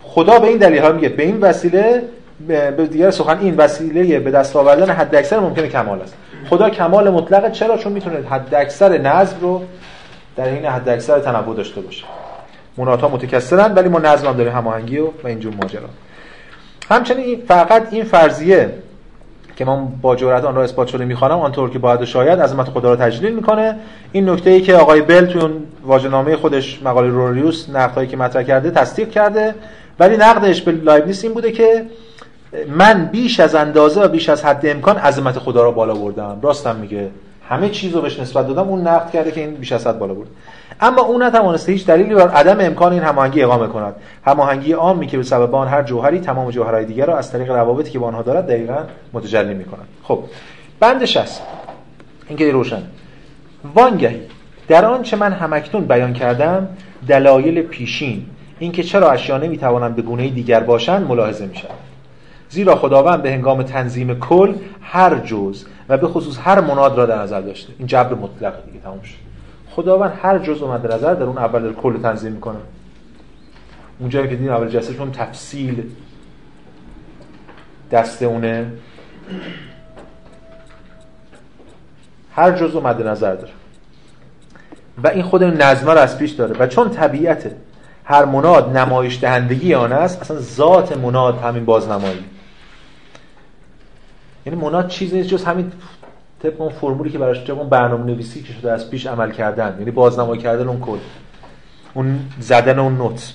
خدا 0.03 0.39
به 0.39 0.47
این 0.47 0.57
دلیل 0.57 0.81
ها 0.81 0.91
میگه 0.91 1.09
به 1.09 1.23
این 1.23 1.41
وسیله 1.41 2.03
به 2.47 2.87
دیگر 2.91 3.11
سخن 3.11 3.39
این 3.39 3.55
وسیله 3.57 4.19
به 4.19 4.31
دست 4.31 4.55
آوردن 4.55 4.89
حد 4.89 5.15
اکثر 5.15 5.39
ممکن 5.39 5.67
کمال 5.67 6.01
است. 6.01 6.15
خدا 6.49 6.69
کمال 6.69 7.09
مطلق 7.09 7.51
چرا؟ 7.51 7.77
چون 7.77 7.91
می‌تونه 7.91 8.27
حد 8.29 8.55
اکثر 8.55 8.97
نظم 8.97 9.37
رو 9.41 9.61
در 10.35 10.45
این 10.45 10.65
حد 10.65 10.89
اکثر 10.89 11.19
تنوع 11.19 11.55
داشته 11.55 11.81
باشه. 11.81 12.03
منات 12.77 13.01
ها 13.01 13.07
متکثرن 13.07 13.73
ولی 13.73 13.89
ما 13.89 13.99
نظم 13.99 14.27
هم 14.27 14.37
داریم 14.37 14.53
هماهنگی 14.53 14.97
و, 14.97 15.05
و 15.05 15.27
اینجور 15.27 15.53
ماجرا. 15.61 15.89
همچنین 16.89 17.41
فقط 17.47 17.87
این 17.91 18.03
فرضیه 18.03 18.69
که 19.55 19.65
من 19.65 19.87
با 20.01 20.15
جرأت 20.15 20.43
آن 20.43 20.55
را 20.55 20.63
اثبات 20.63 20.87
شده 20.87 21.05
می‌خوانم 21.05 21.39
آنطور 21.39 21.69
که 21.69 21.79
باید 21.79 22.01
و 22.01 22.05
شاید 22.05 22.39
عظمت 22.39 22.69
خدا 22.69 22.89
را 22.89 22.95
تجلیل 22.95 23.35
می‌کنه. 23.35 23.75
این 24.11 24.29
نکته 24.29 24.49
ای 24.49 24.61
که 24.61 24.75
آقای 24.75 25.01
بل 25.01 25.25
توی 25.25 25.49
واژه‌نامه 25.83 26.35
خودش 26.35 26.83
مقاله 26.83 27.07
روریوس 27.07 27.69
نقدهایی 27.69 28.07
که 28.07 28.17
مطرح 28.17 28.43
کرده 28.43 28.71
تصدیق 28.71 29.09
کرده. 29.09 29.55
ولی 29.99 30.17
نقدش 30.17 30.61
به 30.61 30.71
لایبنیس 30.71 31.23
این 31.23 31.33
بوده 31.33 31.51
که 31.51 31.85
من 32.69 33.05
بیش 33.05 33.39
از 33.39 33.55
اندازه 33.55 34.01
و 34.01 34.07
بیش 34.07 34.29
از 34.29 34.45
حد 34.45 34.65
امکان 34.65 34.97
عظمت 34.97 35.39
خدا 35.39 35.63
را 35.63 35.71
بالا 35.71 35.93
بردم. 35.93 36.39
راستم 36.41 36.75
میگه. 36.75 37.09
همه 37.49 37.69
چیز 37.69 37.93
رو 37.93 38.01
بهش 38.01 38.19
نسبت 38.19 38.47
دادم 38.47 38.69
اون 38.69 38.87
نقد 38.87 39.11
کرده 39.11 39.31
که 39.31 39.41
این 39.41 39.53
بیش 39.53 39.71
از 39.71 39.87
حد 39.87 39.99
بالا 39.99 40.13
برد 40.13 40.27
اما 40.81 41.01
اون 41.01 41.23
نتوانسته 41.23 41.71
هیچ 41.71 41.85
دلیلی 41.85 42.15
بر 42.15 42.27
عدم 42.27 42.57
امکان 42.59 42.93
این 42.93 43.03
هماهنگی 43.03 43.43
اقامه 43.43 43.67
کند. 43.67 43.95
هماهنگی 44.25 44.71
عامی 44.71 45.07
که 45.07 45.17
به 45.17 45.23
سبب 45.23 45.55
آن 45.55 45.67
هر 45.67 45.83
جوهری 45.83 46.19
تمام 46.19 46.51
جوهرهای 46.51 46.85
دیگر 46.85 47.05
را 47.05 47.17
از 47.17 47.31
طریق 47.31 47.51
روابطی 47.51 47.91
که 47.91 47.99
با 47.99 48.07
آنها 48.07 48.21
دارد 48.21 48.47
دقیقا 48.47 48.77
متجلی 49.13 49.53
می‌کند. 49.53 49.87
خب 50.03 50.19
بندش 50.79 51.17
است 51.17 51.41
این 52.27 52.37
که 52.37 52.51
روشن. 52.51 52.83
وانگهی. 53.75 54.21
در 54.67 54.85
آنچه 54.85 55.17
من 55.17 55.33
همکنون 55.33 55.85
بیان 55.85 56.13
کردم 56.13 56.67
دلایل 57.07 57.61
پیشین. 57.61 58.25
اینکه 58.59 58.83
چرا 58.83 59.11
اشیا 59.11 59.37
نمی‌توانند 59.37 59.95
به 59.95 60.01
گونه 60.01 60.29
دیگر 60.29 60.59
باشند 60.59 61.07
ملاحظه 61.07 61.45
می‌شود. 61.45 61.71
زیرا 62.49 62.75
خداوند 62.75 63.21
به 63.21 63.31
هنگام 63.31 63.63
تنظیم 63.63 64.19
کل 64.19 64.53
هر 64.81 65.15
جز 65.15 65.65
و 65.89 65.97
به 65.97 66.07
خصوص 66.07 66.37
هر 66.43 66.61
مناد 66.61 66.97
را 66.97 67.05
در 67.05 67.21
نظر 67.21 67.41
داشته. 67.41 67.73
این 67.77 67.87
جبر 67.87 68.13
مطلق 68.13 68.65
دیگه 68.65 68.79
تموم 68.83 69.01
شد. 69.01 69.24
خداوند 69.75 70.19
هر 70.21 70.39
جز 70.39 70.61
اومده 70.61 70.95
نظر 70.95 71.13
در 71.13 71.23
اون 71.23 71.37
اول 71.37 71.73
کل 71.73 72.01
تنظیم 72.01 72.31
می‌کنه. 72.31 72.57
اونجا 73.99 74.21
که 74.21 74.27
دیدیم 74.27 74.51
اول 74.51 74.69
جلسه 74.69 74.93
چون 74.93 75.11
تفصیل 75.11 75.91
دست 77.91 78.23
اونه. 78.23 78.71
هر 82.31 82.51
جز 82.51 82.75
اومده 82.75 83.03
نظر 83.03 83.35
داره. 83.35 83.53
و 85.03 85.07
این 85.07 85.23
خود 85.23 85.43
نظمه 85.43 85.93
رو 85.93 85.99
از 85.99 86.17
پیش 86.17 86.31
داره. 86.31 86.55
و 86.59 86.67
چون 86.67 86.89
طبیعت 86.89 87.51
هر 88.05 88.25
مناد 88.25 88.77
نمایش 88.77 89.19
دهندگی 89.21 89.73
آن 89.73 89.91
است 89.91 90.21
اصلا 90.21 90.39
ذات 90.39 90.97
مناد 90.97 91.37
همین 91.37 91.65
بازنمایی. 91.65 92.25
یعنی 94.45 94.61
مناد 94.61 94.87
چیزی 94.87 95.17
نیست 95.17 95.29
جز 95.29 95.43
همین 95.43 95.71
طبق 96.43 96.61
اون 96.61 96.69
فرمولی 96.69 97.09
که 97.09 97.17
براش 97.17 97.49
اون 97.49 97.69
برنامه 97.69 98.03
نویسی 98.03 98.43
که 98.43 98.53
شده 98.53 98.71
از 98.71 98.89
پیش 98.89 99.07
عمل 99.07 99.31
کردن 99.31 99.75
یعنی 99.79 99.91
بازنمایی 99.91 100.41
کردن 100.41 100.67
اون 100.67 100.79
کد 100.81 100.99
اون 101.93 102.19
زدن 102.39 102.79
اون 102.79 102.97
نوت. 102.97 103.33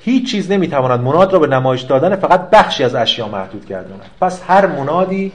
هیچ 0.00 0.30
چیز 0.30 0.50
نمی‌تواند 0.50 1.00
مناد 1.00 1.32
را 1.32 1.38
به 1.38 1.46
نمایش 1.46 1.82
دادن 1.82 2.16
فقط 2.16 2.50
بخشی 2.50 2.84
از 2.84 2.94
اشیا 2.94 3.28
محدود 3.28 3.66
گرداند. 3.66 4.10
پس 4.20 4.42
هر 4.46 4.66
منادی 4.66 5.32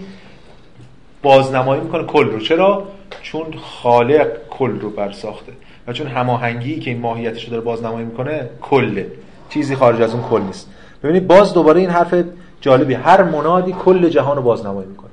بازنمایی 1.21 1.81
می‌کنه 1.81 2.03
کل 2.03 2.25
رو. 2.25 2.39
چرا؟ 2.39 2.87
چون 3.21 3.45
خالق 3.61 4.27
کل 4.49 4.79
رو 4.79 4.89
برساخته 4.89 5.51
و 5.87 5.93
چون 5.93 6.07
هماهنگی 6.07 6.79
که 6.79 6.91
این 6.91 6.99
ماهیتش 6.99 7.43
رو 7.43 7.49
داره 7.49 7.61
بازنمایی 7.61 8.05
می‌کنه 8.05 8.49
کله. 8.61 9.07
چیزی 9.49 9.75
خارج 9.75 10.01
از 10.01 10.13
اون 10.13 10.23
کل 10.23 10.41
نیست. 10.41 10.69
ببینید 11.03 11.27
باز 11.27 11.53
دوباره 11.53 11.79
این 11.79 11.89
حرف 11.89 12.15
جالبی 12.61 12.93
هر 12.93 13.23
منادی 13.23 13.71
کل 13.71 14.09
جهان 14.09 14.37
رو 14.37 14.43
بازنمایی 14.43 14.87
می‌کنه. 14.87 15.09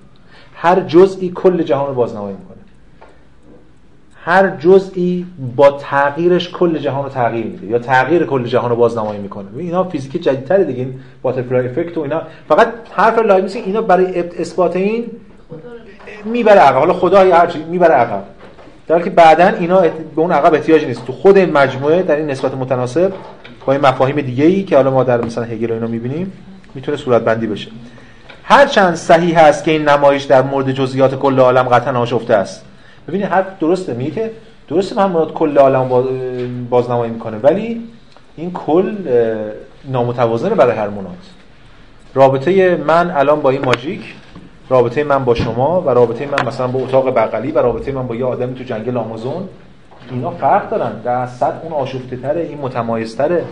هر 0.63 0.81
جزئی 0.81 1.33
کل 1.35 1.63
جهان 1.63 1.89
رو 1.89 1.95
بازنمایی 1.95 2.37
می‌کنه. 2.37 2.57
هر 4.25 4.57
جزئی 4.57 5.27
با 5.57 5.71
تغییرش 5.71 6.51
کل 6.51 6.79
جهان 6.79 7.05
رو 7.05 7.11
تغییر 7.11 7.47
میده 7.47 7.67
یا 7.67 7.79
تغییر 7.79 8.25
کل 8.25 8.45
جهان 8.45 8.71
رو 8.71 8.77
بازنمایی 8.77 9.21
می‌کنه. 9.21 9.47
اینا 9.59 9.85
فیزیک 9.85 10.23
جدیدتره 10.23 10.65
دیگه 10.65 10.79
این 10.79 11.01
باترفلای 11.23 11.69
افکت 11.69 11.99
و 11.99 12.01
اینا. 12.01 12.23
فقط 12.49 12.73
حرف 12.93 13.19
لایبنیتس 13.19 13.57
اینا 13.57 13.83
برای 13.83 14.19
اثبات 14.41 14.77
این 14.77 15.05
می‌بره 16.25 16.61
عقب. 16.61 16.79
حالا 16.79 16.93
خدا 16.93 17.19
هر 17.19 17.47
چی 17.47 17.65
می‌بره 17.65 17.95
عقب. 17.95 18.25
در 18.89 19.03
که 19.03 19.11
بعدا 19.11 19.49
اینا 19.49 19.81
به 19.81 19.91
اون 20.17 20.33
عقب 20.33 20.55
احتیاجی 20.55 20.87
نیست. 20.87 21.07
تو 21.07 21.13
خود 21.13 21.37
این 21.37 21.53
مجموعه 21.53 22.03
در 22.03 22.17
این 22.17 22.31
نسبت 22.31 22.55
متناسب 22.55 23.13
با 23.67 23.73
این 23.73 23.83
مفاهیم 23.83 24.21
دیگه 24.21 24.45
ای 24.45 24.63
که 24.63 24.77
حالا 24.77 24.91
ما 24.91 25.05
در 25.05 25.21
مثلا 25.25 25.45
هگل 25.45 25.71
و 25.71 25.75
اینا 25.75 25.87
می‌بینیم 25.87 26.33
می‌تونه 26.75 26.97
صورت 26.97 27.23
بندی 27.23 27.47
بشه. 27.47 27.71
هرچند 28.51 28.95
صحیح 28.95 29.39
است 29.39 29.65
که 29.65 29.71
این 29.71 29.89
نمایش 29.89 30.25
در 30.25 30.43
مورد 30.43 30.73
جزئیات 30.73 31.15
کل 31.15 31.39
عالم 31.39 31.63
قطعا 31.63 31.99
آشفته 31.99 32.35
است. 32.35 32.65
ببینید 33.09 33.27
هر 33.27 33.45
درسته 33.61 33.95
میگه 33.95 34.11
که 34.11 34.31
درسته 34.69 34.97
من 34.97 35.11
مراد 35.11 35.33
کل 35.33 35.59
عالم 35.59 35.89
بازنمایی 36.71 37.13
می‌کنه 37.13 37.37
ولی 37.37 37.83
این 38.37 38.53
کل 38.53 38.97
نامتوازنه 39.85 40.55
برای 40.55 40.77
هر 40.77 40.89
منات. 40.89 41.15
رابطه 42.15 42.77
من 42.77 43.11
الان 43.11 43.41
با 43.41 43.51
این 43.51 43.65
ماژیک 43.65 44.15
رابطه 44.69 45.05
من 45.05 45.25
با 45.25 45.35
شما 45.35 45.81
و 45.81 45.91
رابطه 45.91 46.27
من 46.27 46.47
مثلا 46.47 46.67
با 46.67 46.81
اتاق 46.81 47.15
بغلی 47.15 47.51
و 47.53 47.59
رابطه 47.59 47.93
من 47.93 48.07
با 48.07 48.15
یه 48.15 48.25
آدمی 48.25 48.55
تو 48.55 48.65
جنگل 48.65 48.97
آمازون 48.97 49.49
اینا 50.11 50.31
فرق 50.31 50.71
دارن. 50.71 50.93
در 51.05 51.27
صد 51.27 51.61
اون 51.63 51.73
آشفته 51.73 52.17
تره 52.17 52.41
این 52.41 52.59
متمایز 52.59 53.17
تره 53.17 53.45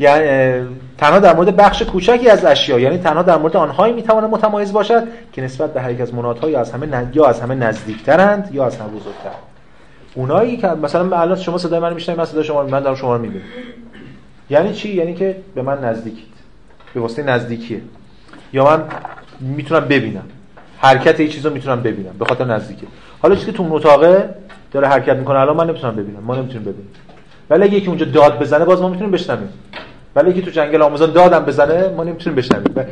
یعنی 0.00 0.66
تنها 1.00 1.18
در 1.18 1.36
مورد 1.36 1.56
بخش 1.56 1.82
کوچکی 1.82 2.28
از 2.28 2.44
اشیا 2.44 2.78
یعنی 2.78 2.98
تنها 2.98 3.22
در 3.22 3.36
مورد 3.38 3.56
آنهایی 3.56 3.92
می‌تواند 3.92 4.30
متمایز 4.30 4.72
باشد 4.72 5.02
که 5.32 5.42
نسبت 5.42 5.74
به 5.74 5.80
هر 5.80 5.90
یک 5.90 6.00
از 6.00 6.14
مناتها 6.14 6.50
یا 6.50 6.60
از 6.60 6.72
همه 6.72 7.06
یا 7.14 7.26
از 7.26 7.40
همه 7.40 7.54
نزدیکترند 7.54 8.50
یا 8.52 8.66
از 8.66 8.76
همه 8.76 8.88
بزرگتر 8.88 9.30
اونایی 10.14 10.56
که 10.56 10.68
مثلا 10.68 11.20
الان 11.20 11.36
شما 11.36 11.58
صدای 11.58 11.80
من 11.80 11.94
میشنوید 11.94 12.18
من 12.20 12.26
صدای 12.26 12.44
شما 12.44 12.62
من 12.62 12.80
دارم 12.80 12.94
شما 12.94 13.16
رو 13.16 13.22
می‌بینم. 13.22 13.44
یعنی 14.50 14.74
چی؟ 14.74 14.94
یعنی 14.94 15.14
که 15.14 15.36
به 15.54 15.62
من 15.62 15.84
نزدیکید. 15.84 16.34
به 16.94 17.00
واسطه 17.00 17.22
نزدیکیه. 17.22 17.80
یا 18.52 18.64
من 18.64 18.82
می‌تونم 19.40 19.80
ببینم. 19.80 20.24
حرکت 20.78 21.20
یه 21.20 21.28
چیزو 21.28 21.50
می‌تونم 21.50 21.82
ببینم. 21.82 22.12
به 22.18 22.24
خاطر 22.24 22.44
نزدیکه. 22.44 22.86
حالا 23.22 23.34
چیزی 23.34 23.46
که 23.46 23.52
تو 23.52 23.74
اتاقه 23.74 24.34
داره 24.72 24.88
حرکت 24.88 25.16
می‌کنه 25.16 25.38
الان 25.38 25.56
من 25.56 25.70
نمی‌تونم 25.70 25.96
ببینم. 25.96 26.20
ما 26.20 26.36
نمی‌تونیم 26.36 26.62
ببینیم. 26.62 26.90
ولی 27.50 27.76
یکی 27.76 27.86
اونجا 27.86 28.06
داد 28.06 28.38
بزنه 28.38 28.64
باز 28.64 28.82
ما 28.82 28.88
می‌تونیم 28.88 29.10
بشنویم. 29.10 29.48
ولی 30.16 30.30
یکی 30.30 30.42
تو 30.42 30.50
جنگل 30.50 30.82
آمازون 30.82 31.10
دادم 31.10 31.44
بزنه 31.44 31.88
ما 31.88 32.04
نمی‌تونیم 32.04 32.36
بشنویم. 32.36 32.86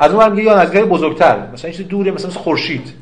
از 0.00 0.14
اون 0.14 0.32
میگه 0.32 0.42
یا 0.42 0.62
نزدیک 0.62 0.84
بزرگتر 0.84 1.36
مثلا 1.52 1.70
چیز 1.70 1.88
دوره 1.88 2.10
مثلا 2.10 2.30
خورشید. 2.30 2.92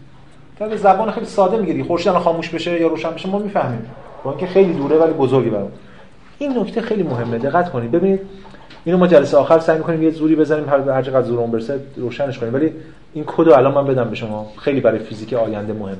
تا 0.58 0.76
زبان 0.76 1.10
خیلی 1.10 1.26
ساده 1.26 1.56
میگه 1.56 1.84
خورشید 1.84 2.08
الان 2.08 2.22
خاموش 2.22 2.48
بشه 2.48 2.80
یا 2.80 2.88
روشن 2.88 3.10
بشه 3.10 3.28
ما 3.28 3.38
می‌فهمیم. 3.38 3.86
با 4.24 4.30
اینکه 4.30 4.46
خیلی 4.46 4.72
دوره 4.72 4.96
ولی 4.96 5.12
بزرگی 5.12 5.50
برام. 5.50 5.72
این 6.38 6.58
نکته 6.58 6.80
خیلی 6.80 7.02
مهمه. 7.02 7.38
دقت 7.38 7.70
کنید. 7.70 7.90
ببینید 7.90 8.20
اینو 8.84 8.98
ما 8.98 9.06
جلسه 9.06 9.36
آخر 9.36 9.58
سعی 9.58 9.78
می‌کنیم 9.78 10.02
یه 10.02 10.10
زوری 10.10 10.36
بزنیم 10.36 10.68
هر 10.68 10.90
هر 10.90 11.02
چقدر 11.02 11.30
برسه 11.30 11.80
روشنش 11.96 12.38
کنیم. 12.38 12.54
ولی 12.54 12.72
این 13.14 13.24
کدو 13.26 13.54
الان 13.54 13.74
من 13.74 13.86
بدم 13.86 14.10
به 14.10 14.16
شما. 14.16 14.52
خیلی 14.58 14.80
برای 14.80 14.98
فیزیک 14.98 15.32
آینده 15.32 15.72
مهمه. 15.72 15.96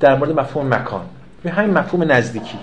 در 0.00 0.16
مورد 0.16 0.40
مفهوم 0.40 0.74
مکان. 0.74 1.04
به 1.42 1.50
همین 1.50 1.78
مفهوم 1.78 2.12
نزدیکی. 2.12 2.58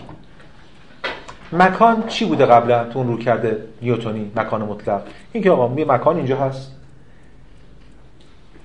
مکان 1.53 2.07
چی 2.07 2.25
بوده 2.25 2.45
قبلا 2.45 2.83
تو 2.83 2.99
اون 2.99 3.07
رو 3.07 3.17
کرده 3.17 3.63
نیوتونی 3.81 4.31
مکان 4.35 4.61
مطلق؟ 4.61 5.01
این 5.31 5.43
که 5.43 5.51
آقا 5.51 5.67
می 5.67 5.83
مکان 5.83 6.15
اینجا 6.15 6.37
هست. 6.37 6.71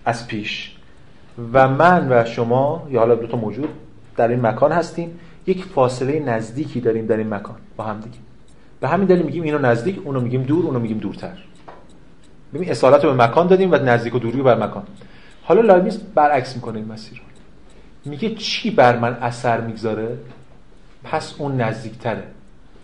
از 0.04 0.26
پیش. 0.26 0.76
و 1.52 1.68
من 1.68 2.06
و 2.10 2.24
شما 2.24 2.88
یا 2.90 3.00
حالا 3.00 3.14
دو 3.14 3.26
تا 3.26 3.36
موجود 3.36 3.68
در 4.16 4.28
این 4.28 4.40
مکان 4.40 4.72
هستیم. 4.72 5.18
یک 5.46 5.64
فاصله 5.64 6.20
نزدیکی 6.20 6.80
داریم 6.80 7.06
در 7.06 7.16
این 7.16 7.34
مکان 7.34 7.56
با 7.76 7.84
هم 7.84 8.00
دیگه. 8.00 8.18
به 8.80 8.88
همین 8.88 9.06
دلیل 9.06 9.22
میگیم 9.22 9.42
اینو 9.42 9.58
نزدیک 9.58 10.00
اونو 10.04 10.20
میگیم 10.20 10.42
دور 10.42 10.64
اونو 10.64 10.78
میگیم 10.78 10.98
دورتر. 10.98 11.38
ببین 12.54 12.70
اصالت 12.70 13.04
رو 13.04 13.14
به 13.14 13.24
مکان 13.24 13.46
دادیم 13.46 13.72
و 13.72 13.74
نزدیک 13.74 14.14
و 14.14 14.18
دوری 14.18 14.38
رو 14.38 14.44
بر 14.44 14.66
مکان. 14.66 14.82
حالا 15.42 15.60
لایبنیتس 15.60 15.98
برعکس 15.98 16.56
می‌کنه 16.56 16.76
این 16.76 16.92
مسیر 16.92 17.18
رو. 17.18 17.24
میگه 18.10 18.34
چی 18.34 18.70
بر 18.70 18.98
من 18.98 19.14
اثر 19.14 19.60
می‌گذاره؟ 19.60 20.18
پس 21.04 21.34
اون 21.38 21.60
نزدیکتره. 21.60 22.22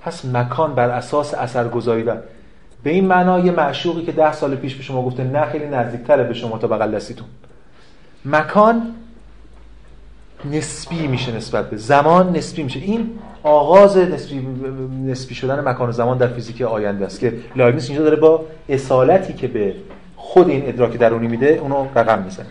پس 0.08 0.24
مکان 0.24 0.74
بر 0.74 0.90
اساس 0.90 1.34
اثرگذاری 1.34 2.02
و 2.02 2.14
به 2.82 2.90
این 2.90 3.06
معنا 3.06 3.38
یه 3.38 3.52
معشوقی 3.52 4.02
که 4.02 4.12
ده 4.12 4.32
سال 4.32 4.56
پیش 4.56 4.74
به 4.74 4.82
شما 4.82 5.02
گفته 5.02 5.24
نه 5.24 5.46
خیلی 5.46 5.66
نزدیکتره 5.66 6.24
به 6.24 6.34
شما 6.34 6.58
تا 6.58 6.66
بغل 6.66 6.94
دستیتون. 6.94 7.26
مکان 8.24 8.82
نسبی 10.52 11.06
میشه 11.06 11.36
نسبت 11.36 11.70
به 11.70 11.76
زمان 11.76 12.36
نسبی 12.36 12.62
میشه. 12.62 12.80
این 12.80 13.10
آغاز 13.42 13.96
نسبی, 13.96 14.46
نسبی 15.06 15.34
شدن 15.34 15.68
مکان 15.68 15.88
و 15.88 15.92
زمان 15.92 16.18
در 16.18 16.26
فیزیک 16.26 16.62
آینده 16.62 17.06
است 17.06 17.20
که 17.20 17.34
لایبنیتس 17.56 17.88
اینجا 17.88 18.04
داره 18.04 18.16
با 18.16 18.44
اصالتی 18.68 19.32
که 19.32 19.46
به 19.46 19.74
خود 20.16 20.48
این 20.48 20.68
ادراک 20.68 20.98
درونی 20.98 21.28
میده 21.28 21.58
اونو 21.62 21.86
رقم 21.94 22.22
می‌زنه. 22.22 22.46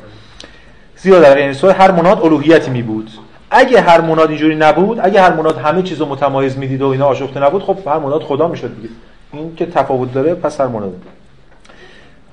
زیاد 0.96 1.22
در 1.22 1.38
این 1.38 1.54
سوال 1.54 1.74
هر 1.74 1.92
مناد 1.92 2.24
الوهیتی 2.24 2.72
می 2.72 2.82
بود 2.82 3.10
اگه 3.52 3.82
هر 3.82 4.02
مناد 4.02 4.30
اینجوری 4.30 4.56
نبود 4.56 5.00
اگه 5.04 5.22
هر 5.22 5.34
مناد 5.34 5.58
همه 5.58 5.82
چیزو 5.82 6.06
متمایز 6.06 6.58
می‌دید 6.58 6.82
و 6.82 6.88
اینا 6.88 7.06
آشفته 7.06 7.40
نبود 7.40 7.64
خب 7.64 7.78
هر 7.88 7.98
مناد 8.00 8.24
خدا 8.24 8.48
می‌شد 8.48 8.76
دیگه. 8.76 8.90
این 9.34 9.56
که 9.56 9.66
تفاوت 9.66 10.14
داره 10.14 10.34
پس 10.34 10.62
هر 10.62 10.68
مناد. 10.68 10.94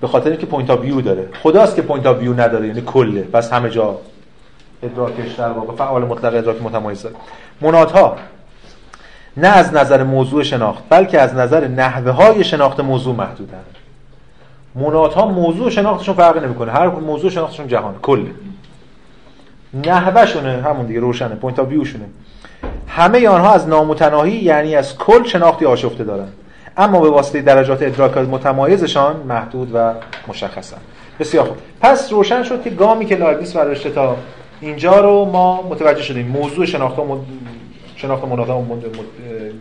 به 0.00 0.06
خاطر 0.06 0.30
اینکه 0.30 0.46
point 0.46 0.70
of 0.70 0.80
view 0.80 1.00
داره. 1.00 1.28
خداست 1.42 1.76
که 1.76 1.82
point 1.82 2.06
of 2.06 2.18
view 2.18 2.32
نداره 2.32 2.66
یعنی 2.66 2.80
کله. 2.80 3.22
پس 3.22 3.52
همه 3.52 3.70
جا 3.70 3.98
ادراکش 4.82 5.32
در 5.32 5.50
واقع 5.50 5.76
فعال 5.76 6.04
مطلق 6.04 6.34
ادراک 6.34 6.62
متمایز 6.62 7.02
داره. 7.02 7.16
منادها 7.60 8.16
نه 9.36 9.48
از 9.48 9.74
نظر 9.74 10.02
موضوع 10.02 10.42
شناخت 10.42 10.82
بلکه 10.88 11.20
از 11.20 11.34
نظر 11.34 11.68
نحوه 11.68 12.10
های 12.10 12.44
شناخت 12.44 12.80
موضوع 12.80 13.14
محدودن. 13.14 13.64
منادها 14.74 15.26
موضوع 15.26 15.70
شناختشون 15.70 16.14
فرقی 16.14 16.40
نمی‌کنه. 16.40 16.72
هر 16.72 16.86
موضوع 16.86 17.30
شناختشون 17.30 17.68
جهان 17.68 17.94
کله. 18.02 18.30
نحوه‌شونه 19.86 20.62
همون 20.62 20.86
دیگه 20.86 21.00
روشنه 21.00 21.34
point 21.34 21.58
of 21.58 21.62
view 21.62 21.68
شونه 21.68 22.04
همه 22.88 23.28
آنها 23.28 23.52
از 23.52 23.68
نامتناهی 23.68 24.36
یعنی 24.36 24.76
از 24.76 24.98
کل 24.98 25.24
شناختی 25.24 25.66
آشفته 25.66 26.04
دارن. 26.04 26.28
اما 26.76 27.00
به 27.00 27.10
واسطه 27.10 27.42
درجات 27.42 27.82
ادراک 27.82 28.16
متمایزشان 28.18 29.16
محدود 29.28 29.70
و 29.74 29.92
مشخصن. 30.28 30.76
بسیار 31.20 31.44
خوب. 31.44 31.56
پس 31.80 32.12
روشن 32.12 32.42
شد 32.42 32.62
که 32.62 32.70
گامی 32.70 33.06
که 33.06 33.16
لایبنیتس 33.16 33.56
برداشته 33.56 33.90
تا 33.90 34.16
اینجا 34.60 35.00
رو 35.00 35.24
ما 35.24 35.62
متوجه 35.62 36.02
شدیم. 36.02 36.26
موضوع 36.26 36.66
شناخت 36.66 36.98
و 36.98 37.18
شناخت 37.96 38.24
مناتا 38.24 38.62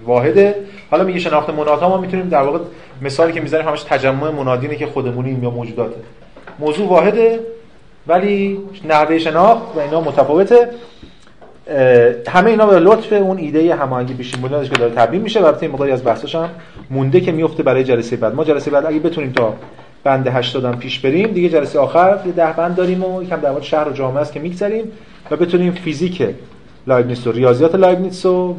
واحده. 0.05 0.55
حالا 0.91 1.03
میگه 1.03 1.19
شناخت 1.19 1.49
مناتا 1.49 1.89
ما 1.89 1.97
می‌تونیم 1.97 2.29
در 2.29 2.41
واقع 2.41 2.59
مثالی 3.01 3.33
که 3.33 3.41
می‌زنیم 3.41 3.67
همش 3.67 3.83
تجمع 3.83 4.29
منادینه 4.29 4.75
که 4.75 4.85
خودمونیم 4.85 5.43
یا 5.43 5.49
موجوداته 5.49 5.97
موضوع 6.59 6.87
واحده. 6.87 7.39
ولی 8.07 8.59
نحوه 8.85 9.19
شناخت 9.19 9.61
و 9.75 9.79
اینا 9.79 10.01
متفاوته. 10.01 10.69
همه 12.27 12.49
اینا 12.49 12.65
به 12.65 12.79
لطف 12.79 13.13
اون 13.13 13.37
ایده 13.37 13.75
هماهنگی 13.75 14.13
پیشین 14.13 14.41
بودنش 14.41 14.69
که 14.69 14.75
داره 14.75 14.93
تبیین 14.95 15.23
میشه. 15.23 15.45
البته 15.45 15.67
مقداری 15.67 15.91
از 15.91 16.05
بحثش 16.05 16.35
هم 16.35 16.49
مونده 16.89 17.19
که 17.19 17.31
میفته 17.31 17.63
برای 17.63 17.83
جلسه 17.83 18.15
بعد. 18.15 18.35
ما 18.35 18.43
جلسه 18.43 18.71
بعد 18.71 18.85
اگه 18.85 18.99
بتونیم 18.99 19.31
تا 19.31 19.53
بند 20.03 20.27
80 20.27 20.65
هم 20.65 20.79
پیش 20.79 20.99
بریم 20.99 21.31
دیگه 21.31 21.49
جلسه 21.49 21.79
آخر 21.79 22.19
یه 22.25 22.31
ده 22.31 22.53
بند 22.53 22.75
داریم 22.75 23.03
و 23.03 23.23
یکم 23.23 23.39
در 23.39 23.51
مورد 23.51 23.63
شهر 23.63 23.89
و 23.89 23.91
جامعه 23.91 24.21
است 24.21 24.33
که 24.33 24.39
میگذریم 24.39 24.91
و 25.31 25.35
بتونیم 25.35 25.71
فیزیک 25.71 26.27
لایبنیتس 26.87 27.27
و 27.27 27.31
ریاضیات 27.31 27.75
لایبنیتس 27.75 28.25
و 28.25 28.55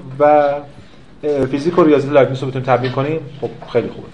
فیزیک 1.51 1.79
و 1.79 1.85
ریاضیات 1.85 2.13
لایبنیتس 2.13 2.43
رو 2.43 2.49
بتونیم 2.49 2.67
تبیین 2.67 2.93
کنیم. 2.93 3.21
خب 3.41 3.51
خیلی 3.73 3.89
خوبه 3.89 4.07